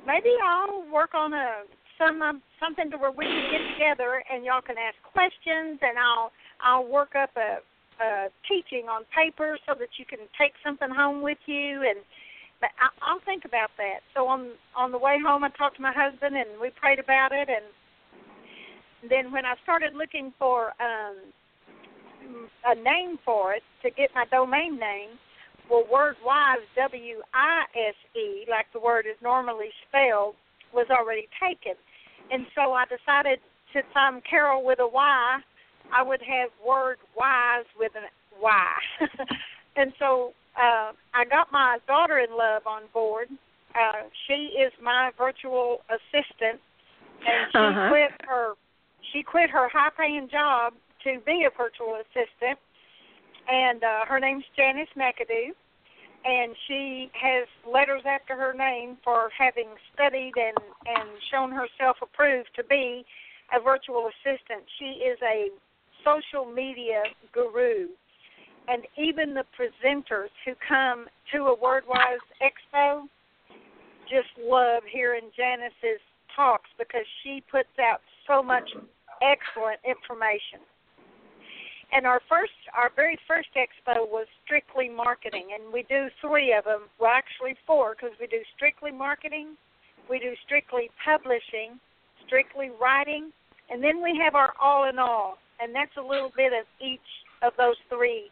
maybe 0.06 0.30
i'll 0.44 0.84
work 0.92 1.14
on 1.14 1.32
a 1.32 1.62
some 1.98 2.22
um, 2.22 2.42
something 2.60 2.90
to 2.90 2.96
where 2.96 3.10
we 3.10 3.24
can 3.24 3.50
get 3.50 3.62
together 3.74 4.22
and 4.30 4.44
y'all 4.44 4.62
can 4.62 4.76
ask 4.76 4.96
questions 5.12 5.78
and 5.82 5.98
i'll 5.98 6.30
i'll 6.62 6.86
work 6.86 7.14
up 7.16 7.30
a 7.36 7.58
a 7.96 8.28
teaching 8.44 8.88
on 8.92 9.04
paper 9.16 9.56
so 9.66 9.72
that 9.72 9.88
you 9.98 10.04
can 10.04 10.20
take 10.38 10.52
something 10.62 10.90
home 10.90 11.22
with 11.22 11.38
you 11.46 11.80
and 11.88 12.04
but 12.60 12.70
I, 12.80 12.88
I'll 13.04 13.20
think 13.24 13.44
about 13.44 13.70
that. 13.76 14.00
So 14.14 14.26
on 14.26 14.52
on 14.76 14.92
the 14.92 14.98
way 14.98 15.18
home, 15.24 15.44
I 15.44 15.50
talked 15.50 15.76
to 15.76 15.82
my 15.82 15.92
husband 15.94 16.36
and 16.36 16.60
we 16.60 16.70
prayed 16.70 16.98
about 16.98 17.32
it. 17.32 17.48
And 17.48 17.66
then 19.10 19.32
when 19.32 19.44
I 19.44 19.54
started 19.62 19.94
looking 19.94 20.32
for 20.38 20.72
um, 20.80 21.16
a 22.64 22.74
name 22.74 23.18
for 23.24 23.52
it 23.54 23.62
to 23.82 23.90
get 23.90 24.10
my 24.14 24.24
domain 24.30 24.78
name, 24.78 25.20
well, 25.70 25.84
word 25.90 26.16
wise 26.24 26.64
W 26.76 27.20
I 27.34 27.64
S 27.74 27.98
E, 28.16 28.46
like 28.50 28.66
the 28.72 28.80
word 28.80 29.06
is 29.06 29.16
normally 29.22 29.70
spelled, 29.88 30.34
was 30.72 30.86
already 30.90 31.28
taken. 31.42 31.76
And 32.30 32.46
so 32.54 32.72
I 32.72 32.84
decided, 32.84 33.38
since 33.72 33.86
I'm 33.94 34.20
Caryl 34.20 34.64
with 34.64 34.78
a 34.80 34.86
Y, 34.86 35.38
I 35.92 36.02
would 36.02 36.20
have 36.22 36.50
word 36.66 36.98
wise 37.16 37.66
with 37.78 37.92
a 37.94 38.06
Y. 38.40 38.72
and 39.76 39.92
so 39.98 40.32
uh, 40.56 40.92
I 41.14 41.24
got 41.28 41.52
my 41.52 41.78
daughter 41.86 42.18
in 42.18 42.36
love 42.36 42.62
on 42.66 42.82
board. 42.92 43.28
Uh, 43.74 44.08
she 44.26 44.56
is 44.58 44.72
my 44.82 45.10
virtual 45.18 45.82
assistant, 45.90 46.60
and 47.20 47.52
she 47.52 47.58
uh-huh. 47.58 47.88
quit 47.90 48.10
her 48.26 48.54
she 49.12 49.22
quit 49.22 49.50
her 49.50 49.68
high 49.68 49.90
paying 49.96 50.28
job 50.30 50.72
to 51.04 51.20
be 51.24 51.46
a 51.46 51.50
virtual 51.56 52.00
assistant. 52.00 52.58
And 53.48 53.84
uh, 53.84 54.06
her 54.08 54.18
name's 54.18 54.44
Janice 54.56 54.88
McAdoo, 54.96 55.54
and 56.26 56.54
she 56.66 57.10
has 57.14 57.46
letters 57.70 58.02
after 58.04 58.34
her 58.34 58.52
name 58.52 58.96
for 59.04 59.30
having 59.36 59.68
studied 59.94 60.32
and 60.36 60.56
and 60.86 61.08
shown 61.30 61.52
herself 61.52 61.96
approved 62.02 62.48
to 62.56 62.64
be 62.64 63.04
a 63.54 63.62
virtual 63.62 64.10
assistant. 64.10 64.64
She 64.78 65.06
is 65.06 65.18
a 65.22 65.48
social 66.04 66.44
media 66.44 67.02
guru 67.32 67.88
and 68.68 68.82
even 68.98 69.34
the 69.34 69.44
presenters 69.54 70.30
who 70.44 70.52
come 70.66 71.06
to 71.32 71.46
a 71.46 71.56
WordWyse 71.56 72.26
Expo 72.42 73.02
just 74.08 74.28
love 74.42 74.82
hearing 74.90 75.30
Janice's 75.36 76.02
talks 76.34 76.68
because 76.78 77.06
she 77.22 77.42
puts 77.50 77.68
out 77.80 78.00
so 78.26 78.42
much 78.42 78.68
excellent 79.22 79.80
information. 79.86 80.60
And 81.92 82.06
our 82.06 82.20
first, 82.28 82.52
our 82.76 82.90
very 82.94 83.18
first 83.28 83.48
expo 83.56 84.08
was 84.08 84.26
strictly 84.44 84.88
marketing, 84.88 85.48
and 85.54 85.72
we 85.72 85.84
do 85.88 86.08
three 86.20 86.52
of 86.52 86.64
them. 86.64 86.90
Well, 86.98 87.12
actually 87.14 87.56
four, 87.66 87.94
because 87.94 88.16
we 88.20 88.26
do 88.26 88.42
strictly 88.56 88.90
marketing, 88.90 89.56
we 90.10 90.18
do 90.18 90.34
strictly 90.44 90.90
publishing, 91.04 91.78
strictly 92.26 92.70
writing, 92.80 93.30
and 93.70 93.82
then 93.82 94.02
we 94.02 94.18
have 94.22 94.34
our 94.34 94.52
all 94.60 94.88
in 94.88 94.98
all, 94.98 95.38
and 95.60 95.74
that's 95.74 95.96
a 95.96 96.02
little 96.02 96.32
bit 96.36 96.52
of 96.52 96.66
each 96.80 97.00
of 97.42 97.52
those 97.56 97.76
three 97.88 98.30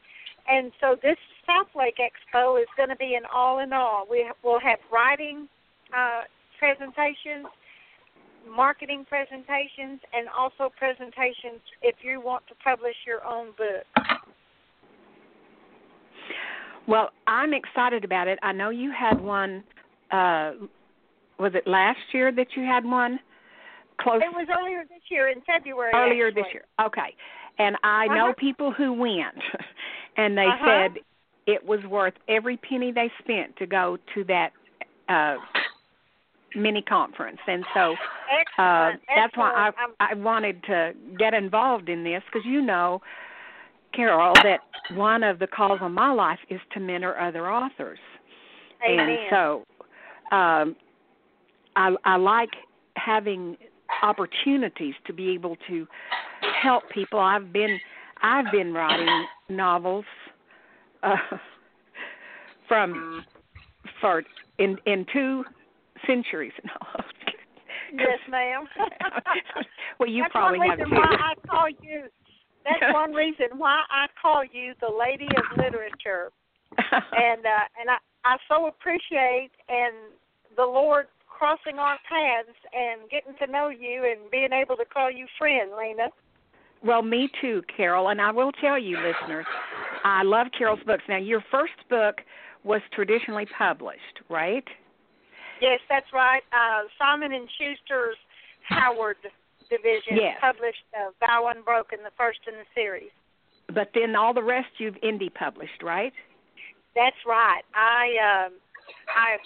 and 0.48 0.72
so 0.80 0.96
this 1.02 1.16
Southlake 1.48 2.00
Expo 2.00 2.60
is 2.60 2.68
going 2.76 2.88
to 2.88 2.96
be 2.96 3.14
an 3.14 3.24
all 3.32 3.60
in 3.60 3.72
all. 3.72 4.06
We 4.10 4.30
will 4.42 4.60
have 4.60 4.78
writing 4.92 5.48
uh, 5.96 6.22
presentations, 6.58 7.48
marketing 8.48 9.04
presentations, 9.08 10.00
and 10.12 10.28
also 10.36 10.72
presentations 10.76 11.60
if 11.82 11.96
you 12.02 12.20
want 12.20 12.46
to 12.48 12.54
publish 12.62 12.94
your 13.06 13.24
own 13.24 13.48
book. 13.56 13.86
Well, 16.86 17.10
I'm 17.26 17.54
excited 17.54 18.04
about 18.04 18.28
it. 18.28 18.38
I 18.42 18.52
know 18.52 18.70
you 18.70 18.92
had 18.92 19.20
one. 19.20 19.64
Uh, 20.10 20.52
was 21.38 21.52
it 21.54 21.66
last 21.66 21.98
year 22.12 22.30
that 22.32 22.48
you 22.56 22.62
had 22.64 22.84
one? 22.84 23.18
Close. 24.00 24.20
It 24.22 24.34
was 24.34 24.48
earlier 24.58 24.82
this 24.82 25.02
year 25.10 25.28
in 25.28 25.40
February. 25.42 25.92
Earlier 25.94 26.28
actually. 26.28 26.42
this 26.42 26.50
year. 26.52 26.64
Okay. 26.84 27.14
And 27.58 27.76
I 27.84 28.06
know 28.08 28.30
uh-huh. 28.30 28.34
people 28.38 28.72
who 28.72 28.92
went. 28.92 29.38
and 30.16 30.36
they 30.36 30.42
uh-huh. 30.42 30.88
said 30.94 31.02
it 31.46 31.64
was 31.64 31.80
worth 31.88 32.14
every 32.28 32.56
penny 32.56 32.92
they 32.92 33.10
spent 33.18 33.56
to 33.56 33.66
go 33.66 33.98
to 34.14 34.24
that 34.24 34.50
uh 35.08 35.36
mini 36.56 36.82
conference. 36.82 37.38
And 37.46 37.64
so 37.74 37.94
uh 38.58 38.90
that's 39.14 39.36
why 39.36 39.70
I 40.00 40.10
I 40.12 40.14
wanted 40.14 40.62
to 40.64 40.92
get 41.18 41.34
involved 41.34 41.88
in 41.88 42.04
this 42.04 42.22
because 42.26 42.46
you 42.46 42.62
know 42.62 43.00
Caryl 43.94 44.32
that 44.42 44.60
one 44.96 45.22
of 45.22 45.38
the 45.38 45.46
calls 45.46 45.78
on 45.80 45.92
my 45.92 46.12
life 46.12 46.38
is 46.50 46.60
to 46.72 46.80
mentor 46.80 47.18
other 47.20 47.50
authors. 47.50 47.98
Amen. 48.86 49.08
and 49.08 49.18
so 49.30 49.64
um 50.36 50.76
I 51.76 51.94
I 52.04 52.16
like 52.16 52.50
having 52.96 53.56
opportunities 54.02 54.94
to 55.06 55.12
be 55.12 55.30
able 55.30 55.56
to 55.68 55.86
help 56.62 56.88
people. 56.90 57.18
I've 57.18 57.52
been 57.52 57.78
I've 58.22 58.50
been 58.52 58.72
writing 58.72 59.26
novels 59.48 60.04
uh, 61.02 61.16
from 62.68 63.24
for 64.00 64.22
in 64.58 64.78
in 64.86 65.06
two 65.12 65.44
centuries. 66.06 66.52
No. 67.92 68.06
yes, 68.08 68.18
ma'am. 68.28 68.64
well, 70.00 70.08
you 70.08 70.22
that's 70.22 70.32
probably 70.32 70.58
one 70.58 70.70
have 70.70 70.78
reason 70.78 70.90
too. 70.90 70.96
why 70.96 71.14
I 71.14 71.34
call 71.46 71.68
you. 71.68 72.02
That's 72.64 72.94
one 72.94 73.12
reason 73.12 73.46
why 73.56 73.82
I 73.90 74.06
call 74.20 74.42
you 74.42 74.74
the 74.80 74.88
Lady 74.90 75.28
of 75.36 75.44
Literature, 75.56 76.32
and 76.78 77.44
uh, 77.46 77.78
and 77.78 77.90
I 77.90 77.98
I 78.24 78.36
so 78.48 78.66
appreciate 78.66 79.50
and 79.68 79.94
the 80.56 80.64
Lord 80.64 81.06
crossing 81.28 81.78
our 81.78 81.98
paths 82.08 82.56
and 82.72 83.08
getting 83.10 83.34
to 83.38 83.50
know 83.50 83.68
you 83.68 84.04
and 84.10 84.30
being 84.30 84.52
able 84.52 84.76
to 84.76 84.84
call 84.84 85.10
you 85.10 85.26
friend, 85.38 85.72
Lena. 85.76 86.08
Well, 86.82 87.02
me 87.02 87.28
too, 87.40 87.62
Caryl. 87.76 88.08
And 88.08 88.20
I 88.20 88.30
will 88.30 88.52
tell 88.52 88.78
you, 88.78 88.96
listeners, 88.96 89.46
I 90.04 90.22
love 90.22 90.48
Caryl's 90.56 90.80
books. 90.86 91.02
Now, 91.08 91.16
your 91.16 91.42
first 91.50 91.72
book 91.88 92.16
was 92.62 92.80
traditionally 92.92 93.46
published, 93.56 94.20
right? 94.28 94.64
Yes, 95.60 95.80
that's 95.88 96.12
right. 96.12 96.42
Uh, 96.52 96.88
Simon 96.98 97.32
and 97.32 97.48
Schuster's 97.58 98.16
Howard 98.68 99.16
division 99.70 100.16
yes. 100.16 100.36
published 100.40 100.84
uh, 100.94 101.10
Vow 101.20 101.50
Unbroken, 101.54 101.98
the 102.04 102.12
first 102.16 102.40
in 102.46 102.54
the 102.54 102.68
series. 102.74 103.10
but 103.72 103.90
then 103.94 104.14
all 104.14 104.34
the 104.34 104.42
rest 104.42 104.68
you've 104.78 104.96
indie 104.96 105.32
published, 105.32 105.82
right? 105.82 106.12
That's 106.94 107.16
right. 107.26 107.62
I 107.74 108.04
um 108.22 108.52
I 109.08 109.38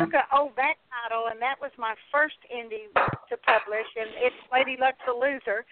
took 0.00 0.14
an 0.14 0.24
old 0.32 0.56
back 0.56 0.78
title, 0.88 1.26
and 1.30 1.42
that 1.42 1.60
was 1.60 1.70
my 1.76 1.94
first 2.12 2.38
indie 2.48 2.88
to 2.94 3.36
publish, 3.36 3.88
and 3.98 4.08
it's 4.22 4.36
Lady 4.52 4.76
Luck 4.80 4.94
the 5.04 5.12
Loser, 5.12 5.66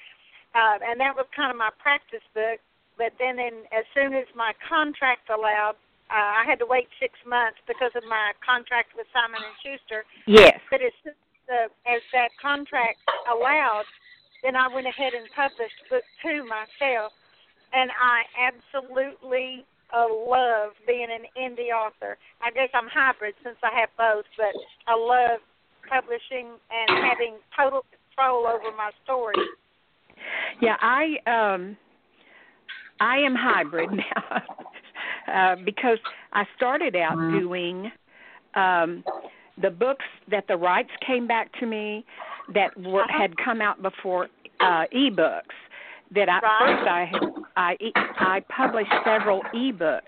uh, 0.55 0.77
and 0.85 1.01
that 1.01 1.17
was 1.17 1.27
kind 1.35 1.51
of 1.51 1.57
my 1.57 1.71
practice 1.79 2.25
book. 2.35 2.61
But 2.99 3.13
then, 3.19 3.39
in, 3.39 3.65
as 3.73 3.87
soon 3.95 4.13
as 4.15 4.27
my 4.37 4.53
contract 4.69 5.31
allowed, 5.31 5.75
uh, 6.15 6.31
I 6.39 6.47
had 6.47 6.63
to 6.63 6.67
wait 6.71 6.87
six 7.03 7.19
months 7.27 7.59
because 7.67 7.91
of 7.99 8.07
my 8.07 8.31
contract 8.39 8.95
with 8.95 9.11
Simon 9.11 9.43
and 9.43 9.57
Schuster. 9.59 10.07
Yes. 10.31 10.63
But 10.71 10.79
as 10.79 10.95
the, 11.03 11.67
as 11.91 12.03
that 12.15 12.31
contract 12.39 13.03
allowed, 13.27 13.91
then 14.47 14.55
I 14.55 14.71
went 14.71 14.87
ahead 14.87 15.11
and 15.19 15.27
published 15.35 15.75
book 15.91 16.07
two 16.23 16.47
myself, 16.47 17.11
and 17.75 17.91
I 17.99 18.23
absolutely 18.39 19.67
uh, 19.91 20.07
love 20.07 20.79
being 20.87 21.11
an 21.11 21.27
indie 21.35 21.75
author. 21.75 22.15
I 22.39 22.55
guess 22.55 22.71
I'm 22.79 22.87
hybrid 22.87 23.35
since 23.43 23.59
I 23.67 23.75
have 23.75 23.91
both, 23.99 24.31
but 24.39 24.55
I 24.87 24.95
love 24.95 25.43
publishing 25.91 26.55
and 26.71 26.89
having 27.03 27.43
total 27.59 27.83
control 27.91 28.47
over 28.47 28.71
my 28.77 28.95
story. 29.03 29.35
Yeah, 30.63 30.77
I 30.79 31.19
um 31.27 31.77
I 33.01 33.19
am 33.19 33.35
hybrid 33.35 33.91
now 33.99 34.43
uh, 35.33 35.57
because 35.65 35.99
I 36.33 36.45
started 36.57 36.97
out 36.97 37.17
mm-hmm. 37.17 37.39
doing 37.39 37.93
um, 38.55 39.05
the 39.61 39.71
books 39.71 40.05
that 40.31 40.47
the 40.49 40.57
rights 40.57 40.91
came 41.07 41.27
back 41.27 41.51
to 41.61 41.67
me 41.67 42.05
that 42.55 42.77
were 42.79 43.03
uh-huh. 43.03 43.19
had 43.19 43.37
come 43.37 43.61
out 43.61 43.83
before 43.83 44.29
uh, 44.61 44.85
ebooks. 44.95 45.43
That 46.15 46.29
I 46.29 46.39
right. 46.39 46.59
first 46.61 46.89
I 46.89 47.05
had 47.05 47.21
I 47.57 47.77
I 48.19 48.41
published 48.55 48.93
several 49.05 49.43
ebooks, 49.55 50.03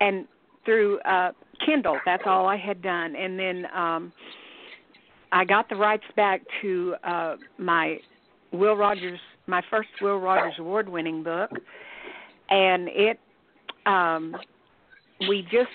and 0.00 0.26
through 0.64 1.00
uh, 1.00 1.32
Kindle. 1.64 1.98
That's 2.04 2.22
all 2.26 2.46
I 2.46 2.56
had 2.56 2.82
done, 2.82 3.16
and 3.16 3.38
then 3.38 3.66
um, 3.74 4.12
I 5.32 5.44
got 5.44 5.68
the 5.68 5.76
rights 5.76 6.04
back 6.14 6.42
to 6.60 6.94
uh, 7.02 7.36
my 7.58 7.98
Will 8.52 8.76
Rogers 8.76 9.18
my 9.46 9.62
first 9.70 9.88
Will 10.00 10.18
Rogers 10.18 10.54
Award 10.58 10.88
winning 10.88 11.22
book, 11.22 11.50
and 12.50 12.88
it 12.88 13.18
um, 13.86 14.36
we 15.28 15.42
just 15.42 15.70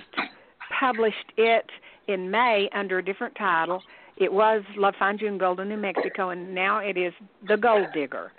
published 0.80 1.32
it 1.38 1.66
in 2.08 2.30
May 2.30 2.70
under 2.74 3.00
a 3.00 3.04
different 3.04 3.36
title. 3.36 3.82
It 4.18 4.32
was 4.32 4.64
Love 4.76 4.96
Finds 4.98 5.22
You 5.22 5.28
in 5.28 5.38
Golden, 5.38 5.70
New 5.70 5.78
Mexico, 5.78 6.30
and 6.30 6.54
now 6.54 6.80
it 6.80 6.98
is 6.98 7.14
The 7.48 7.58
Gold 7.58 7.88
Digger. 7.94 8.32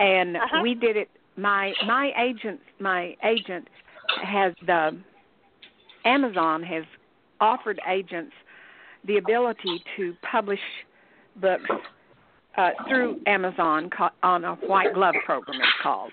And 0.00 0.36
uh-huh. 0.36 0.60
we 0.62 0.74
did 0.74 0.96
it. 0.96 1.08
My 1.36 1.72
my 1.86 2.12
agent 2.20 2.60
my 2.78 3.16
agent 3.24 3.68
has 4.22 4.52
the 4.66 4.98
Amazon 6.04 6.62
has 6.62 6.84
offered 7.40 7.80
agents 7.88 8.32
the 9.06 9.16
ability 9.16 9.82
to 9.96 10.14
publish 10.30 10.60
books 11.36 11.70
uh, 12.56 12.70
through 12.88 13.20
Amazon 13.26 13.88
on 14.22 14.44
a 14.44 14.54
white 14.56 14.92
glove 14.94 15.14
program 15.24 15.58
it's 15.60 15.70
called. 15.82 16.12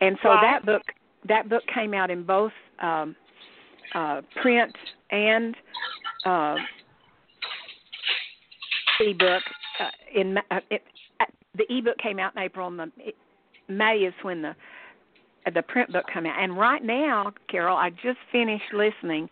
And 0.00 0.16
so 0.22 0.28
that 0.40 0.64
book 0.64 0.82
that 1.28 1.48
book 1.48 1.62
came 1.72 1.94
out 1.94 2.10
in 2.10 2.24
both 2.24 2.52
um, 2.80 3.16
uh, 3.94 4.22
print 4.42 4.74
and 5.10 5.54
uh, 6.24 6.56
ebook. 9.00 9.42
Uh, 9.80 10.20
in 10.20 10.38
uh, 10.50 10.60
it, 10.70 10.82
uh, 11.20 11.24
the 11.56 11.64
ebook 11.70 11.98
came 11.98 12.18
out 12.18 12.34
in 12.36 12.42
April, 12.42 12.68
and 12.68 12.78
the 12.78 12.90
it, 12.98 13.14
May 13.68 13.98
is 13.98 14.14
when 14.22 14.42
the 14.42 14.54
the 15.54 15.62
print 15.62 15.92
book 15.92 16.04
came 16.12 16.26
out. 16.26 16.42
And 16.42 16.56
right 16.56 16.82
now, 16.82 17.32
Carol, 17.48 17.76
I 17.76 17.90
just 17.90 18.18
finished 18.32 18.72
listening 18.72 19.28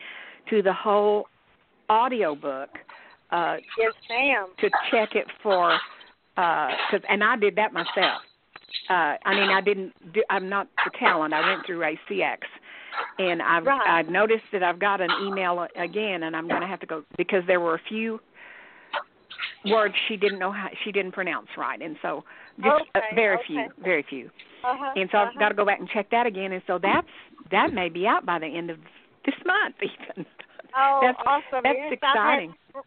to 0.50 0.62
the 0.62 0.72
whole 0.72 1.26
audio 1.88 2.34
book. 2.34 2.70
Uh, 3.30 3.56
yes, 3.78 3.92
ma'am. 4.08 4.48
To 4.60 4.70
check 4.90 5.14
it 5.14 5.26
for 5.42 5.72
uh 6.36 6.68
cause, 6.90 7.00
and 7.08 7.22
I 7.22 7.36
did 7.36 7.56
that 7.56 7.72
myself. 7.72 8.22
Uh 8.88 9.16
I 9.24 9.34
mean 9.34 9.50
I 9.50 9.60
didn't 9.60 9.92
do 10.12 10.22
I'm 10.30 10.48
not 10.48 10.68
the 10.84 10.90
talent. 10.98 11.34
I 11.34 11.48
went 11.48 11.66
through 11.66 11.80
ACX 11.80 12.38
and 13.18 13.42
I've 13.42 13.64
right. 13.64 13.88
I 13.88 14.02
noticed 14.10 14.44
that 14.52 14.62
I've 14.62 14.78
got 14.78 15.00
an 15.00 15.10
email 15.22 15.66
again 15.76 16.24
and 16.24 16.36
I'm 16.36 16.48
going 16.48 16.60
to 16.60 16.66
have 16.66 16.80
to 16.80 16.86
go 16.86 17.04
because 17.16 17.42
there 17.46 17.60
were 17.60 17.74
a 17.74 17.80
few 17.88 18.20
words 19.66 19.94
she 20.08 20.16
didn't 20.16 20.38
know 20.38 20.52
how 20.52 20.68
she 20.84 20.92
didn't 20.92 21.12
pronounce 21.12 21.48
right 21.56 21.80
and 21.80 21.96
so 22.02 22.24
just 22.58 22.68
okay, 22.68 22.90
uh, 22.94 23.14
very 23.14 23.36
okay. 23.36 23.44
few 23.46 23.68
very 23.82 24.04
few 24.08 24.30
uh-huh, 24.62 24.92
and 24.96 25.08
so 25.10 25.18
uh-huh. 25.18 25.30
I've 25.32 25.38
got 25.38 25.48
to 25.50 25.54
go 25.54 25.64
back 25.64 25.80
and 25.80 25.88
check 25.88 26.10
that 26.10 26.26
again 26.26 26.52
and 26.52 26.62
so 26.66 26.78
that's 26.80 27.06
that 27.50 27.72
may 27.72 27.88
be 27.88 28.06
out 28.06 28.26
by 28.26 28.38
the 28.38 28.46
end 28.46 28.70
of 28.70 28.78
this 29.24 29.34
month 29.46 29.76
even 29.82 30.26
oh 30.76 31.00
that's 31.02 31.18
awesome 31.26 31.62
that's 31.62 31.78
yes, 31.78 31.92
exciting 31.92 32.54
had, 32.74 32.82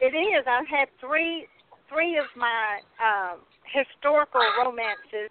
it 0.00 0.16
is 0.16 0.44
I've 0.46 0.66
had 0.66 0.88
three 1.00 1.46
three 1.90 2.16
of 2.16 2.30
my 2.38 2.80
uh, 3.02 3.34
historical 3.66 4.40
romances 4.62 5.30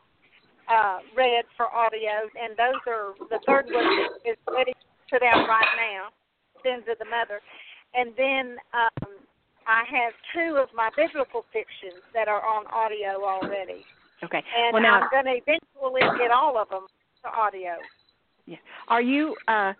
uh, 0.68 1.00
read 1.16 1.46
for 1.58 1.66
audio, 1.74 2.30
and 2.36 2.54
those 2.54 2.82
are 2.86 3.16
the 3.32 3.40
third 3.48 3.66
one 3.72 3.88
is 4.28 4.38
ready 4.46 4.72
to 4.72 4.86
put 5.10 5.24
out 5.24 5.48
right 5.48 5.74
now, 5.80 6.14
Sins 6.62 6.84
of 6.92 7.00
the 7.00 7.10
Mother, 7.10 7.42
and 7.96 8.14
then 8.16 8.58
um, 8.76 9.10
I 9.66 9.84
have 9.90 10.14
two 10.36 10.58
of 10.58 10.70
my 10.76 10.90
biblical 10.96 11.46
fictions 11.52 12.04
that 12.14 12.28
are 12.28 12.46
on 12.46 12.68
audio 12.68 13.24
already. 13.24 13.86
Okay. 14.24 14.44
And 14.44 14.74
well, 14.74 14.84
now, 14.84 15.02
I'm 15.02 15.10
going 15.10 15.26
to 15.26 15.42
eventually 15.42 16.02
get 16.20 16.32
all 16.32 16.58
of 16.58 16.70
them 16.70 16.86
to 17.24 17.30
audio. 17.30 17.80
Yeah. 18.46 18.58
Are 18.88 19.02
you? 19.02 19.36
uh 19.48 19.74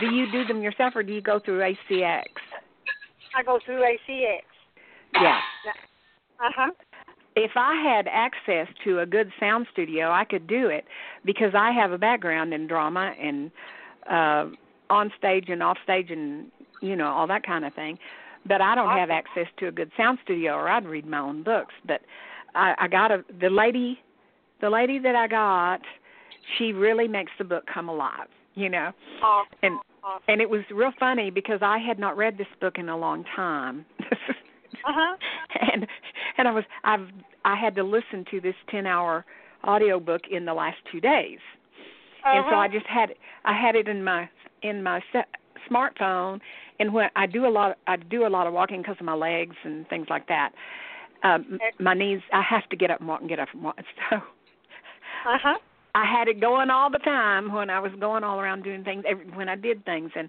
Do 0.00 0.06
you 0.06 0.30
do 0.30 0.44
them 0.44 0.62
yourself, 0.62 0.94
or 0.94 1.02
do 1.02 1.12
you 1.12 1.22
go 1.22 1.40
through 1.40 1.60
ACX? 1.60 2.24
I 3.34 3.42
go 3.42 3.58
through 3.64 3.80
ACX. 3.80 4.44
Yeah. 5.14 5.40
Uh 6.42 6.50
huh. 6.54 6.70
If 7.34 7.52
I 7.56 7.74
had 7.82 8.08
access 8.08 8.66
to 8.84 9.00
a 9.00 9.06
good 9.06 9.32
sound 9.40 9.66
studio, 9.72 10.10
I 10.10 10.24
could 10.24 10.46
do 10.46 10.68
it 10.68 10.84
because 11.24 11.52
I 11.56 11.70
have 11.72 11.92
a 11.92 11.98
background 11.98 12.52
in 12.52 12.66
drama 12.66 13.12
and 13.20 13.50
uh 14.10 14.46
on 14.90 15.10
stage 15.16 15.46
and 15.48 15.62
off 15.62 15.78
stage 15.84 16.10
and 16.10 16.48
you 16.80 16.96
know 16.96 17.06
all 17.06 17.26
that 17.26 17.46
kind 17.46 17.64
of 17.64 17.72
thing. 17.74 17.98
But 18.46 18.60
I 18.60 18.74
don't 18.74 18.88
awesome. 18.88 18.98
have 18.98 19.10
access 19.10 19.46
to 19.58 19.68
a 19.68 19.72
good 19.72 19.90
sound 19.96 20.18
studio, 20.24 20.54
or 20.54 20.68
I'd 20.68 20.84
read 20.84 21.06
my 21.06 21.20
own 21.20 21.42
books. 21.44 21.74
But 21.86 22.00
I, 22.54 22.74
I 22.78 22.88
got 22.88 23.10
a 23.10 23.24
the 23.40 23.48
lady, 23.48 24.00
the 24.60 24.68
lady 24.68 24.98
that 24.98 25.14
I 25.14 25.28
got, 25.28 25.80
she 26.58 26.72
really 26.72 27.08
makes 27.08 27.32
the 27.38 27.44
book 27.44 27.64
come 27.72 27.88
alive. 27.88 28.28
You 28.54 28.68
know, 28.68 28.90
awesome. 29.22 29.58
and 29.62 29.78
awesome. 30.04 30.22
and 30.28 30.40
it 30.42 30.50
was 30.50 30.60
real 30.70 30.92
funny 30.98 31.30
because 31.30 31.60
I 31.62 31.78
had 31.78 31.98
not 31.98 32.16
read 32.16 32.36
this 32.36 32.48
book 32.60 32.74
in 32.76 32.88
a 32.88 32.96
long 32.96 33.24
time. 33.34 33.86
uh-huh. 34.84 35.16
and 35.72 35.86
and 36.38 36.48
I 36.48 36.50
was 36.52 36.64
I've 36.84 37.08
I 37.44 37.56
had 37.56 37.74
to 37.76 37.82
listen 37.84 38.24
to 38.30 38.40
this 38.40 38.54
10-hour 38.72 39.24
audiobook 39.66 40.22
in 40.30 40.44
the 40.44 40.54
last 40.54 40.76
2 40.90 41.00
days. 41.00 41.38
Uh-huh. 42.24 42.36
And 42.36 42.44
so 42.50 42.56
I 42.56 42.68
just 42.68 42.86
had 42.86 43.10
I 43.44 43.52
had 43.58 43.74
it 43.74 43.88
in 43.88 44.02
my 44.04 44.28
in 44.62 44.82
my 44.82 45.00
set, 45.12 45.28
smartphone 45.70 46.40
and 46.78 46.92
when 46.92 47.08
I 47.16 47.26
do 47.26 47.46
a 47.46 47.48
lot 47.50 47.78
I 47.86 47.96
do 47.96 48.26
a 48.26 48.28
lot 48.28 48.46
of 48.46 48.52
walking 48.52 48.80
because 48.82 48.96
of 49.00 49.06
my 49.06 49.14
legs 49.14 49.56
and 49.64 49.86
things 49.88 50.06
like 50.10 50.26
that. 50.28 50.50
Um 51.22 51.58
my 51.80 51.94
knees 51.94 52.20
I 52.32 52.42
have 52.42 52.68
to 52.70 52.76
get 52.76 52.90
up 52.90 53.00
and 53.00 53.08
walk 53.08 53.20
and 53.20 53.28
get 53.28 53.38
up 53.40 53.48
and 53.52 53.62
walk. 53.62 53.76
So 54.10 54.16
Uh-huh. 54.16 55.58
I 55.94 56.04
had 56.04 56.26
it 56.26 56.40
going 56.40 56.70
all 56.70 56.90
the 56.90 56.98
time 56.98 57.52
when 57.52 57.70
I 57.70 57.78
was 57.78 57.92
going 58.00 58.24
all 58.24 58.40
around 58.40 58.64
doing 58.64 58.82
things 58.82 59.04
every, 59.08 59.26
when 59.26 59.48
I 59.48 59.56
did 59.56 59.84
things 59.84 60.10
and 60.16 60.28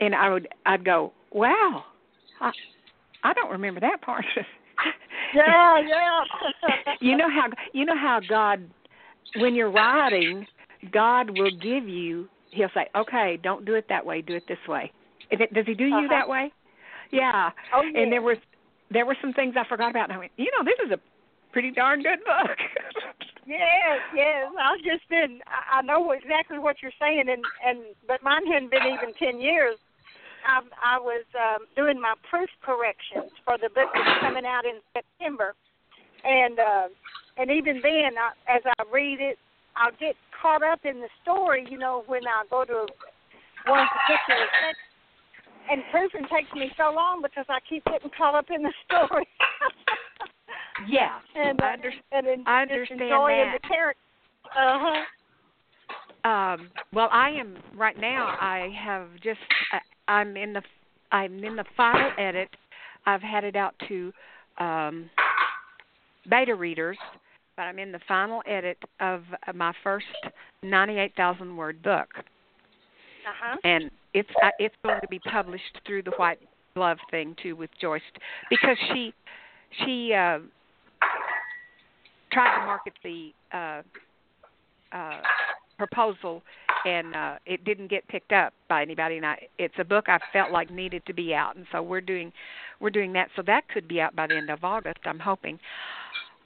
and 0.00 0.14
I 0.14 0.30
would 0.30 0.48
I'd 0.66 0.84
go, 0.84 1.12
"Wow. 1.32 1.84
I 2.40 2.50
I 3.24 3.32
don't 3.32 3.50
remember 3.50 3.80
that 3.80 4.00
part." 4.02 4.24
yeah, 5.34 5.80
yeah. 5.80 6.94
you 7.00 7.16
know 7.16 7.28
how 7.28 7.48
you 7.72 7.84
know 7.84 7.96
how 7.96 8.20
God 8.28 8.68
when 9.36 9.54
you're 9.54 9.70
writing, 9.70 10.46
God 10.92 11.30
will 11.30 11.50
give 11.50 11.88
you 11.88 12.28
he'll 12.50 12.70
say, 12.74 12.86
"Okay, 12.96 13.38
don't 13.42 13.64
do 13.64 13.74
it 13.74 13.86
that 13.88 14.04
way, 14.04 14.22
do 14.22 14.34
it 14.34 14.44
this 14.48 14.58
way." 14.68 14.92
Does 15.30 15.66
he 15.66 15.74
do 15.74 15.84
you 15.84 15.96
uh-huh. 15.96 16.08
that 16.10 16.28
way? 16.28 16.52
Yeah. 17.10 17.50
Oh, 17.74 17.82
yeah. 17.82 18.00
And 18.00 18.12
there 18.12 18.22
was 18.22 18.38
there 18.90 19.06
were 19.06 19.16
some 19.20 19.32
things 19.32 19.54
I 19.58 19.66
forgot 19.68 19.90
about 19.90 20.04
and 20.04 20.12
I 20.12 20.18
went, 20.18 20.32
"You 20.36 20.50
know, 20.56 20.64
this 20.64 20.86
is 20.86 20.92
a 20.92 20.98
pretty 21.52 21.70
darn 21.70 22.02
good 22.02 22.20
book." 22.24 22.58
Yes, 23.46 24.00
yes. 24.16 24.48
I 24.58 24.76
just 24.78 25.08
didn't. 25.10 25.42
I 25.46 25.82
know 25.82 26.12
exactly 26.12 26.58
what 26.58 26.76
you're 26.80 26.96
saying, 26.98 27.24
and 27.28 27.44
and 27.64 27.78
but 28.08 28.22
mine 28.22 28.46
hadn't 28.46 28.70
been 28.70 28.86
even 28.86 29.12
ten 29.18 29.40
years. 29.40 29.76
I 30.46 30.60
I 30.96 30.98
was 30.98 31.24
um, 31.34 31.66
doing 31.76 32.00
my 32.00 32.14
proof 32.28 32.48
corrections 32.62 33.32
for 33.44 33.56
the 33.58 33.68
book 33.68 33.90
that's 33.94 34.20
coming 34.20 34.44
out 34.46 34.64
in 34.64 34.80
September, 34.92 35.54
and 36.24 36.58
uh, 36.58 36.88
and 37.36 37.50
even 37.50 37.80
then, 37.82 38.16
I, 38.18 38.32
as 38.56 38.62
I 38.78 38.82
read 38.92 39.20
it, 39.20 39.38
I'll 39.76 39.96
get 39.98 40.14
caught 40.40 40.62
up 40.62 40.80
in 40.84 41.00
the 41.00 41.08
story. 41.22 41.66
You 41.68 41.78
know, 41.78 42.04
when 42.06 42.26
I 42.26 42.44
go 42.50 42.64
to 42.64 42.86
one 43.66 43.86
particular 43.88 44.46
section, 44.52 44.84
and 45.70 45.82
proofing 45.90 46.28
takes 46.28 46.52
me 46.54 46.70
so 46.76 46.92
long 46.94 47.22
because 47.22 47.46
I 47.48 47.58
keep 47.68 47.84
getting 47.84 48.10
caught 48.16 48.34
up 48.34 48.46
in 48.54 48.62
the 48.62 48.72
story. 48.86 49.26
yeah, 50.88 51.18
and, 51.34 51.60
I, 51.60 51.64
uh, 51.64 51.72
under- 51.72 51.92
and 52.12 52.26
then 52.26 52.44
I 52.46 52.62
understand 52.62 53.00
enjoying 53.00 53.50
that. 53.52 53.60
the 53.62 53.68
character. 53.68 54.00
Uh 54.46 54.78
huh. 54.80 55.04
Um, 56.24 56.70
well, 56.92 57.08
I 57.12 57.30
am 57.30 57.58
right 57.76 57.98
now. 57.98 58.36
I 58.40 58.70
have 58.82 59.08
just. 59.22 59.40
I'm 60.08 60.36
in 60.36 60.52
the. 60.52 60.62
I'm 61.12 61.44
in 61.44 61.56
the 61.56 61.64
final 61.76 62.10
edit. 62.18 62.48
I've 63.06 63.22
had 63.22 63.44
it 63.44 63.54
out 63.54 63.74
to 63.88 64.12
um, 64.58 65.08
beta 66.28 66.54
readers, 66.54 66.98
but 67.56 67.62
I'm 67.62 67.78
in 67.78 67.92
the 67.92 68.00
final 68.08 68.42
edit 68.46 68.78
of 69.00 69.22
my 69.54 69.72
first 69.82 70.06
98,000 70.62 71.56
word 71.56 71.82
book. 71.82 72.08
Uh-huh. 72.16 73.56
And 73.64 73.90
it's 74.12 74.28
uh, 74.42 74.50
it's 74.58 74.74
going 74.82 75.00
to 75.00 75.08
be 75.08 75.18
published 75.20 75.80
through 75.86 76.02
the 76.02 76.12
White 76.12 76.40
Glove 76.74 76.98
thing 77.10 77.36
too 77.42 77.56
with 77.56 77.70
Joyce 77.80 78.02
because 78.50 78.76
she 78.92 79.14
she 79.84 80.12
uh, 80.12 80.38
tried 82.32 82.60
to 82.60 82.66
market 82.66 82.92
the 83.02 83.32
uh, 83.52 83.82
uh, 84.92 85.20
proposal 85.76 86.42
and 86.84 87.14
uh, 87.14 87.36
it 87.46 87.64
didn't 87.64 87.88
get 87.88 88.06
picked 88.08 88.32
up 88.32 88.52
by 88.68 88.82
anybody 88.82 89.16
and 89.16 89.26
I, 89.26 89.38
it's 89.58 89.74
a 89.78 89.84
book 89.84 90.08
I 90.08 90.18
felt 90.32 90.50
like 90.50 90.70
needed 90.70 91.04
to 91.06 91.14
be 91.14 91.34
out 91.34 91.56
and 91.56 91.66
so 91.72 91.82
we're 91.82 92.00
doing 92.00 92.32
we're 92.80 92.90
doing 92.90 93.12
that 93.14 93.28
so 93.36 93.42
that 93.46 93.68
could 93.68 93.88
be 93.88 94.00
out 94.00 94.14
by 94.14 94.26
the 94.26 94.36
end 94.36 94.50
of 94.50 94.64
August 94.64 95.00
I'm 95.04 95.18
hoping. 95.18 95.58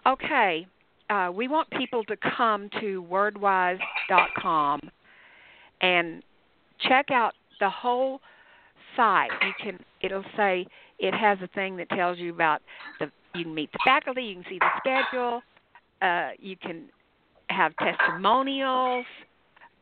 Okay, 0.07 0.67
uh, 1.11 1.31
we 1.35 1.49
want 1.49 1.69
people 1.71 2.05
to 2.05 2.17
come 2.37 2.71
to 2.81 3.05
wordwyse.com 3.11 4.81
and 5.81 6.23
check 6.89 7.11
out 7.11 7.35
the 7.61 7.71
whole 7.71 8.21
site. 8.97 9.31
You 9.43 9.53
can 9.63 9.79
it'll 10.03 10.25
say 10.37 10.67
it 10.99 11.15
has 11.15 11.39
a 11.43 11.49
thing 11.49 11.77
that 11.77 11.89
tells 11.91 12.19
you 12.19 12.33
about 12.33 12.63
the 13.01 13.11
you 13.35 13.45
can 13.45 13.55
meet 13.55 13.71
the 13.73 13.79
faculty, 13.85 14.23
you 14.23 14.35
can 14.37 14.45
see 14.49 14.59
the 14.59 14.71
schedule, 14.79 15.43
uh, 16.03 16.31
you 16.39 16.57
can 16.57 16.85
have 17.51 17.73
testimonials. 17.77 19.07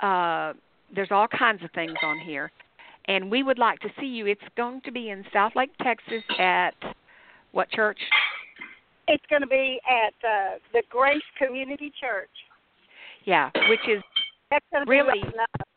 Uh, 0.01 0.53
there's 0.95 1.11
all 1.11 1.27
kinds 1.29 1.63
of 1.65 1.71
things 1.73 1.95
on 2.03 2.19
here, 2.21 2.51
and 3.07 3.31
we 3.31 3.43
would 3.43 3.59
like 3.59 3.79
to 3.81 3.89
see 4.01 4.07
you. 4.07 4.27
It's 4.27 4.41
going 4.57 4.81
to 4.83 4.93
be 4.93 5.11
in 5.11 5.25
Southlake, 5.35 5.71
Texas, 5.83 6.23
at 6.39 6.75
what 7.53 7.71
church? 7.71 7.99
It's 9.09 9.25
going 9.31 9.43
to 9.43 9.49
be 9.49 9.81
at 9.89 10.15
uh, 10.29 10.59
the 10.73 10.83
Grace 10.91 11.23
Community 11.39 11.93
Church. 12.01 12.31
Yeah, 13.25 13.51
which 13.69 13.81
is 13.89 14.03
That's 14.51 14.65
going 14.73 14.85
to 14.85 14.91
Really? 14.91 15.21
be 15.23 15.29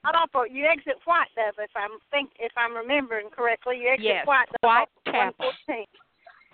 not 0.03 0.15
off 0.15 0.29
of, 0.35 0.45
you 0.51 0.65
exit 0.65 0.95
White 1.05 1.27
Dove 1.35 1.55
if 1.59 1.71
I'm 1.75 1.97
think 2.11 2.29
if 2.39 2.51
I'm 2.55 2.75
remembering 2.75 3.29
correctly. 3.35 3.79
You 3.81 3.89
exit 3.89 4.05
Yes, 4.05 4.27
White 4.27 4.47
Dove 4.47 4.59
White 4.61 4.87
Chapel. 5.05 5.51
114. 5.67 5.85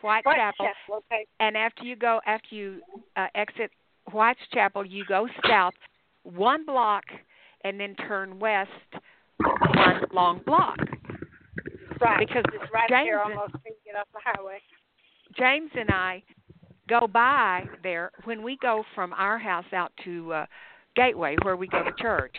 White, 0.01 0.25
White 0.25 0.35
Chapel. 0.35 0.65
Chapel. 0.65 1.03
Okay. 1.11 1.25
and 1.39 1.57
after 1.57 1.83
you 1.83 1.95
go 1.95 2.21
after 2.25 2.55
you 2.55 2.81
uh, 3.17 3.27
exit 3.35 3.71
White's 4.11 4.39
Chapel, 4.53 4.85
you 4.85 5.03
go 5.05 5.27
south 5.47 5.73
one 6.23 6.65
block 6.65 7.03
and 7.63 7.79
then 7.79 7.95
turn 8.07 8.39
west 8.39 8.69
one 9.39 10.01
long 10.13 10.41
block. 10.45 10.77
Right. 11.99 12.27
Because 12.27 12.43
it's 12.53 12.71
right 12.73 12.89
James 12.89 13.07
there 13.07 13.21
almost 13.21 13.53
when 13.53 13.73
you 13.73 13.91
get 13.91 13.95
off 13.95 14.07
the 14.13 14.19
highway. 14.23 14.59
James 15.37 15.71
and 15.75 15.89
I 15.89 16.23
go 16.87 17.07
by 17.07 17.65
there 17.83 18.11
when 18.25 18.43
we 18.43 18.57
go 18.61 18.83
from 18.93 19.13
our 19.13 19.37
house 19.37 19.65
out 19.73 19.91
to 20.03 20.33
uh, 20.33 20.45
Gateway 20.95 21.35
where 21.41 21.57
we 21.57 21.67
go 21.67 21.83
to 21.83 21.91
church. 21.99 22.35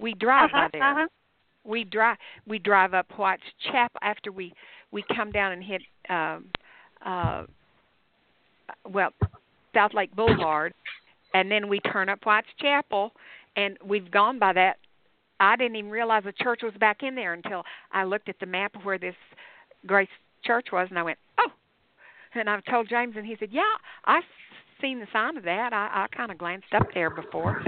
We 0.00 0.14
drive 0.14 0.50
uh-huh, 0.52 0.68
by 0.72 0.78
there. 0.78 0.90
Uh-huh. 0.90 1.06
We 1.64 1.84
drive 1.84 2.16
we 2.46 2.58
drive 2.58 2.92
up 2.92 3.06
White's 3.16 3.42
Chapel 3.70 3.98
after 4.02 4.32
we 4.32 4.52
we 4.90 5.04
come 5.14 5.30
down 5.30 5.52
and 5.52 5.62
hit 5.62 5.82
um 6.10 6.46
uh 7.04 7.44
well 8.88 9.10
Southlake 9.74 10.14
Boulevard 10.14 10.72
and 11.34 11.50
then 11.50 11.68
we 11.68 11.80
turn 11.80 12.08
up 12.08 12.20
White's 12.24 12.46
Chapel 12.60 13.12
and 13.56 13.76
we've 13.84 14.10
gone 14.10 14.38
by 14.38 14.52
that 14.52 14.76
I 15.40 15.56
didn't 15.56 15.76
even 15.76 15.90
realize 15.90 16.22
the 16.24 16.32
church 16.32 16.60
was 16.62 16.72
back 16.78 17.02
in 17.02 17.14
there 17.14 17.32
until 17.32 17.64
I 17.92 18.04
looked 18.04 18.28
at 18.28 18.38
the 18.40 18.46
map 18.46 18.76
of 18.76 18.84
where 18.84 18.98
this 18.98 19.16
Grace 19.86 20.08
Church 20.44 20.68
was 20.72 20.86
and 20.90 20.98
I 20.98 21.02
went, 21.02 21.18
Oh 21.38 21.50
and 22.34 22.48
I've 22.48 22.64
told 22.64 22.88
James 22.88 23.14
and 23.16 23.26
he 23.26 23.36
said, 23.38 23.50
Yeah, 23.52 23.62
I've 24.04 24.24
seen 24.80 25.00
the 25.00 25.06
sign 25.12 25.36
of 25.36 25.44
that. 25.44 25.72
I, 25.72 26.04
I 26.04 26.16
kinda 26.16 26.34
glanced 26.34 26.72
up 26.74 26.86
there 26.94 27.10
before. 27.10 27.62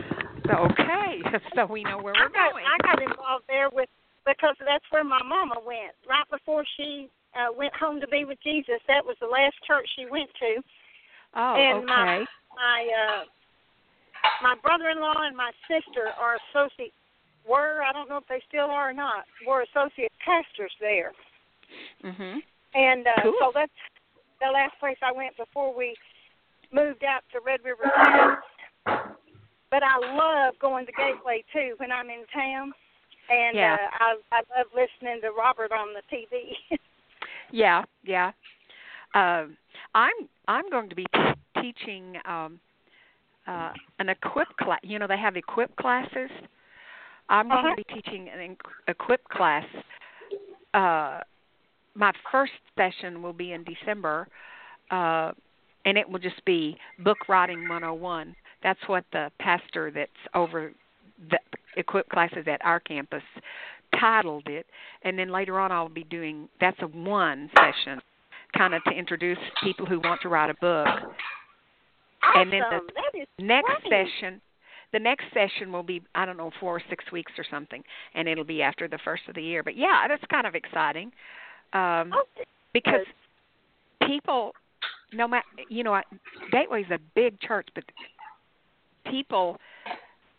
So 0.47 0.69
okay. 0.73 1.23
so 1.55 1.67
we 1.67 1.83
know 1.83 1.99
where 1.99 2.15
we're 2.15 2.29
got 2.29 2.53
going. 2.53 2.65
I 2.65 2.77
got 2.83 3.03
involved 3.03 3.45
there 3.49 3.69
with 3.71 3.89
because 4.27 4.57
that's 4.59 4.85
where 4.91 5.05
my 5.05 5.23
mama 5.23 5.55
went 5.65 5.95
right 6.09 6.27
before 6.31 6.65
she 6.77 7.09
uh, 7.39 7.53
went 7.55 7.75
home 7.77 8.01
to 8.01 8.09
be 8.09 8.25
with 8.25 8.39
Jesus. 8.43 8.83
That 8.89 9.07
was 9.07 9.17
the 9.21 9.31
last 9.31 9.55
church 9.67 9.87
she 9.95 10.07
went 10.11 10.31
to. 10.41 10.63
Oh, 11.37 11.55
and 11.55 11.79
okay. 11.79 11.87
my 11.87 12.25
my 12.57 12.89
uh 12.89 13.25
my 14.43 14.55
brother-in-law 14.63 15.23
and 15.27 15.37
my 15.37 15.51
sister 15.69 16.09
are 16.19 16.39
associate 16.51 16.93
were 17.49 17.83
I 17.83 17.93
don't 17.93 18.09
know 18.09 18.17
if 18.19 18.27
they 18.29 18.43
still 18.49 18.71
are 18.71 18.91
or 18.91 18.93
not 18.93 19.25
were 19.47 19.63
associate 19.63 20.13
pastors 20.25 20.73
there. 20.81 21.13
Mhm. 22.03 22.43
And 22.75 23.07
uh, 23.07 23.23
Cool. 23.23 23.35
so 23.39 23.53
that's 23.55 23.73
the 24.41 24.51
last 24.53 24.79
place 24.81 24.99
I 25.03 25.13
went 25.13 25.37
before 25.37 25.75
we 25.75 25.95
moved 26.73 27.05
out 27.05 27.23
to 27.33 27.41
Red 27.41 27.61
River. 27.65 27.91
But 29.71 29.83
I 29.83 29.99
love 29.99 30.55
going 30.61 30.87
to 30.87 30.93
Gateway 30.93 31.45
too 31.53 31.75
when 31.79 31.91
I'm 31.93 32.09
in 32.09 32.25
town, 32.33 32.73
and 33.29 33.57
Yeah. 33.57 33.75
uh, 33.75 33.89
I 34.01 34.17
I 34.33 34.41
love 34.57 34.67
listening 34.75 35.21
to 35.23 35.31
Robert 35.33 35.73
on 35.73 35.93
the 35.93 36.03
TV. 36.11 36.57
Yeah, 37.53 37.85
yeah. 38.03 38.33
Um, 39.15 39.57
I'm 39.97 40.13
I'm 40.47 40.71
going 40.71 40.89
to 40.91 40.95
be 40.95 41.07
t- 41.13 41.61
teaching 41.63 42.17
um, 42.29 42.61
uh, 43.49 43.73
an 43.99 44.11
equip 44.11 44.49
class. 44.61 44.79
You 44.83 44.99
know, 44.99 45.07
they 45.07 45.17
have 45.19 45.37
equip 45.37 45.75
classes. 45.77 46.31
I'm 47.29 47.49
going 47.49 47.65
Uh-huh. 47.65 47.75
to 47.75 47.83
be 47.83 47.95
teaching 47.95 48.29
an 48.29 48.41
en- 48.41 48.57
equip 48.87 49.27
class. 49.29 49.65
Uh, 50.75 51.21
my 51.95 52.13
first 52.31 52.53
session 52.77 53.23
will 53.23 53.33
be 53.33 53.53
in 53.53 53.65
December, 53.65 54.29
uh, 54.91 55.33
and 55.87 55.97
it 55.97 56.09
will 56.09 56.19
just 56.21 56.45
be 56.45 56.77
book 56.99 57.29
writing 57.29 57.67
101. 57.67 58.37
That's 58.63 58.79
what 58.87 59.05
the 59.13 59.33
pastor 59.41 59.91
that's 59.91 60.11
over 60.35 60.73
the 61.31 61.39
equip 61.79 62.09
classes 62.11 62.47
at 62.47 62.63
our 62.65 62.81
campus 62.81 63.23
titled 63.99 64.47
it 64.49 64.67
and 65.03 65.19
then 65.19 65.31
later 65.31 65.59
on 65.59 65.73
I'll 65.73 65.89
be 65.89 66.05
doing 66.05 66.49
that's 66.61 66.77
a 66.83 66.87
one 66.87 67.49
session 67.57 68.01
kind 68.57 68.75
of 68.75 68.83
to 68.85 68.91
introduce 68.91 69.39
people 69.63 69.87
who 69.87 70.01
want 70.01 70.21
to 70.23 70.29
write 70.29 70.51
a 70.51 70.55
book. 70.55 70.87
And 72.35 72.53
then 72.53 72.61
the 72.71 72.77
awesome. 72.77 73.21
is 73.21 73.27
Next 73.39 73.67
great. 73.89 74.07
session 74.09 74.41
the 74.93 74.99
next 75.01 75.25
session 75.35 75.73
will 75.73 75.83
be 75.83 76.01
I 76.15 76.25
don't 76.25 76.37
know 76.37 76.51
4 76.61 76.77
or 76.77 76.83
6 76.89 77.05
weeks 77.13 77.33
or 77.39 77.45
something 77.51 77.83
and 78.15 78.29
it'll 78.29 78.45
be 78.45 78.63
after 78.63 78.89
the 78.89 78.99
first 79.05 79.23
of 79.29 79.35
the 79.35 79.43
year. 79.43 79.63
But 79.63 79.77
yeah, 79.77 80.07
that's 80.09 80.23
kind 80.31 80.47
of 80.47 80.55
exciting. 80.55 81.13
Um 81.73 82.13
Oh, 82.15 82.25
because 82.73 83.07
people 84.07 84.53
no 85.13 85.27
matter 85.29 85.47
you 85.69 85.85
know 85.85 85.95
I- 85.95 86.05
Gateway's 86.51 86.87
a 86.91 86.99
big 87.15 87.39
church 87.41 87.69
but 87.75 87.85
people 89.11 89.59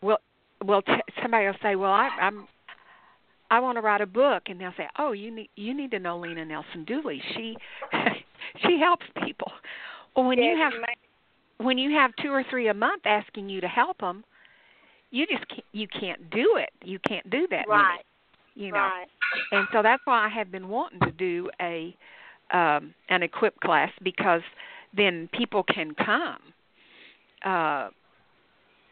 will 0.02 0.18
will 0.64 0.82
t- 0.82 0.92
somebody 1.22 1.46
will 1.46 1.54
say 1.62 1.76
well 1.76 1.92
I 1.92 2.08
I'm 2.20 2.48
I 3.50 3.60
want 3.60 3.76
to 3.76 3.82
write 3.82 4.00
a 4.00 4.06
book. 4.06 4.44
And 4.46 4.60
they'll 4.60 4.74
say 4.76 4.88
oh 4.98 5.12
you 5.12 5.34
need 5.34 5.50
you 5.56 5.74
need 5.74 5.90
to 5.92 5.98
know 5.98 6.18
Lena 6.18 6.44
Nelson 6.44 6.84
Dooley. 6.84 7.22
She 7.34 7.56
she 8.66 8.78
helps 8.80 9.06
people. 9.24 9.52
Well 10.16 10.26
when 10.26 10.38
you 10.38 10.56
have 10.56 10.72
when 11.58 11.78
you 11.78 11.90
have 11.92 12.12
two 12.22 12.30
or 12.30 12.44
three 12.50 12.68
a 12.68 12.74
month 12.74 13.02
asking 13.04 13.48
you 13.48 13.60
to 13.60 13.68
help 13.68 13.98
them 13.98 14.24
you 15.10 15.26
just 15.26 15.46
can't, 15.48 15.64
you 15.72 15.88
can't 15.88 16.30
do 16.30 16.56
it. 16.56 16.70
You 16.84 16.98
can't 17.06 17.28
do 17.30 17.46
that 17.50 17.66
many, 17.68 17.80
right, 17.80 18.04
you 18.54 18.72
know. 18.72 18.78
Right. 18.78 19.06
and 19.52 19.66
so 19.72 19.82
that's 19.82 20.02
why 20.04 20.26
I 20.26 20.28
have 20.28 20.50
been 20.52 20.68
wanting 20.68 21.00
to 21.00 21.12
do 21.12 21.50
a 21.60 21.94
um 22.52 22.94
an 23.08 23.22
equip 23.22 23.58
class 23.60 23.90
because 24.02 24.42
then 24.96 25.28
people 25.32 25.62
can 25.62 25.94
come 25.94 26.38
uh 27.44 27.88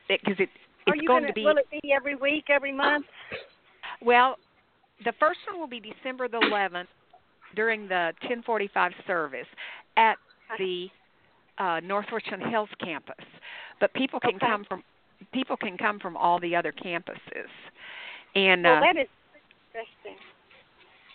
because 0.08 0.36
it, 0.38 0.48
it's 0.86 1.06
going 1.06 1.22
gonna, 1.22 1.26
to 1.28 1.32
be 1.32 1.44
Will 1.44 1.56
it 1.56 1.82
be 1.82 1.92
every 1.92 2.14
week, 2.14 2.44
every 2.48 2.72
month? 2.72 3.06
well 4.02 4.36
the 5.04 5.12
first 5.18 5.38
one 5.50 5.60
will 5.60 5.66
be 5.68 5.80
December 5.80 6.28
the 6.28 6.38
11th 6.38 6.86
during 7.54 7.82
the 7.88 8.12
1045 8.22 8.92
service 9.06 9.46
at 9.96 10.16
the 10.58 10.88
uh 11.58 11.80
North 11.80 12.06
Richland 12.12 12.42
Hills 12.50 12.68
campus 12.82 13.14
but 13.80 13.92
people 13.94 14.20
can 14.20 14.36
Okay. 14.36 14.46
come 14.46 14.64
from 14.68 14.82
people 15.32 15.56
can 15.56 15.76
come 15.78 15.98
from 15.98 16.16
all 16.16 16.38
the 16.40 16.54
other 16.54 16.72
campuses 16.72 17.48
and 18.34 18.64
Well, 18.64 18.76
uh, 18.76 18.80
that 18.80 18.96
is 18.96 19.08
interesting. 19.74 20.16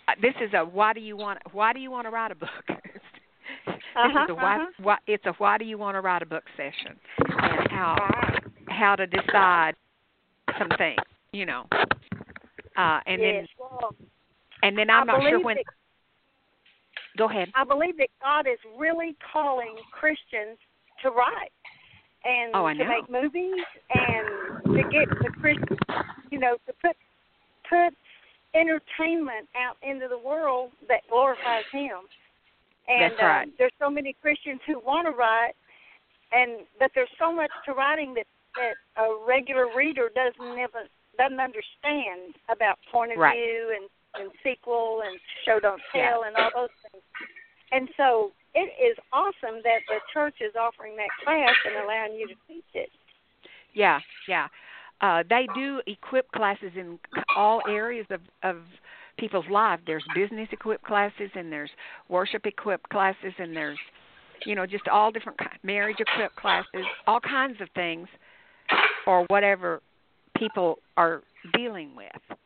uh, 0.08 0.12
this 0.20 0.34
is 0.40 0.52
a 0.54 0.64
why 0.64 0.92
do 0.92 1.00
you 1.00 1.16
want 1.16 1.38
why 1.52 1.72
do 1.72 1.78
you 1.80 1.90
want 1.90 2.06
to 2.06 2.10
write 2.10 2.30
a 2.32 2.34
book 2.34 2.50
this 2.68 2.76
Uh-huh, 3.94 4.24
is 4.24 4.30
a 4.30 4.34
why, 4.34 4.56
uh-huh. 4.56 4.66
why 4.82 4.96
it's 5.06 5.26
a 5.26 5.32
why 5.38 5.58
do 5.58 5.64
you 5.64 5.78
want 5.78 5.94
to 5.94 6.00
write 6.00 6.22
a 6.22 6.26
book 6.26 6.44
session 6.56 6.96
and 7.18 7.70
how 7.70 7.96
how 8.68 8.96
to 8.96 9.06
decide 9.06 9.74
some 10.58 10.68
things 10.78 10.98
you 11.32 11.46
know 11.46 11.66
uh 12.76 13.00
and 13.06 13.20
yes. 13.22 13.46
And 14.62 14.76
then 14.76 14.90
i'm 14.90 15.08
I 15.08 15.12
not 15.18 15.22
sure 15.28 15.40
when 15.40 15.56
that- 15.56 15.64
go 17.18 17.28
ahead 17.28 17.50
I 17.54 17.64
believe 17.64 17.96
that 17.98 18.08
God 18.20 18.46
is 18.46 18.58
really 18.78 19.16
calling 19.32 19.76
Christians 19.92 20.58
to 21.02 21.10
write 21.10 21.52
and 22.24 22.54
Oh, 22.54 22.68
to 22.68 22.74
know. 22.74 22.84
make 22.88 23.10
movies 23.10 23.64
and 23.90 24.26
to 24.76 24.82
get 24.90 25.08
the 25.20 25.30
Christian, 25.40 25.76
you 26.30 26.38
know, 26.38 26.56
to 26.66 26.72
put 26.80 26.96
put 27.68 27.94
entertainment 28.54 29.48
out 29.56 29.76
into 29.82 30.08
the 30.08 30.18
world 30.18 30.70
that 30.88 31.00
glorifies 31.08 31.64
Him. 31.72 32.06
And 32.88 33.12
That's 33.12 33.22
right. 33.22 33.48
uh, 33.48 33.50
there's 33.58 33.72
so 33.78 33.90
many 33.90 34.14
Christians 34.22 34.60
who 34.66 34.78
want 34.80 35.06
to 35.06 35.12
write, 35.12 35.52
and 36.32 36.60
but 36.78 36.90
there's 36.94 37.10
so 37.18 37.32
much 37.32 37.50
to 37.66 37.72
writing 37.72 38.14
that 38.14 38.26
that 38.56 38.74
a 39.02 39.16
regular 39.26 39.66
reader 39.74 40.10
doesn't 40.14 40.52
even 40.52 40.86
doesn't 41.18 41.40
understand 41.40 42.34
about 42.48 42.78
point 42.90 43.12
of 43.12 43.18
Right. 43.18 43.36
view 43.36 43.74
and 43.76 43.88
and 44.14 44.30
sequel 44.42 45.00
and 45.06 45.18
show 45.46 45.58
don't 45.58 45.80
Yeah. 45.94 46.10
tell 46.10 46.22
and 46.24 46.36
all 46.36 46.50
those 46.54 46.70
things. 46.90 47.02
And 47.70 47.88
so 47.96 48.30
it 48.54 48.74
is 48.78 48.98
awesome 49.10 49.62
that 49.62 49.80
the 49.88 50.00
church 50.12 50.34
is 50.42 50.54
offering 50.54 50.96
that 50.96 51.08
class 51.24 51.56
and 51.64 51.76
allowing 51.76 52.12
you 52.16 52.28
to 52.28 52.34
teach 52.46 52.64
it. 52.74 52.92
Yeah, 53.72 54.00
yeah. 54.28 54.48
Uh, 55.00 55.22
they 55.28 55.48
do 55.54 55.80
equip 55.86 56.30
classes 56.32 56.76
in 56.76 56.98
all 57.34 57.62
areas 57.66 58.06
of 58.10 58.20
of 58.42 58.62
people's 59.16 59.48
life. 59.48 59.80
There's 59.86 60.04
business 60.14 60.48
equip 60.52 60.82
classes, 60.82 61.30
and 61.34 61.50
there's 61.50 61.70
worship 62.08 62.46
equip 62.46 62.86
classes, 62.90 63.32
and 63.38 63.56
there's 63.56 63.78
you 64.44 64.54
know 64.54 64.66
just 64.66 64.86
all 64.88 65.10
different 65.10 65.38
ki- 65.38 65.46
marriage 65.62 66.00
equip 66.00 66.36
classes, 66.36 66.84
all 67.06 67.20
kinds 67.20 67.60
of 67.62 67.70
things 67.70 68.08
for 69.04 69.24
whatever 69.24 69.80
people 70.42 70.78
are 70.96 71.22
dealing 71.56 71.94
with. 71.94 72.38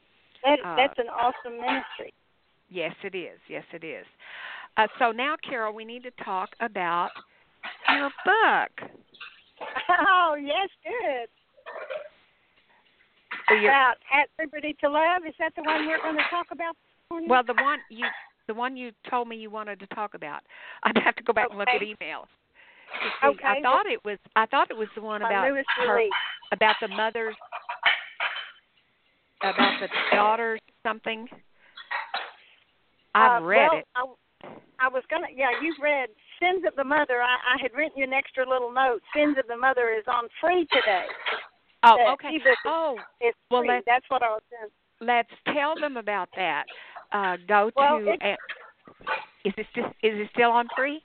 That 0.44 0.58
Uh, 0.64 0.76
that's 0.76 0.98
an 0.98 1.08
awesome 1.08 1.60
ministry. 1.60 2.12
Yes, 2.68 2.94
it 3.02 3.14
is. 3.14 3.38
Yes, 3.48 3.64
it 3.72 3.84
is. 3.84 4.04
Uh, 4.76 4.86
so 4.98 5.12
now, 5.12 5.36
Caryl, 5.48 5.72
we 5.72 5.84
need 5.84 6.02
to 6.02 6.10
talk 6.24 6.50
about 6.60 7.10
your 7.94 8.10
book. 8.24 8.90
Oh 9.88 10.36
yes, 10.38 10.68
good. 10.84 11.28
So 13.48 13.54
About 13.54 13.94
at 14.12 14.28
liberty 14.38 14.76
to 14.80 14.90
love. 14.90 15.22
Is 15.26 15.34
that 15.38 15.52
the 15.56 15.62
one 15.62 15.86
we're 15.86 16.02
going 16.02 16.16
to 16.16 16.28
talk 16.30 16.46
about? 16.50 16.74
this 16.74 17.10
morning? 17.10 17.30
Well, 17.30 17.42
the 17.46 17.54
one 17.62 17.78
you 17.88 18.06
the 18.48 18.54
one 18.54 18.76
you 18.76 18.90
told 19.08 19.28
me 19.28 19.36
you 19.36 19.50
wanted 19.50 19.80
to 19.80 19.86
talk 19.88 20.14
about. 20.14 20.40
I'd 20.82 20.98
have 20.98 21.16
to 21.16 21.22
go 21.22 21.32
back 21.32 21.48
and 21.50 21.58
look 21.58 21.68
at 21.68 21.76
Okay. 21.76 21.94
emails. 22.00 22.26
see. 23.22 23.28
Okay, 23.28 23.46
I 23.46 23.60
thought 23.62 23.86
it 23.86 24.04
was 24.04 24.18
I 24.34 24.46
thought 24.46 24.70
it 24.70 24.76
was 24.76 24.88
the 24.94 25.02
one 25.02 25.22
about 25.22 25.46
her, 25.46 26.00
about 26.52 26.74
the 26.82 26.88
mothers 26.88 27.36
about 29.50 29.80
the 29.80 29.88
daughters 30.14 30.60
something. 30.82 31.26
I've 33.14 33.42
Uh, 33.42 33.46
read 33.46 33.68
well, 33.70 33.78
it. 33.78 33.86
I, 33.94 34.86
I 34.86 34.88
was 34.88 35.02
gonna. 35.10 35.28
Yeah, 35.34 35.50
you've 35.62 35.78
read 35.80 36.08
Sins 36.40 36.64
of 36.66 36.74
the 36.76 36.84
Mother. 36.84 37.22
I, 37.22 37.54
I 37.54 37.62
had 37.62 37.72
written 37.74 37.96
you 37.98 38.04
an 38.04 38.12
extra 38.12 38.48
little 38.48 38.72
note. 38.72 39.00
Sins 39.14 39.36
of 39.38 39.46
the 39.48 39.56
Mother 39.56 39.90
is 39.90 40.04
on 40.06 40.28
free 40.40 40.66
today. 40.72 41.06
Oh, 41.82 41.96
the 41.96 42.12
okay. 42.12 42.36
ebook 42.36 42.58
Oh, 42.66 42.98
It's 43.20 43.36
Well, 43.50 43.62
free. 43.62 43.68
let's- 43.68 43.84
That's 43.86 44.04
what 44.08 44.22
I 44.22 44.28
was 44.28 44.42
saying. 44.50 44.70
let's 45.00 45.30
tell 45.54 45.74
them 45.76 45.96
about 45.96 46.28
that. 46.36 46.64
Uh 47.12 47.36
go 47.48 47.70
Well, 47.76 47.98
to 48.00 48.10
uh, 48.20 48.36
is 49.44 49.54
it 49.56 49.66
still, 49.70 49.86
is 50.02 50.18
it 50.20 50.28
still 50.34 50.50
on 50.50 50.68
free? 50.76 51.00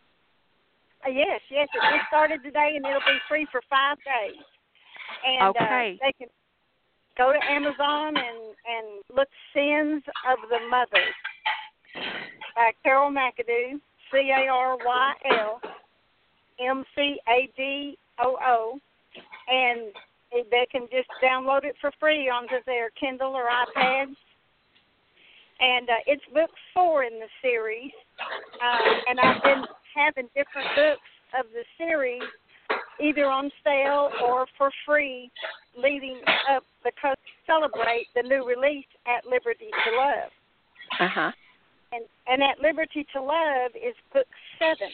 Uh, 1.06 1.10
yes, 1.10 1.42
yes. 1.50 1.68
It 1.74 1.82
just 1.98 2.08
started 2.08 2.44
today, 2.44 2.74
and 2.76 2.86
it'll 2.86 3.00
be 3.06 3.20
free 3.30 3.46
for 3.52 3.62
five 3.70 3.98
days. 3.98 4.42
And 5.26 5.50
Okay. 5.50 6.00
uh, 6.02 6.06
they 6.06 6.14
can 6.18 6.28
go 7.22 7.32
to 7.32 7.52
Amazon 7.52 8.18
and 8.18 8.42
and 8.66 9.04
look 9.16 9.28
Sins 9.54 10.02
of 10.26 10.40
the 10.50 10.58
Mothers 10.70 11.14
by 12.56 12.72
Caryl 12.84 13.12
McAdoo, 13.12 13.80
C 14.12 14.32
A 14.32 14.50
R 14.52 14.78
Y 14.84 15.14
L 15.38 15.62
M 16.60 16.84
C 16.96 17.18
A 17.30 17.50
D 17.56 17.98
O 18.20 18.38
O, 18.42 18.80
and 19.48 19.94
they 20.50 20.66
can 20.72 20.88
just 20.92 21.10
download 21.24 21.64
it 21.64 21.76
for 21.80 21.92
free 22.00 22.28
onto 22.30 22.56
their 22.66 22.90
Kindle 23.00 23.34
or 23.34 23.46
iPads. 23.46 24.16
And 25.60 25.88
uh, 25.90 25.94
it's 26.08 26.24
book 26.34 26.50
four 26.74 27.04
in 27.04 27.20
the 27.20 27.28
series, 27.44 27.92
uh, 28.20 28.94
and 29.08 29.20
I've 29.20 29.44
been 29.44 29.64
having 29.94 30.28
different 30.34 30.70
books 30.76 31.10
of 31.40 31.46
the 31.54 31.64
series 31.78 32.24
either 33.00 33.26
on 33.26 33.50
sale 33.64 34.10
or 34.24 34.46
for 34.58 34.72
free 34.86 35.32
leading 35.78 36.20
up 36.54 36.64
because 36.84 37.18
celebrate 37.48 38.08
the 38.16 38.24
new 38.24 38.46
release 38.48 38.86
at 39.08 39.26
Liberty 39.26 39.70
to 39.86 39.92
Love. 39.98 40.32
Uh 41.00 41.08
huh. 41.08 41.32
And 41.94 42.04
and 42.28 42.42
at 42.44 42.60
Liberty 42.60 43.06
to 43.14 43.22
Love 43.22 43.72
is 43.76 43.96
book 44.14 44.28
seven. 44.60 44.90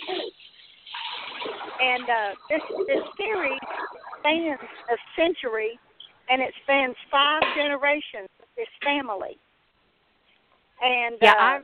And 1.81 2.03
uh 2.03 2.35
this 2.49 2.61
this 2.87 3.03
series 3.17 3.59
spans 4.19 4.59
a 4.89 4.97
century 5.15 5.79
and 6.29 6.41
it 6.41 6.53
spans 6.63 6.95
five 7.11 7.41
generations 7.55 8.29
of 8.41 8.47
this 8.55 8.67
family. 8.83 9.37
And 10.81 11.15
Yeah, 11.21 11.31
uh, 11.31 11.41
I've 11.41 11.63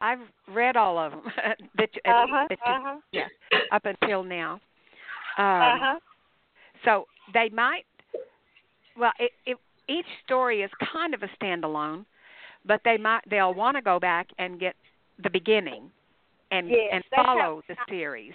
I've 0.00 0.54
read 0.54 0.76
all 0.76 0.98
of 0.98 1.12
them 1.12 1.22
that, 1.76 1.88
you- 1.94 2.12
uh 2.12 2.26
huh, 2.28 2.46
that 2.48 2.58
you, 2.66 2.72
uh 2.72 2.78
huh, 2.82 2.96
yeah, 3.12 3.28
up 3.70 3.84
until 3.84 4.22
now. 4.24 4.60
Um, 5.38 5.44
uh 5.44 5.78
huh. 5.78 5.98
So 6.84 7.06
they 7.32 7.48
might. 7.50 7.84
Well, 8.98 9.12
it, 9.18 9.32
it, 9.46 9.56
each 9.88 10.06
story 10.24 10.62
is 10.62 10.70
kind 10.92 11.14
of 11.14 11.22
a 11.22 11.28
standalone, 11.40 12.04
but 12.66 12.80
they 12.84 12.96
might 12.98 13.22
they'll 13.28 13.54
want 13.54 13.76
to 13.76 13.82
go 13.82 13.98
back 13.98 14.28
and 14.38 14.60
get 14.60 14.74
the 15.22 15.30
beginning 15.30 15.90
and 16.50 16.68
Yes, 16.68 16.90
and 16.92 17.04
follow 17.14 17.62
how- 17.66 17.74
the 17.74 17.76
series. 17.88 18.34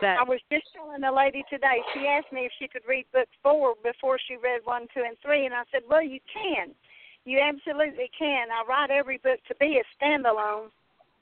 But 0.00 0.20
I 0.20 0.22
was 0.22 0.38
just 0.50 0.66
telling 0.74 1.02
a 1.02 1.12
lady 1.12 1.42
today. 1.50 1.82
She 1.92 2.06
asked 2.06 2.32
me 2.32 2.46
if 2.46 2.52
she 2.58 2.68
could 2.68 2.86
read 2.86 3.04
book 3.12 3.28
four 3.42 3.74
before 3.82 4.16
she 4.28 4.36
read 4.36 4.60
one, 4.64 4.86
two, 4.94 5.02
and 5.02 5.16
three, 5.20 5.44
and 5.44 5.52
I 5.52 5.64
said, 5.72 5.82
"Well, 5.88 6.02
you 6.02 6.20
can. 6.32 6.72
You 7.24 7.40
absolutely 7.40 8.08
can. 8.16 8.46
I 8.52 8.62
write 8.68 8.90
every 8.90 9.18
book 9.18 9.40
to 9.48 9.54
be 9.56 9.80
a 9.82 9.84
standalone, 9.98 10.70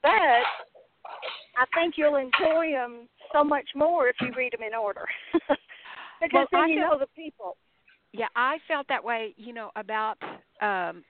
but 0.03 0.45
I 1.57 1.65
think 1.73 1.95
you'll 1.97 2.15
enjoy 2.17 2.71
them 2.71 3.07
so 3.33 3.43
much 3.43 3.65
more 3.75 4.07
if 4.07 4.15
you 4.21 4.31
read 4.37 4.53
them 4.53 4.61
in 4.63 4.75
order, 4.75 5.05
because 5.33 6.31
Well, 6.33 6.47
then 6.51 6.61
I 6.61 6.67
you 6.67 6.75
feel- 6.75 6.89
know 6.89 6.99
the 6.99 7.07
people." 7.15 7.57
yeah, 8.13 8.27
I 8.35 8.57
felt 8.67 8.87
that 8.89 9.03
way, 9.03 9.33
you 9.37 9.53
know, 9.53 9.71
about 9.75 10.17
um 10.61 11.03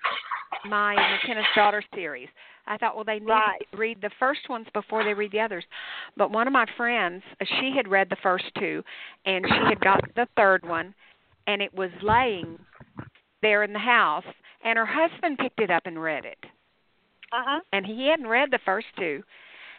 my 0.70 0.96
McKenna's 0.96 1.46
Daughter 1.56 1.84
series. 1.94 2.28
I 2.66 2.78
thought, 2.78 2.96
well, 2.96 3.06
they 3.06 3.20
need 3.20 3.28
Right. 3.30 3.66
to 3.72 3.78
read 3.78 4.02
the 4.02 4.10
first 4.20 4.50
ones 4.50 4.68
before 4.74 5.04
they 5.06 5.14
read 5.14 5.32
the 5.32 5.40
others. 5.40 5.64
But 6.18 6.32
one 6.32 6.48
of 6.48 6.54
my 6.54 6.66
friends, 6.76 7.24
uh, 7.40 7.46
she 7.60 7.72
had 7.76 7.88
read 7.88 8.10
the 8.10 8.18
first 8.22 8.44
two, 8.60 8.84
and 9.26 9.46
she 9.48 9.60
had 9.70 9.80
got 9.80 10.02
the 10.16 10.28
third 10.36 10.66
one, 10.66 10.94
and 11.46 11.62
it 11.62 11.74
was 11.74 11.92
laying 12.02 12.60
there 13.42 13.64
in 13.64 13.72
the 13.72 13.80
house, 13.80 14.26
and 14.66 14.78
her 14.78 14.86
husband 14.86 15.38
picked 15.38 15.62
it 15.62 15.72
up 15.72 15.84
and 15.86 16.02
read 16.02 16.26
it, 16.26 16.40
Uh 17.32 17.44
huh. 17.46 17.60
and 17.72 17.86
he 17.86 18.08
hadn't 18.08 18.28
read 18.28 18.52
the 18.52 18.60
first 18.66 18.88
two, 18.98 19.24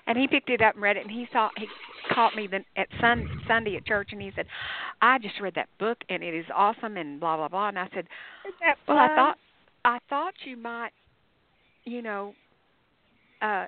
and 0.08 0.18
he 0.18 0.26
picked 0.26 0.50
it 0.50 0.60
up 0.60 0.74
and 0.74 0.82
read 0.82 0.96
it, 0.96 1.02
and 1.02 1.10
he 1.10 1.28
saw 1.32 1.50
he 1.56 1.66
caught 2.12 2.34
me 2.34 2.46
then 2.46 2.64
at 2.76 2.88
sun, 3.00 3.28
Sunday 3.46 3.76
at 3.76 3.86
church, 3.86 4.08
and 4.12 4.20
he 4.20 4.32
said, 4.34 4.46
"I 5.02 5.18
just 5.18 5.38
read 5.40 5.54
that 5.54 5.68
book, 5.78 5.98
and 6.08 6.22
it 6.24 6.34
is 6.34 6.46
awesome," 6.54 6.96
and 6.96 7.20
blah 7.20 7.36
blah 7.36 7.48
blah, 7.48 7.68
and 7.68 7.78
I 7.78 7.88
said, 7.94 8.06
well, 8.88 8.96
I 8.98 9.08
thought 9.14 9.38
I 9.84 9.98
thought 10.08 10.34
you 10.44 10.56
might, 10.56 10.90
you 11.84 12.02
know, 12.02 12.34
uh 13.42 13.66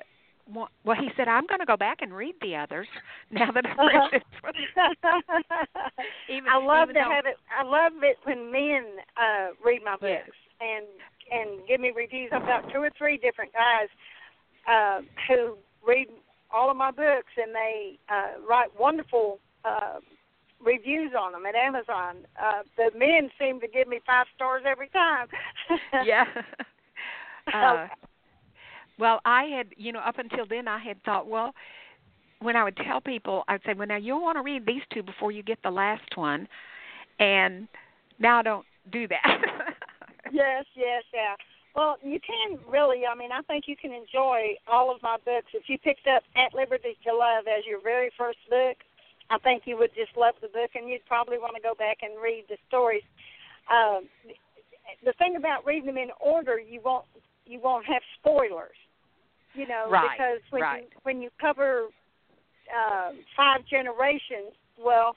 wa- 0.52 0.68
well, 0.84 0.96
he 0.98 1.08
said 1.16 1.28
I'm 1.28 1.46
going 1.46 1.60
to 1.60 1.66
go 1.66 1.76
back 1.76 1.98
and 2.02 2.12
read 2.14 2.34
the 2.40 2.56
others 2.56 2.88
now 3.30 3.50
that 3.52 3.64
I've 3.66 3.78
Uh-huh. 3.78 4.08
read 4.12 4.20
this 4.20 4.42
one. 4.42 4.54
Even- 6.28 6.48
I 6.50 6.56
love 6.56 6.88
even 6.90 6.94
to 6.96 7.00
though- 7.08 7.14
have 7.14 7.26
it. 7.26 7.36
I 7.56 7.62
love 7.62 7.92
it 8.02 8.16
when 8.24 8.50
men 8.50 8.84
uh 9.16 9.48
read 9.64 9.82
my 9.84 9.96
Yes. 10.02 10.24
books 10.26 10.36
and 10.60 10.86
and 11.30 11.66
give 11.68 11.80
me 11.80 11.92
reviews. 11.94 12.30
I've 12.32 12.46
got 12.46 12.70
two 12.72 12.78
or 12.78 12.90
three 12.98 13.16
different 13.16 13.52
guys 13.52 13.88
uh, 14.68 15.00
who 15.28 15.56
read 15.86 16.08
all 16.52 16.70
of 16.70 16.77
my 16.77 16.90
books 16.90 17.32
and 17.36 17.55
they 17.55 17.98
uh, 18.09 18.40
write 18.48 18.68
wonderful 18.78 19.39
uh, 19.64 19.98
reviews 20.64 21.12
on 21.18 21.32
them 21.32 21.47
at 21.47 21.55
Amazon. 21.55 22.16
Uh, 22.40 22.62
the 22.77 22.90
men 22.98 23.31
seem 23.39 23.60
to 23.60 23.68
give 23.68 23.89
me 23.89 24.01
five 24.06 24.27
stars 24.35 24.62
every 24.66 24.89
time. 24.89 25.28
yeah. 26.05 26.24
uh, 27.55 27.86
well, 28.98 29.20
I 29.24 29.44
had, 29.44 29.68
you 29.77 29.93
know, 29.93 30.01
up 30.01 30.18
until 30.18 30.47
then, 30.48 30.68
I 30.68 30.78
had 30.78 31.02
thought, 31.05 31.27
well, 31.27 31.55
when 32.40 32.56
I 32.56 32.64
would 32.64 32.77
tell 32.77 33.01
people, 33.01 33.44
I'd 33.48 33.60
say, 33.64 33.74
well, 33.74 33.86
now 33.86 33.97
you'll 33.97 34.22
want 34.22 34.36
to 34.36 34.43
read 34.43 34.66
these 34.66 34.82
two 34.93 35.02
before 35.02 35.32
you 35.32 35.43
get 35.43 35.59
the 35.62 35.70
last 35.70 36.16
one, 36.16 36.48
and 37.18 37.68
now 38.18 38.39
I 38.39 38.43
don't 38.43 38.66
do 38.90 39.06
that. 39.09 39.40
Yes, 40.32 40.64
yes, 40.77 41.02
yeah. 41.12 41.35
Well, 41.74 41.97
you 42.02 42.18
can 42.20 42.59
really. 42.68 43.02
I 43.06 43.14
mean, 43.14 43.30
I 43.32 43.42
think 43.42 43.64
you 43.66 43.76
can 43.76 43.92
enjoy 43.92 44.56
all 44.66 44.94
of 44.94 45.02
my 45.02 45.16
books. 45.24 45.52
If 45.55 45.68
you 45.68 45.78
picked 45.78 46.06
up 46.06 46.22
At 46.36 46.55
Liberty 46.55 46.97
to 47.06 47.14
Love 47.14 47.47
as 47.47 47.64
your 47.66 47.80
very 47.80 48.10
first 48.18 48.38
book, 48.48 48.76
I 49.30 49.38
think 49.38 49.62
you 49.66 49.76
would 49.78 49.94
just 49.94 50.16
love 50.16 50.34
the 50.42 50.48
book, 50.48 50.70
and 50.74 50.88
you'd 50.88 51.06
probably 51.06 51.38
want 51.38 51.55
to 51.55 51.62
go 51.62 51.74
back 51.74 51.98
and 52.02 52.20
read 52.20 52.44
the 52.48 52.56
stories. 52.66 53.05
Um, 53.70 54.09
the 55.05 55.12
thing 55.14 55.36
about 55.36 55.64
reading 55.64 55.86
them 55.86 55.98
in 55.98 56.10
order, 56.20 56.59
you 56.59 56.80
won't 56.84 57.05
you 57.47 57.60
won't 57.60 57.86
have 57.86 58.02
spoilers. 58.18 58.76
You 59.55 59.66
know, 59.66 59.86
Right, 59.90 60.10
because 60.12 60.40
when 60.51 60.62
right. 60.62 60.82
you 60.82 60.88
when 61.02 61.22
you 61.22 61.30
cover 61.40 61.86
uh, 62.70 63.12
five 63.36 63.60
generations, 63.70 64.55
well, 64.76 65.14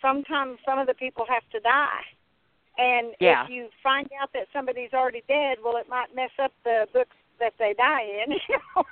sometimes 0.00 0.58
some 0.64 0.78
of 0.78 0.86
the 0.86 0.94
people 0.94 1.24
have 1.28 1.42
to 1.50 1.60
die 1.60 2.02
And 2.78 3.14
Yeah. 3.20 3.44
if 3.44 3.50
you 3.50 3.68
find 3.82 4.08
out 4.20 4.30
that 4.32 4.46
somebody's 4.52 4.92
already 4.94 5.22
dead, 5.28 5.58
well, 5.62 5.76
it 5.76 5.88
might 5.88 6.14
mess 6.14 6.30
up 6.42 6.52
the 6.64 6.86
books 6.92 7.16
that 7.38 7.52
they 7.58 7.74
die 7.74 8.02
in. 8.24 8.32
You 8.48 8.58
know? 8.76 8.84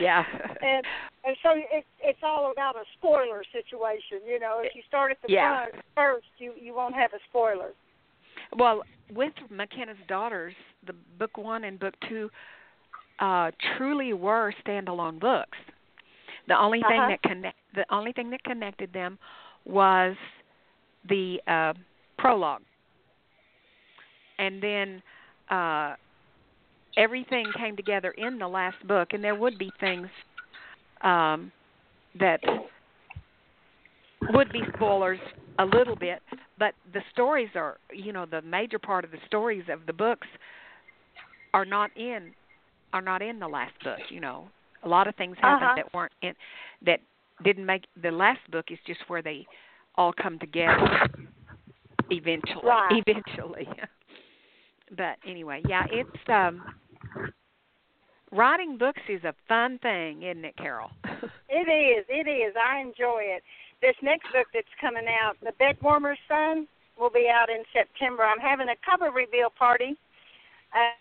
Yeah. 0.00 0.24
and 0.62 0.84
and 1.24 1.36
so 1.42 1.50
it, 1.54 1.84
it's 2.02 2.18
all 2.22 2.50
about 2.50 2.76
a 2.76 2.84
spoiler 2.98 3.42
situation. 3.52 4.20
You 4.26 4.40
know, 4.40 4.60
if 4.60 4.74
you 4.74 4.82
start 4.88 5.10
at 5.12 5.18
the 5.22 5.32
Yeah. 5.32 5.66
front 5.70 5.84
first, 5.94 6.26
you 6.38 6.52
you 6.60 6.74
won't 6.74 6.94
have 6.94 7.12
a 7.12 7.18
spoiler. 7.28 7.70
Well, 8.56 8.82
with 9.12 9.32
McKenna's 9.50 9.96
daughters, 10.08 10.54
the 10.86 10.94
book 11.18 11.36
one 11.36 11.64
and 11.64 11.78
book 11.78 11.94
two 12.08 12.30
uh 13.18 13.50
truly 13.76 14.12
were 14.14 14.52
standalone 14.66 15.20
books. 15.20 15.58
The 16.48 16.58
only 16.58 16.82
thing 16.88 16.98
Uh-huh. 17.00 17.08
that 17.08 17.22
connect 17.22 17.56
the 17.74 17.84
only 17.94 18.12
thing 18.12 18.30
that 18.30 18.42
connected 18.44 18.92
them 18.92 19.18
was 19.64 20.16
the 21.08 21.40
uh 21.46 21.74
prologue. 22.18 22.62
And 24.42 24.62
then 24.62 25.02
uh 25.50 25.96
everything 26.96 27.52
came 27.52 27.76
together 27.76 28.12
in 28.12 28.38
the 28.38 28.48
last 28.48 28.86
book 28.86 29.10
and 29.14 29.24
there 29.24 29.36
would 29.36 29.58
be 29.58 29.72
things 29.80 30.08
um 31.02 31.52
that 32.18 32.40
would 34.28 34.52
be 34.52 34.62
spoilers 34.74 35.20
a 35.58 35.64
little 35.64 35.96
bit, 35.96 36.22
but 36.58 36.74
the 36.92 37.02
stories 37.10 37.50
are, 37.56 37.78
you 37.92 38.12
know, 38.12 38.26
the 38.26 38.42
major 38.42 38.78
part 38.78 39.04
of 39.04 39.10
the 39.12 39.18
stories 39.26 39.64
of 39.70 39.86
the 39.86 39.92
books 39.92 40.28
are 41.54 41.64
not 41.66 41.90
in 41.96 42.34
are 42.92 43.02
not 43.02 43.22
in 43.22 43.38
the 43.38 43.48
last 43.48 43.74
book, 43.82 44.02
you 44.08 44.20
know. 44.20 44.50
A 44.82 44.88
lot 44.88 45.06
of 45.08 45.16
things 45.16 45.36
happened 45.40 45.70
Uh-huh. 45.70 45.76
that 45.76 45.86
weren't 45.94 46.12
in 46.22 46.34
that 46.84 47.00
didn't 47.42 47.66
make 47.66 47.84
the 48.02 48.10
last 48.10 48.40
book 48.50 48.66
is 48.70 48.78
just 48.86 49.00
where 49.08 49.22
they 49.22 49.46
all 49.96 50.12
come 50.12 50.38
together 50.38 50.88
eventually 52.10 52.62
Right. 52.62 53.02
eventually. 53.06 53.68
But 54.96 55.16
anyway, 55.26 55.62
yeah, 55.68 55.84
it's 55.90 56.28
um 56.28 56.62
writing 58.30 58.76
books 58.78 59.02
is 59.08 59.22
a 59.24 59.34
fun 59.48 59.78
thing, 59.78 60.22
isn't 60.22 60.44
it, 60.44 60.56
Caryl? 60.56 60.90
It 61.54 61.68
is. 61.68 62.06
It 62.08 62.26
is. 62.26 62.54
I 62.56 62.80
enjoy 62.80 63.20
it. 63.20 63.42
This 63.82 63.94
next 64.00 64.24
book 64.32 64.46
that's 64.54 64.72
coming 64.80 65.04
out, 65.06 65.34
The 65.42 65.52
Bed 65.58 65.76
Warmer's 65.82 66.18
Son, 66.26 66.66
will 66.98 67.10
be 67.10 67.28
out 67.28 67.50
in 67.50 67.62
September. 67.74 68.22
I'm 68.22 68.38
having 68.40 68.68
a 68.68 68.76
cover 68.88 69.10
reveal 69.12 69.50
party. 69.50 69.94
Uh, 70.72 70.96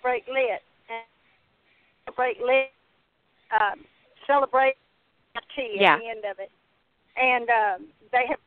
break 0.00 0.22
lit. 0.28 0.62
And 0.88 2.14
break 2.14 2.38
lit. 2.38 2.70
Um, 3.50 3.82
celebrate 4.28 4.76
tea 5.56 5.78
Yeah. 5.80 5.94
at 5.94 5.98
the 5.98 6.08
end 6.08 6.24
of 6.24 6.38
it. 6.38 6.52
And 7.16 7.48
um, 7.50 7.88
they 8.12 8.26
have. 8.28 8.38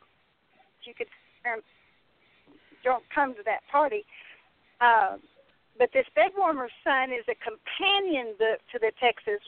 You 0.84 0.94
could 0.94 1.08
um, 1.44 1.60
don't 2.88 3.04
come 3.14 3.36
to 3.36 3.44
that 3.44 3.62
party. 3.70 4.06
Uh, 4.80 5.18
but 5.78 5.90
this 5.94 6.06
Bedwarmer's 6.16 6.72
Son 6.84 7.12
is 7.12 7.26
a 7.28 7.36
companion 7.44 8.34
book 8.40 8.60
to 8.72 8.80
the 8.80 8.92
Texas 9.00 9.44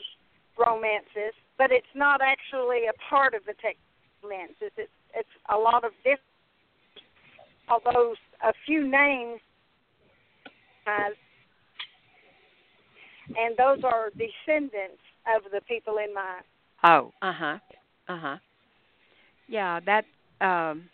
romances, 0.58 1.34
but 1.56 1.72
it's 1.72 1.94
not 1.94 2.20
actually 2.20 2.86
a 2.86 2.92
part 3.08 3.34
of 3.34 3.42
the 3.46 3.54
Texas 3.54 3.82
romances. 4.22 4.72
It's 4.76 4.92
it's 5.14 5.36
a 5.52 5.56
lot 5.56 5.84
of 5.84 5.90
different, 6.04 6.20
although 7.68 8.14
a 8.44 8.52
few 8.66 8.86
names, 8.86 9.40
uh, 10.86 11.10
and 13.36 13.56
those 13.56 13.82
are 13.82 14.10
descendants 14.10 15.02
of 15.34 15.50
the 15.50 15.60
people 15.66 15.96
in 15.98 16.14
my. 16.14 16.40
Oh, 16.84 17.12
uh 17.22 17.32
huh, 17.32 17.58
uh 18.08 18.18
huh. 18.18 18.36
Yeah, 19.48 19.80
that. 19.86 20.04
um 20.40 20.88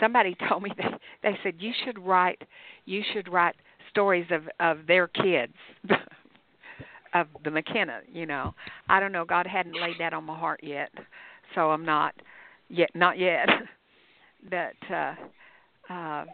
Somebody 0.00 0.36
told 0.48 0.62
me 0.62 0.70
that 0.78 1.00
they 1.22 1.38
said 1.42 1.54
you 1.58 1.72
should 1.84 1.98
write, 1.98 2.42
you 2.84 3.02
should 3.12 3.30
write 3.32 3.56
stories 3.90 4.26
of 4.30 4.42
of 4.60 4.86
their 4.86 5.08
kids, 5.08 5.54
of 7.14 7.26
the 7.44 7.50
McKenna. 7.50 8.00
You 8.12 8.26
know, 8.26 8.54
I 8.88 9.00
don't 9.00 9.12
know. 9.12 9.24
God 9.24 9.46
hadn't 9.46 9.80
laid 9.80 9.96
that 9.98 10.12
on 10.12 10.24
my 10.24 10.38
heart 10.38 10.60
yet, 10.62 10.90
so 11.54 11.70
I'm 11.70 11.84
not 11.84 12.14
yet, 12.68 12.90
not 12.94 13.18
yet. 13.18 13.48
but 14.50 14.94
uh 14.94 15.14
uh 15.90 16.24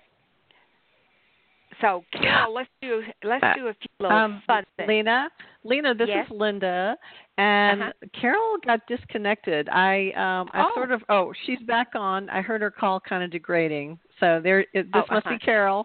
so 1.83 2.03
Caryl, 2.15 2.55
let's 2.55 2.71
do 2.81 3.03
let's 3.25 3.45
do 3.55 3.69
a 3.69 3.75
few 3.75 3.89
little 4.01 4.17
Um, 4.17 4.43
fun 4.47 4.65
things. 4.79 4.89
Lena, 4.89 5.29
Lena, 5.65 5.95
this 5.95 6.09
Yes? 6.09 6.25
is 6.27 6.31
Linda, 6.33 6.97
and 7.37 7.83
Uh-huh. 7.83 7.93
Caryl 8.15 8.57
got 8.65 8.87
disconnected. 8.87 9.69
I 9.69 10.13
um 10.13 10.49
I 10.55 10.63
Oh. 10.65 10.71
sort 10.75 10.93
of 10.93 11.05
oh 11.11 11.35
she's 11.45 11.61
back 11.61 11.89
on. 11.95 12.31
I 12.31 12.41
heard 12.41 12.63
her 12.63 12.71
call 12.71 13.01
kind 13.01 13.23
of 13.23 13.31
degrading. 13.31 13.99
So 14.21 14.41
there, 14.41 14.61
it, 14.73 14.91
this 14.91 15.05
Oh, 15.11 15.15
must 15.15 15.27
uh-huh. 15.27 15.31
be 15.31 15.39
Caryl. 15.39 15.85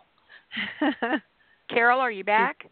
Caryl, 1.69 1.99
are 1.99 2.11
you 2.11 2.23
back? 2.23 2.69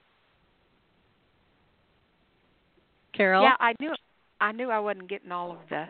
Caryl. 3.13 3.43
Yeah, 3.43 3.55
I 3.59 3.73
knew 3.79 3.93
I 4.39 4.51
knew 4.51 4.69
I 4.69 4.79
wasn't 4.79 5.07
getting 5.09 5.31
all 5.31 5.51
of 5.51 5.57
the 5.69 5.87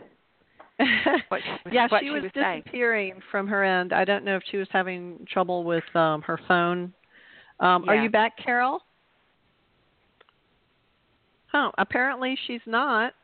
what 1.29 1.41
she 1.43 1.71
yeah, 1.71 1.87
what 1.89 2.01
she 2.01 2.07
she 2.07 2.11
was, 2.11 2.23
was 2.23 2.31
saying. 2.35 2.61
disappearing 2.61 3.21
from 3.31 3.47
her 3.47 3.63
end. 3.63 3.93
I 3.93 4.05
don't 4.05 4.23
know 4.25 4.35
if 4.35 4.43
she 4.51 4.57
was 4.57 4.67
having 4.71 5.25
trouble 5.31 5.63
with 5.63 5.83
um 5.95 6.21
her 6.21 6.39
phone. 6.47 6.93
Um 7.59 7.87
Are 7.87 7.95
you 7.95 8.09
back, 8.09 8.33
Caryl? 8.37 8.79
Oh, 11.53 11.71
apparently 11.77 12.37
she's 12.47 12.61
not. 12.65 13.13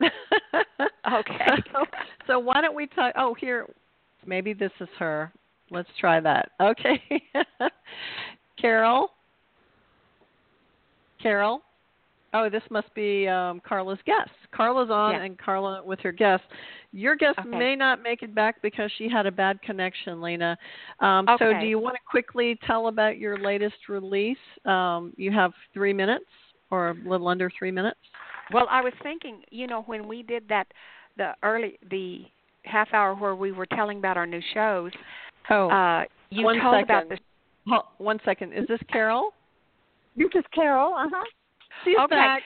Okay. 1.10 1.46
So, 1.72 1.84
so 2.26 2.38
why 2.38 2.60
don't 2.60 2.74
we 2.74 2.86
talk? 2.86 3.14
Oh, 3.16 3.34
here, 3.34 3.66
maybe 4.26 4.52
this 4.52 4.70
is 4.80 4.88
her. 4.98 5.32
Let's 5.70 5.88
try 5.98 6.20
that. 6.20 6.50
Okay. 6.60 7.00
Caryl. 8.60 9.08
Caryl. 11.22 11.62
Oh, 12.34 12.48
this 12.48 12.62
must 12.70 12.92
be 12.94 13.28
um, 13.28 13.60
Carla's 13.66 13.98
guest. 14.06 14.30
Carla's 14.54 14.90
on, 14.90 15.12
Yeah. 15.12 15.22
and 15.22 15.38
Carla 15.38 15.82
with 15.84 16.00
her 16.00 16.12
guest. 16.12 16.42
Your 16.92 17.14
guest 17.14 17.38
Okay. 17.38 17.48
may 17.48 17.76
not 17.76 18.02
make 18.02 18.22
it 18.22 18.34
back 18.34 18.60
because 18.62 18.90
she 18.96 19.08
had 19.08 19.26
a 19.26 19.30
bad 19.30 19.60
connection, 19.62 20.20
Lena. 20.22 20.56
Um, 21.00 21.26
So, 21.38 21.52
do 21.60 21.66
you 21.66 21.78
want 21.78 21.94
to 21.96 22.00
quickly 22.08 22.58
tell 22.66 22.88
about 22.88 23.18
your 23.18 23.36
latest 23.38 23.88
release? 23.88 24.38
Um, 24.64 25.12
you 25.16 25.30
have 25.30 25.52
three 25.74 25.92
minutes, 25.92 26.24
or 26.70 26.90
a 26.90 26.94
little 26.94 27.28
under 27.28 27.50
three 27.58 27.70
minutes. 27.70 27.98
Well, 28.52 28.66
I 28.70 28.80
was 28.80 28.92
thinking, 29.02 29.42
you 29.50 29.66
know, 29.66 29.82
when 29.82 30.08
we 30.08 30.22
did 30.22 30.48
that 30.48 30.66
the 31.16 31.34
early 31.42 31.78
the 31.90 32.22
half 32.64 32.88
hour 32.94 33.14
where 33.14 33.34
we 33.36 33.52
were 33.52 33.66
telling 33.66 33.98
about 33.98 34.16
our 34.16 34.26
new 34.26 34.40
shows, 34.54 34.90
Oh, 35.50 35.68
uh 35.70 36.04
you 36.30 36.44
one 36.44 36.60
told 36.60 36.74
second. 36.76 36.84
about 36.84 37.08
the 37.08 37.18
Ho- 37.68 37.88
one 37.98 38.18
second. 38.24 38.52
Is 38.52 38.66
this 38.68 38.80
Caryl? 38.92 39.32
This 40.16 40.28
is 40.34 40.44
Caryl. 40.54 40.94
Uh 40.94 41.08
huh. 41.12 41.24
She's 41.84 41.96
Okay. 41.98 42.38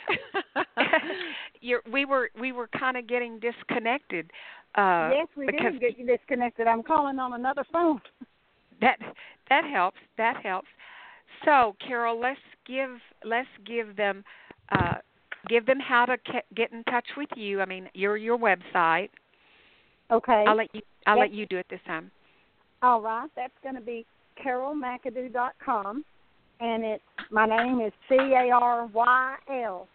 we 1.93 2.05
were 2.05 2.31
we 2.41 2.53
were 2.53 2.69
kind 2.69 2.97
of 2.97 3.07
getting 3.07 3.41
disconnected 3.41 4.31
uh 4.77 5.11
yes, 5.13 5.29
we 5.37 5.47
did 5.47 5.81
get 5.81 5.99
you 5.99 6.07
disconnected. 6.07 6.67
I'm 6.67 6.83
calling 6.83 7.19
on 7.19 7.33
another 7.35 7.65
phone. 7.73 8.01
that 8.81 8.99
that 9.49 9.65
helps 9.65 9.99
that 10.19 10.37
helps 10.43 10.69
so 11.45 11.75
caryl 11.87 12.19
let's 12.21 12.41
give 12.67 12.91
let's 13.25 13.49
give 13.65 13.97
them 13.97 14.25
uh 14.73 14.97
give 15.49 15.65
them 15.67 15.79
how 15.81 16.05
to 16.05 16.17
ca- 16.19 16.43
get 16.55 16.73
in 16.73 16.83
touch 16.85 17.07
with 17.17 17.29
you 17.37 17.61
i 17.61 17.65
mean 17.65 17.89
your 17.95 18.17
your 18.17 18.37
website 18.39 19.09
Okay. 20.11 20.45
i'll 20.47 20.57
let 20.57 20.69
you 20.75 20.83
i'll 21.07 21.17
Yep. 21.17 21.29
let 21.29 21.33
you 21.33 21.47
do 21.47 21.57
it 21.59 21.67
this 21.71 21.81
time 21.87 22.11
All 22.83 23.01
right, 23.01 23.29
that's 23.37 23.55
going 23.63 23.75
to 23.75 23.81
be 23.81 24.05
carylmcadoo.com, 24.45 26.05
and 26.61 26.85
it's 26.85 27.03
my 27.31 27.47
name 27.47 27.81
is 27.81 27.93
C 28.09 28.15
A 28.17 28.51
R 28.53 28.87
Y 28.87 29.37
L 29.51 29.89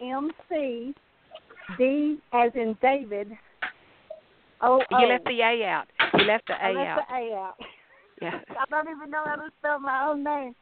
M 0.00 0.30
C 0.48 0.94
D 1.78 2.18
as 2.32 2.50
in 2.54 2.76
David. 2.82 3.32
O 4.60 4.80
O. 4.90 4.98
you 5.00 5.08
left 5.08 5.24
the 5.24 5.40
a 5.40 5.64
out 5.64 5.86
you 6.14 6.24
left 6.24 6.46
the 6.46 6.54
I 6.54 6.70
a 6.70 6.72
left 6.72 6.88
out 6.88 7.08
the 7.08 7.14
A 7.14 7.36
out. 7.36 7.54
yeah 8.20 8.40
I 8.50 8.64
don't 8.70 8.88
even 8.88 9.10
know 9.10 9.22
how 9.24 9.36
to 9.36 9.48
spell 9.58 9.80
my 9.80 10.06
own 10.06 10.22
name. 10.22 10.54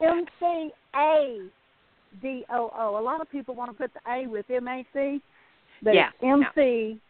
M 0.00 0.24
C 0.38 0.70
A 0.94 1.40
D 2.22 2.44
O 2.50 2.70
O. 2.76 3.00
A 3.00 3.02
lot 3.02 3.20
of 3.20 3.30
people 3.30 3.54
want 3.54 3.70
to 3.70 3.76
put 3.76 3.90
the 3.94 4.10
A 4.10 4.26
with 4.26 4.46
M 4.50 4.68
A 4.68 4.86
C, 4.92 5.20
but 5.82 5.94
Yeah, 5.94 6.10
M 6.22 6.44
C 6.54 7.00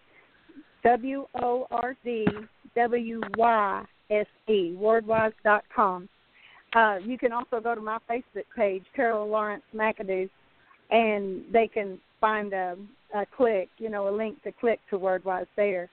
W 0.84 1.26
O 1.42 1.66
R 1.72 1.96
D 2.04 2.28
W 2.76 3.22
Y 3.36 3.86
S 4.10 4.28
E, 4.48 4.76
wordwyse.com. 4.78 6.10
Uh, 6.76 6.98
you 7.04 7.18
can 7.18 7.32
also 7.32 7.60
go 7.60 7.74
to 7.74 7.82
my 7.82 7.98
Facebook 8.10 8.46
page, 8.56 8.84
Caryl 8.96 9.28
Lawrence 9.28 9.64
McAdoo, 9.76 10.30
and 10.92 11.44
they 11.52 11.68
can 11.68 12.00
find 12.22 12.54
a, 12.54 12.76
a 13.16 13.26
click, 13.36 13.70
you 13.78 13.90
know, 13.90 14.08
a 14.08 14.14
link 14.16 14.42
to 14.44 14.52
click 14.52 14.80
to 14.90 15.00
Wordwyse 15.00 15.48
there. 15.56 15.90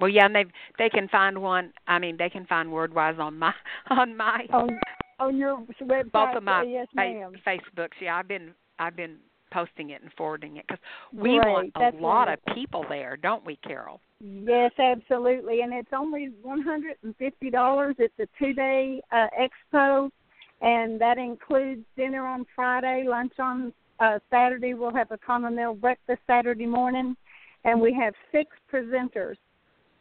Well, 0.00 0.10
yeah, 0.10 0.26
and 0.26 0.34
they 0.34 0.44
they 0.78 0.88
can 0.88 1.08
find 1.08 1.40
one. 1.40 1.72
I 1.86 1.98
mean, 1.98 2.16
they 2.18 2.28
can 2.28 2.46
find 2.46 2.68
Wordwyse 2.68 3.18
on 3.18 3.38
my 3.38 3.52
on 3.90 4.16
my 4.16 4.46
on 4.52 4.78
on 5.18 5.36
your 5.36 5.58
website. 5.82 6.12
Both 6.12 6.36
of 6.36 6.42
my 6.44 6.62
yes, 6.62 6.86
fa- 6.94 7.30
Facebooks. 7.46 8.00
Yeah, 8.00 8.16
I've 8.16 8.28
been 8.28 8.54
I've 8.78 8.96
been 8.96 9.16
posting 9.50 9.90
it 9.90 10.02
and 10.02 10.10
forwarding 10.16 10.56
it 10.56 10.66
because 10.66 10.82
we 11.12 11.38
Great. 11.38 11.46
want 11.46 11.72
a 11.76 11.78
That's 11.78 11.96
lot 12.00 12.28
of 12.28 12.38
people 12.54 12.84
there, 12.88 13.16
don't 13.16 13.44
we, 13.44 13.58
Caryl? 13.66 14.00
Yes, 14.20 14.72
absolutely, 14.78 15.60
and 15.60 15.72
it's 15.72 15.92
only 15.92 16.32
one 16.42 16.60
hundred 16.60 16.96
and 17.04 17.14
fifty 17.16 17.50
dollars. 17.50 17.94
It's 17.98 18.18
a 18.18 18.26
two-day 18.38 19.00
uh, 19.12 19.26
expo, 19.38 20.10
and 20.60 21.00
that 21.00 21.18
includes 21.18 21.82
dinner 21.96 22.26
on 22.26 22.44
Friday, 22.54 23.04
lunch 23.06 23.34
on 23.38 23.72
uh, 24.00 24.18
Saturday. 24.30 24.74
We'll 24.74 24.94
have 24.94 25.10
a 25.12 25.18
continental 25.18 25.74
breakfast 25.74 26.20
Saturday 26.26 26.66
morning, 26.66 27.16
and 27.64 27.80
we 27.80 27.92
have 27.94 28.14
six 28.32 28.50
presenters. 28.72 29.36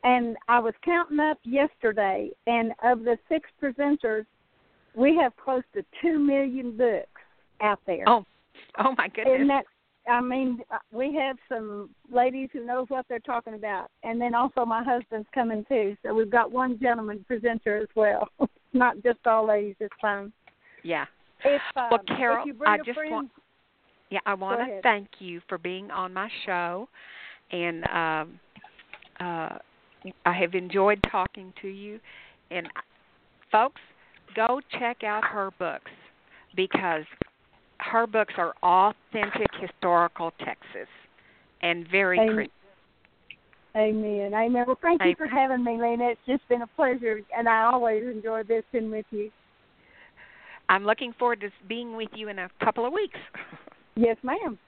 And 0.04 0.38
I 0.48 0.60
was 0.60 0.74
counting 0.86 1.20
up 1.20 1.40
yesterday, 1.44 2.30
and 2.46 2.72
of 2.84 3.00
the 3.00 3.18
six 3.28 3.50
presenters, 3.62 4.26
we 4.96 5.16
have 5.22 5.36
close 5.38 5.64
to 5.74 5.84
two 6.02 6.18
million 6.18 6.78
books 6.78 7.22
out 7.62 7.80
there. 7.86 8.04
Oh, 8.08 8.26
oh 8.80 8.94
my 8.98 9.08
goodness! 9.08 9.36
Isn't 9.36 9.48
that 9.48 9.66
I 10.08 10.22
mean, 10.22 10.60
we 10.92 11.14
have 11.16 11.38
some 11.50 11.90
ladies 12.12 12.50
who 12.54 12.66
knows 12.66 12.86
what 12.90 13.06
they're 13.10 13.20
talking 13.20 13.56
about, 13.56 13.90
and 14.04 14.22
then 14.22 14.34
also 14.34 14.66
my 14.66 14.84
husband's 14.84 15.28
coming 15.34 15.66
too. 15.68 15.98
So 16.04 16.14
we've 16.14 16.32
got 16.32 16.52
one 16.52 16.80
gentleman 16.82 17.26
presenter 17.28 17.78
as 17.78 17.90
well, 17.96 18.30
not 18.74 18.96
just 19.04 19.20
all 19.26 19.48
ladies 19.48 19.76
this 19.80 19.90
time. 20.00 20.32
yeah. 20.84 21.06
If, 21.44 21.62
uh, 21.76 21.90
Well, 21.92 22.00
Carol, 22.08 22.42
if 22.42 22.48
you 22.48 22.54
bring 22.54 22.72
I 22.72 22.78
just 22.78 22.94
friend, 22.94 23.12
want 23.12 23.32
Yeah, 24.10 24.20
I 24.26 24.34
want 24.34 24.68
to 24.68 24.82
thank 24.82 25.08
you 25.20 25.42
for 25.48 25.58
being 25.58 25.92
on 25.92 26.14
my 26.14 26.30
show, 26.46 26.88
and 27.52 27.84
um, 27.88 28.40
uh, 29.20 29.58
I 30.26 30.34
have 30.34 30.56
enjoyed 30.56 31.00
talking 31.12 31.54
to 31.62 31.68
you. 31.68 32.00
And 32.50 32.68
uh, 32.68 32.82
folks, 33.52 33.82
go 34.36 34.62
check 34.80 35.04
out 35.04 35.24
her 35.26 35.52
books 35.60 35.92
because 36.56 37.04
her 37.80 38.08
books 38.08 38.34
are 38.38 38.54
authentic 38.64 39.48
historical 39.60 40.32
Texas 40.40 40.88
and 41.62 41.88
very 41.90 42.20
Amen. 42.20 42.36
Christian. 42.36 42.52
Amen. 43.76 44.34
Amen. 44.34 44.64
Well, 44.66 44.80
thank 44.82 45.04
you 45.04 45.16
for 45.16 45.28
having 45.28 45.64
me, 45.64 45.80
Lena. 45.80 46.10
It's 46.10 46.20
just 46.26 46.48
been 46.50 46.64
a 46.64 46.68
pleasure, 46.68 47.22
and 47.36 47.48
I 47.48 47.64
always 47.64 48.04
enjoy 48.04 48.44
visiting 48.44 48.90
with 48.90 49.06
you. 49.12 49.30
I'm 50.70 50.84
looking 50.84 51.14
forward 51.14 51.42
to 51.42 51.52
being 51.68 51.96
with 51.96 52.10
you 52.16 52.28
in 52.30 52.40
a 52.40 52.50
couple 52.64 52.86
of 52.86 52.94
weeks. 52.94 53.20
Yes, 54.00 54.16
ma'am. 54.22 54.60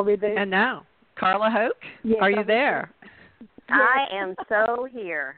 Are 0.00 0.02
we 0.02 0.16
there? 0.16 0.38
And 0.38 0.50
now, 0.50 0.86
Carla 1.18 1.50
Hoch, 1.50 1.76
Yes, 2.02 2.16
are 2.22 2.30
you 2.30 2.42
there? 2.42 2.90
I 3.68 4.06
am 4.10 4.34
so 4.48 4.88
here. 4.90 5.36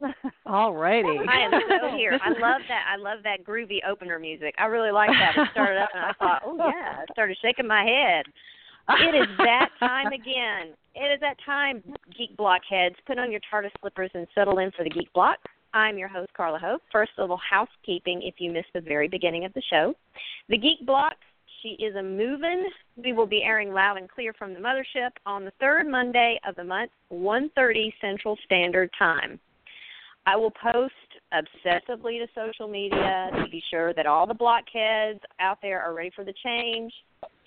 All 0.46 0.72
righty. 0.72 1.18
I 1.28 1.40
am 1.40 1.52
so 1.68 1.94
here. 1.94 2.18
I 2.24 2.30
love 2.30 2.62
that. 2.68 2.86
I 2.90 2.96
love 2.96 3.18
that 3.24 3.44
groovy 3.44 3.80
opener 3.86 4.18
music. 4.18 4.54
I 4.56 4.64
really 4.64 4.92
like 4.92 5.10
that. 5.10 5.36
It 5.36 5.48
started 5.52 5.78
up, 5.78 5.90
and 5.94 6.06
I 6.06 6.12
thought, 6.18 6.40
oh 6.46 6.56
yeah. 6.56 7.00
I 7.00 7.12
started 7.12 7.36
shaking 7.42 7.66
my 7.66 7.84
head. 7.84 8.24
It 8.88 9.14
is 9.14 9.28
that 9.38 9.68
time 9.78 10.06
again. 10.06 10.72
It 10.94 11.12
is 11.12 11.20
that 11.20 11.36
time, 11.44 11.82
Geek 12.16 12.34
blockheads. 12.38 12.94
Put 13.06 13.18
on 13.18 13.30
your 13.30 13.40
TARDIS 13.52 13.72
slippers 13.82 14.10
and 14.14 14.26
settle 14.34 14.58
in 14.60 14.70
for 14.70 14.84
the 14.84 14.90
Geek 14.90 15.12
Block. 15.12 15.36
I'm 15.74 15.98
your 15.98 16.08
host, 16.08 16.32
Carla 16.34 16.58
Hoch. 16.58 16.80
First, 16.90 17.10
a 17.18 17.20
little 17.20 17.40
housekeeping 17.50 18.22
if 18.22 18.36
you 18.38 18.50
missed 18.50 18.72
the 18.72 18.80
very 18.80 19.08
beginning 19.08 19.44
of 19.44 19.52
the 19.52 19.62
show. 19.68 19.92
The 20.48 20.56
Geek 20.56 20.86
Block, 20.86 21.16
she 21.62 21.76
is 21.84 21.94
a 21.96 22.02
moving. 22.02 22.70
We 23.02 23.12
will 23.12 23.26
be 23.26 23.42
airing 23.42 23.72
loud 23.72 23.98
and 23.98 24.08
clear 24.08 24.32
from 24.32 24.54
the 24.54 24.60
mothership 24.60 25.10
on 25.26 25.44
the 25.44 25.52
third 25.60 25.86
Monday 25.86 26.40
of 26.48 26.56
the 26.56 26.64
month, 26.64 26.90
1.30 27.12 27.92
Central 28.00 28.38
Standard 28.44 28.90
Time. 28.98 29.38
I 30.24 30.34
will 30.34 30.50
post 30.50 30.94
obsessively 31.32 32.18
to 32.18 32.26
social 32.34 32.68
media 32.68 33.30
to 33.34 33.48
be 33.50 33.62
sure 33.70 33.92
that 33.94 34.06
all 34.06 34.26
the 34.26 34.34
blockheads 34.34 35.20
out 35.40 35.58
there 35.62 35.80
are 35.82 35.94
ready 35.94 36.10
for 36.16 36.24
the 36.24 36.34
change. 36.42 36.92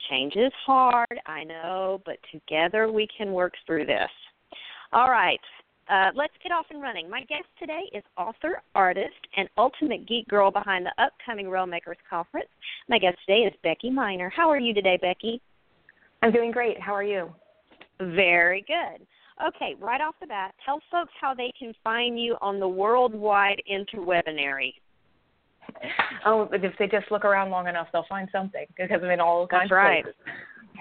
Change 0.10 0.36
is 0.36 0.54
hard, 0.66 1.20
I 1.26 1.44
know, 1.44 2.02
but 2.06 2.18
together 2.32 2.92
we 2.92 3.08
can 3.18 3.34
work 3.34 3.54
through 3.66 3.86
this. 3.86 4.10
All 4.94 5.10
right, 5.10 5.40
uh, 5.90 6.12
let's 6.16 6.34
get 6.44 6.52
off 6.52 6.68
and 6.70 6.82
running. 6.82 7.10
My 7.10 7.22
guest 7.22 7.46
today 7.60 7.82
is 7.94 8.04
author, 8.18 8.62
artist, 8.76 9.16
and 9.36 9.50
ultimate 9.58 10.08
geek 10.08 10.28
girl 10.28 10.52
behind 10.52 10.86
the 10.86 11.04
upcoming 11.04 11.50
Realm 11.50 11.70
Makers 11.70 11.98
Conference. 12.10 12.50
My 12.88 13.00
guest 13.00 13.18
today 13.26 13.42
is 13.42 13.54
Becky 13.64 13.90
Minor. 13.90 14.32
How 14.36 14.50
are 14.50 14.60
you 14.60 14.74
today, 14.74 15.00
Becky? 15.02 15.42
I'm 16.22 16.32
doing 16.32 16.52
great. 16.52 16.80
How 16.80 16.94
are 16.94 17.04
you? 17.04 17.34
Very 18.00 18.64
good. 18.68 19.06
Okay, 19.48 19.76
right 19.80 20.02
off 20.02 20.16
the 20.20 20.28
bat, 20.28 20.54
tell 20.66 20.82
folks 20.92 21.14
how 21.20 21.34
they 21.34 21.52
can 21.58 21.74
find 21.84 22.20
you 22.20 22.36
on 22.42 22.60
the 22.60 22.68
worldwide 22.68 23.62
interwebinary. 23.72 24.74
Oh, 26.26 26.50
if 26.52 26.78
they 26.78 26.88
just 26.88 27.10
look 27.12 27.24
around 27.24 27.50
long 27.50 27.68
enough, 27.68 27.88
they'll 27.94 28.06
find 28.10 28.28
something 28.30 28.66
because 28.76 28.90
I'm 28.92 29.10
in 29.10 29.22
all 29.22 29.48
kinds 29.48 29.70
That's 29.70 29.72
right. 29.72 30.00
of 30.00 30.04
places. 30.04 30.20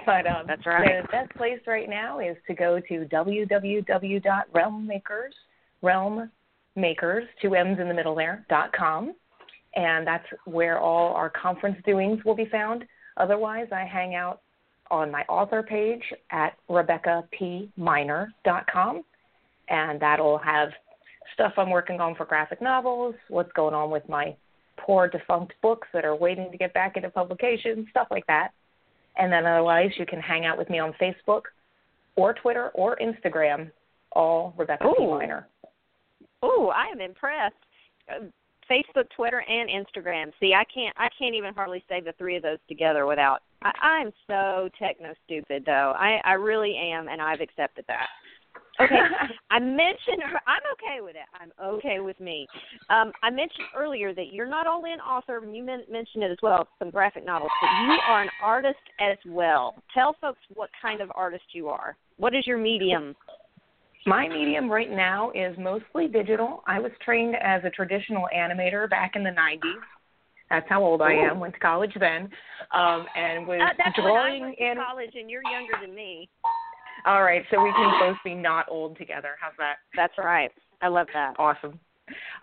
But 0.06 0.26
um, 0.26 0.44
That's 0.46 0.64
right. 0.64 1.02
the 1.02 1.08
best 1.08 1.34
place 1.36 1.58
right 1.66 1.88
now 1.88 2.20
is 2.20 2.36
to 2.46 2.54
go 2.54 2.80
to 2.88 3.04
www.realmmakers, 3.12 5.32
realm 5.82 6.30
makers, 6.76 7.24
two 7.42 7.54
M's 7.54 7.78
in 7.78 7.88
the 7.88 7.94
middle 7.94 8.14
there, 8.14 8.46
dot 8.48 8.72
com. 8.72 9.12
And 9.74 10.06
that's 10.06 10.24
where 10.46 10.78
all 10.78 11.12
our 11.14 11.30
conference 11.30 11.76
doings 11.84 12.24
will 12.24 12.36
be 12.36 12.46
found. 12.46 12.84
Otherwise, 13.18 13.66
I 13.70 13.84
hang 13.84 14.14
out 14.14 14.40
on 14.90 15.10
my 15.10 15.24
author 15.28 15.62
page 15.62 16.02
at 16.30 16.54
rebeccapminor.com. 16.70 19.02
And 19.68 20.00
that'll 20.00 20.38
have 20.38 20.70
stuff 21.34 21.52
I'm 21.58 21.68
working 21.70 22.00
on 22.00 22.14
for 22.14 22.24
graphic 22.24 22.62
novels, 22.62 23.14
what's 23.28 23.52
going 23.52 23.74
on 23.74 23.90
with 23.90 24.08
my 24.08 24.34
poor 24.84 25.08
defunct 25.08 25.54
books 25.62 25.88
that 25.92 26.04
are 26.04 26.16
waiting 26.16 26.50
to 26.50 26.58
get 26.58 26.72
back 26.74 26.96
into 26.96 27.10
publication, 27.10 27.86
stuff 27.90 28.08
like 28.10 28.26
that. 28.26 28.50
And 29.16 29.32
then 29.32 29.46
otherwise, 29.46 29.90
you 29.98 30.06
can 30.06 30.20
hang 30.20 30.46
out 30.46 30.56
with 30.56 30.70
me 30.70 30.78
on 30.78 30.92
Facebook 31.00 31.42
or 32.16 32.34
Twitter 32.34 32.70
or 32.74 32.96
Instagram, 32.96 33.70
all 34.12 34.54
Rebecca 34.56 34.84
P. 34.96 35.02
Ooh. 35.02 35.10
Minor. 35.10 35.48
Oh, 36.42 36.72
I 36.74 36.86
am 36.86 37.00
impressed. 37.00 37.54
Facebook, 38.70 39.08
Twitter, 39.16 39.42
and 39.48 39.68
Instagram. 39.68 40.30
See, 40.38 40.54
I 40.54 40.64
can't. 40.72 40.94
I 40.96 41.08
can't 41.18 41.34
even 41.34 41.54
hardly 41.54 41.82
say 41.88 42.00
the 42.00 42.12
three 42.18 42.36
of 42.36 42.42
those 42.42 42.58
together 42.68 43.06
without. 43.06 43.40
I, 43.62 43.72
I'm 43.82 44.12
so 44.26 44.68
techno 44.78 45.14
stupid, 45.24 45.64
though. 45.66 45.94
I, 45.96 46.20
I 46.24 46.34
really 46.34 46.76
am, 46.76 47.08
and 47.08 47.20
I've 47.20 47.40
accepted 47.40 47.84
that. 47.88 48.08
Okay, 48.80 48.96
I 49.50 49.58
mentioned. 49.58 50.22
I'm 50.46 50.62
okay 50.74 51.00
with 51.00 51.16
it. 51.16 51.26
I'm 51.38 51.52
okay 51.62 52.00
with 52.00 52.18
me. 52.20 52.46
Um, 52.90 53.12
I 53.22 53.30
mentioned 53.30 53.66
earlier 53.76 54.14
that 54.14 54.32
you're 54.32 54.48
not 54.48 54.66
only 54.66 54.92
an 54.92 55.00
author, 55.00 55.38
and 55.38 55.54
you 55.56 55.62
men- 55.64 55.84
mentioned 55.90 56.22
it 56.24 56.30
as 56.30 56.38
well, 56.42 56.68
some 56.78 56.90
graphic 56.90 57.24
novels, 57.24 57.50
but 57.60 57.68
you 57.86 57.98
are 58.08 58.22
an 58.22 58.30
artist 58.42 58.78
as 59.00 59.16
well. 59.26 59.74
Tell 59.94 60.16
folks 60.20 60.40
what 60.54 60.70
kind 60.80 61.00
of 61.00 61.10
artist 61.14 61.44
you 61.52 61.68
are. 61.68 61.96
What 62.18 62.34
is 62.34 62.46
your 62.46 62.58
medium? 62.58 63.14
My 64.06 64.28
medium 64.28 64.70
right 64.70 64.90
now 64.90 65.30
is 65.32 65.56
mostly 65.58 66.08
digital. 66.08 66.62
I 66.66 66.78
was 66.78 66.92
trained 67.04 67.36
as 67.42 67.62
a 67.64 67.70
traditional 67.70 68.26
animator 68.34 68.88
back 68.88 69.16
in 69.16 69.24
the 69.24 69.30
90s. 69.30 69.74
That's 70.50 70.66
how 70.68 70.82
old 70.82 71.02
I 71.02 71.12
am. 71.12 71.40
Went 71.40 71.52
to 71.54 71.60
college 71.60 71.92
then, 72.00 72.30
um, 72.72 73.04
and 73.14 73.46
was 73.46 73.60
Uh, 73.60 73.74
that's 73.76 73.98
when 73.98 74.06
I 74.06 74.10
drawing 74.10 74.40
went 74.42 74.56
to 74.56 74.64
anim- 74.64 74.84
college, 74.84 75.14
and 75.14 75.28
you're 75.28 75.42
younger 75.50 75.74
than 75.82 75.94
me. 75.94 76.30
All 77.06 77.22
right, 77.22 77.42
so 77.50 77.62
we 77.62 77.72
can 77.72 77.98
both 78.00 78.16
be 78.24 78.34
not 78.34 78.66
old 78.68 78.98
together. 78.98 79.36
How's 79.40 79.54
that? 79.58 79.76
That's 79.96 80.14
right. 80.18 80.50
I 80.82 80.88
love 80.88 81.06
that. 81.14 81.34
Awesome. 81.38 81.78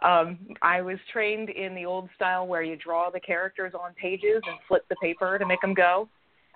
Um, 0.03 0.39
I 0.61 0.81
was 0.81 0.97
trained 1.11 1.49
in 1.49 1.73
the 1.73 1.85
old 1.85 2.09
style 2.15 2.45
where 2.45 2.61
you 2.61 2.75
draw 2.75 3.09
the 3.09 3.19
characters 3.19 3.73
on 3.73 3.93
pages 3.93 4.41
and 4.47 4.57
flip 4.67 4.85
the 4.89 4.95
paper 5.01 5.39
to 5.39 5.45
make 5.45 5.61
them 5.61 5.73
go, 5.73 6.07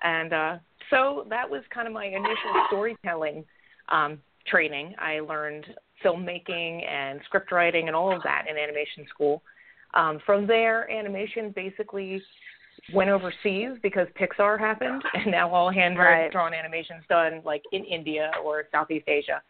and 0.02 0.32
uh, 0.32 0.56
so 0.90 1.26
that 1.28 1.48
was 1.48 1.62
kind 1.74 1.86
of 1.86 1.94
my 1.94 2.06
initial 2.06 2.64
storytelling 2.68 3.44
um, 3.88 4.18
training. 4.46 4.94
I 4.98 5.20
learned 5.20 5.66
filmmaking 6.04 6.88
and 6.88 7.20
script 7.26 7.52
writing 7.52 7.88
and 7.88 7.96
all 7.96 8.14
of 8.14 8.22
that 8.22 8.46
in 8.50 8.56
animation 8.56 9.06
school. 9.08 9.42
Um, 9.94 10.20
from 10.24 10.46
there, 10.46 10.90
animation 10.90 11.52
basically 11.54 12.22
went 12.92 13.10
overseas 13.10 13.78
because 13.82 14.06
Pixar 14.18 14.58
happened, 14.58 15.02
and 15.14 15.30
now 15.30 15.52
all 15.52 15.70
hand 15.70 15.98
Right. 15.98 16.30
drawn 16.30 16.54
animation's 16.54 17.04
done 17.08 17.42
like 17.44 17.62
in 17.72 17.84
India 17.84 18.30
or 18.44 18.64
Southeast 18.72 19.08
Asia. 19.08 19.42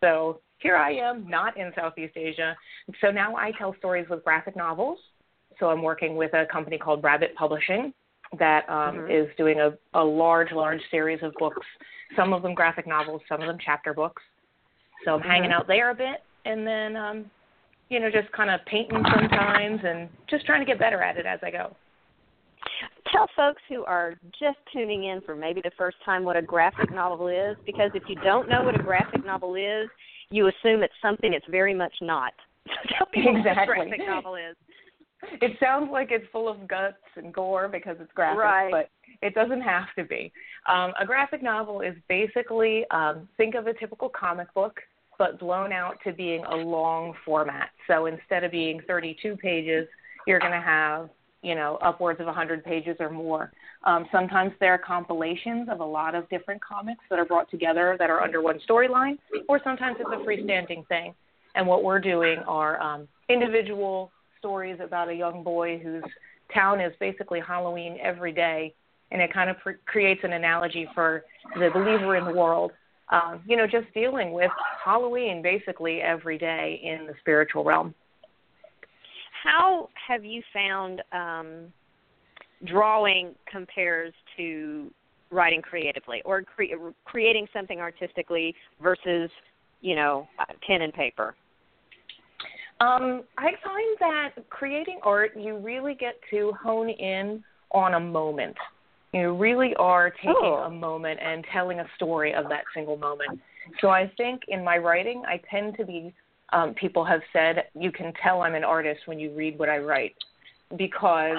So 0.00 0.40
here 0.58 0.76
I 0.76 0.92
am, 0.92 1.28
not 1.28 1.56
in 1.56 1.72
Southeast 1.74 2.16
Asia. 2.16 2.56
So 3.00 3.10
now 3.10 3.36
I 3.36 3.52
tell 3.52 3.74
stories 3.78 4.08
with 4.08 4.24
graphic 4.24 4.56
novels. 4.56 4.98
So 5.58 5.70
I'm 5.70 5.82
working 5.82 6.16
with 6.16 6.34
a 6.34 6.46
company 6.46 6.78
called 6.78 7.02
Rabbit 7.02 7.34
Publishing 7.36 7.92
that 8.38 8.68
um, 8.68 8.98
Mhm. 8.98 9.10
is 9.10 9.36
doing 9.36 9.60
a, 9.60 9.76
a 9.94 10.04
large, 10.04 10.52
large 10.52 10.80
series 10.90 11.22
of 11.22 11.32
books. 11.34 11.66
Some 12.14 12.32
of 12.32 12.42
them 12.42 12.54
graphic 12.54 12.86
novels, 12.86 13.22
some 13.28 13.40
of 13.40 13.46
them 13.48 13.58
chapter 13.64 13.92
books. 13.94 14.22
So 15.04 15.14
I'm 15.14 15.20
hanging 15.20 15.52
out 15.52 15.66
there 15.66 15.90
a 15.90 15.94
bit, 15.94 16.22
and 16.44 16.66
then 16.66 16.96
um, 16.96 17.30
you 17.88 18.00
know 18.00 18.10
just 18.10 18.30
kind 18.32 18.50
of 18.50 18.64
painting 18.66 19.02
sometimes, 19.14 19.80
and 19.84 20.08
just 20.28 20.44
trying 20.46 20.60
to 20.60 20.66
get 20.66 20.78
better 20.78 21.02
at 21.02 21.16
it 21.16 21.26
as 21.26 21.38
I 21.42 21.50
go. 21.50 21.74
Tell 23.12 23.28
folks 23.36 23.62
who 23.68 23.84
are 23.84 24.14
just 24.38 24.58
tuning 24.72 25.04
in 25.04 25.20
for 25.22 25.34
maybe 25.34 25.60
the 25.62 25.70
first 25.76 25.96
time 26.04 26.24
what 26.24 26.36
a 26.36 26.42
graphic 26.42 26.92
novel 26.92 27.28
is, 27.28 27.56
because 27.66 27.90
if 27.94 28.02
you 28.08 28.16
don't 28.16 28.48
know 28.48 28.62
what 28.62 28.78
a 28.78 28.82
graphic 28.82 29.24
novel 29.24 29.54
is, 29.54 29.88
you 30.30 30.46
assume 30.48 30.82
it's 30.82 30.94
something 31.00 31.32
it's 31.32 31.46
very 31.50 31.74
much 31.74 31.94
not. 32.02 32.32
Tell 32.98 33.06
people 33.06 33.32
what 33.32 33.46
a 33.46 33.50
Exactly. 33.50 33.74
graphic 33.76 34.00
novel 34.06 34.36
is. 34.36 34.56
It 35.40 35.56
sounds 35.58 35.88
like 35.90 36.08
it's 36.10 36.26
full 36.30 36.48
of 36.48 36.68
guts 36.68 36.96
and 37.16 37.34
gore 37.34 37.66
because 37.68 37.96
it's 38.00 38.12
graphic, 38.12 38.38
Right. 38.38 38.70
but 38.70 38.90
it 39.20 39.34
doesn't 39.34 39.62
have 39.62 39.86
to 39.96 40.04
be. 40.04 40.32
Um, 40.68 40.92
a 41.00 41.04
graphic 41.04 41.42
novel 41.42 41.80
is 41.80 41.94
basically 42.08 42.84
um, 42.90 43.28
think 43.36 43.54
of 43.56 43.66
a 43.66 43.74
typical 43.74 44.08
comic 44.10 44.52
book, 44.54 44.78
but 45.18 45.40
blown 45.40 45.72
out 45.72 45.96
to 46.04 46.12
being 46.12 46.44
a 46.44 46.54
long 46.54 47.14
format. 47.24 47.70
So 47.88 48.06
instead 48.06 48.44
of 48.44 48.52
being 48.52 48.80
32 48.86 49.36
pages, 49.36 49.88
you're 50.26 50.38
going 50.38 50.52
to 50.52 50.60
have 50.60 51.08
you 51.42 51.54
know 51.54 51.78
upwards 51.82 52.20
of 52.20 52.26
100 52.26 52.64
pages 52.64 52.96
or 53.00 53.10
more. 53.10 53.52
Um, 53.84 54.06
sometimes 54.10 54.52
there 54.60 54.72
are 54.74 54.78
compilations 54.78 55.68
of 55.70 55.80
a 55.80 55.84
lot 55.84 56.14
of 56.14 56.28
different 56.28 56.62
comics 56.62 57.00
that 57.10 57.18
are 57.18 57.24
brought 57.24 57.50
together 57.50 57.96
that 57.98 58.10
are 58.10 58.22
under 58.22 58.42
one 58.42 58.58
storyline, 58.68 59.18
or 59.48 59.60
sometimes 59.62 59.96
it's 60.00 60.10
a 60.10 60.24
freestanding 60.24 60.86
thing. 60.88 61.14
And 61.54 61.66
what 61.66 61.84
we're 61.84 62.00
doing 62.00 62.38
are 62.40 62.80
um, 62.80 63.08
individual 63.28 64.10
stories 64.38 64.78
about 64.82 65.08
a 65.08 65.14
young 65.14 65.42
boy 65.42 65.78
whose 65.78 66.04
town 66.52 66.80
is 66.80 66.92
basically 67.00 67.40
Halloween 67.40 67.98
every 68.02 68.32
day, 68.32 68.74
and 69.10 69.20
it 69.20 69.32
kind 69.32 69.50
of 69.50 69.58
pr- 69.58 69.70
creates 69.86 70.20
an 70.24 70.32
analogy 70.32 70.88
for 70.94 71.24
the 71.54 71.70
believer 71.72 72.16
in 72.16 72.24
the 72.24 72.32
world. 72.32 72.72
Um, 73.10 73.40
you 73.46 73.56
know, 73.56 73.66
just 73.66 73.86
dealing 73.94 74.32
with 74.32 74.50
Halloween 74.84 75.40
basically 75.42 76.00
every 76.02 76.36
day 76.36 76.80
in 76.82 77.06
the 77.06 77.14
spiritual 77.20 77.64
realm. 77.64 77.94
How 79.42 79.88
have 80.06 80.24
you 80.24 80.42
found 80.52 81.02
um, 81.12 81.72
drawing 82.64 83.34
compares 83.50 84.12
to 84.36 84.90
writing 85.30 85.60
creatively, 85.62 86.22
or 86.24 86.42
cre- 86.42 86.90
creating 87.04 87.46
something 87.52 87.80
artistically 87.80 88.54
versus, 88.82 89.30
you 89.80 89.94
know, 89.94 90.26
uh, 90.38 90.52
pen 90.66 90.82
and 90.82 90.92
paper? 90.92 91.34
Um, 92.80 93.24
I 93.36 93.50
find 93.64 93.96
that 94.00 94.48
creating 94.50 95.00
art, 95.02 95.32
you 95.36 95.58
really 95.58 95.94
get 95.94 96.14
to 96.30 96.52
hone 96.62 96.88
in 96.88 97.42
on 97.72 97.94
a 97.94 98.00
moment. 98.00 98.56
You 99.12 99.34
really 99.34 99.74
are 99.76 100.10
taking 100.10 100.34
Oh. 100.36 100.64
a 100.66 100.70
moment 100.70 101.18
and 101.20 101.44
telling 101.52 101.80
a 101.80 101.86
story 101.96 102.34
of 102.34 102.48
that 102.48 102.64
single 102.74 102.96
moment. 102.96 103.40
So 103.80 103.88
I 103.88 104.06
think 104.16 104.42
in 104.48 104.62
my 104.64 104.78
writing, 104.78 105.24
I 105.26 105.38
tend 105.50 105.76
to 105.76 105.84
be, 105.84 106.14
um, 106.52 106.74
people 106.74 107.04
have 107.04 107.20
said, 107.32 107.64
you 107.74 107.92
can 107.92 108.12
tell 108.22 108.42
I'm 108.42 108.54
an 108.54 108.64
artist 108.64 109.00
when 109.06 109.18
you 109.18 109.30
read 109.32 109.58
what 109.58 109.68
I 109.68 109.78
write 109.78 110.14
because 110.76 111.38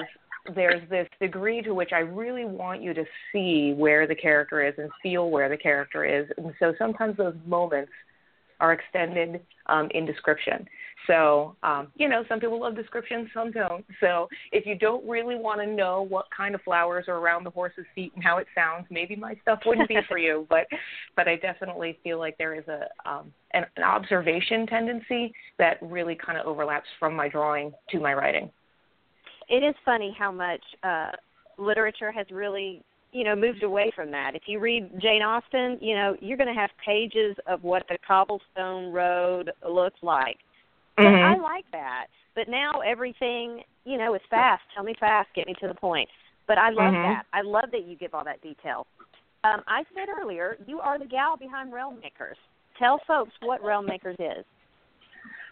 there's 0.54 0.88
this 0.88 1.08
degree 1.20 1.62
to 1.62 1.74
which 1.74 1.92
I 1.92 2.00
really 2.00 2.44
want 2.44 2.82
you 2.82 2.94
to 2.94 3.04
see 3.32 3.74
where 3.76 4.06
the 4.06 4.14
character 4.14 4.66
is 4.66 4.74
and 4.78 4.90
feel 5.02 5.30
where 5.30 5.48
the 5.48 5.56
character 5.56 6.04
is. 6.04 6.28
And 6.38 6.54
so 6.58 6.74
sometimes 6.78 7.16
those 7.16 7.34
moments 7.46 7.92
are 8.60 8.72
extended 8.72 9.40
um, 9.66 9.88
in 9.92 10.06
description. 10.06 10.66
So, 11.06 11.56
um, 11.62 11.88
you 11.96 12.08
know, 12.08 12.24
some 12.28 12.40
people 12.40 12.60
love 12.60 12.76
description, 12.76 13.30
some 13.32 13.50
don't. 13.50 13.84
So, 14.00 14.28
if 14.52 14.66
you 14.66 14.76
don't 14.76 15.06
really 15.08 15.34
want 15.34 15.60
to 15.60 15.66
know 15.66 16.06
what 16.08 16.26
kind 16.34 16.54
of 16.54 16.60
flowers 16.62 17.06
are 17.08 17.16
around 17.16 17.44
the 17.44 17.50
horse's 17.50 17.86
feet 17.94 18.12
and 18.14 18.22
how 18.22 18.36
it 18.36 18.46
sounds, 18.54 18.86
maybe 18.90 19.16
my 19.16 19.34
stuff 19.42 19.60
wouldn't 19.64 19.88
be 19.88 19.98
for 20.06 20.18
you. 20.18 20.46
But, 20.60 20.66
but 21.16 21.28
I 21.28 21.36
definitely 21.36 21.98
feel 22.02 22.18
like 22.18 22.36
there 22.36 22.54
is 22.54 22.64
a 22.66 22.88
um, 23.08 23.32
an, 23.52 23.64
an 23.76 23.82
observation 23.82 24.66
tendency 24.66 25.32
that 25.58 25.78
really 25.80 26.14
kind 26.14 26.38
of 26.38 26.46
overlaps 26.46 26.88
from 26.98 27.14
my 27.14 27.28
drawing 27.28 27.72
to 27.90 28.00
my 28.00 28.14
writing. 28.14 28.50
It 29.48 29.64
is 29.64 29.74
funny 29.84 30.14
how 30.18 30.30
much 30.30 30.62
uh, 30.82 31.10
literature 31.58 32.12
has 32.12 32.26
really, 32.30 32.82
you 33.12 33.24
know, 33.24 33.34
moved 33.34 33.62
away 33.62 33.90
from 33.94 34.10
that. 34.10 34.32
If 34.34 34.42
you 34.46 34.58
read 34.60 34.90
Jane 35.00 35.22
Austen, 35.22 35.78
you 35.80 35.94
know, 35.94 36.16
you're 36.20 36.36
going 36.36 36.52
to 36.52 36.60
have 36.60 36.70
pages 36.84 37.36
of 37.46 37.62
what 37.62 37.84
the 37.88 37.98
cobblestone 38.06 38.92
road 38.92 39.50
looks 39.68 39.98
like. 40.02 40.38
But 40.96 41.06
I 41.06 41.36
like 41.38 41.64
that. 41.72 42.06
But 42.34 42.48
now 42.48 42.80
everything, 42.86 43.62
you 43.84 43.96
know, 43.96 44.14
is 44.14 44.20
fast. 44.28 44.62
Tell 44.74 44.84
me 44.84 44.94
fast, 45.00 45.28
get 45.34 45.46
me 45.46 45.54
to 45.60 45.68
the 45.68 45.74
point. 45.74 46.08
But 46.46 46.58
I 46.58 46.70
love 46.70 46.92
Mhm. 46.92 47.02
that. 47.02 47.26
I 47.32 47.40
love 47.40 47.70
that 47.70 47.84
you 47.84 47.96
give 47.96 48.14
all 48.14 48.24
that 48.24 48.40
detail. 48.42 48.86
Um, 49.44 49.62
I 49.66 49.84
said 49.94 50.08
earlier, 50.10 50.58
you 50.66 50.80
are 50.80 50.98
the 50.98 51.06
gal 51.06 51.36
behind 51.36 51.72
Realm 51.72 51.98
Makers. 52.00 52.36
Tell 52.78 52.98
folks 53.06 53.32
what 53.40 53.62
Realm 53.62 53.86
Makers 53.86 54.16
is. 54.18 54.44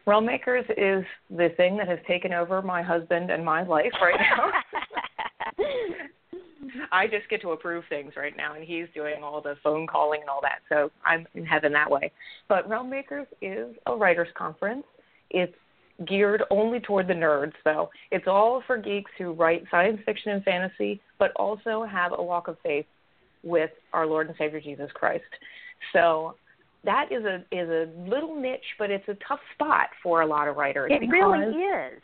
Realm 0.06 0.26
Makers 0.26 0.66
is 0.76 1.05
the 1.30 1.51
thing 1.56 1.76
that 1.76 1.89
has 1.89 1.98
taken 2.06 2.32
over 2.32 2.62
my 2.62 2.82
husband 2.82 3.30
and 3.30 3.44
my 3.44 3.62
life 3.62 3.93
right 4.01 4.20
now. 4.20 4.52
I 6.93 7.06
just 7.06 7.28
get 7.28 7.40
to 7.43 7.51
approve 7.51 7.85
things 7.89 8.12
right 8.16 8.36
now, 8.36 8.55
and 8.55 8.64
he's 8.64 8.86
doing 8.94 9.22
all 9.22 9.40
the 9.40 9.56
phone 9.62 9.86
calling 9.86 10.20
and 10.20 10.30
all 10.30 10.40
that. 10.43 10.60
So 10.68 10.90
I'm 11.05 11.26
in 11.35 11.44
heaven 11.44 11.72
that 11.72 11.90
way. 11.90 12.12
But 12.48 12.68
Realm 12.68 12.90
Makers 12.90 13.26
is 13.40 13.74
a 13.86 13.94
writers' 13.94 14.28
conference. 14.36 14.85
It's 15.30 15.55
geared 16.06 16.43
only 16.51 16.80
toward 16.80 17.09
the 17.09 17.14
nerds, 17.14 17.55
though. 17.64 17.90
It's 18.10 18.26
all 18.26 18.62
for 18.66 18.78
geeks 18.78 19.10
who 19.18 19.32
write 19.32 19.64
science 19.70 20.01
fiction 20.06 20.32
and 20.32 20.44
fantasy, 20.44 21.01
but 21.18 21.32
also 21.36 21.85
have 21.90 22.12
a 22.16 22.22
walk 22.22 22.48
of 22.48 22.56
faith 22.62 22.86
with 23.43 23.70
our 23.93 24.06
Lord 24.06 24.28
and 24.28 24.36
Savior 24.39 24.60
Jesus 24.60 24.90
Christ. 24.94 25.24
So 25.93 26.35
that 26.85 27.06
is 27.10 27.24
a 27.24 27.36
is 27.52 27.68
a 27.68 27.86
little 28.09 28.40
niche, 28.40 28.60
but 28.78 28.90
it's 28.90 29.09
a 29.09 29.16
tough 29.26 29.40
spot 29.55 29.89
for 30.02 30.22
a 30.22 30.26
lot 30.26 30.48
of 30.48 30.56
writers. 30.56 30.90
it 30.93 31.09
really 31.09 31.56
is. 31.56 32.02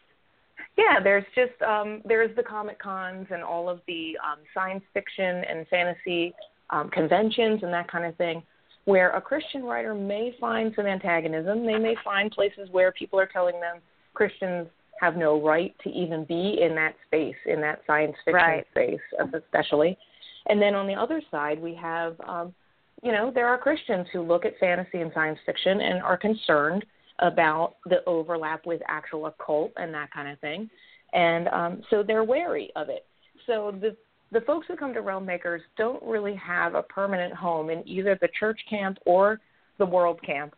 Yeah, 0.77 1.01
there's 1.03 1.25
just 1.35 1.61
um, 1.63 2.03
there's 2.05 2.35
the 2.37 2.43
comic 2.43 2.79
cons 2.79 3.27
and 3.31 3.43
all 3.43 3.69
of 3.69 3.81
the 3.87 4.19
um, 4.25 4.39
science 4.53 4.83
fiction 4.93 5.43
and 5.49 5.67
fantasy 5.69 6.35
um, 6.71 6.91
conventions 6.91 7.61
and 7.63 7.73
that 7.73 7.91
kind 7.91 8.05
of 8.05 8.17
thing, 8.17 8.43
where 8.85 9.11
a 9.11 9.21
Christian 9.21 9.63
writer 9.63 9.95
may 9.95 10.35
find 10.41 10.73
some 10.75 10.87
antagonism. 10.87 11.65
They 11.65 11.79
may 11.79 11.95
find 12.05 12.31
places 12.31 12.69
where 12.73 12.91
people 12.93 13.21
are 13.21 13.27
telling 13.27 13.61
them 13.61 13.79
Christians 14.15 14.69
have 15.01 15.17
no 15.17 15.41
right 15.41 15.75
to 15.85 15.91
even 15.91 16.25
be 16.25 16.59
in 16.61 16.75
that 16.77 16.95
space, 17.07 17.37
in 17.47 17.61
that 17.61 17.83
science 17.87 18.17
fiction 18.25 18.35
Right. 18.35 18.67
space, 18.71 19.01
especially. 19.35 19.99
And 20.47 20.61
then 20.61 20.75
on 20.75 20.87
the 20.87 20.95
other 20.95 21.21
side, 21.31 21.61
we 21.61 21.75
have, 21.75 22.21
um, 22.27 22.55
you 23.03 23.13
know, 23.13 23.31
there 23.31 23.49
are 23.49 23.59
Christians 23.59 24.07
who 24.13 24.23
look 24.23 24.45
at 24.45 24.59
fantasy 24.59 25.01
and 25.01 25.11
science 25.13 25.39
fiction 25.45 25.81
and 25.81 26.03
are 26.03 26.17
concerned 26.17 26.85
about 27.21 27.77
the 27.87 28.05
overlap 28.07 28.67
with 28.67 28.81
actual 28.89 29.27
occult 29.27 29.73
and 29.77 29.93
that 29.95 30.11
kind 30.13 30.29
of 30.29 30.39
thing, 30.41 30.69
and 31.13 31.49
um, 31.49 31.83
so 31.91 32.03
they're 32.03 32.25
wary 32.25 32.71
of 32.77 32.89
it. 32.89 33.07
So 33.47 33.73
the 33.81 33.97
the 34.33 34.41
folks 34.41 34.67
who 34.67 34.75
come 34.77 34.93
to 34.95 35.01
Realm 35.01 35.25
Makers 35.25 35.63
don't 35.77 36.03
really 36.03 36.35
have 36.35 36.75
a 36.75 36.83
permanent 36.83 37.33
home 37.35 37.71
in 37.71 37.87
either 37.87 38.19
the 38.21 38.29
church 38.39 38.59
camp 38.69 38.99
or 39.07 39.41
the 39.79 39.87
world 39.87 40.21
camp 40.23 40.55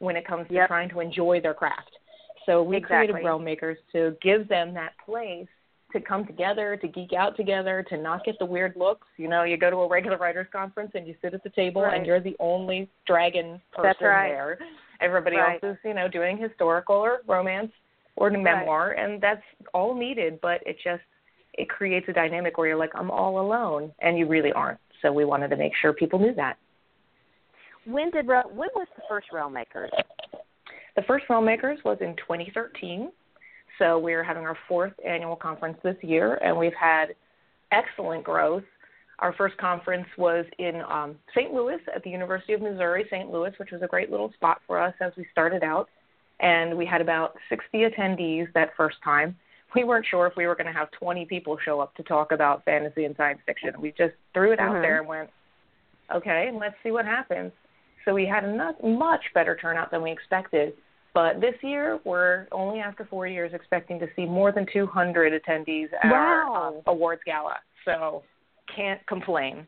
when 0.00 0.16
it 0.16 0.26
comes 0.26 0.48
to 0.48 0.54
Yep. 0.54 0.66
trying 0.66 0.88
to 0.88 0.98
enjoy 0.98 1.40
their 1.40 1.54
craft. 1.54 1.92
So 2.46 2.64
we 2.64 2.78
Exactly. 2.78 3.12
created 3.12 3.24
Realm 3.24 3.44
Makers 3.44 3.78
to 3.92 4.16
give 4.20 4.48
them 4.48 4.74
that 4.74 4.94
place 5.04 5.46
to 5.92 6.00
come 6.00 6.26
together, 6.26 6.76
to 6.76 6.88
geek 6.88 7.12
out 7.12 7.36
together, 7.36 7.84
to 7.90 7.96
not 7.96 8.24
get 8.24 8.38
the 8.38 8.44
weird 8.44 8.74
looks. 8.76 9.06
You 9.18 9.28
know, 9.28 9.44
you 9.44 9.56
go 9.56 9.70
to 9.70 9.76
a 9.76 9.88
regular 9.88 10.16
writers 10.16 10.46
conference 10.50 10.90
and 10.94 11.06
you 11.06 11.14
sit 11.22 11.34
at 11.34 11.42
the 11.44 11.50
table 11.50 11.82
Right. 11.82 11.98
and 11.98 12.06
you're 12.06 12.18
the 12.20 12.36
only 12.40 12.88
dragon 13.06 13.60
person 13.72 13.82
That's 13.84 14.00
right. 14.00 14.30
there. 14.30 14.58
Everybody 15.02 15.36
Right. 15.36 15.62
else 15.62 15.76
is, 15.76 15.78
you 15.84 15.94
know, 15.94 16.08
doing 16.08 16.38
historical 16.38 16.96
or 16.96 17.22
romance 17.26 17.72
or 18.16 18.30
memoir, 18.30 18.92
and 18.92 19.20
that's 19.20 19.42
all 19.74 19.94
needed. 19.94 20.40
But 20.40 20.62
it 20.66 20.76
just 20.82 21.02
it 21.54 21.68
creates 21.68 22.08
a 22.08 22.12
dynamic 22.12 22.56
where 22.56 22.68
you're 22.68 22.76
like, 22.76 22.92
I'm 22.94 23.10
all 23.10 23.40
alone, 23.40 23.92
and 24.00 24.18
you 24.18 24.26
really 24.26 24.52
aren't. 24.52 24.78
So 25.02 25.12
we 25.12 25.24
wanted 25.24 25.48
to 25.48 25.56
make 25.56 25.72
sure 25.80 25.92
people 25.92 26.18
knew 26.18 26.34
that. 26.34 26.56
When 27.84 28.10
did 28.10 28.26
when 28.26 28.68
was 28.74 28.86
the 28.96 29.02
first 29.08 29.26
Realm 29.32 29.52
Makers? 29.52 29.90
The 30.94 31.02
first 31.02 31.24
Realm 31.28 31.44
Makers 31.44 31.78
was 31.84 31.98
in 32.00 32.14
2013. 32.16 33.10
So 33.78 33.98
we're 33.98 34.22
having 34.22 34.44
our 34.44 34.56
fourth 34.68 34.92
annual 35.04 35.34
conference 35.34 35.78
this 35.82 35.96
year, 36.02 36.34
and 36.36 36.56
we've 36.56 36.74
had 36.78 37.14
excellent 37.72 38.22
growth. 38.22 38.62
Our 39.22 39.32
first 39.34 39.56
conference 39.56 40.06
was 40.18 40.44
in 40.58 40.82
um, 40.90 41.14
St. 41.32 41.54
Louis 41.54 41.78
at 41.94 42.02
the 42.02 42.10
University 42.10 42.54
of 42.54 42.60
Missouri, 42.60 43.04
St. 43.08 43.30
Louis, 43.30 43.52
which 43.58 43.70
was 43.70 43.80
a 43.80 43.86
great 43.86 44.10
little 44.10 44.32
spot 44.32 44.60
for 44.66 44.80
us 44.82 44.92
as 45.00 45.12
we 45.16 45.24
started 45.30 45.62
out. 45.62 45.88
And 46.40 46.76
we 46.76 46.84
had 46.84 47.00
about 47.00 47.36
60 47.48 47.84
attendees 47.88 48.52
that 48.54 48.70
first 48.76 48.96
time. 49.02 49.36
we 49.74 49.84
weren't 49.84 50.04
sure 50.10 50.26
if 50.26 50.34
we 50.36 50.46
were 50.46 50.54
going 50.54 50.66
to 50.66 50.72
have 50.78 50.90
20 50.90 51.24
people 51.24 51.56
show 51.64 51.80
up 51.80 51.94
to 51.94 52.02
talk 52.02 52.30
about 52.30 52.62
fantasy 52.66 53.06
and 53.06 53.16
science 53.16 53.40
fiction. 53.46 53.70
We 53.80 53.92
just 53.92 54.12
threw 54.34 54.52
it 54.52 54.60
out 54.60 54.74
Mhm. 54.76 54.82
there 54.82 54.98
and 54.98 55.08
went, 55.08 55.30
okay, 56.14 56.50
let's 56.52 56.76
see 56.82 56.90
what 56.90 57.06
happens. 57.06 57.52
So 58.04 58.12
we 58.12 58.26
had 58.26 58.44
a 58.44 58.74
much 58.86 59.32
better 59.32 59.56
turnout 59.56 59.90
than 59.90 60.02
we 60.02 60.10
expected. 60.10 60.76
But 61.14 61.40
this 61.40 61.54
year, 61.62 62.00
we're 62.04 62.48
only 62.52 62.80
after 62.80 63.06
four 63.06 63.26
years 63.26 63.54
expecting 63.54 63.98
to 64.00 64.08
see 64.14 64.26
more 64.26 64.52
than 64.52 64.66
200 64.66 65.32
attendees 65.42 65.88
at 66.02 66.12
our 66.12 66.42
uh, 66.68 66.72
awards 66.86 67.22
gala. 67.24 67.58
So 67.86 68.22
can't 68.74 69.04
complain. 69.06 69.66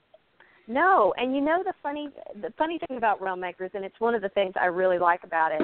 No, 0.67 1.13
and 1.17 1.35
you 1.35 1.43
know 1.43 1.63
the 1.63 1.75
funny 1.83 2.09
the 2.41 2.53
funny 2.57 2.79
thing 2.89 2.97
about 2.97 3.21
Realm 3.21 3.41
Makers, 3.41 3.71
and 3.75 3.85
it's 3.85 3.99
one 4.01 4.15
of 4.15 4.23
the 4.23 4.31
things 4.31 4.55
I 4.61 4.67
really 4.67 4.99
like 4.99 5.23
about 5.23 5.53
it, 5.53 5.63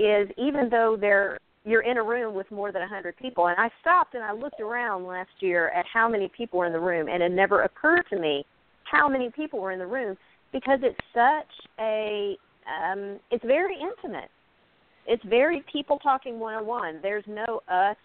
is 0.00 0.30
even 0.38 0.68
though 0.70 0.96
they're 0.98 1.38
you're 1.64 1.82
in 1.82 1.98
a 1.98 2.02
room 2.02 2.34
with 2.34 2.50
more 2.50 2.72
than 2.72 2.82
a 2.82 2.88
hundred 2.88 3.16
people, 3.18 3.48
and 3.48 3.56
I 3.58 3.68
stopped 3.80 4.14
and 4.14 4.24
I 4.24 4.32
looked 4.32 4.60
around 4.60 5.04
last 5.06 5.30
year 5.40 5.68
at 5.70 5.84
how 5.92 6.08
many 6.08 6.30
people 6.34 6.58
were 6.58 6.66
in 6.66 6.72
the 6.72 6.80
room, 6.80 7.08
and 7.08 7.22
it 7.22 7.30
never 7.32 7.62
occurred 7.64 8.04
to 8.10 8.18
me 8.18 8.44
how 8.84 9.08
many 9.08 9.30
people 9.30 9.60
were 9.60 9.72
in 9.72 9.78
the 9.78 9.86
room 9.86 10.16
because 10.52 10.80
it's 10.82 10.98
such 11.14 11.68
a 11.78 12.36
um 12.66 13.18
it's 13.30 13.44
very 13.44 13.76
intimate. 13.78 14.30
It's 15.06 15.24
very 15.24 15.62
people 15.70 15.98
talking 15.98 16.38
one 16.38 16.54
on 16.54 16.66
one. 16.66 17.00
There's 17.02 17.24
no 17.26 17.60
us 17.68 17.96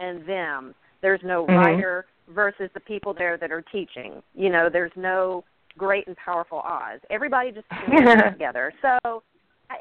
and 0.00 0.26
them. 0.26 0.74
There's 1.02 1.20
no 1.22 1.46
Mhm. 1.46 1.56
writer 1.56 2.06
versus 2.28 2.70
the 2.74 2.80
people 2.80 3.14
there 3.14 3.36
that 3.36 3.50
are 3.50 3.62
teaching. 3.62 4.22
You 4.34 4.50
know, 4.50 4.68
there's 4.72 4.92
no 4.96 5.44
great 5.78 6.06
and 6.06 6.16
powerful 6.16 6.58
Oz. 6.58 7.00
Everybody 7.10 7.52
just 7.52 7.66
together. 8.32 8.72
So 8.82 9.22
I, 9.70 9.76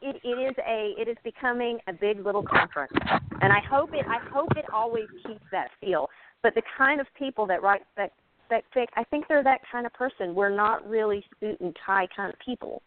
it, 0.00 0.20
it 0.24 0.28
is 0.28 0.54
a 0.66 0.94
it 1.00 1.08
is 1.08 1.16
becoming 1.24 1.78
a 1.88 1.92
big 1.92 2.24
little 2.24 2.42
conference, 2.42 2.92
and 3.40 3.52
I 3.52 3.60
hope 3.68 3.90
it 3.94 4.04
I 4.06 4.18
hope 4.30 4.50
it 4.56 4.64
always 4.72 5.06
keeps 5.26 5.44
that 5.52 5.68
feel. 5.80 6.08
But 6.42 6.54
the 6.54 6.62
kind 6.76 7.00
of 7.00 7.06
people 7.18 7.46
that 7.46 7.62
write 7.62 7.82
spec 7.92 8.12
spec 8.46 8.64
fic, 8.74 8.86
I 8.96 9.04
think 9.04 9.26
they're 9.28 9.44
that 9.44 9.60
kind 9.70 9.86
of 9.86 9.92
person. 9.92 10.34
We're 10.34 10.54
not 10.54 10.88
really 10.88 11.24
suit 11.40 11.60
and 11.60 11.76
tie 11.84 12.06
kind 12.14 12.32
of 12.32 12.38
people. 12.44 12.82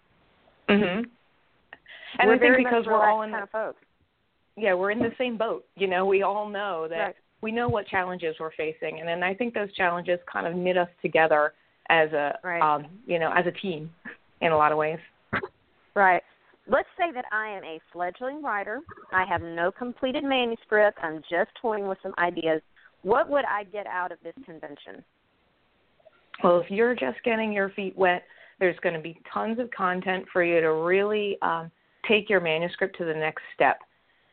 Mhm. 0.69 1.05
And 2.19 2.27
we're 2.27 2.35
I 2.35 2.39
think 2.39 2.57
because 2.57 2.85
we're 2.85 3.07
all 3.07 3.21
in 3.23 3.31
kind 3.31 3.43
of 3.43 3.49
folks. 3.49 3.79
yeah, 4.57 4.73
we're 4.73 4.91
in 4.91 4.99
the 4.99 5.11
same 5.17 5.37
boat. 5.37 5.65
You 5.75 5.87
know, 5.87 6.05
we 6.05 6.23
all 6.23 6.47
know 6.47 6.87
that 6.89 6.97
Right. 6.97 7.15
We 7.41 7.51
know 7.51 7.67
what 7.67 7.87
challenges 7.87 8.35
we're 8.39 8.51
facing, 8.51 8.99
and 8.99 9.07
then 9.07 9.23
I 9.23 9.33
think 9.33 9.53
those 9.53 9.73
challenges 9.73 10.19
kind 10.31 10.47
of 10.47 10.55
knit 10.55 10.77
us 10.77 10.89
together 11.01 11.53
as 11.89 12.11
a 12.13 12.37
Right. 12.43 12.61
um, 12.61 12.85
you 13.05 13.19
know 13.19 13.31
as 13.35 13.45
a 13.47 13.51
team 13.51 13.89
in 14.41 14.51
a 14.51 14.57
lot 14.57 14.71
of 14.71 14.77
ways. 14.77 14.99
Right. 15.95 16.23
Let's 16.67 16.87
say 16.97 17.11
that 17.13 17.25
I 17.31 17.49
am 17.49 17.63
a 17.63 17.79
fledgling 17.91 18.41
writer. 18.43 18.79
I 19.11 19.25
have 19.25 19.41
no 19.41 19.71
completed 19.71 20.23
manuscript. 20.23 20.99
I'm 21.01 21.21
just 21.29 21.49
toying 21.61 21.87
with 21.87 21.97
some 22.03 22.13
ideas. 22.17 22.61
What 23.01 23.29
would 23.29 23.45
I 23.45 23.63
get 23.65 23.87
out 23.87 24.11
of 24.11 24.19
this 24.23 24.35
convention? 24.45 25.03
Well, 26.43 26.59
if 26.59 26.69
you're 26.69 26.95
just 26.95 27.17
getting 27.23 27.51
your 27.51 27.69
feet 27.69 27.97
wet, 27.97 28.23
there's 28.59 28.77
going 28.81 28.95
to 28.95 29.01
be 29.01 29.19
tons 29.33 29.59
of 29.59 29.69
content 29.71 30.25
for 30.31 30.43
you 30.43 30.61
to 30.61 30.71
really 30.73 31.37
um, 31.41 31.71
take 32.07 32.29
your 32.29 32.39
manuscript 32.39 32.95
to 32.99 33.05
the 33.05 33.13
next 33.13 33.41
step. 33.55 33.79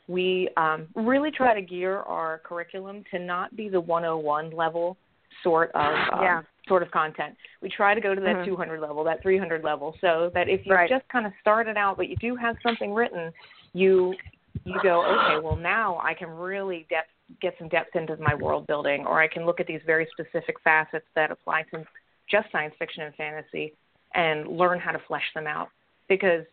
We 0.08 0.48
um, 0.56 0.88
really 0.94 1.30
try 1.30 1.54
to 1.54 1.60
gear 1.60 2.00
our 2.00 2.38
curriculum 2.38 3.04
to 3.10 3.18
not 3.18 3.54
be 3.54 3.68
the 3.68 3.80
101 3.80 4.50
level 4.50 4.96
sort 5.42 5.70
of 5.72 5.94
um, 6.12 6.22
Yeah. 6.22 6.42
sort 6.66 6.82
of 6.82 6.90
content. 6.90 7.36
We 7.60 7.68
try 7.68 7.94
to 7.94 8.00
go 8.00 8.14
to 8.14 8.20
that 8.22 8.36
Mhm. 8.36 8.44
200 8.44 8.80
level, 8.80 9.04
that 9.04 9.22
300 9.22 9.62
level, 9.62 9.96
so 10.00 10.30
that 10.30 10.48
if 10.48 10.66
you 10.66 10.74
Right. 10.74 10.88
just 10.88 11.06
kind 11.08 11.26
of 11.26 11.32
started 11.40 11.76
out, 11.76 11.96
but 11.96 12.08
you 12.08 12.16
do 12.16 12.34
have 12.36 12.56
something 12.62 12.92
written, 12.92 13.32
you 13.74 14.16
you 14.64 14.78
go, 14.80 15.02
okay, 15.02 15.38
well 15.38 15.56
now 15.56 15.98
I 16.02 16.12
can 16.12 16.28
really 16.28 16.84
depth, 16.90 17.10
get 17.40 17.56
some 17.58 17.68
depth 17.68 17.96
into 17.96 18.16
my 18.18 18.34
world 18.34 18.66
building, 18.66 19.06
or 19.06 19.18
I 19.18 19.26
can 19.28 19.46
look 19.46 19.60
at 19.60 19.66
these 19.66 19.80
very 19.86 20.06
specific 20.12 20.60
facets 20.60 21.06
that 21.14 21.30
apply 21.30 21.62
to 21.70 21.86
just 22.28 22.50
science 22.52 22.74
fiction 22.78 23.04
and 23.04 23.14
fantasy, 23.14 23.74
and 24.14 24.46
learn 24.46 24.78
how 24.78 24.92
to 24.92 24.98
flesh 24.98 25.32
them 25.32 25.46
out. 25.46 25.70
Because 26.08 26.44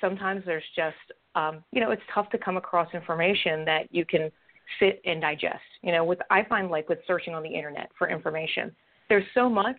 sometimes 0.00 0.44
there's 0.44 0.68
just, 0.74 0.96
um, 1.36 1.62
you 1.70 1.80
know, 1.80 1.90
it's 1.90 2.02
tough 2.12 2.30
to 2.30 2.38
come 2.38 2.56
across 2.56 2.92
information 2.94 3.64
that 3.66 3.82
you 3.90 4.04
can 4.04 4.32
sit 4.80 5.00
and 5.04 5.20
digest. 5.20 5.60
You 5.82 5.92
know, 5.92 6.02
with 6.04 6.18
I 6.30 6.42
find 6.44 6.70
like 6.70 6.88
with 6.88 6.98
searching 7.06 7.34
on 7.34 7.42
the 7.42 7.54
internet 7.54 7.90
for 7.96 8.08
information, 8.08 8.74
there's 9.08 9.26
so 9.34 9.48
much 9.48 9.76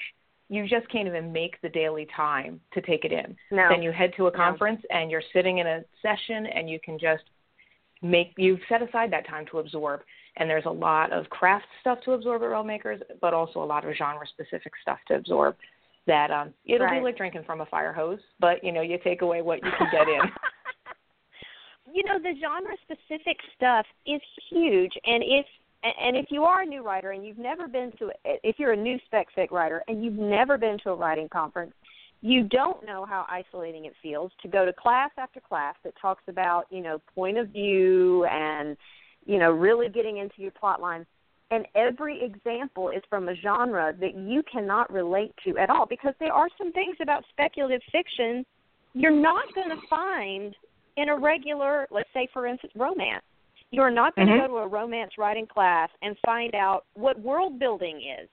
you 0.49 0.65
just 0.65 0.87
can't 0.89 1.07
even 1.07 1.33
make 1.33 1.59
the 1.61 1.67
daily 1.69 2.07
time 2.15 2.61
to 2.73 2.81
take 2.81 3.03
it 3.03 3.11
in. 3.11 3.35
No. 3.51 3.67
Then 3.69 3.81
you 3.81 3.91
head 3.91 4.13
to 4.15 4.27
a 4.27 4.31
No. 4.31 4.37
conference 4.37 4.81
and 4.91 5.11
you're 5.11 5.23
sitting 5.33 5.57
in 5.57 5.67
a 5.67 5.83
session 6.01 6.45
and 6.45 6.69
you 6.69 6.79
can 6.79 6.97
just 6.97 7.23
make 8.01 8.33
you've 8.37 8.61
set 8.69 8.81
aside 8.81 9.11
that 9.11 9.27
time 9.27 9.45
to 9.47 9.59
absorb. 9.59 10.01
And 10.37 10.49
there's 10.49 10.65
a 10.65 10.71
lot 10.71 11.11
of 11.11 11.29
craft 11.31 11.65
stuff 11.81 11.99
to 12.05 12.13
absorb 12.13 12.43
at 12.43 12.49
Realm 12.49 12.67
Makers, 12.67 13.01
but 13.19 13.33
also 13.33 13.61
a 13.61 13.65
lot 13.65 13.83
of 13.83 13.93
genre 13.95 14.25
specific 14.27 14.71
stuff 14.81 14.99
to 15.07 15.15
absorb. 15.15 15.55
That 16.05 16.31
um 16.31 16.53
it'll 16.65 16.85
Right. 16.85 16.99
be 16.99 17.03
like 17.03 17.17
drinking 17.17 17.43
from 17.43 17.59
a 17.61 17.65
fire 17.65 17.91
hose, 17.91 18.19
but 18.39 18.63
you 18.63 18.71
know, 18.71 18.81
you 18.81 18.99
take 19.03 19.23
away 19.23 19.41
what 19.41 19.63
you 19.65 19.71
can 19.77 19.89
get 19.91 20.07
in. 20.07 20.21
you 21.97 22.03
know 22.03 22.19
the 22.19 22.39
genre 22.39 22.75
specific 22.83 23.37
stuff 23.55 23.85
is 24.05 24.21
huge 24.51 24.93
and 25.05 25.23
if 25.23 25.45
and 25.83 26.15
if 26.15 26.27
you 26.29 26.43
are 26.43 26.61
a 26.61 26.65
new 26.65 26.83
writer 26.83 27.11
and 27.11 27.25
you've 27.25 27.39
never 27.39 27.67
been 27.67 27.91
to 27.97 28.11
if 28.23 28.59
you're 28.59 28.73
a 28.73 28.77
new 28.77 28.99
spec 29.07 29.27
fic 29.35 29.49
writer 29.49 29.81
and 29.87 30.05
you've 30.05 30.13
never 30.13 30.59
been 30.59 30.77
to 30.83 30.91
a 30.91 30.95
writing 30.95 31.27
conference 31.27 31.73
you 32.21 32.43
don't 32.43 32.85
know 32.85 33.03
how 33.03 33.25
isolating 33.29 33.85
it 33.85 33.93
feels 34.01 34.31
to 34.43 34.47
go 34.47 34.63
to 34.63 34.71
class 34.73 35.09
after 35.17 35.39
class 35.39 35.73
that 35.83 35.93
talks 35.99 36.21
about 36.27 36.65
you 36.69 36.81
know 36.81 37.01
point 37.15 37.35
of 37.35 37.49
view 37.49 38.23
and 38.25 38.77
you 39.25 39.39
know 39.39 39.49
really 39.49 39.89
getting 39.89 40.17
into 40.17 40.35
your 40.37 40.51
plot 40.51 40.79
lines 40.79 41.07
and 41.49 41.65
every 41.73 42.23
example 42.23 42.89
is 42.89 43.01
from 43.09 43.27
a 43.29 43.35
genre 43.41 43.91
that 43.99 44.15
you 44.15 44.43
cannot 44.51 44.93
relate 44.93 45.33
to 45.43 45.57
at 45.57 45.71
all 45.71 45.87
because 45.87 46.13
there 46.19 46.33
are 46.33 46.49
some 46.59 46.71
things 46.73 46.95
about 47.01 47.23
speculative 47.31 47.81
fiction 47.91 48.45
you're 48.93 49.11
not 49.11 49.45
going 49.55 49.69
to 49.69 49.87
find 49.89 50.55
in 50.97 51.09
a 51.09 51.17
regular, 51.17 51.87
let's 51.91 52.09
say 52.13 52.27
for 52.33 52.45
instance, 52.45 52.73
romance. 52.75 53.23
You 53.71 53.81
are 53.81 53.91
not 53.91 54.15
going 54.15 54.29
to 54.29 54.37
go 54.37 54.47
to 54.47 54.53
a 54.57 54.67
romance 54.67 55.11
writing 55.17 55.45
class 55.45 55.89
and 56.01 56.15
find 56.25 56.55
out 56.55 56.85
what 56.93 57.19
world 57.19 57.59
building 57.59 57.97
is. 57.97 58.29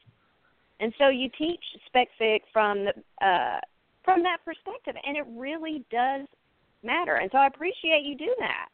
And 0.81 0.93
so 0.99 1.09
you 1.09 1.29
teach 1.37 1.61
spec 1.87 2.09
fic 2.21 2.41
from 2.53 2.85
the 2.85 2.93
uh 3.25 3.59
from 4.05 4.23
that 4.23 4.39
perspective 4.45 4.95
and 5.05 5.17
it 5.17 5.25
really 5.35 5.85
does 5.91 6.27
matter. 6.83 7.17
And 7.17 7.31
so 7.33 7.39
I 7.39 7.47
appreciate 7.47 8.05
you 8.05 8.17
do 8.17 8.35
that. 8.39 8.69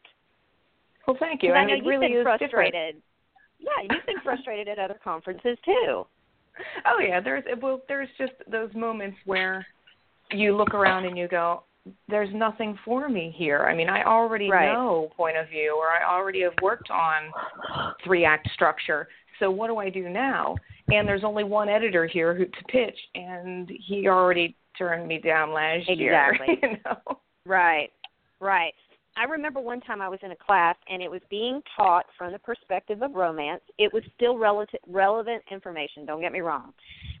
Well, 1.07 1.17
thank 1.19 1.41
you. 1.41 1.53
I 1.53 1.65
know 1.65 1.75
you've 1.75 1.85
really 1.85 2.09
been 2.09 2.23
frustrated. 2.23 2.51
different. 2.51 3.03
Yeah, 3.59 3.95
you've 3.95 4.05
been 4.05 4.21
frustrated 4.23 4.67
at 4.67 4.79
other 4.79 4.99
conferences 5.03 5.57
too. 5.65 6.05
Oh 6.85 6.99
yeah, 6.99 7.21
there's 7.21 7.43
well, 7.61 7.81
there's 7.87 8.09
just 8.19 8.33
those 8.51 8.69
moments 8.75 9.17
where 9.25 9.65
you 10.31 10.55
look 10.55 10.73
around 10.73 11.05
and 11.05 11.17
you 11.17 11.27
go, 11.27 11.63
"There's 12.07 12.33
nothing 12.33 12.77
for 12.85 13.09
me 13.09 13.31
here." 13.35 13.65
I 13.67 13.75
mean, 13.75 13.89
I 13.89 14.03
already 14.03 14.49
Right. 14.49 14.73
know 14.73 15.09
point 15.15 15.37
of 15.37 15.47
view, 15.49 15.75
or 15.77 15.89
I 15.89 16.03
already 16.03 16.41
have 16.41 16.53
worked 16.61 16.89
on 16.89 17.31
three 18.03 18.25
act 18.25 18.49
structure. 18.51 19.07
So 19.39 19.49
what 19.49 19.67
do 19.67 19.77
I 19.77 19.89
do 19.89 20.07
now? 20.09 20.55
And 20.91 21.07
there's 21.07 21.23
only 21.23 21.43
one 21.43 21.69
editor 21.69 22.05
here 22.05 22.33
who 22.35 22.45
to 22.45 22.63
pitch, 22.65 22.97
and 23.15 23.69
he 23.69 24.07
already 24.07 24.55
turned 24.77 25.07
me 25.07 25.17
down 25.19 25.51
last 25.53 25.85
Exactly. 25.89 26.47
year. 26.47 26.57
You 26.71 26.77
know. 26.85 27.21
Right, 27.45 27.91
right. 28.39 28.73
I 29.17 29.25
remember 29.25 29.59
one 29.59 29.81
time 29.81 30.01
I 30.01 30.07
was 30.07 30.19
in 30.23 30.31
a 30.31 30.35
class 30.35 30.75
and 30.89 31.01
it 31.01 31.11
was 31.11 31.21
being 31.29 31.61
taught 31.75 32.05
from 32.17 32.31
the 32.31 32.39
perspective 32.39 33.01
of 33.01 33.13
romance. 33.13 33.61
It 33.77 33.91
was 33.93 34.03
still 34.15 34.37
relative, 34.37 34.79
relevant 34.87 35.43
information, 35.51 36.05
don't 36.05 36.21
get 36.21 36.31
me 36.31 36.39
wrong. 36.39 36.73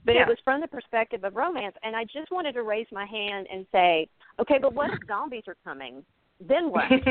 But 0.05 0.15
Yeah. 0.15 0.23
it 0.23 0.27
was 0.27 0.37
from 0.43 0.61
the 0.61 0.67
perspective 0.67 1.23
of 1.23 1.35
romance 1.35 1.75
and 1.83 1.95
I 1.95 2.03
just 2.05 2.31
wanted 2.31 2.53
to 2.53 2.63
raise 2.63 2.87
my 2.91 3.05
hand 3.05 3.47
and 3.51 3.65
say, 3.71 4.07
"Okay, 4.39 4.57
but 4.57 4.73
what 4.73 4.89
if 4.91 4.99
zombies 5.07 5.43
are 5.47 5.57
coming? 5.63 6.03
Then 6.39 6.71
what?" 6.71 6.89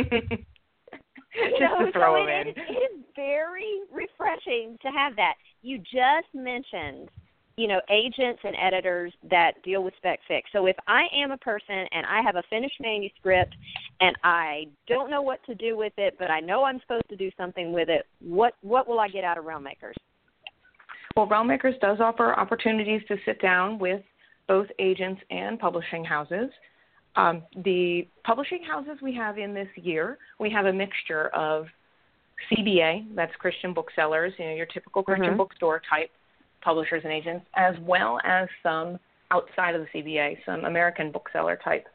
you 1.34 1.50
just 1.50 1.60
know, 1.60 1.86
to 1.86 1.92
throw 1.92 2.24
so 2.24 2.28
it, 2.28 2.46
in. 2.46 2.48
is, 2.48 2.54
it 2.56 2.92
is 2.92 3.04
very 3.14 3.80
refreshing 3.92 4.76
to 4.82 4.88
have 4.88 5.14
that. 5.16 5.34
You 5.62 5.78
just 5.78 6.32
mentioned, 6.34 7.08
you 7.56 7.68
know, 7.68 7.80
agents 7.90 8.40
and 8.42 8.56
editors 8.60 9.12
that 9.30 9.62
deal 9.62 9.84
with 9.84 9.94
spec 9.98 10.20
fic. 10.28 10.42
So 10.52 10.66
if 10.66 10.76
I 10.88 11.04
am 11.14 11.30
a 11.30 11.38
person 11.38 11.86
and 11.92 12.06
I 12.06 12.22
have 12.22 12.36
a 12.36 12.42
finished 12.50 12.80
manuscript 12.80 13.54
and 14.00 14.16
I 14.24 14.66
don't 14.88 15.10
know 15.10 15.22
what 15.22 15.44
to 15.44 15.54
do 15.54 15.76
with 15.76 15.92
it, 15.98 16.16
but 16.18 16.30
I 16.30 16.40
know 16.40 16.64
I'm 16.64 16.80
supposed 16.80 17.08
to 17.10 17.16
do 17.16 17.30
something 17.36 17.72
with 17.72 17.88
it, 17.88 18.06
what 18.20 18.54
what 18.62 18.88
will 18.88 18.98
I 18.98 19.08
get 19.08 19.24
out 19.24 19.38
of 19.38 19.44
Realm 19.44 19.62
Makers? 19.62 19.96
Well, 21.16 21.26
Realm 21.26 21.48
Makers 21.48 21.74
does 21.80 21.98
offer 22.00 22.38
opportunities 22.38 23.02
to 23.08 23.16
sit 23.24 23.40
down 23.42 23.78
with 23.78 24.02
both 24.46 24.66
agents 24.78 25.20
and 25.30 25.58
publishing 25.58 26.04
houses. 26.04 26.50
Um, 27.16 27.42
the 27.64 28.06
publishing 28.24 28.62
houses 28.62 28.98
we 29.02 29.14
have 29.14 29.38
in 29.38 29.52
this 29.52 29.68
year, 29.76 30.18
we 30.38 30.50
have 30.50 30.66
a 30.66 30.72
mixture 30.72 31.28
of 31.28 31.66
CBA, 32.50 33.14
that's 33.14 33.34
Christian 33.36 33.74
booksellers, 33.74 34.32
you 34.38 34.44
know, 34.46 34.54
your 34.54 34.66
typical 34.66 35.02
Christian 35.02 35.34
Mhm. 35.34 35.38
bookstore 35.38 35.80
type 35.80 36.10
publishers 36.62 37.02
and 37.04 37.12
agents, 37.12 37.46
as 37.54 37.78
well 37.80 38.20
as 38.24 38.48
some 38.62 38.98
outside 39.30 39.74
of 39.74 39.82
the 39.82 39.88
CBA, 39.88 40.38
some 40.44 40.64
American 40.64 41.10
bookseller 41.10 41.56
type. 41.56 41.88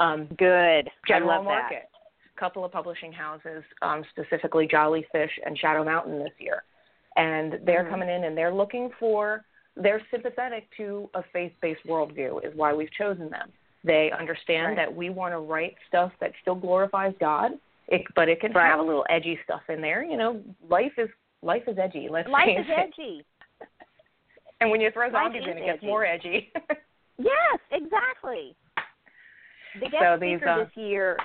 Um, 0.00 0.26
Good. 0.36 0.90
General 1.06 1.30
I 1.30 1.36
love 1.36 1.44
Market, 1.44 1.88
a 2.34 2.40
couple 2.40 2.64
of 2.64 2.72
publishing 2.72 3.12
houses, 3.12 3.62
um, 3.82 4.04
specifically 4.10 4.66
Jolly 4.66 5.04
Fish 5.12 5.38
and 5.44 5.56
Shadow 5.58 5.84
Mountain 5.84 6.18
this 6.18 6.32
year. 6.38 6.64
And 7.16 7.60
they're 7.64 7.84
Mhm. 7.84 7.90
coming 7.90 8.08
in 8.08 8.24
and 8.24 8.36
they're 8.36 8.52
looking 8.52 8.90
for 8.98 9.44
they're 9.74 10.02
sympathetic 10.10 10.68
to 10.76 11.08
a 11.14 11.22
faith-based 11.32 11.82
worldview 11.86 12.44
is 12.44 12.54
why 12.54 12.74
we've 12.74 12.90
chosen 12.92 13.30
them. 13.30 13.50
They 13.84 14.10
understand 14.10 14.68
Right. 14.68 14.76
that 14.76 14.94
we 14.94 15.08
want 15.08 15.32
to 15.32 15.38
write 15.38 15.76
stuff 15.88 16.12
that 16.20 16.32
still 16.42 16.54
glorifies 16.54 17.14
God, 17.18 17.58
it, 17.88 18.02
but 18.14 18.28
it 18.28 18.38
can 18.40 18.52
Right. 18.52 18.66
have 18.66 18.80
a 18.80 18.82
little 18.82 19.06
edgy 19.08 19.38
stuff 19.44 19.62
in 19.70 19.80
there. 19.80 20.02
You 20.02 20.18
know, 20.18 20.42
life 20.68 20.98
is 20.98 21.08
life 21.40 21.66
is 21.68 21.78
edgy. 21.78 22.08
Let's 22.08 22.28
Life 22.28 22.48
is 22.58 22.68
it. 22.68 22.78
edgy. 22.78 23.24
And 24.60 24.70
when 24.70 24.80
you 24.80 24.90
throw 24.92 25.10
zombies 25.10 25.42
in, 25.42 25.56
it 25.58 25.64
gets 25.64 25.78
edgy. 25.78 25.86
more 25.86 26.04
edgy. 26.04 26.52
Yes, 27.18 27.58
exactly. 27.70 28.54
The 29.74 29.88
guest 29.88 29.96
So 30.02 30.16
these, 30.18 30.38
speaker 30.38 30.48
uh, 30.50 30.64
this 30.64 30.76
year 30.76 31.16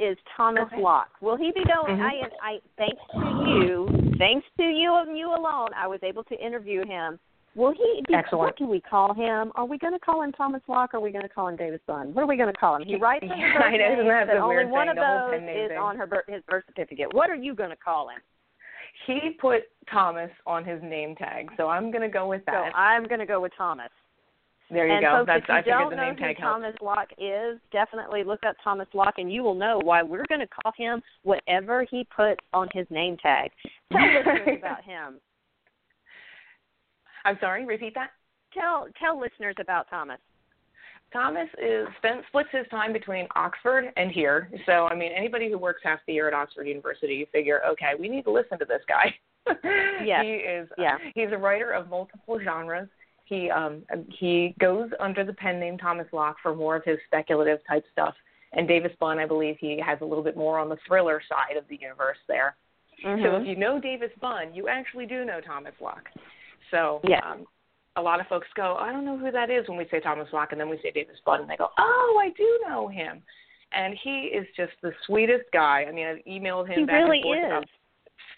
is 0.00 0.16
Thomas 0.36 0.64
Okay. 0.72 0.80
Locke. 0.80 1.10
Will 1.20 1.36
he 1.36 1.52
be 1.52 1.62
going? 1.64 1.98
Mhm. 1.98 2.02
I, 2.02 2.52
I, 2.52 2.60
thanks 2.76 3.00
to 3.12 3.44
you, 3.46 4.12
thanks 4.18 4.46
to 4.56 4.62
you 4.64 4.94
and 4.96 5.16
you 5.16 5.28
alone, 5.28 5.68
I 5.76 5.86
was 5.86 6.00
able 6.02 6.24
to 6.24 6.34
interview 6.44 6.84
him. 6.86 7.18
Will 7.56 7.72
he 7.72 8.02
be? 8.06 8.14
Excellent. 8.14 8.44
What 8.44 8.56
can 8.56 8.68
we 8.68 8.80
call 8.80 9.12
him? 9.12 9.50
Are 9.56 9.64
we 9.64 9.76
going 9.76 9.92
to 9.92 9.98
call 9.98 10.22
him 10.22 10.30
Thomas 10.32 10.62
Locke? 10.68 10.94
or 10.94 10.98
Are 10.98 11.00
we 11.00 11.10
going 11.10 11.22
to 11.24 11.28
call 11.28 11.48
him 11.48 11.56
Davis 11.56 11.80
Bunn? 11.86 12.14
What 12.14 12.22
are 12.22 12.26
we 12.28 12.36
going 12.36 12.52
to 12.52 12.56
call 12.58 12.76
him? 12.76 12.82
He 12.86 12.94
writes 12.96 13.24
on 13.28 13.36
his 13.38 13.52
birth 13.58 13.72
name, 13.72 14.26
but 14.28 14.36
only 14.36 14.66
one 14.66 14.86
thing, 14.86 14.96
of 14.98 15.30
those 15.30 15.34
is 15.42 15.68
thing? 15.70 15.76
on 15.78 15.96
her 15.96 16.08
his 16.28 16.42
birth 16.48 16.64
certificate. 16.68 17.12
What 17.12 17.28
are 17.28 17.34
you 17.34 17.54
going 17.54 17.70
to 17.70 17.76
call 17.76 18.08
him? 18.08 18.18
he 19.06 19.30
put 19.40 19.62
Thomas 19.90 20.30
on 20.46 20.64
his 20.64 20.80
name 20.82 21.14
tag, 21.16 21.50
so 21.56 21.68
I'm 21.68 21.90
going 21.90 22.02
to 22.02 22.08
go 22.08 22.28
with 22.28 22.40
So 22.40 22.52
that. 22.52 22.72
I'm 22.74 23.06
going 23.06 23.20
to 23.20 23.26
go 23.26 23.40
with 23.40 23.52
Thomas. 23.56 23.88
There 24.70 24.86
you 24.86 24.94
and 24.94 25.02
go. 25.02 25.18
folks, 25.18 25.26
That's 25.26 25.60
if 25.60 25.66
you 25.66 25.72
I 25.72 25.78
don't 25.78 25.96
know 25.96 26.10
who 26.10 26.16
tag 26.16 26.38
helps. 26.38 26.62
Thomas 26.62 26.74
Locke 26.80 27.12
is, 27.18 27.58
definitely 27.72 28.24
look 28.24 28.40
up 28.46 28.56
Thomas 28.62 28.88
Locke, 28.94 29.14
and 29.18 29.32
you 29.32 29.42
will 29.42 29.54
know 29.54 29.80
why 29.82 30.02
we're 30.02 30.26
going 30.28 30.40
to 30.40 30.46
call 30.46 30.72
him 30.76 31.02
whatever 31.22 31.84
he 31.90 32.06
puts 32.14 32.40
on 32.52 32.68
his 32.72 32.86
name 32.90 33.16
tag. 33.16 33.50
Tell 33.92 34.00
listeners 34.02 34.58
about 34.58 34.84
him. 34.84 35.20
I'm 37.24 37.36
sorry, 37.40 37.64
repeat 37.66 37.94
that. 37.94 38.10
Tell 38.54 38.86
tell 38.98 39.20
listeners 39.20 39.54
about 39.60 39.88
Thomas. 39.90 40.18
Thomas 41.12 41.48
is 41.60 41.88
spent 41.98 42.22
splits 42.28 42.48
his 42.52 42.66
time 42.70 42.92
between 42.92 43.26
Oxford 43.34 43.92
and 43.96 44.10
here. 44.10 44.50
So 44.66 44.86
I 44.86 44.94
mean, 44.94 45.12
anybody 45.16 45.50
who 45.50 45.58
works 45.58 45.80
half 45.84 45.98
the 46.06 46.12
year 46.12 46.28
at 46.28 46.34
Oxford 46.34 46.66
University, 46.66 47.14
you 47.14 47.26
figure, 47.32 47.60
okay, 47.68 47.92
we 47.98 48.08
need 48.08 48.22
to 48.22 48.30
listen 48.30 48.58
to 48.58 48.64
this 48.64 48.82
guy. 48.88 49.14
Yes. 50.02 50.24
he 50.24 50.30
is. 50.30 50.68
Yeah. 50.78 50.96
He's 51.14 51.28
a 51.30 51.36
writer 51.36 51.72
of 51.72 51.90
multiple 51.90 52.38
genres. 52.42 52.88
He 53.30 53.48
um 53.48 53.84
he 54.08 54.56
goes 54.58 54.90
under 54.98 55.24
the 55.24 55.32
pen 55.32 55.60
name 55.60 55.78
Thomas 55.78 56.08
Locke 56.12 56.36
for 56.42 56.52
more 56.54 56.74
of 56.74 56.84
his 56.84 56.98
speculative 57.06 57.60
type 57.66 57.84
stuff. 57.92 58.14
And 58.52 58.66
Davis 58.66 58.90
Bunn, 58.98 59.20
I 59.20 59.26
believe 59.26 59.56
he 59.60 59.80
has 59.86 59.98
a 60.00 60.04
little 60.04 60.24
bit 60.24 60.36
more 60.36 60.58
on 60.58 60.68
the 60.68 60.76
thriller 60.86 61.22
side 61.28 61.56
of 61.56 61.62
the 61.68 61.76
universe 61.80 62.18
there. 62.26 62.56
So 63.00 63.06
Mhm. 63.08 63.40
if 63.42 63.46
you 63.46 63.54
know 63.54 63.78
Davis 63.78 64.10
Bunn, 64.20 64.52
you 64.52 64.66
actually 64.68 65.06
do 65.06 65.24
know 65.24 65.40
Thomas 65.40 65.80
Locke. 65.80 66.10
So 66.72 67.00
Yes. 67.04 67.22
um, 67.24 67.46
a 67.94 68.02
lot 68.02 68.18
of 68.20 68.26
folks 68.26 68.48
go, 68.54 68.76
I 68.76 68.90
don't 68.92 69.04
know 69.04 69.16
who 69.16 69.30
that 69.30 69.48
is 69.48 69.68
when 69.68 69.78
we 69.78 69.86
say 69.86 70.00
Thomas 70.00 70.30
Locke, 70.32 70.50
and 70.50 70.60
then 70.60 70.68
we 70.68 70.78
say 70.82 70.90
Davis 70.90 71.18
Bunn, 71.24 71.40
and 71.40 71.48
they 71.48 71.56
go, 71.56 71.70
Oh, 71.78 72.18
I 72.20 72.30
do 72.30 72.60
know 72.66 72.88
him. 72.88 73.22
And 73.72 73.94
he 73.94 74.26
is 74.26 74.46
just 74.56 74.72
the 74.82 74.92
sweetest 75.06 75.44
guy. 75.52 75.84
I 75.88 75.92
mean, 75.92 76.06
I've 76.08 76.24
emailed 76.24 76.66
him 76.66 76.80
He 76.80 76.84
back 76.86 77.04
really 77.04 77.18
and 77.18 77.22
forth 77.22 77.38
is. 77.38 77.44
about 77.46 77.66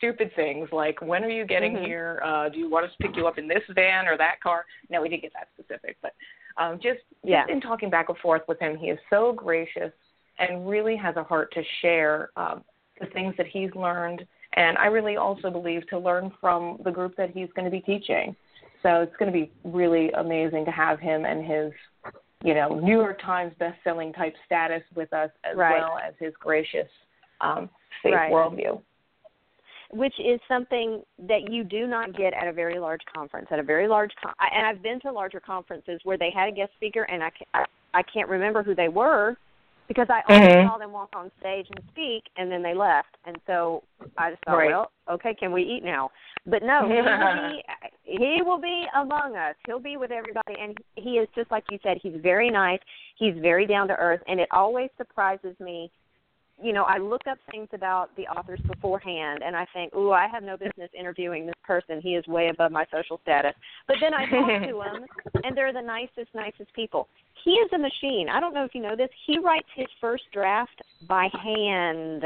stupid 0.02 0.32
things 0.34 0.68
like, 0.72 1.00
when 1.00 1.22
are 1.22 1.30
you 1.30 1.44
getting 1.46 1.74
Mhm. 1.74 1.86
here? 1.86 2.20
Uh, 2.24 2.48
do 2.48 2.58
you 2.58 2.68
want 2.68 2.84
us 2.84 2.92
to 2.92 2.98
pick 2.98 3.16
you 3.16 3.28
up 3.28 3.38
in 3.38 3.46
this 3.46 3.62
van 3.68 4.08
or 4.08 4.16
that 4.16 4.40
car? 4.40 4.66
No, 4.90 5.00
we 5.00 5.08
didn't 5.08 5.22
get 5.22 5.32
that 5.34 5.48
specific, 5.54 5.96
but 6.02 6.12
um, 6.58 6.78
just 6.80 7.00
Yeah. 7.22 7.42
just 7.42 7.50
in 7.50 7.60
talking 7.62 7.88
back 7.88 8.08
and 8.10 8.18
forth 8.18 8.46
with 8.48 8.58
him, 8.60 8.76
he 8.76 8.90
is 8.90 8.98
so 9.08 9.32
gracious 9.32 9.92
and 10.38 10.68
really 10.68 10.96
has 10.96 11.16
a 11.16 11.22
heart 11.22 11.50
to 11.52 11.62
share 11.80 12.30
um, 12.36 12.64
the 13.00 13.06
things 13.06 13.34
that 13.36 13.46
he's 13.46 13.74
learned. 13.74 14.26
And 14.54 14.76
I 14.76 14.86
really 14.86 15.16
also 15.16 15.50
believe 15.50 15.86
to 15.88 15.98
learn 15.98 16.30
from 16.40 16.78
the 16.84 16.90
group 16.90 17.16
that 17.16 17.30
he's 17.30 17.50
going 17.52 17.64
to 17.64 17.70
be 17.70 17.80
teaching. 17.80 18.36
So 18.82 19.00
it's 19.00 19.16
going 19.16 19.32
to 19.32 19.38
be 19.38 19.50
really 19.64 20.10
amazing 20.12 20.64
to 20.66 20.70
have 20.72 21.00
him 21.00 21.24
and 21.24 21.42
his, 21.44 21.72
you 22.42 22.52
know, 22.54 22.68
New 22.80 22.98
York 23.00 23.18
Times 23.22 23.54
best-selling 23.58 24.12
type 24.12 24.34
status 24.44 24.82
with 24.94 25.12
us, 25.14 25.30
as 25.44 25.56
Right. 25.56 25.80
well 25.80 25.98
as 25.98 26.14
his 26.18 26.34
gracious 26.36 26.90
um, 27.40 27.70
faith 28.02 28.12
Right. 28.12 28.30
worldview. 28.30 28.82
Which 29.92 30.14
is 30.18 30.40
something 30.48 31.02
that 31.28 31.50
you 31.50 31.64
do 31.64 31.86
not 31.86 32.16
get 32.16 32.32
at 32.32 32.48
a 32.48 32.52
very 32.52 32.78
large 32.78 33.02
conference. 33.14 33.46
At 33.50 33.58
a 33.58 33.62
very 33.62 33.86
large, 33.86 34.10
con- 34.22 34.32
I- 34.40 34.48
and 34.56 34.66
I've 34.66 34.82
been 34.82 35.00
to 35.00 35.12
larger 35.12 35.40
conferences 35.40 36.00
where 36.04 36.16
they 36.16 36.30
had 36.34 36.48
a 36.48 36.52
guest 36.52 36.72
speaker, 36.76 37.02
and 37.02 37.22
I 37.22 37.30
ca- 37.30 37.44
I, 37.54 37.64
I 37.94 38.02
can't 38.02 38.28
remember 38.28 38.62
who 38.62 38.74
they 38.74 38.88
were 38.88 39.36
because 39.88 40.06
I 40.08 40.22
only 40.32 40.46
Mhm. 40.48 40.68
saw 40.68 40.78
them 40.78 40.92
walk 40.92 41.10
on 41.14 41.30
stage 41.38 41.66
and 41.68 41.84
speak, 41.90 42.24
and 42.38 42.50
then 42.50 42.62
they 42.62 42.72
left. 42.72 43.16
And 43.26 43.36
so 43.46 43.82
I 44.16 44.30
just 44.30 44.42
thought, 44.44 44.56
Right. 44.56 44.70
well, 44.70 44.90
okay, 45.10 45.34
can 45.34 45.52
we 45.52 45.62
eat 45.62 45.84
now? 45.84 46.10
But 46.46 46.62
no, 46.62 46.88
he 46.88 46.94
will 47.02 47.02
be 47.52 47.64
he 48.04 48.42
will 48.42 48.58
be 48.58 48.86
among 48.94 49.36
us. 49.36 49.54
He'll 49.66 49.78
be 49.78 49.96
with 49.96 50.10
everybody, 50.10 50.56
and 50.58 50.76
he 50.96 51.18
is 51.18 51.28
just 51.34 51.50
like 51.50 51.64
you 51.70 51.78
said. 51.82 51.98
He's 52.02 52.16
very 52.16 52.50
nice. 52.50 52.80
He's 53.16 53.34
very 53.36 53.66
down 53.66 53.88
to 53.88 53.96
earth, 53.96 54.22
and 54.26 54.40
it 54.40 54.48
always 54.50 54.90
surprises 54.96 55.54
me 55.60 55.90
you 56.62 56.72
know, 56.72 56.84
I 56.84 56.98
look 56.98 57.22
up 57.28 57.38
things 57.50 57.68
about 57.72 58.14
the 58.16 58.22
authors 58.28 58.60
beforehand, 58.66 59.42
and 59.44 59.56
I 59.56 59.66
think, 59.74 59.94
"Ooh, 59.94 60.12
I 60.12 60.28
have 60.28 60.42
no 60.42 60.56
business 60.56 60.90
interviewing 60.98 61.46
this 61.46 61.54
person. 61.64 62.00
He 62.00 62.14
is 62.14 62.26
way 62.26 62.48
above 62.48 62.72
my 62.72 62.86
social 62.92 63.18
status." 63.22 63.54
But 63.86 63.96
then 64.00 64.14
I 64.14 64.26
talk 64.26 64.46
to 64.48 64.80
him 64.82 65.06
and 65.44 65.56
they're 65.56 65.72
the 65.72 65.82
nicest, 65.82 66.34
nicest 66.34 66.72
people. 66.74 67.08
He 67.44 67.52
is 67.52 67.70
a 67.72 67.78
machine. 67.78 68.28
I 68.28 68.38
don't 68.40 68.54
know 68.54 68.64
if 68.64 68.74
you 68.74 68.80
know 68.82 68.94
this. 68.96 69.08
He 69.26 69.38
writes 69.38 69.68
his 69.74 69.88
first 70.00 70.24
draft 70.32 70.80
by 71.08 71.28
hand. 71.42 72.24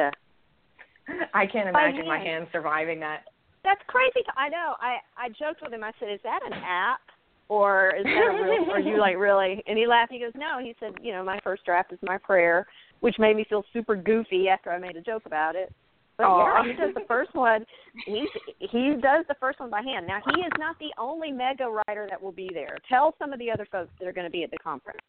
I 1.32 1.46
can't 1.46 1.72
By 1.72 1.88
imagine 1.88 2.06
my 2.06 2.18
hand. 2.18 2.28
hand 2.28 2.46
surviving 2.52 3.00
that. 3.00 3.24
That's 3.64 3.80
crazy. 3.86 4.24
I 4.36 4.48
know. 4.48 4.74
I 4.80 4.98
I 5.16 5.28
joked 5.30 5.62
with 5.62 5.72
him. 5.72 5.82
I 5.84 5.92
said, 5.98 6.10
"Is 6.10 6.20
that 6.22 6.40
an 6.44 6.52
app?" 6.52 7.00
Or 7.48 7.94
is 7.96 8.04
that 8.04 8.10
a 8.10 8.42
real? 8.42 8.70
Are 8.72 8.80
you 8.80 8.98
like 8.98 9.16
really? 9.16 9.62
And 9.66 9.78
he 9.78 9.86
laughed. 9.86 10.10
He 10.12 10.18
goes, 10.18 10.32
"No." 10.34 10.58
He 10.60 10.74
said, 10.80 10.92
"You 11.00 11.12
know, 11.12 11.24
my 11.24 11.38
first 11.44 11.64
draft 11.64 11.92
is 11.92 11.98
my 12.02 12.18
prayer," 12.18 12.66
which 13.00 13.16
made 13.18 13.36
me 13.36 13.44
feel 13.48 13.64
super 13.72 13.96
goofy 13.96 14.48
after 14.48 14.70
I 14.70 14.78
made 14.78 14.96
a 14.96 15.00
joke 15.00 15.26
about 15.26 15.56
it. 15.56 15.72
But 16.16 16.24
Aw. 16.24 16.64
yeah, 16.64 16.72
he 16.72 16.78
does 16.78 16.94
the 16.94 17.06
first 17.06 17.34
one. 17.34 17.66
He 18.06 18.26
he 18.58 18.94
does 19.02 19.24
the 19.28 19.36
first 19.38 19.60
one 19.60 19.70
by 19.70 19.82
hand. 19.82 20.06
Now 20.06 20.20
he 20.34 20.40
is 20.40 20.52
not 20.58 20.78
the 20.78 20.90
only 20.98 21.30
mega 21.30 21.66
writer 21.66 22.06
that 22.08 22.20
will 22.20 22.32
be 22.32 22.50
there. 22.52 22.78
Tell 22.88 23.14
some 23.18 23.32
of 23.32 23.38
the 23.38 23.50
other 23.50 23.66
folks 23.70 23.90
that 23.98 24.08
are 24.08 24.12
going 24.12 24.26
to 24.26 24.30
be 24.30 24.42
at 24.42 24.50
the 24.50 24.58
conference. 24.58 25.00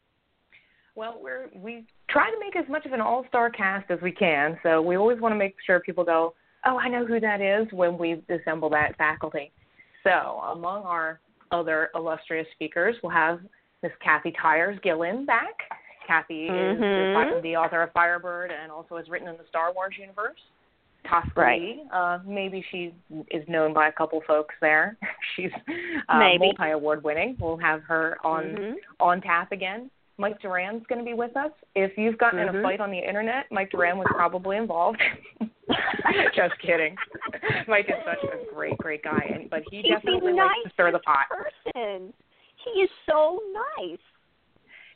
Well, 0.94 1.18
we're 1.22 1.48
we 1.54 1.86
try 2.10 2.30
to 2.30 2.36
make 2.40 2.56
as 2.56 2.68
much 2.68 2.84
of 2.84 2.92
an 2.92 3.00
all-star 3.00 3.50
cast 3.50 3.90
as 3.90 4.00
we 4.02 4.12
can. 4.12 4.58
So 4.62 4.82
we 4.82 4.96
always 4.96 5.20
want 5.20 5.32
to 5.32 5.38
make 5.38 5.56
sure 5.64 5.80
people 5.80 6.04
go, 6.04 6.34
"Oh, 6.66 6.78
I 6.78 6.88
know 6.88 7.06
who 7.06 7.20
that 7.20 7.40
is" 7.40 7.66
when 7.72 7.96
we 7.96 8.22
assemble 8.28 8.68
that 8.70 8.96
faculty. 8.98 9.50
So 10.04 10.10
among 10.10 10.82
our 10.82 11.20
other 11.52 11.90
illustrious 11.94 12.46
speakers, 12.52 12.96
we'll 13.02 13.12
have 13.12 13.40
Miss 13.82 13.92
Kathy 14.02 14.32
Tyers 14.40 14.78
Gillin 14.82 15.24
back. 15.24 15.54
Kathy 16.08 16.46
is 16.46 16.50
Mhm. 16.78 17.34
the, 17.36 17.40
the 17.42 17.56
author 17.56 17.82
of 17.82 17.92
Firebird 17.92 18.50
and 18.50 18.72
also 18.72 18.96
has 18.96 19.08
written 19.10 19.28
in 19.28 19.36
the 19.36 19.44
Star 19.48 19.72
Wars 19.72 19.94
universe. 19.98 20.40
Tosca 21.08 21.30
Right. 21.40 21.60
Lee, 21.60 21.82
uh, 21.92 22.18
maybe 22.26 22.64
she 22.70 22.92
is 23.30 23.46
known 23.48 23.72
by 23.72 23.88
a 23.88 23.92
couple 23.92 24.20
folks 24.26 24.54
there. 24.60 24.96
She's 25.36 25.52
uh, 26.08 26.18
Maybe. 26.18 26.38
multi-award 26.46 27.04
winning. 27.04 27.36
We'll 27.38 27.56
have 27.58 27.82
her 27.84 28.16
on 28.24 28.44
Mhm. 28.44 28.74
on 29.00 29.20
tap 29.20 29.52
again. 29.52 29.90
Mike 30.16 30.40
Duran's 30.40 30.84
going 30.88 30.98
to 30.98 31.04
be 31.04 31.14
with 31.14 31.36
us. 31.36 31.52
If 31.76 31.96
you've 31.96 32.18
gotten 32.18 32.40
in 32.40 32.48
a 32.48 32.52
Mhm. 32.52 32.62
fight 32.62 32.80
on 32.80 32.90
the 32.90 32.98
internet, 32.98 33.46
Mike 33.52 33.70
Duran 33.70 33.96
was 33.98 34.08
probably 34.10 34.56
involved. 34.56 35.00
Just 36.34 36.58
kidding. 36.58 36.96
Mike 37.68 37.88
is 37.88 38.02
such 38.04 38.24
a 38.24 38.52
great, 38.52 38.76
great 38.78 39.02
guy, 39.04 39.30
and 39.32 39.48
but 39.50 39.62
he 39.70 39.82
He's 39.82 39.92
definitely 39.92 40.32
the 40.32 40.38
likes 40.38 40.54
to 40.64 40.70
stir 40.70 40.90
the 40.90 40.98
pot, 41.00 41.26
person. 41.28 42.12
He 42.56 42.70
is 42.82 42.90
so 43.06 43.40
nice. 43.78 43.98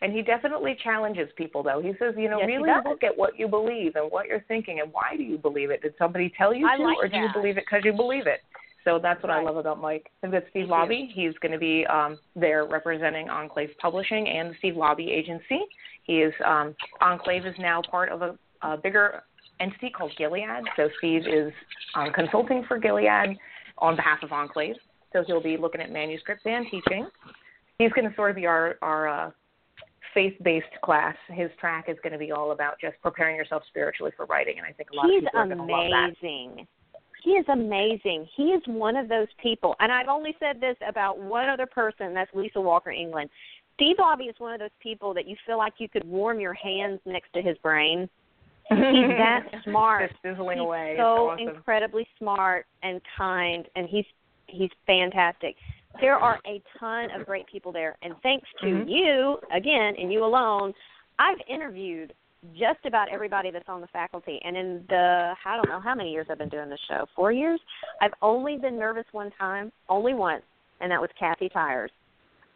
And 0.03 0.13
he 0.13 0.21
definitely 0.21 0.77
challenges 0.83 1.29
people. 1.37 1.63
Though 1.63 1.81
he 1.81 1.93
says, 1.99 2.15
you 2.19 2.29
know, 2.29 2.39
Yes, 2.41 2.49
really 2.49 2.71
look 2.85 3.05
at 3.05 3.17
what 3.17 3.39
you 3.39 3.47
believe 3.47 3.95
and 3.95 4.11
what 4.11 4.27
you're 4.27 4.45
thinking, 4.49 4.81
and 4.81 4.93
why 4.93 5.17
do 5.17 5.23
you 5.23 5.39
believe 5.39 5.71
it? 5.71 5.81
Did 5.81 5.95
somebody 5.97 6.33
tell 6.37 6.53
you 6.53 6.67
I 6.67 6.77
to, 6.77 6.83
like 6.83 6.99
or 6.99 7.09
do 7.09 7.17
you 7.17 7.29
believe 7.33 7.57
it 7.57 7.65
because 7.65 7.83
you 7.85 7.93
believe 7.93 8.27
it? 8.27 8.41
So 8.85 8.99
that's 9.01 9.23
what 9.23 9.31
I 9.31 9.41
love 9.41 9.57
about 9.57 9.81
Mike. 9.81 10.11
We've 10.23 10.33
got 10.33 10.43
Steve 10.51 10.67
too. 10.67 10.73
Laube. 10.73 11.13
He's 11.13 11.35
going 11.41 11.53
to 11.53 11.59
be 11.59 11.87
um, 11.87 12.19
there 12.35 12.67
representing 12.67 13.31
Enclave 13.31 13.71
Publishing 13.81 14.29
and 14.29 14.51
the 14.51 14.55
Steve 14.59 14.75
Laube 14.75 15.09
Agency. 15.09 15.61
He 16.03 16.15
is 16.15 16.35
um, 16.45 16.75
Enclave 17.01 17.47
is 17.47 17.55
now 17.61 17.81
part 17.89 18.09
of 18.09 18.23
a, 18.23 18.37
a 18.63 18.77
bigger 18.77 19.23
entity 19.61 19.91
called 19.91 20.11
Gilead. 20.19 20.65
So 20.77 20.89
Steve 20.99 21.23
is 21.29 21.53
um, 21.95 22.13
consulting 22.13 22.65
for 22.67 22.79
Gilead 22.79 23.39
on 23.79 23.95
behalf 23.95 24.19
of 24.25 24.33
Enclave. 24.33 24.75
So 25.13 25.23
he'll 25.27 25.43
be 25.43 25.57
looking 25.57 25.81
at 25.81 25.93
manuscripts 25.93 26.43
and 26.45 26.67
teaching. 26.69 27.07
He's 27.79 27.93
going 27.93 28.09
to 28.09 28.17
sort 28.17 28.31
of 28.31 28.37
be 28.37 28.47
our 28.47 28.77
our 28.83 29.09
uh, 29.09 29.31
faith-based 30.15 30.67
class. 30.85 31.17
His 31.29 31.51
track 31.61 31.87
is 31.89 31.97
going 32.03 32.13
to 32.13 32.19
be 32.19 32.33
all 32.33 32.53
about 32.53 32.75
just 32.81 32.95
preparing 33.03 33.37
yourself 33.37 33.63
spiritually 33.69 34.13
for 34.17 34.27
writing, 34.27 34.55
and 34.59 34.67
I 34.67 34.73
think 34.73 34.91
a 34.91 34.97
lot 34.97 35.07
He's 35.07 35.19
of 35.19 35.25
people 35.27 35.41
are 35.41 35.47
going 35.47 35.59
to 35.59 35.65
love 35.65 35.91
that. 35.91 36.15
amazing. 36.23 36.67
He 37.25 37.31
is 37.31 37.47
amazing. 37.49 38.27
He 38.37 38.45
is 38.51 38.63
one 38.67 38.97
of 38.97 39.09
those 39.09 39.29
people, 39.41 39.77
and 39.81 39.93
I've 39.93 40.09
only 40.09 40.35
said 40.41 40.61
this 40.61 40.77
about 40.87 41.19
one 41.21 41.49
other 41.49 41.67
person. 41.67 42.13
That's 42.15 42.31
Lisa 42.35 42.61
Walker 42.61 42.91
England. 42.91 43.31
Steve 43.75 43.97
Laube 43.99 44.29
is 44.29 44.35
one 44.39 44.53
of 44.55 44.61
those 44.61 44.71
people 44.81 45.15
that 45.15 45.27
you 45.29 45.37
feel 45.47 45.57
like 45.57 45.75
you 45.79 45.89
could 45.89 46.05
warm 46.05 46.41
your 46.41 46.53
hands 46.55 47.01
next 47.07 47.33
to 47.35 47.41
his 47.43 47.57
brain. 47.59 48.09
He's 48.69 48.79
that 48.79 49.47
smart. 49.65 50.11
Just 50.11 50.23
sizzling 50.23 50.59
he's 50.59 50.65
away. 50.65 50.95
so 50.99 51.31
awesome. 51.31 51.49
incredibly 51.49 52.07
smart 52.19 52.67
and 52.83 53.01
kind, 53.17 53.67
and 53.77 53.89
he's 53.89 54.05
he's 54.47 54.71
fantastic. 54.87 55.57
There 56.01 56.17
are 56.17 56.39
a 56.47 56.63
ton 56.79 57.11
of 57.19 57.27
great 57.27 57.47
people 57.47 57.73
there, 57.73 57.97
and 58.03 58.15
thanks 58.23 58.49
to 58.61 58.67
Mhm. 58.67 58.89
you 58.89 59.41
again 59.51 59.95
and 59.97 60.13
you 60.13 60.25
alone, 60.25 60.75
I've 61.19 61.41
interviewed 61.47 62.15
just 62.55 62.85
about 62.87 63.09
everybody 63.09 63.51
that's 63.51 63.69
on 63.69 63.81
the 63.81 63.87
faculty. 63.89 64.41
And 64.43 64.57
in 64.57 64.85
the 64.89 65.37
I 65.45 65.57
don't 65.57 65.69
know 65.69 65.81
how 65.81 65.95
many 65.95 66.11
years 66.11 66.27
I've 66.29 66.39
been 66.39 66.49
doing 66.49 66.69
this 66.69 66.81
show, 66.89 67.07
four 67.15 67.31
years. 67.31 67.61
I've 68.01 68.15
only 68.21 68.57
been 68.59 68.79
nervous 68.79 69.07
one 69.13 69.31
time, 69.33 69.71
only 69.89 70.15
once, 70.15 70.43
and 70.81 70.91
that 70.91 71.01
was 71.01 71.11
Kathy 71.19 71.49
Tyers. 71.49 71.93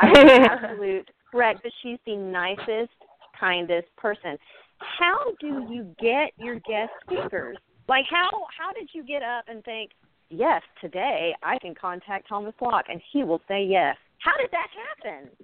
I 0.00 0.08
was 0.08 0.16
absolute 0.50 1.08
correct, 1.30 1.60
but 1.62 1.72
she's 1.82 1.98
the 2.04 2.16
nicest, 2.16 2.92
kindest 3.38 3.94
person. 3.96 4.38
How 4.78 5.32
do 5.40 5.66
you 5.70 5.94
get 5.98 6.32
your 6.36 6.56
guest 6.60 6.92
speakers? 7.04 7.56
Like 7.88 8.06
how 8.10 8.28
how 8.58 8.72
did 8.72 8.88
you 8.92 9.04
get 9.04 9.22
up 9.22 9.44
and 9.46 9.64
think, 9.64 9.92
yes, 10.30 10.62
today 10.80 11.34
I 11.42 11.58
can 11.58 11.74
contact 11.74 12.28
Thomas 12.28 12.54
Locke 12.60 12.86
and 12.88 13.00
he 13.12 13.24
will 13.24 13.40
say 13.48 13.64
yes. 13.64 13.96
How 14.18 14.36
did 14.36 14.50
that 14.52 14.68
happen? 15.02 15.30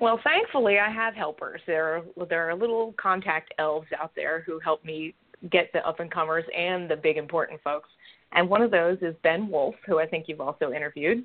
Well, 0.00 0.18
thankfully, 0.24 0.78
I 0.78 0.90
have 0.90 1.14
helpers. 1.14 1.60
There 1.66 1.98
are 1.98 2.26
there 2.26 2.48
are 2.48 2.54
little 2.54 2.94
contact 3.00 3.52
elves 3.58 3.86
out 4.00 4.12
there 4.16 4.42
who 4.46 4.58
help 4.58 4.82
me 4.82 5.14
get 5.50 5.70
the 5.74 5.86
up 5.86 6.00
and 6.00 6.10
comers 6.10 6.44
and 6.56 6.90
the 6.90 6.96
big 6.96 7.18
important 7.18 7.60
folks. 7.62 7.90
And 8.32 8.48
one 8.48 8.62
of 8.62 8.70
those 8.70 8.96
is 9.02 9.14
Ben 9.22 9.48
Wolf, 9.48 9.74
who 9.86 9.98
I 9.98 10.06
think 10.06 10.24
you've 10.26 10.40
also 10.40 10.72
interviewed. 10.72 11.22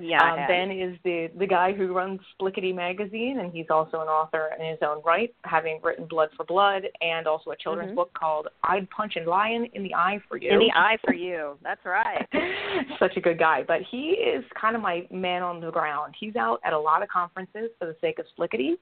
Yeah, 0.00 0.32
Um, 0.32 0.46
ben 0.46 0.70
is 0.70 0.96
the 1.04 1.30
the 1.36 1.46
guy 1.46 1.72
who 1.72 1.92
runs 1.92 2.20
Splickety 2.38 2.74
magazine, 2.74 3.40
and 3.40 3.52
he's 3.52 3.68
also 3.70 4.00
an 4.00 4.08
author 4.08 4.50
in 4.58 4.64
his 4.64 4.78
own 4.82 5.02
right, 5.04 5.34
having 5.44 5.78
written 5.82 6.06
Blood 6.06 6.30
for 6.36 6.44
Blood 6.44 6.88
and 7.02 7.26
also 7.26 7.50
a 7.50 7.56
children's 7.56 7.92
Mhm. 7.92 7.96
book 7.96 8.12
called 8.14 8.48
"I'd 8.64 8.88
Punch 8.90 9.16
a 9.16 9.28
Lion 9.28 9.66
in 9.66 9.82
the 9.82 9.94
Eye 9.94 10.18
for 10.28 10.36
You." 10.36 10.50
in 10.50 10.58
the 10.58 10.72
eye 10.74 10.96
for 11.04 11.12
you. 11.12 11.58
That's 11.62 11.84
right. 11.84 12.26
Such 12.98 13.16
a 13.16 13.20
good 13.20 13.38
guy, 13.38 13.62
but 13.62 13.82
he 13.82 14.12
is 14.12 14.44
kind 14.54 14.74
of 14.74 14.82
my 14.82 15.06
man 15.10 15.42
on 15.42 15.60
the 15.60 15.70
ground. 15.70 16.14
He's 16.18 16.36
out 16.36 16.60
at 16.64 16.72
a 16.72 16.78
lot 16.78 17.02
of 17.02 17.08
conferences 17.08 17.70
for 17.78 17.86
the 17.86 17.96
sake 18.00 18.18
of 18.18 18.26
Splickety. 18.36 18.78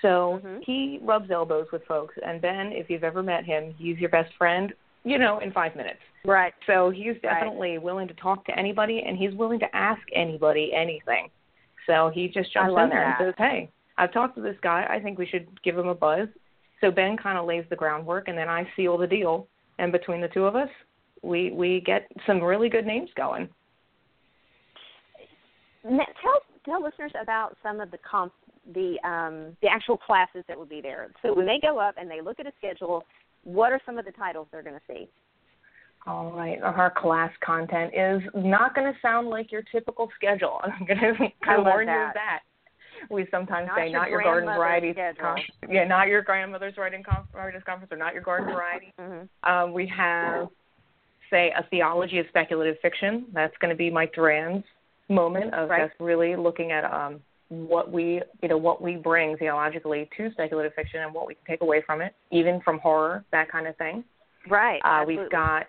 So 0.00 0.40
Mhm. 0.44 0.64
he 0.64 0.98
rubs 1.02 1.30
elbows 1.30 1.70
with 1.72 1.84
folks. 1.86 2.16
And 2.18 2.40
Ben, 2.40 2.72
if 2.72 2.88
you've 2.88 3.04
ever 3.04 3.22
met 3.22 3.44
him, 3.44 3.74
he's 3.78 3.98
your 3.98 4.08
best 4.10 4.32
friend, 4.34 4.72
you 5.04 5.18
know, 5.18 5.38
in 5.40 5.52
five 5.52 5.74
minutes. 5.76 6.00
Right. 6.24 6.54
So 6.66 6.90
he's 6.90 7.14
Right. 7.14 7.22
definitely 7.22 7.78
willing 7.78 8.08
to 8.08 8.14
talk 8.14 8.44
to 8.46 8.58
anybody, 8.58 9.02
and 9.02 9.16
he's 9.16 9.34
willing 9.34 9.60
to 9.60 9.76
ask 9.76 10.00
anybody 10.12 10.72
anything. 10.72 11.30
So 11.86 12.08
he 12.08 12.28
just 12.28 12.52
jumps 12.52 12.70
in 12.70 12.88
there 12.88 13.00
that. 13.00 13.20
and 13.20 13.26
says, 13.28 13.34
"Hey, 13.36 13.70
I've 13.98 14.12
talked 14.12 14.34
to 14.36 14.40
this 14.40 14.58
guy. 14.60 14.86
I 14.88 15.00
think 15.00 15.18
we 15.18 15.26
should 15.26 15.62
give 15.62 15.78
him 15.78 15.88
a 15.88 15.94
buzz." 15.94 16.28
So 16.80 16.90
Ben 16.90 17.16
kind 17.16 17.36
of 17.38 17.44
lays 17.44 17.66
the 17.68 17.76
groundwork, 17.76 18.28
and 18.28 18.38
then 18.38 18.48
I 18.48 18.64
seal 18.74 18.96
the 18.96 19.06
deal. 19.06 19.48
And 19.78 19.92
between 19.92 20.20
the 20.20 20.28
two 20.28 20.46
of 20.46 20.56
us, 20.56 20.70
we 21.22 21.50
we 21.50 21.80
get 21.80 22.10
some 22.26 22.42
really 22.42 22.68
good 22.68 22.86
names 22.86 23.10
going. 23.14 23.48
Now, 25.84 26.06
tell 26.22 26.40
tell 26.64 26.82
listeners 26.82 27.12
about 27.20 27.56
some 27.62 27.80
of 27.80 27.90
the 27.90 27.98
comp 27.98 28.32
the 28.72 28.96
um 29.04 29.56
the 29.60 29.68
actual 29.68 29.98
classes 29.98 30.42
that 30.48 30.56
will 30.56 30.64
be 30.64 30.80
there. 30.80 31.10
So 31.20 31.34
when 31.34 31.44
they 31.44 31.58
go 31.60 31.78
up 31.78 31.96
and 31.98 32.10
they 32.10 32.22
look 32.22 32.40
at 32.40 32.46
a 32.46 32.52
schedule, 32.56 33.04
what 33.42 33.72
are 33.72 33.80
some 33.84 33.98
of 33.98 34.06
the 34.06 34.12
titles 34.12 34.46
they're 34.50 34.62
going 34.62 34.76
to 34.76 34.80
see? 34.88 35.08
All 36.06 36.32
right, 36.32 36.60
our 36.62 36.90
class 36.94 37.30
content 37.44 37.92
is 37.94 38.20
not 38.34 38.74
going 38.74 38.92
to 38.92 38.98
sound 39.00 39.28
like 39.28 39.50
your 39.50 39.62
typical 39.72 40.10
schedule. 40.16 40.60
I'm 40.64 40.84
going 40.86 40.98
to 40.98 41.14
I 41.48 41.56
love 41.56 41.64
warn 41.66 41.80
you 41.88 41.94
that. 41.94 42.08
of 42.08 42.14
that. 42.14 42.40
We 43.10 43.26
sometimes 43.30 43.68
Not 43.68 43.76
say 43.78 43.88
your 43.90 44.00
not 44.00 44.08
your 44.10 44.22
garden 44.22 44.48
variety 44.48 44.92
schedule. 44.92 45.34
yeah, 45.68 45.84
not 45.84 46.08
your 46.08 46.22
grandmother's 46.22 46.76
writing 46.76 47.02
con- 47.02 47.26
conference 47.66 47.90
or 47.92 47.96
not 47.96 48.14
your 48.14 48.22
garden 48.22 48.48
variety. 48.54 48.92
Mm-hmm. 49.00 49.50
Um, 49.50 49.72
we 49.72 49.86
have 49.94 50.48
say 51.30 51.52
a 51.58 51.66
theology 51.70 52.18
of 52.18 52.26
speculative 52.28 52.76
fiction. 52.80 53.26
That's 53.32 53.54
going 53.60 53.70
to 53.70 53.76
be 53.76 53.90
Mike 53.90 54.14
Duran's 54.14 54.64
moment 55.08 55.52
of 55.54 55.68
Right. 55.68 55.88
just 55.88 56.00
really 56.00 56.36
looking 56.36 56.70
at 56.72 56.84
um, 56.84 57.20
what 57.48 57.90
we 57.92 58.22
you 58.42 58.48
know 58.48 58.56
what 58.56 58.80
we 58.80 58.96
bring 58.96 59.36
theologically 59.36 60.08
to 60.16 60.30
speculative 60.32 60.72
fiction 60.74 61.00
and 61.00 61.12
what 61.12 61.26
we 61.26 61.34
can 61.34 61.44
take 61.46 61.60
away 61.62 61.82
from 61.84 62.00
it, 62.00 62.14
even 62.30 62.60
from 62.62 62.78
horror, 62.78 63.24
that 63.32 63.50
kind 63.50 63.66
of 63.66 63.76
thing. 63.76 64.04
Right. 64.48 64.80
Uh, 64.84 65.04
we've 65.06 65.30
got 65.30 65.66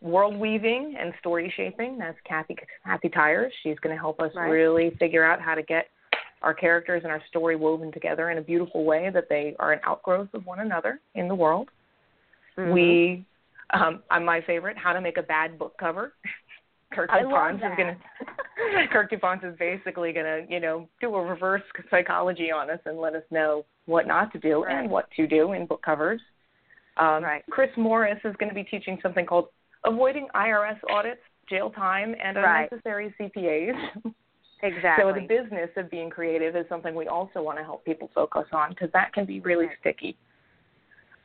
world 0.00 0.36
weaving 0.36 0.94
and 0.98 1.12
story 1.20 1.52
shaping. 1.56 1.98
That's 1.98 2.18
Kathy 2.26 2.56
Kathy 2.84 3.08
Tyers. 3.08 3.52
She's 3.62 3.78
going 3.80 3.94
to 3.94 4.00
help 4.00 4.20
us 4.20 4.32
Right. 4.34 4.48
really 4.48 4.90
figure 4.98 5.24
out 5.24 5.40
how 5.40 5.54
to 5.54 5.62
get 5.62 5.88
our 6.42 6.52
characters 6.54 7.02
and 7.04 7.12
our 7.12 7.22
story 7.28 7.56
woven 7.56 7.90
together 7.90 8.30
in 8.30 8.38
a 8.38 8.42
beautiful 8.42 8.84
way 8.84 9.08
that 9.10 9.28
they 9.28 9.56
are 9.58 9.72
an 9.72 9.80
outgrowth 9.84 10.28
of 10.34 10.44
one 10.46 10.60
another 10.60 11.00
in 11.14 11.26
the 11.26 11.34
world. 11.34 11.70
Mhm. 12.58 12.72
We, 12.72 13.24
um, 13.70 14.02
on 14.10 14.24
my 14.24 14.40
favorite, 14.42 14.76
how 14.76 14.92
to 14.92 15.00
make 15.00 15.16
a 15.16 15.22
bad 15.22 15.58
book 15.58 15.76
cover. 15.78 16.12
Kirk 16.92 17.10
DouPonce 17.10 17.54
is 17.56 17.76
going 17.76 17.96
to. 18.86 18.88
Kirk 18.88 19.10
DouPonce 19.10 19.44
is 19.52 19.58
basically 19.58 20.12
going 20.12 20.26
to, 20.46 20.52
you 20.52 20.60
know, 20.60 20.88
do 21.00 21.14
a 21.16 21.22
reverse 21.24 21.62
psychology 21.90 22.52
on 22.52 22.70
us 22.70 22.78
and 22.84 23.00
let 23.00 23.14
us 23.14 23.24
know 23.30 23.64
what 23.86 24.06
not 24.06 24.30
to 24.32 24.38
do 24.38 24.64
Right. 24.64 24.76
and 24.76 24.90
what 24.90 25.10
to 25.12 25.26
do 25.26 25.52
in 25.54 25.66
book 25.66 25.82
covers. 25.82 26.20
Um, 26.98 27.24
Right. 27.24 27.42
Chris 27.50 27.70
Morris 27.76 28.20
is 28.24 28.36
going 28.36 28.48
to 28.50 28.54
be 28.54 28.62
teaching 28.64 29.00
something 29.02 29.26
called 29.26 29.48
avoiding 29.84 30.28
IRS 30.34 30.78
audits, 30.88 31.20
jail 31.48 31.70
time, 31.70 32.14
and 32.22 32.36
Right. 32.36 32.68
unnecessary 32.70 33.14
CPAs. 33.18 33.76
exactly. 34.62 35.04
So 35.04 35.12
the 35.12 35.26
business 35.26 35.70
of 35.76 35.90
being 35.90 36.10
creative 36.10 36.56
is 36.56 36.66
something 36.68 36.94
we 36.94 37.08
also 37.08 37.42
want 37.42 37.58
to 37.58 37.64
help 37.64 37.84
people 37.84 38.10
focus 38.14 38.46
on 38.52 38.70
because 38.70 38.90
that 38.92 39.12
can 39.12 39.24
be 39.24 39.40
really 39.40 39.66
Right. 39.66 39.78
sticky. 39.80 40.16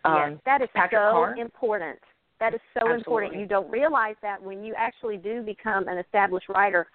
yes, 0.06 0.30
Um, 0.30 0.42
that 0.46 0.62
is 0.62 0.70
Patrick 0.74 1.00
so 1.00 1.12
Carr? 1.12 1.36
important. 1.38 2.00
That 2.40 2.54
is 2.54 2.62
so 2.74 2.92
important. 2.94 3.36
You 3.36 3.46
don't 3.46 3.70
realize 3.70 4.16
that 4.22 4.42
when 4.42 4.64
you 4.64 4.74
actually 4.76 5.18
do 5.18 5.42
become 5.42 5.88
an 5.90 5.98
established 5.98 6.48
writer. 6.48 6.88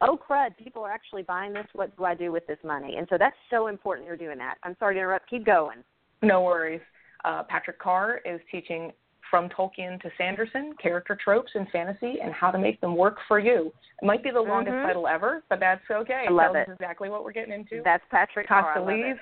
Oh 0.00 0.16
crud! 0.16 0.56
People 0.56 0.84
are 0.84 0.92
actually 0.92 1.24
buying 1.24 1.52
this. 1.52 1.66
What 1.72 1.96
do 1.96 2.04
I 2.04 2.14
do 2.14 2.30
with 2.30 2.46
this 2.46 2.58
money? 2.62 2.96
And 2.96 3.08
so 3.08 3.18
that's 3.18 3.36
so 3.50 3.66
important. 3.66 4.06
You're 4.06 4.16
doing 4.16 4.38
that. 4.38 4.56
I'm 4.62 4.76
sorry 4.78 4.94
to 4.94 5.00
interrupt. 5.00 5.28
Keep 5.28 5.44
going. 5.44 5.82
No 6.22 6.42
worries. 6.42 6.80
Uh, 7.24 7.42
Patrick 7.42 7.80
Carr 7.80 8.20
is 8.24 8.40
teaching 8.52 8.92
from 9.30 9.48
Tolkien 9.50 10.00
to 10.02 10.10
Sanderson 10.16 10.74
character 10.80 11.16
tropes 11.22 11.52
in 11.54 11.66
fantasy 11.66 12.18
and 12.22 12.32
how 12.32 12.50
to 12.50 12.58
make 12.58 12.80
them 12.80 12.96
work 12.96 13.18
for 13.26 13.38
you. 13.38 13.72
It 14.02 14.06
might 14.06 14.22
be 14.22 14.30
the 14.30 14.40
longest 14.40 14.74
Mhm. 14.74 14.86
title 14.86 15.06
ever, 15.08 15.42
but 15.48 15.60
that's 15.60 15.82
okay. 15.90 16.26
I 16.28 16.30
love 16.30 16.54
Tells 16.54 16.68
it. 16.68 16.72
exactly 16.72 17.10
what 17.10 17.24
we're 17.24 17.32
getting 17.32 17.52
into. 17.52 17.82
That's 17.82 18.04
Patrick 18.10 18.46
Carr. 18.48 18.60
I 18.60 18.62
Tosca 18.74 18.80
love 18.80 18.88
it. 18.90 19.04
Lee's 19.06 19.18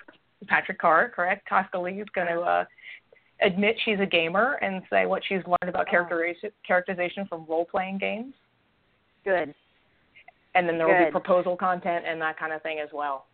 Patrick 0.49 0.79
Carr, 0.79 1.09
correct? 1.09 1.49
Tosca 1.49 1.79
Lee 1.79 2.01
is 2.01 2.09
going 2.11 2.29
to 2.29 2.41
uh, 2.41 2.65
admit 3.41 3.79
she's 3.85 4.01
a 4.01 4.07
gamer 4.07 4.55
and 4.63 4.83
say 4.91 5.07
what 5.07 5.23
she's 5.25 5.45
learned 5.47 5.69
about 5.69 5.87
Oh. 5.89 5.91
characterization, 5.91 6.53
characterization 6.67 7.27
from 7.27 7.45
role 7.47 7.65
playing 7.65 7.99
games. 7.99 8.35
Good. 9.25 9.55
And 10.55 10.69
then 10.69 10.79
there 10.79 10.87
will 10.87 11.05
be 11.05 11.11
proposal 11.11 11.57
content 11.57 12.07
and 12.07 12.21
that 12.23 12.39
kind 12.39 12.53
of 12.53 12.63
thing 12.63 12.79
as 12.81 12.91
well. 12.93 13.27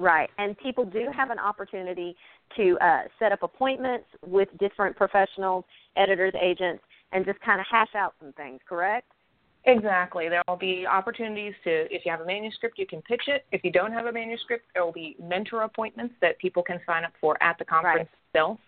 Right. 0.00 0.30
And 0.38 0.56
people 0.58 0.86
do 0.86 1.08
have 1.14 1.28
an 1.30 1.38
opportunity 1.38 2.16
to 2.56 2.78
uh, 2.80 3.02
set 3.18 3.32
up 3.32 3.42
appointments 3.42 4.06
with 4.26 4.48
different 4.58 4.96
professionals, 4.96 5.64
editors, 5.96 6.32
agents, 6.40 6.82
and 7.12 7.24
just 7.26 7.38
kind 7.40 7.60
of 7.60 7.66
hash 7.70 7.94
out 7.94 8.14
some 8.18 8.32
things, 8.32 8.60
correct? 8.66 9.06
Exactly. 9.66 10.30
There 10.30 10.42
will 10.48 10.56
be 10.56 10.86
opportunities 10.86 11.52
to, 11.64 11.94
if 11.94 12.06
you 12.06 12.10
have 12.10 12.22
a 12.22 12.24
manuscript, 12.24 12.78
you 12.78 12.86
can 12.86 13.02
pitch 13.02 13.24
it. 13.26 13.44
If 13.52 13.62
you 13.62 13.70
don't 13.70 13.92
have 13.92 14.06
a 14.06 14.12
manuscript, 14.12 14.64
there 14.72 14.82
will 14.86 14.92
be 14.92 15.16
mentor 15.22 15.62
appointments 15.62 16.14
that 16.22 16.38
people 16.38 16.62
can 16.62 16.80
sign 16.86 17.04
up 17.04 17.12
for 17.20 17.40
at 17.42 17.58
the 17.58 17.66
conference 17.66 18.08
itself 18.28 18.58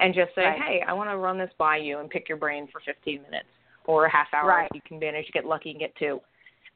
and 0.00 0.12
just 0.12 0.34
say, 0.34 0.46
Right. 0.46 0.60
hey, 0.60 0.84
I 0.86 0.92
want 0.94 1.10
to 1.10 1.16
run 1.16 1.38
this 1.38 1.52
by 1.58 1.76
you 1.76 2.00
and 2.00 2.10
pick 2.10 2.28
your 2.28 2.38
brain 2.38 2.66
for 2.72 2.80
15 2.80 3.22
minutes 3.22 3.46
or 3.84 4.06
a 4.06 4.10
half 4.10 4.26
hour 4.34 4.48
Right. 4.48 4.68
if 4.68 4.74
you 4.74 4.80
can 4.84 4.98
manage 4.98 5.26
to 5.26 5.32
get 5.32 5.44
lucky 5.44 5.70
and 5.70 5.78
get 5.78 5.94
two. 5.94 6.20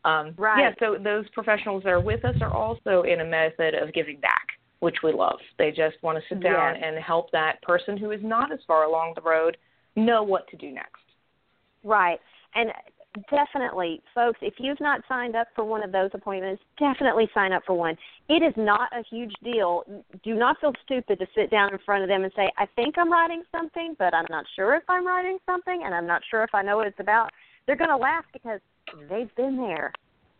Um, 0.07 0.35
Right. 0.39 0.61
Yeah, 0.61 0.71
so 0.79 0.97
those 1.03 1.29
professionals 1.31 1.83
that 1.83 1.91
are 1.91 2.01
with 2.01 2.25
us 2.25 2.37
are 2.41 2.53
also 2.53 3.03
in 3.03 3.21
a 3.21 3.25
method 3.25 3.75
of 3.75 3.93
giving 3.93 4.21
back, 4.21 4.47
which 4.79 4.97
we 5.03 5.13
love. 5.13 5.39
They 5.59 5.71
just 5.73 6.01
want 6.03 6.17
to 6.17 6.25
sit 6.29 6.41
down 6.41 6.77
Yes. 6.77 6.85
and 6.85 6.97
help 7.03 7.31
that 7.33 7.61
person 7.63 7.97
who 7.97 8.13
is 8.13 8.23
not 8.23 8.53
as 8.53 8.61
far 8.67 8.85
along 8.85 9.15
the 9.15 9.23
road 9.23 9.57
know 9.97 10.23
what 10.23 10.47
to 10.49 10.57
do 10.57 10.71
next. 10.71 11.03
Right. 11.83 12.21
And 12.55 12.73
definitely, 13.31 14.01
folks, 14.15 14.39
if 14.43 14.55
you've 14.59 14.81
not 14.81 15.01
signed 15.09 15.35
up 15.35 15.49
for 15.57 15.65
one 15.65 15.83
of 15.83 15.91
those 15.91 16.11
appointments, 16.15 16.63
definitely 16.79 17.29
sign 17.35 17.53
up 17.53 17.65
for 17.67 17.75
one. 17.75 17.97
It 18.29 18.43
is 18.43 18.55
not 18.57 18.89
a 18.93 19.03
huge 19.11 19.35
deal. 19.43 19.83
Do 20.23 20.35
not 20.35 20.61
feel 20.61 20.73
stupid 20.85 21.19
to 21.19 21.27
sit 21.35 21.51
down 21.51 21.73
in 21.73 21.79
front 21.81 22.05
of 22.05 22.09
them 22.09 22.23
and 22.23 22.33
say, 22.37 22.53
I 22.59 22.67
think 22.77 22.97
I'm 22.97 23.11
writing 23.11 23.43
something, 23.51 23.97
but 23.99 24.15
I'm 24.15 24.27
not 24.31 24.45
sure 24.55 24.77
if 24.77 24.85
I'm 24.89 25.07
writing 25.07 25.39
something, 25.47 25.83
and 25.85 25.95
I'm 25.95 26.07
not 26.07 26.23
sure 26.31 26.45
if 26.45 26.55
I 26.55 26.63
know 26.63 26.77
what 26.77 26.87
it's 26.87 27.01
about. 27.01 27.31
They're 27.67 27.77
going 27.77 27.91
to 27.91 27.97
laugh 27.97 28.25
because 28.33 28.61
they've 29.09 29.35
been 29.37 29.57
there. 29.57 29.93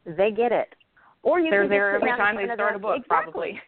They 0.05 0.31
get 0.31 0.53
it. 0.53 0.75
Or 1.23 1.41
you 1.41 1.51
They're 1.51 1.63
can 1.63 1.71
there 1.71 1.93
just 1.93 2.03
sit 2.03 2.09
every 2.09 2.11
down 2.11 2.19
time 2.19 2.49
they 2.49 2.55
start 2.55 2.77
a 2.77 2.79
book, 2.79 2.97
exactly. 2.99 3.33
probably. 3.33 3.61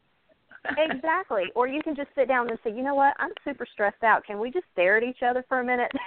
exactly. 0.78 1.44
Or 1.54 1.66
you 1.66 1.82
can 1.82 1.96
just 1.96 2.08
sit 2.14 2.28
down 2.28 2.48
and 2.48 2.58
say, 2.62 2.70
you 2.70 2.82
know 2.82 2.94
what, 2.94 3.14
I'm 3.18 3.30
super 3.44 3.66
stressed 3.72 4.02
out. 4.02 4.24
Can 4.24 4.38
we 4.38 4.50
just 4.50 4.66
stare 4.72 4.96
at 4.96 5.02
each 5.02 5.22
other 5.28 5.44
for 5.48 5.60
a 5.60 5.64
minute? 5.64 5.90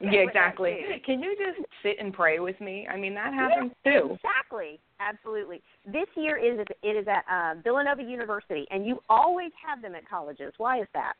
Okay 0.00 0.16
Yeah, 0.16 0.20
exactly. 0.20 0.78
Can 1.04 1.20
you 1.20 1.36
just 1.36 1.66
sit 1.82 1.96
and 1.98 2.12
pray 2.12 2.38
with 2.38 2.60
me? 2.60 2.86
I 2.88 2.96
mean, 2.96 3.14
that 3.14 3.34
happens 3.34 3.72
too. 3.84 4.14
Exactly. 4.14 4.78
Absolutely. 5.00 5.60
This 5.86 6.06
year 6.14 6.36
is 6.36 6.64
it 6.82 6.86
is 6.86 7.06
at 7.08 7.24
uh, 7.30 7.60
Villanova 7.62 8.02
University, 8.02 8.66
and 8.70 8.86
you 8.86 9.02
always 9.08 9.50
have 9.66 9.82
them 9.82 9.94
at 9.96 10.08
colleges. 10.08 10.52
Why 10.56 10.80
is 10.80 10.86
that? 10.94 11.14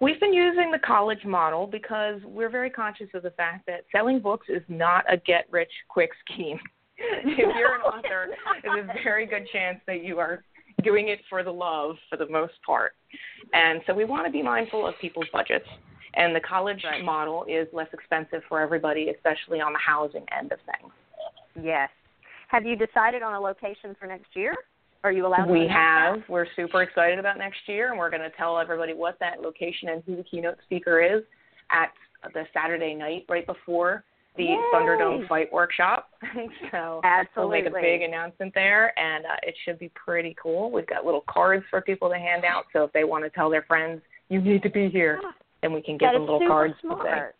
We've 0.00 0.18
been 0.20 0.32
using 0.34 0.70
the 0.70 0.78
college 0.78 1.24
model 1.24 1.66
because 1.66 2.20
we're 2.24 2.50
very 2.50 2.70
conscious 2.70 3.08
of 3.14 3.22
the 3.22 3.30
fact 3.30 3.66
that 3.66 3.84
selling 3.92 4.20
books 4.20 4.46
is 4.48 4.62
not 4.68 5.04
a 5.12 5.16
get 5.16 5.46
rich 5.50 5.70
quick 5.88 6.10
scheme. 6.24 6.58
if 6.98 7.38
you're 7.38 7.74
an 7.74 7.80
author, 7.82 8.28
there's 8.62 8.88
a 8.88 9.02
very 9.02 9.26
good 9.26 9.46
chance 9.52 9.78
that 9.86 10.04
you 10.04 10.18
are 10.18 10.44
doing 10.82 11.08
it 11.08 11.20
for 11.28 11.42
the 11.42 11.50
love 11.50 11.96
for 12.10 12.16
the 12.16 12.28
most 12.28 12.54
part. 12.66 12.92
And 13.52 13.80
so 13.86 13.94
we 13.94 14.04
want 14.04 14.26
to 14.26 14.32
be 14.32 14.42
mindful 14.42 14.86
of 14.86 14.94
people's 15.00 15.26
budgets. 15.32 15.66
And 16.14 16.34
the 16.34 16.40
college 16.40 16.82
right. 16.84 17.04
model 17.04 17.44
is 17.48 17.66
less 17.72 17.88
expensive 17.92 18.42
for 18.48 18.60
everybody, 18.60 19.08
especially 19.08 19.60
on 19.60 19.72
the 19.72 19.78
housing 19.78 20.24
end 20.36 20.52
of 20.52 20.58
things. 20.66 20.92
Yes. 21.60 21.90
Have 22.48 22.64
you 22.64 22.76
decided 22.76 23.22
on 23.22 23.34
a 23.34 23.40
location 23.40 23.96
for 23.98 24.06
next 24.06 24.34
year? 24.34 24.54
Are 25.04 25.12
you 25.12 25.26
allowed? 25.26 25.44
To 25.44 25.52
We 25.52 25.68
have. 25.68 26.20
That? 26.20 26.30
We're 26.30 26.46
super 26.56 26.82
excited 26.82 27.18
about 27.18 27.36
next 27.36 27.58
year, 27.66 27.90
and 27.90 27.98
we're 27.98 28.08
going 28.08 28.22
to 28.22 28.34
tell 28.38 28.58
everybody 28.58 28.94
what 28.94 29.18
that 29.20 29.42
location 29.42 29.90
and 29.90 30.02
who 30.06 30.16
the 30.16 30.24
keynote 30.24 30.56
speaker 30.64 31.02
is 31.02 31.22
at 31.70 31.92
the 32.32 32.44
Saturday 32.54 32.94
night 32.94 33.26
right 33.28 33.46
before 33.46 34.02
the 34.36 34.44
Yay. 34.44 34.58
Thunderdome 34.74 35.28
Fight 35.28 35.52
Workshop. 35.52 36.08
so 36.72 37.02
Absolutely. 37.04 37.62
we'll 37.62 37.64
make 37.64 37.66
a 37.66 37.82
big 37.82 38.02
announcement 38.02 38.52
there, 38.54 38.98
and 38.98 39.26
uh, 39.26 39.36
it 39.42 39.54
should 39.64 39.78
be 39.78 39.90
pretty 39.94 40.34
cool. 40.42 40.72
We've 40.72 40.86
got 40.86 41.04
little 41.04 41.24
cards 41.28 41.64
for 41.68 41.82
people 41.82 42.08
to 42.08 42.16
hand 42.16 42.44
out, 42.44 42.64
so 42.72 42.84
if 42.84 42.92
they 42.92 43.04
want 43.04 43.24
to 43.24 43.30
tell 43.30 43.50
their 43.50 43.62
friends, 43.62 44.00
you 44.30 44.40
need 44.40 44.62
to 44.62 44.70
be 44.70 44.88
here, 44.88 45.20
then 45.62 45.74
we 45.74 45.82
can 45.82 45.98
give 45.98 46.12
them 46.12 46.22
little 46.22 46.48
cards 46.48 46.74
smart. 46.80 47.36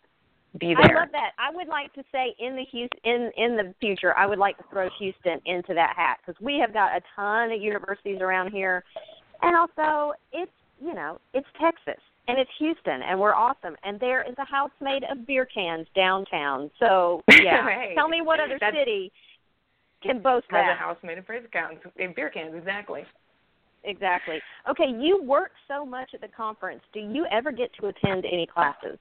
Be 0.59 0.75
there. 0.75 0.97
I 0.97 1.01
love 1.01 1.11
that. 1.11 1.31
I 1.37 1.53
would 1.53 1.67
like 1.67 1.93
to 1.93 2.03
say 2.11 2.35
in 2.39 2.55
the 2.55 2.65
Houston, 2.71 2.99
in 3.03 3.31
in 3.37 3.55
the 3.55 3.73
future, 3.79 4.17
I 4.17 4.25
would 4.25 4.39
like 4.39 4.57
to 4.57 4.63
throw 4.71 4.89
Houston 4.99 5.39
into 5.45 5.73
that 5.73 5.95
hat 5.95 6.17
because 6.25 6.39
we 6.41 6.57
have 6.59 6.73
got 6.73 6.95
a 6.95 7.01
ton 7.15 7.51
of 7.51 7.61
universities 7.61 8.19
around 8.21 8.51
here, 8.51 8.83
and 9.41 9.55
also 9.55 10.13
it's 10.31 10.51
you 10.79 10.93
know 10.93 11.19
it's 11.33 11.47
Texas 11.59 12.01
and 12.27 12.39
it's 12.39 12.49
Houston 12.57 13.01
and 13.03 13.19
we're 13.19 13.35
awesome 13.35 13.75
and 13.83 13.99
there 13.99 14.27
is 14.27 14.35
a 14.39 14.45
house 14.45 14.71
made 14.81 15.03
of 15.03 15.25
beer 15.27 15.45
cans 15.45 15.87
downtown. 15.95 16.71
So 16.79 17.21
yeah, 17.29 17.65
hey, 17.67 17.93
tell 17.95 18.07
me 18.07 18.21
what 18.21 18.39
other 18.39 18.59
city 18.73 19.11
can 20.01 20.21
boast 20.21 20.45
has 20.49 20.65
that? 20.65 20.73
a 20.73 20.75
house 20.75 20.97
made 21.03 21.17
of 21.17 21.27
beer 21.27 21.43
cans, 21.51 21.79
eh, 21.99 22.07
beer 22.15 22.29
cans 22.29 22.53
exactly. 22.55 23.03
Exactly. 23.83 24.41
Okay, 24.69 24.89
you 24.99 25.21
work 25.21 25.51
so 25.67 25.85
much 25.85 26.09
at 26.15 26.21
the 26.21 26.27
conference. 26.27 26.81
Do 26.91 26.99
you 26.99 27.27
ever 27.31 27.51
get 27.51 27.69
to 27.79 27.87
attend 27.87 28.25
any 28.25 28.47
classes? 28.47 28.97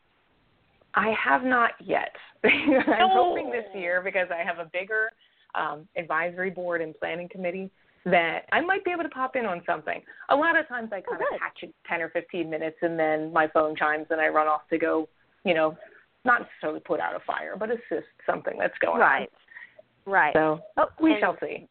I 0.95 1.13
have 1.23 1.43
not 1.43 1.73
yet. 1.81 2.15
I'm 2.45 3.11
hoping 3.11 3.51
this 3.51 3.65
year 3.75 4.01
because 4.03 4.29
I 4.31 4.45
have 4.47 4.59
a 4.59 4.71
bigger 4.73 5.11
um, 5.55 5.89
advisory 5.97 6.51
board 6.51 6.81
and 6.81 6.95
planning 6.99 7.29
committee 7.29 7.71
that 8.05 8.41
I 8.53 8.61
might 8.61 8.85
be 8.85 8.91
able 8.91 9.05
to 9.05 9.09
pop 9.09 9.35
in 9.35 9.47
on 9.47 9.63
something. 9.65 10.03
A 10.29 10.37
lot 10.37 10.59
of 10.59 10.69
times 10.69 10.91
I 10.93 11.01
kind 11.01 11.21
oh, 11.23 11.35
of 11.35 11.41
catch 11.41 11.63
it 11.63 11.75
10 11.89 12.03
or 12.03 12.11
15 12.11 12.51
minutes 12.51 12.77
and 12.83 12.99
then 12.99 13.33
my 13.33 13.49
phone 13.49 13.75
chimes 13.75 14.07
and 14.11 14.21
I 14.21 14.29
run 14.29 14.47
off 14.47 14.69
to 14.71 14.79
go, 14.79 15.09
you 15.45 15.55
know, 15.55 15.77
not 16.25 16.43
necessarily 16.43 16.81
put 16.81 17.01
out 17.01 17.17
a 17.17 17.21
fire, 17.21 17.55
but 17.59 17.71
assist 17.71 18.09
something 18.27 18.55
that's 18.59 18.77
going 18.81 19.01
right. 19.01 19.15
on. 19.15 19.21
Right. 19.21 19.31
Right. 20.07 20.35
So 20.35 20.61
oh, 20.77 20.89
we 21.01 21.13
and, 21.13 21.21
shall 21.21 21.37
see. 21.41 21.67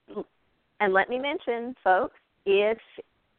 And 0.79 0.93
let 0.93 1.07
me 1.07 1.19
mention, 1.19 1.75
folks, 1.83 2.15
if 2.45 2.77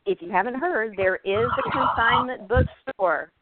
if 0.06 0.18
you 0.20 0.30
haven't 0.30 0.54
heard, 0.54 0.94
there 0.96 1.16
is 1.24 1.48
a 1.66 1.70
consignment 1.70 2.48
bookstore. 2.48 3.32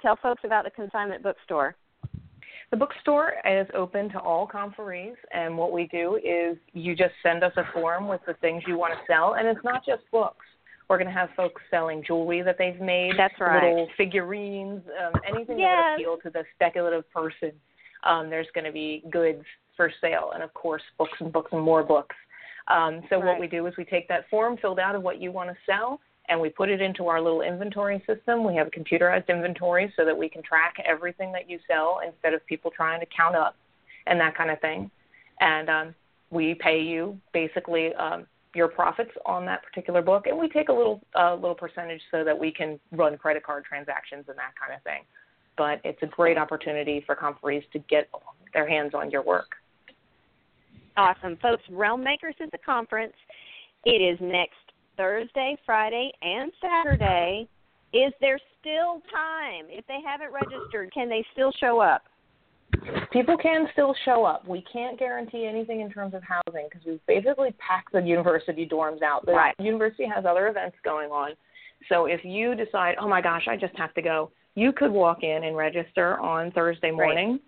Tell 0.00 0.16
folks 0.22 0.42
about 0.44 0.64
the 0.64 0.70
consignment 0.70 1.22
bookstore. 1.22 1.76
The 2.70 2.76
bookstore 2.76 3.34
is 3.48 3.66
open 3.74 4.10
to 4.10 4.18
all 4.18 4.46
conferees, 4.46 5.16
and 5.32 5.56
what 5.56 5.72
we 5.72 5.86
do 5.88 6.16
is 6.16 6.56
you 6.72 6.96
just 6.96 7.14
send 7.22 7.44
us 7.44 7.52
a 7.56 7.64
form 7.72 8.08
with 8.08 8.20
the 8.26 8.34
things 8.34 8.62
you 8.66 8.76
want 8.76 8.94
to 8.94 8.98
sell, 9.06 9.34
and 9.34 9.46
it's 9.46 9.62
not 9.64 9.84
just 9.84 10.02
books. 10.10 10.44
We're 10.88 10.98
going 10.98 11.08
to 11.08 11.14
have 11.14 11.30
folks 11.36 11.62
selling 11.70 12.02
jewelry 12.06 12.42
that 12.42 12.56
they've 12.58 12.80
made, 12.80 13.12
That's 13.16 13.34
right. 13.40 13.70
little 13.70 13.88
figurines, 13.96 14.82
um, 15.02 15.20
anything 15.26 15.58
yes. 15.58 15.70
that 15.70 15.90
would 15.90 15.94
appeal 15.94 16.16
to 16.24 16.30
the 16.30 16.44
speculative 16.54 17.10
person. 17.10 17.52
Um, 18.02 18.28
there's 18.28 18.48
going 18.54 18.66
to 18.66 18.72
be 18.72 19.02
goods 19.10 19.44
for 19.76 19.90
sale, 20.00 20.32
and 20.34 20.42
of 20.42 20.52
course, 20.52 20.82
books 20.98 21.16
and 21.20 21.32
books 21.32 21.50
and 21.52 21.62
more 21.62 21.82
books. 21.82 22.16
Um, 22.68 23.02
so 23.08 23.16
right. 23.16 23.26
what 23.26 23.40
we 23.40 23.46
do 23.46 23.66
is 23.66 23.74
we 23.76 23.84
take 23.84 24.08
that 24.08 24.28
form 24.28 24.56
filled 24.58 24.78
out 24.78 24.94
of 24.94 25.02
what 25.02 25.20
you 25.20 25.32
want 25.32 25.50
to 25.50 25.56
sell, 25.66 26.00
and 26.28 26.40
we 26.40 26.48
put 26.48 26.68
it 26.68 26.80
into 26.80 27.08
our 27.08 27.20
little 27.20 27.42
inventory 27.42 28.02
system. 28.06 28.44
We 28.44 28.54
have 28.56 28.68
a 28.68 28.70
computerized 28.70 29.28
inventory 29.28 29.92
so 29.96 30.04
that 30.04 30.16
we 30.16 30.28
can 30.28 30.42
track 30.42 30.76
everything 30.84 31.32
that 31.32 31.48
you 31.48 31.58
sell 31.68 32.00
instead 32.06 32.32
of 32.32 32.44
people 32.46 32.70
trying 32.70 33.00
to 33.00 33.06
count 33.14 33.36
up 33.36 33.56
and 34.06 34.18
that 34.20 34.36
kind 34.36 34.50
of 34.50 34.60
thing. 34.60 34.90
And 35.40 35.68
um, 35.68 35.94
we 36.30 36.54
pay 36.54 36.80
you 36.80 37.18
basically 37.32 37.94
um, 37.94 38.26
your 38.54 38.68
profits 38.68 39.10
on 39.26 39.44
that 39.46 39.62
particular 39.62 40.00
book, 40.00 40.26
and 40.26 40.38
we 40.38 40.48
take 40.48 40.68
a 40.68 40.72
little 40.72 41.00
uh, 41.18 41.34
little 41.34 41.54
percentage 41.54 42.00
so 42.10 42.24
that 42.24 42.38
we 42.38 42.52
can 42.52 42.78
run 42.92 43.18
credit 43.18 43.44
card 43.44 43.64
transactions 43.64 44.24
and 44.28 44.38
that 44.38 44.54
kind 44.58 44.74
of 44.74 44.82
thing. 44.82 45.02
But 45.56 45.80
it's 45.84 46.02
a 46.02 46.06
great 46.06 46.38
opportunity 46.38 47.02
for 47.04 47.14
conferees 47.14 47.64
to 47.72 47.78
get 47.80 48.08
their 48.52 48.68
hands 48.68 48.92
on 48.94 49.10
your 49.10 49.22
work. 49.22 49.56
Awesome, 50.96 51.36
folks. 51.42 51.62
Realm 51.70 52.02
Makers 52.02 52.36
is 52.40 52.48
a 52.54 52.58
conference. 52.58 53.14
It 53.84 54.00
is 54.00 54.18
next 54.20 54.54
Thursday, 54.96 55.56
Friday, 55.64 56.12
and 56.22 56.50
Saturday. 56.60 57.48
Is 57.92 58.12
there 58.20 58.38
still 58.60 59.02
time? 59.12 59.66
If 59.68 59.86
they 59.86 59.98
haven't 60.04 60.32
registered, 60.32 60.92
can 60.92 61.08
they 61.08 61.24
still 61.32 61.52
show 61.60 61.80
up? 61.80 62.02
People 63.12 63.36
can 63.36 63.68
still 63.72 63.94
show 64.04 64.24
up. 64.24 64.48
We 64.48 64.64
can't 64.72 64.98
guarantee 64.98 65.46
anything 65.46 65.80
in 65.80 65.90
terms 65.90 66.14
of 66.14 66.22
housing 66.22 66.66
because 66.68 66.84
we've 66.84 67.06
basically 67.06 67.54
packed 67.58 67.92
the 67.92 68.00
university 68.00 68.68
dorms 68.70 69.02
out. 69.02 69.24
The 69.26 69.32
right. 69.32 69.54
university 69.60 70.06
has 70.12 70.24
other 70.26 70.48
events 70.48 70.76
going 70.84 71.10
on. 71.10 71.34
So 71.88 72.06
if 72.06 72.24
you 72.24 72.54
decide, 72.54 72.96
oh 73.00 73.08
my 73.08 73.20
gosh, 73.20 73.46
I 73.48 73.56
just 73.56 73.76
have 73.76 73.94
to 73.94 74.02
go, 74.02 74.30
you 74.54 74.72
could 74.72 74.90
walk 74.90 75.22
in 75.22 75.44
and 75.44 75.56
register 75.56 76.18
on 76.18 76.50
Thursday 76.52 76.90
morning 76.90 77.32
right. 77.32 77.40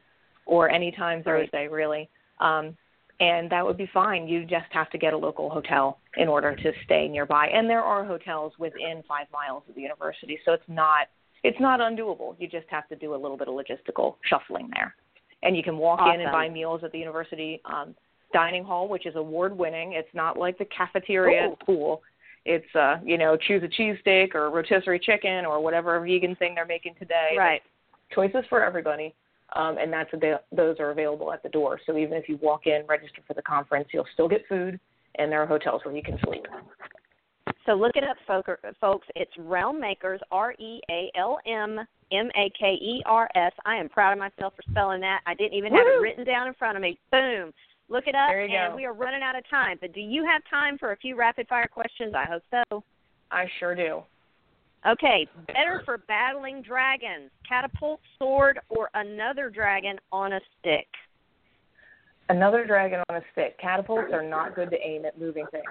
or 0.47 0.71
anytime 0.71 1.23
Thursday, 1.23 1.69
really. 1.69 2.09
Um, 2.39 2.77
and 3.21 3.51
that 3.51 3.65
would 3.65 3.77
be 3.77 3.89
fine. 3.93 4.29
You 4.29 4.45
just 4.45 4.67
have 4.71 4.91
to 4.91 4.99
get 4.99 5.15
a 5.15 5.17
local 5.17 5.49
hotel 5.49 5.99
in 6.17 6.29
order 6.29 6.55
to 6.55 6.73
stay 6.85 7.09
nearby. 7.09 7.47
And 7.47 7.69
there 7.69 7.83
are 7.83 8.05
hotels 8.05 8.53
within 8.59 9.03
five 9.09 9.27
miles 9.33 9.63
of 9.69 9.75
the 9.75 9.81
university, 9.81 10.39
so 10.45 10.53
it's 10.53 10.69
not 10.69 11.09
it's 11.43 11.61
not 11.61 11.81
undoable. 11.81 12.35
You 12.39 12.49
just 12.49 12.67
have 12.71 12.89
to 12.89 12.97
do 12.97 13.15
a 13.15 13.17
little 13.17 13.37
bit 13.37 13.49
of 13.49 13.55
logistical 13.55 14.17
shuffling 14.25 14.69
there. 14.75 14.95
And 15.43 15.57
you 15.57 15.63
can 15.63 15.77
walk 15.77 16.01
awesome. 16.01 16.21
in 16.21 16.21
and 16.23 16.33
buy 16.33 16.49
meals 16.49 16.81
at 16.83 16.93
the 16.93 16.99
university 16.99 17.61
um, 17.65 17.95
dining 18.33 18.65
hall, 18.65 18.89
which 18.89 19.07
is 19.07 19.15
award 19.17 19.57
winning. 19.57 19.93
It's 19.93 20.09
not 20.13 20.39
like 20.39 20.59
the 20.59 20.65
cafeteria 20.67 21.49
Ooh. 21.49 21.53
at 21.53 21.59
school. 21.61 22.03
It's 22.45 22.75
uh, 22.75 22.97
you 23.05 23.17
know, 23.17 23.37
choose 23.37 23.63
a 23.63 23.69
cheesesteak 23.69 24.35
or 24.35 24.51
rotisserie 24.51 24.99
chicken 24.99 25.47
or 25.47 25.63
whatever 25.63 25.99
vegan 26.01 26.37
thing 26.37 26.55
they're 26.55 26.67
making 26.67 26.95
today. 26.99 27.35
Right. 27.37 27.63
Choices 28.15 28.45
for 28.49 28.63
everybody 28.63 29.15
um, 29.55 29.79
and 29.79 29.93
that's 29.93 30.11
those 30.53 30.77
are 30.81 30.91
available 30.91 31.33
at 31.33 31.43
the 31.43 31.49
door. 31.49 31.81
So 31.87 31.97
even 31.97 32.15
if 32.15 32.29
you 32.29 32.39
walk 32.43 32.67
in, 32.67 32.83
register 32.89 33.23
for 33.27 33.35
the 33.35 33.43
conference, 33.43 33.89
you'll 33.93 34.07
still 34.13 34.29
get 34.29 34.43
food, 34.49 34.81
and 35.17 35.31
there 35.31 35.43
are 35.43 35.47
hotels 35.47 35.83
where 35.85 35.95
you 35.95 36.03
can 36.03 36.19
sleep. 36.25 36.47
So 37.65 37.73
look 37.75 37.97
it 37.97 38.05
up, 38.05 38.17
folks. 38.81 39.07
It's 39.15 39.33
Realm 39.39 39.81
Makers, 39.81 40.21
R 40.31 40.53
E 40.53 40.81
A 40.91 41.11
L 41.17 41.39
M 41.47 41.79
M 42.13 42.29
A 42.37 42.51
K 42.59 42.75
E 42.75 43.03
R 43.07 43.29
S. 43.35 43.53
I 43.65 43.77
am 43.77 43.89
proud 43.89 44.13
of 44.13 44.19
myself 44.19 44.55
for 44.55 44.63
spelling 44.71 45.01
that. 45.01 45.21
I 45.27 45.35
didn't 45.35 45.55
even 45.55 45.73
Woo! 45.73 45.79
have 45.79 45.87
it 45.87 46.01
written 46.01 46.25
down 46.25 46.47
in 46.47 46.55
front 46.55 46.77
of 46.77 46.83
me. 46.83 46.99
Boom. 47.11 47.53
Look 47.89 48.09
it 48.09 48.17
up, 48.17 48.29
there 48.29 48.45
you 48.45 48.57
and 48.57 48.73
go. 48.73 48.77
we 48.77 48.85
are 48.85 48.93
running 48.93 49.23
out 49.23 49.37
of 49.37 49.49
time. 49.49 49.79
But 49.81 49.93
do 49.93 50.01
you 50.01 50.25
have 50.25 50.43
time 50.51 50.77
for 50.77 50.93
a 50.93 50.97
few 50.97 51.17
rapid 51.17 51.47
fire 51.47 51.69
questions? 51.69 52.15
I 52.17 52.25
hope 52.25 52.43
so. 52.51 52.83
I 53.31 53.47
sure 53.61 53.75
do. 53.75 54.03
Okay, 54.85 55.27
better 55.49 55.83
for 55.85 55.99
battling 55.99 56.63
dragons, 56.63 57.31
catapult, 57.49 58.01
sword, 58.19 58.61
or 58.69 58.89
another 58.95 59.51
dragon 59.51 59.97
on 60.13 60.35
a 60.35 60.41
stick? 60.61 60.87
Another 62.29 62.65
dragon 62.67 63.01
on 63.09 63.17
a 63.17 63.23
stick. 63.33 63.59
Catapults 63.61 64.13
are 64.13 64.23
not 64.23 64.55
good 64.57 64.71
to 64.71 64.77
aim 64.85 65.05
at 65.05 65.19
moving 65.19 65.47
things. 65.53 65.65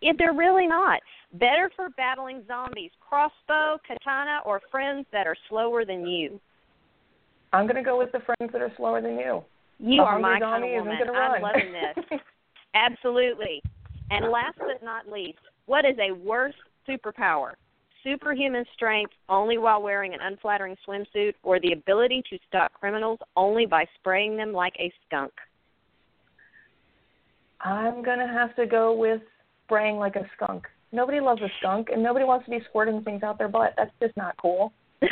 Yeah, 0.00 0.12
they're 0.18 0.32
really 0.32 0.66
not. 0.66 1.00
Better 1.34 1.70
for 1.76 1.90
battling 1.90 2.42
zombies, 2.46 2.90
crossbow, 3.00 3.78
katana, 3.86 4.40
or 4.46 4.60
friends 4.70 5.06
that 5.12 5.26
are 5.26 5.36
slower 5.48 5.84
than 5.84 6.06
you? 6.06 6.40
I'm 7.52 7.66
going 7.66 7.76
to 7.76 7.82
go 7.82 7.98
with 7.98 8.12
the 8.12 8.20
friends 8.20 8.52
that 8.52 8.62
are 8.62 8.72
slower 8.76 9.02
than 9.02 9.18
you. 9.18 9.42
You 9.78 9.98
the 9.98 10.04
are 10.04 10.18
my 10.18 10.40
kind 10.40 10.64
of 10.64 10.70
woman. 10.70 10.98
I'm 11.02 11.14
run. 11.14 11.42
loving 11.42 11.72
this. 11.72 12.20
Absolutely. 12.74 13.62
And 14.10 14.30
last 14.30 14.58
but 14.58 14.82
not 14.82 15.08
least, 15.10 15.38
what 15.66 15.84
is 15.84 15.96
a 15.98 16.12
worse 16.12 16.54
superpower? 16.88 17.52
Superhuman 18.04 18.64
strength 18.74 19.12
only 19.28 19.58
while 19.58 19.82
wearing 19.82 20.14
an 20.14 20.20
unflattering 20.22 20.76
swimsuit, 20.86 21.32
or 21.42 21.58
the 21.58 21.72
ability 21.72 22.22
to 22.30 22.38
stop 22.46 22.72
criminals 22.74 23.18
only 23.36 23.66
by 23.66 23.86
spraying 23.98 24.36
them 24.36 24.52
like 24.52 24.74
a 24.78 24.92
skunk? 25.06 25.32
I'm 27.60 28.02
going 28.02 28.18
to 28.18 28.26
have 28.26 28.54
to 28.56 28.66
go 28.66 28.94
with 28.94 29.22
spraying 29.64 29.96
like 29.96 30.16
a 30.16 30.28
skunk. 30.36 30.66
Nobody 30.92 31.18
loves 31.18 31.40
a 31.40 31.48
skunk, 31.58 31.88
and 31.90 32.02
nobody 32.02 32.26
wants 32.26 32.44
to 32.44 32.50
be 32.50 32.60
squirting 32.68 33.02
things 33.02 33.22
out 33.22 33.38
their 33.38 33.48
butt. 33.48 33.72
That's 33.76 33.90
just 34.00 34.16
not 34.16 34.36
cool. 34.36 34.72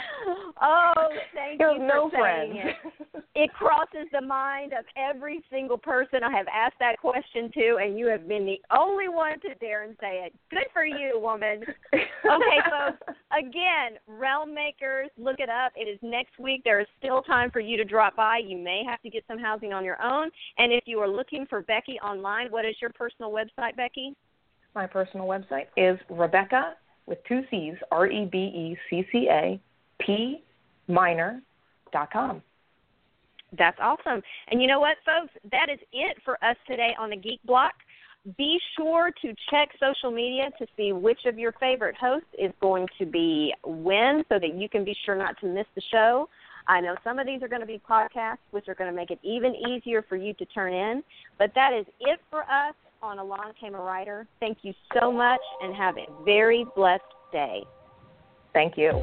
oh, 0.62 1.08
thank 1.34 1.60
you 1.60 1.78
no 1.78 2.10
for 2.10 2.18
saying 2.22 2.56
it. 2.56 3.24
it 3.34 3.52
crosses 3.52 4.08
the 4.12 4.20
mind 4.20 4.72
of 4.72 4.84
every 4.96 5.42
single 5.50 5.78
person 5.78 6.20
I 6.22 6.30
have 6.36 6.46
asked 6.52 6.78
that 6.80 6.98
question 6.98 7.50
to, 7.52 7.78
and 7.82 7.98
you 7.98 8.06
have 8.08 8.28
been 8.28 8.44
the 8.46 8.60
only 8.76 9.08
one 9.08 9.40
to 9.40 9.54
dare 9.54 9.84
and 9.84 9.96
say 10.00 10.24
it. 10.26 10.34
Good 10.50 10.66
for 10.72 10.84
you, 10.84 11.18
woman. 11.20 11.62
okay, 11.92 12.08
folks. 12.70 13.18
Again, 13.36 13.98
Realm 14.06 14.54
Makers, 14.54 15.10
look 15.18 15.36
it 15.38 15.48
up. 15.48 15.72
It 15.76 15.88
is 15.88 15.98
next 16.02 16.38
week. 16.38 16.62
There 16.64 16.80
is 16.80 16.86
still 16.98 17.22
time 17.22 17.50
for 17.50 17.60
you 17.60 17.76
to 17.76 17.84
drop 17.84 18.16
by. 18.16 18.40
You 18.44 18.58
may 18.58 18.82
have 18.88 19.00
to 19.02 19.10
get 19.10 19.24
some 19.26 19.38
housing 19.38 19.72
on 19.72 19.84
your 19.84 20.00
own. 20.02 20.30
And 20.58 20.72
if 20.72 20.84
you 20.86 20.98
are 21.00 21.08
looking 21.08 21.46
for 21.48 21.62
Becky 21.62 21.98
online, 22.04 22.48
what 22.50 22.64
is 22.64 22.76
your 22.80 22.90
personal 22.90 23.32
website, 23.32 23.76
Becky? 23.76 24.14
My 24.74 24.86
personal 24.86 25.26
website 25.26 25.66
is 25.76 25.98
Rebecca 26.08 26.74
with 27.06 27.18
two 27.28 27.42
C's, 27.50 27.74
R 27.90 28.06
E 28.06 28.28
B 28.30 28.38
E 28.38 28.76
C 28.88 29.06
C 29.12 29.28
A 29.30 29.60
P 30.04 30.42
minor 30.88 31.40
dot 31.92 32.12
com. 32.12 32.42
That's 33.58 33.78
awesome. 33.80 34.22
And 34.48 34.62
you 34.62 34.66
know 34.66 34.80
what, 34.80 34.96
folks? 35.04 35.32
That 35.50 35.68
is 35.70 35.78
it 35.92 36.16
for 36.24 36.42
us 36.42 36.56
today 36.66 36.96
on 36.98 37.10
the 37.10 37.16
Geek 37.16 37.40
Block. 37.44 37.74
Be 38.38 38.58
sure 38.76 39.10
to 39.20 39.34
check 39.50 39.70
social 39.80 40.10
media 40.10 40.50
to 40.58 40.66
see 40.76 40.92
which 40.92 41.26
of 41.26 41.38
your 41.38 41.52
favorite 41.52 41.96
hosts 41.96 42.28
is 42.38 42.52
going 42.60 42.86
to 42.98 43.04
be 43.04 43.52
when 43.64 44.24
so 44.28 44.38
that 44.38 44.54
you 44.54 44.68
can 44.68 44.84
be 44.84 44.96
sure 45.04 45.16
not 45.16 45.38
to 45.40 45.46
miss 45.46 45.66
the 45.74 45.82
show. 45.90 46.28
I 46.68 46.80
know 46.80 46.94
some 47.02 47.18
of 47.18 47.26
these 47.26 47.42
are 47.42 47.48
going 47.48 47.60
to 47.60 47.66
be 47.66 47.80
podcasts, 47.90 48.38
which 48.52 48.68
are 48.68 48.76
going 48.76 48.88
to 48.88 48.94
make 48.96 49.10
it 49.10 49.18
even 49.24 49.54
easier 49.68 50.02
for 50.08 50.16
you 50.16 50.32
to 50.34 50.44
turn 50.46 50.72
in. 50.72 51.02
But 51.36 51.52
that 51.56 51.72
is 51.72 51.84
it 52.00 52.20
for 52.30 52.42
us 52.42 52.74
on 53.02 53.18
Along 53.18 53.52
Came 53.60 53.74
a 53.74 53.80
Writer. 53.80 54.26
Thank 54.38 54.58
you 54.62 54.72
so 54.98 55.10
much 55.10 55.40
and 55.60 55.74
have 55.74 55.96
a 55.98 56.06
very 56.24 56.64
blessed 56.76 57.02
day. 57.32 57.64
Thank 58.54 58.78
you. 58.78 59.02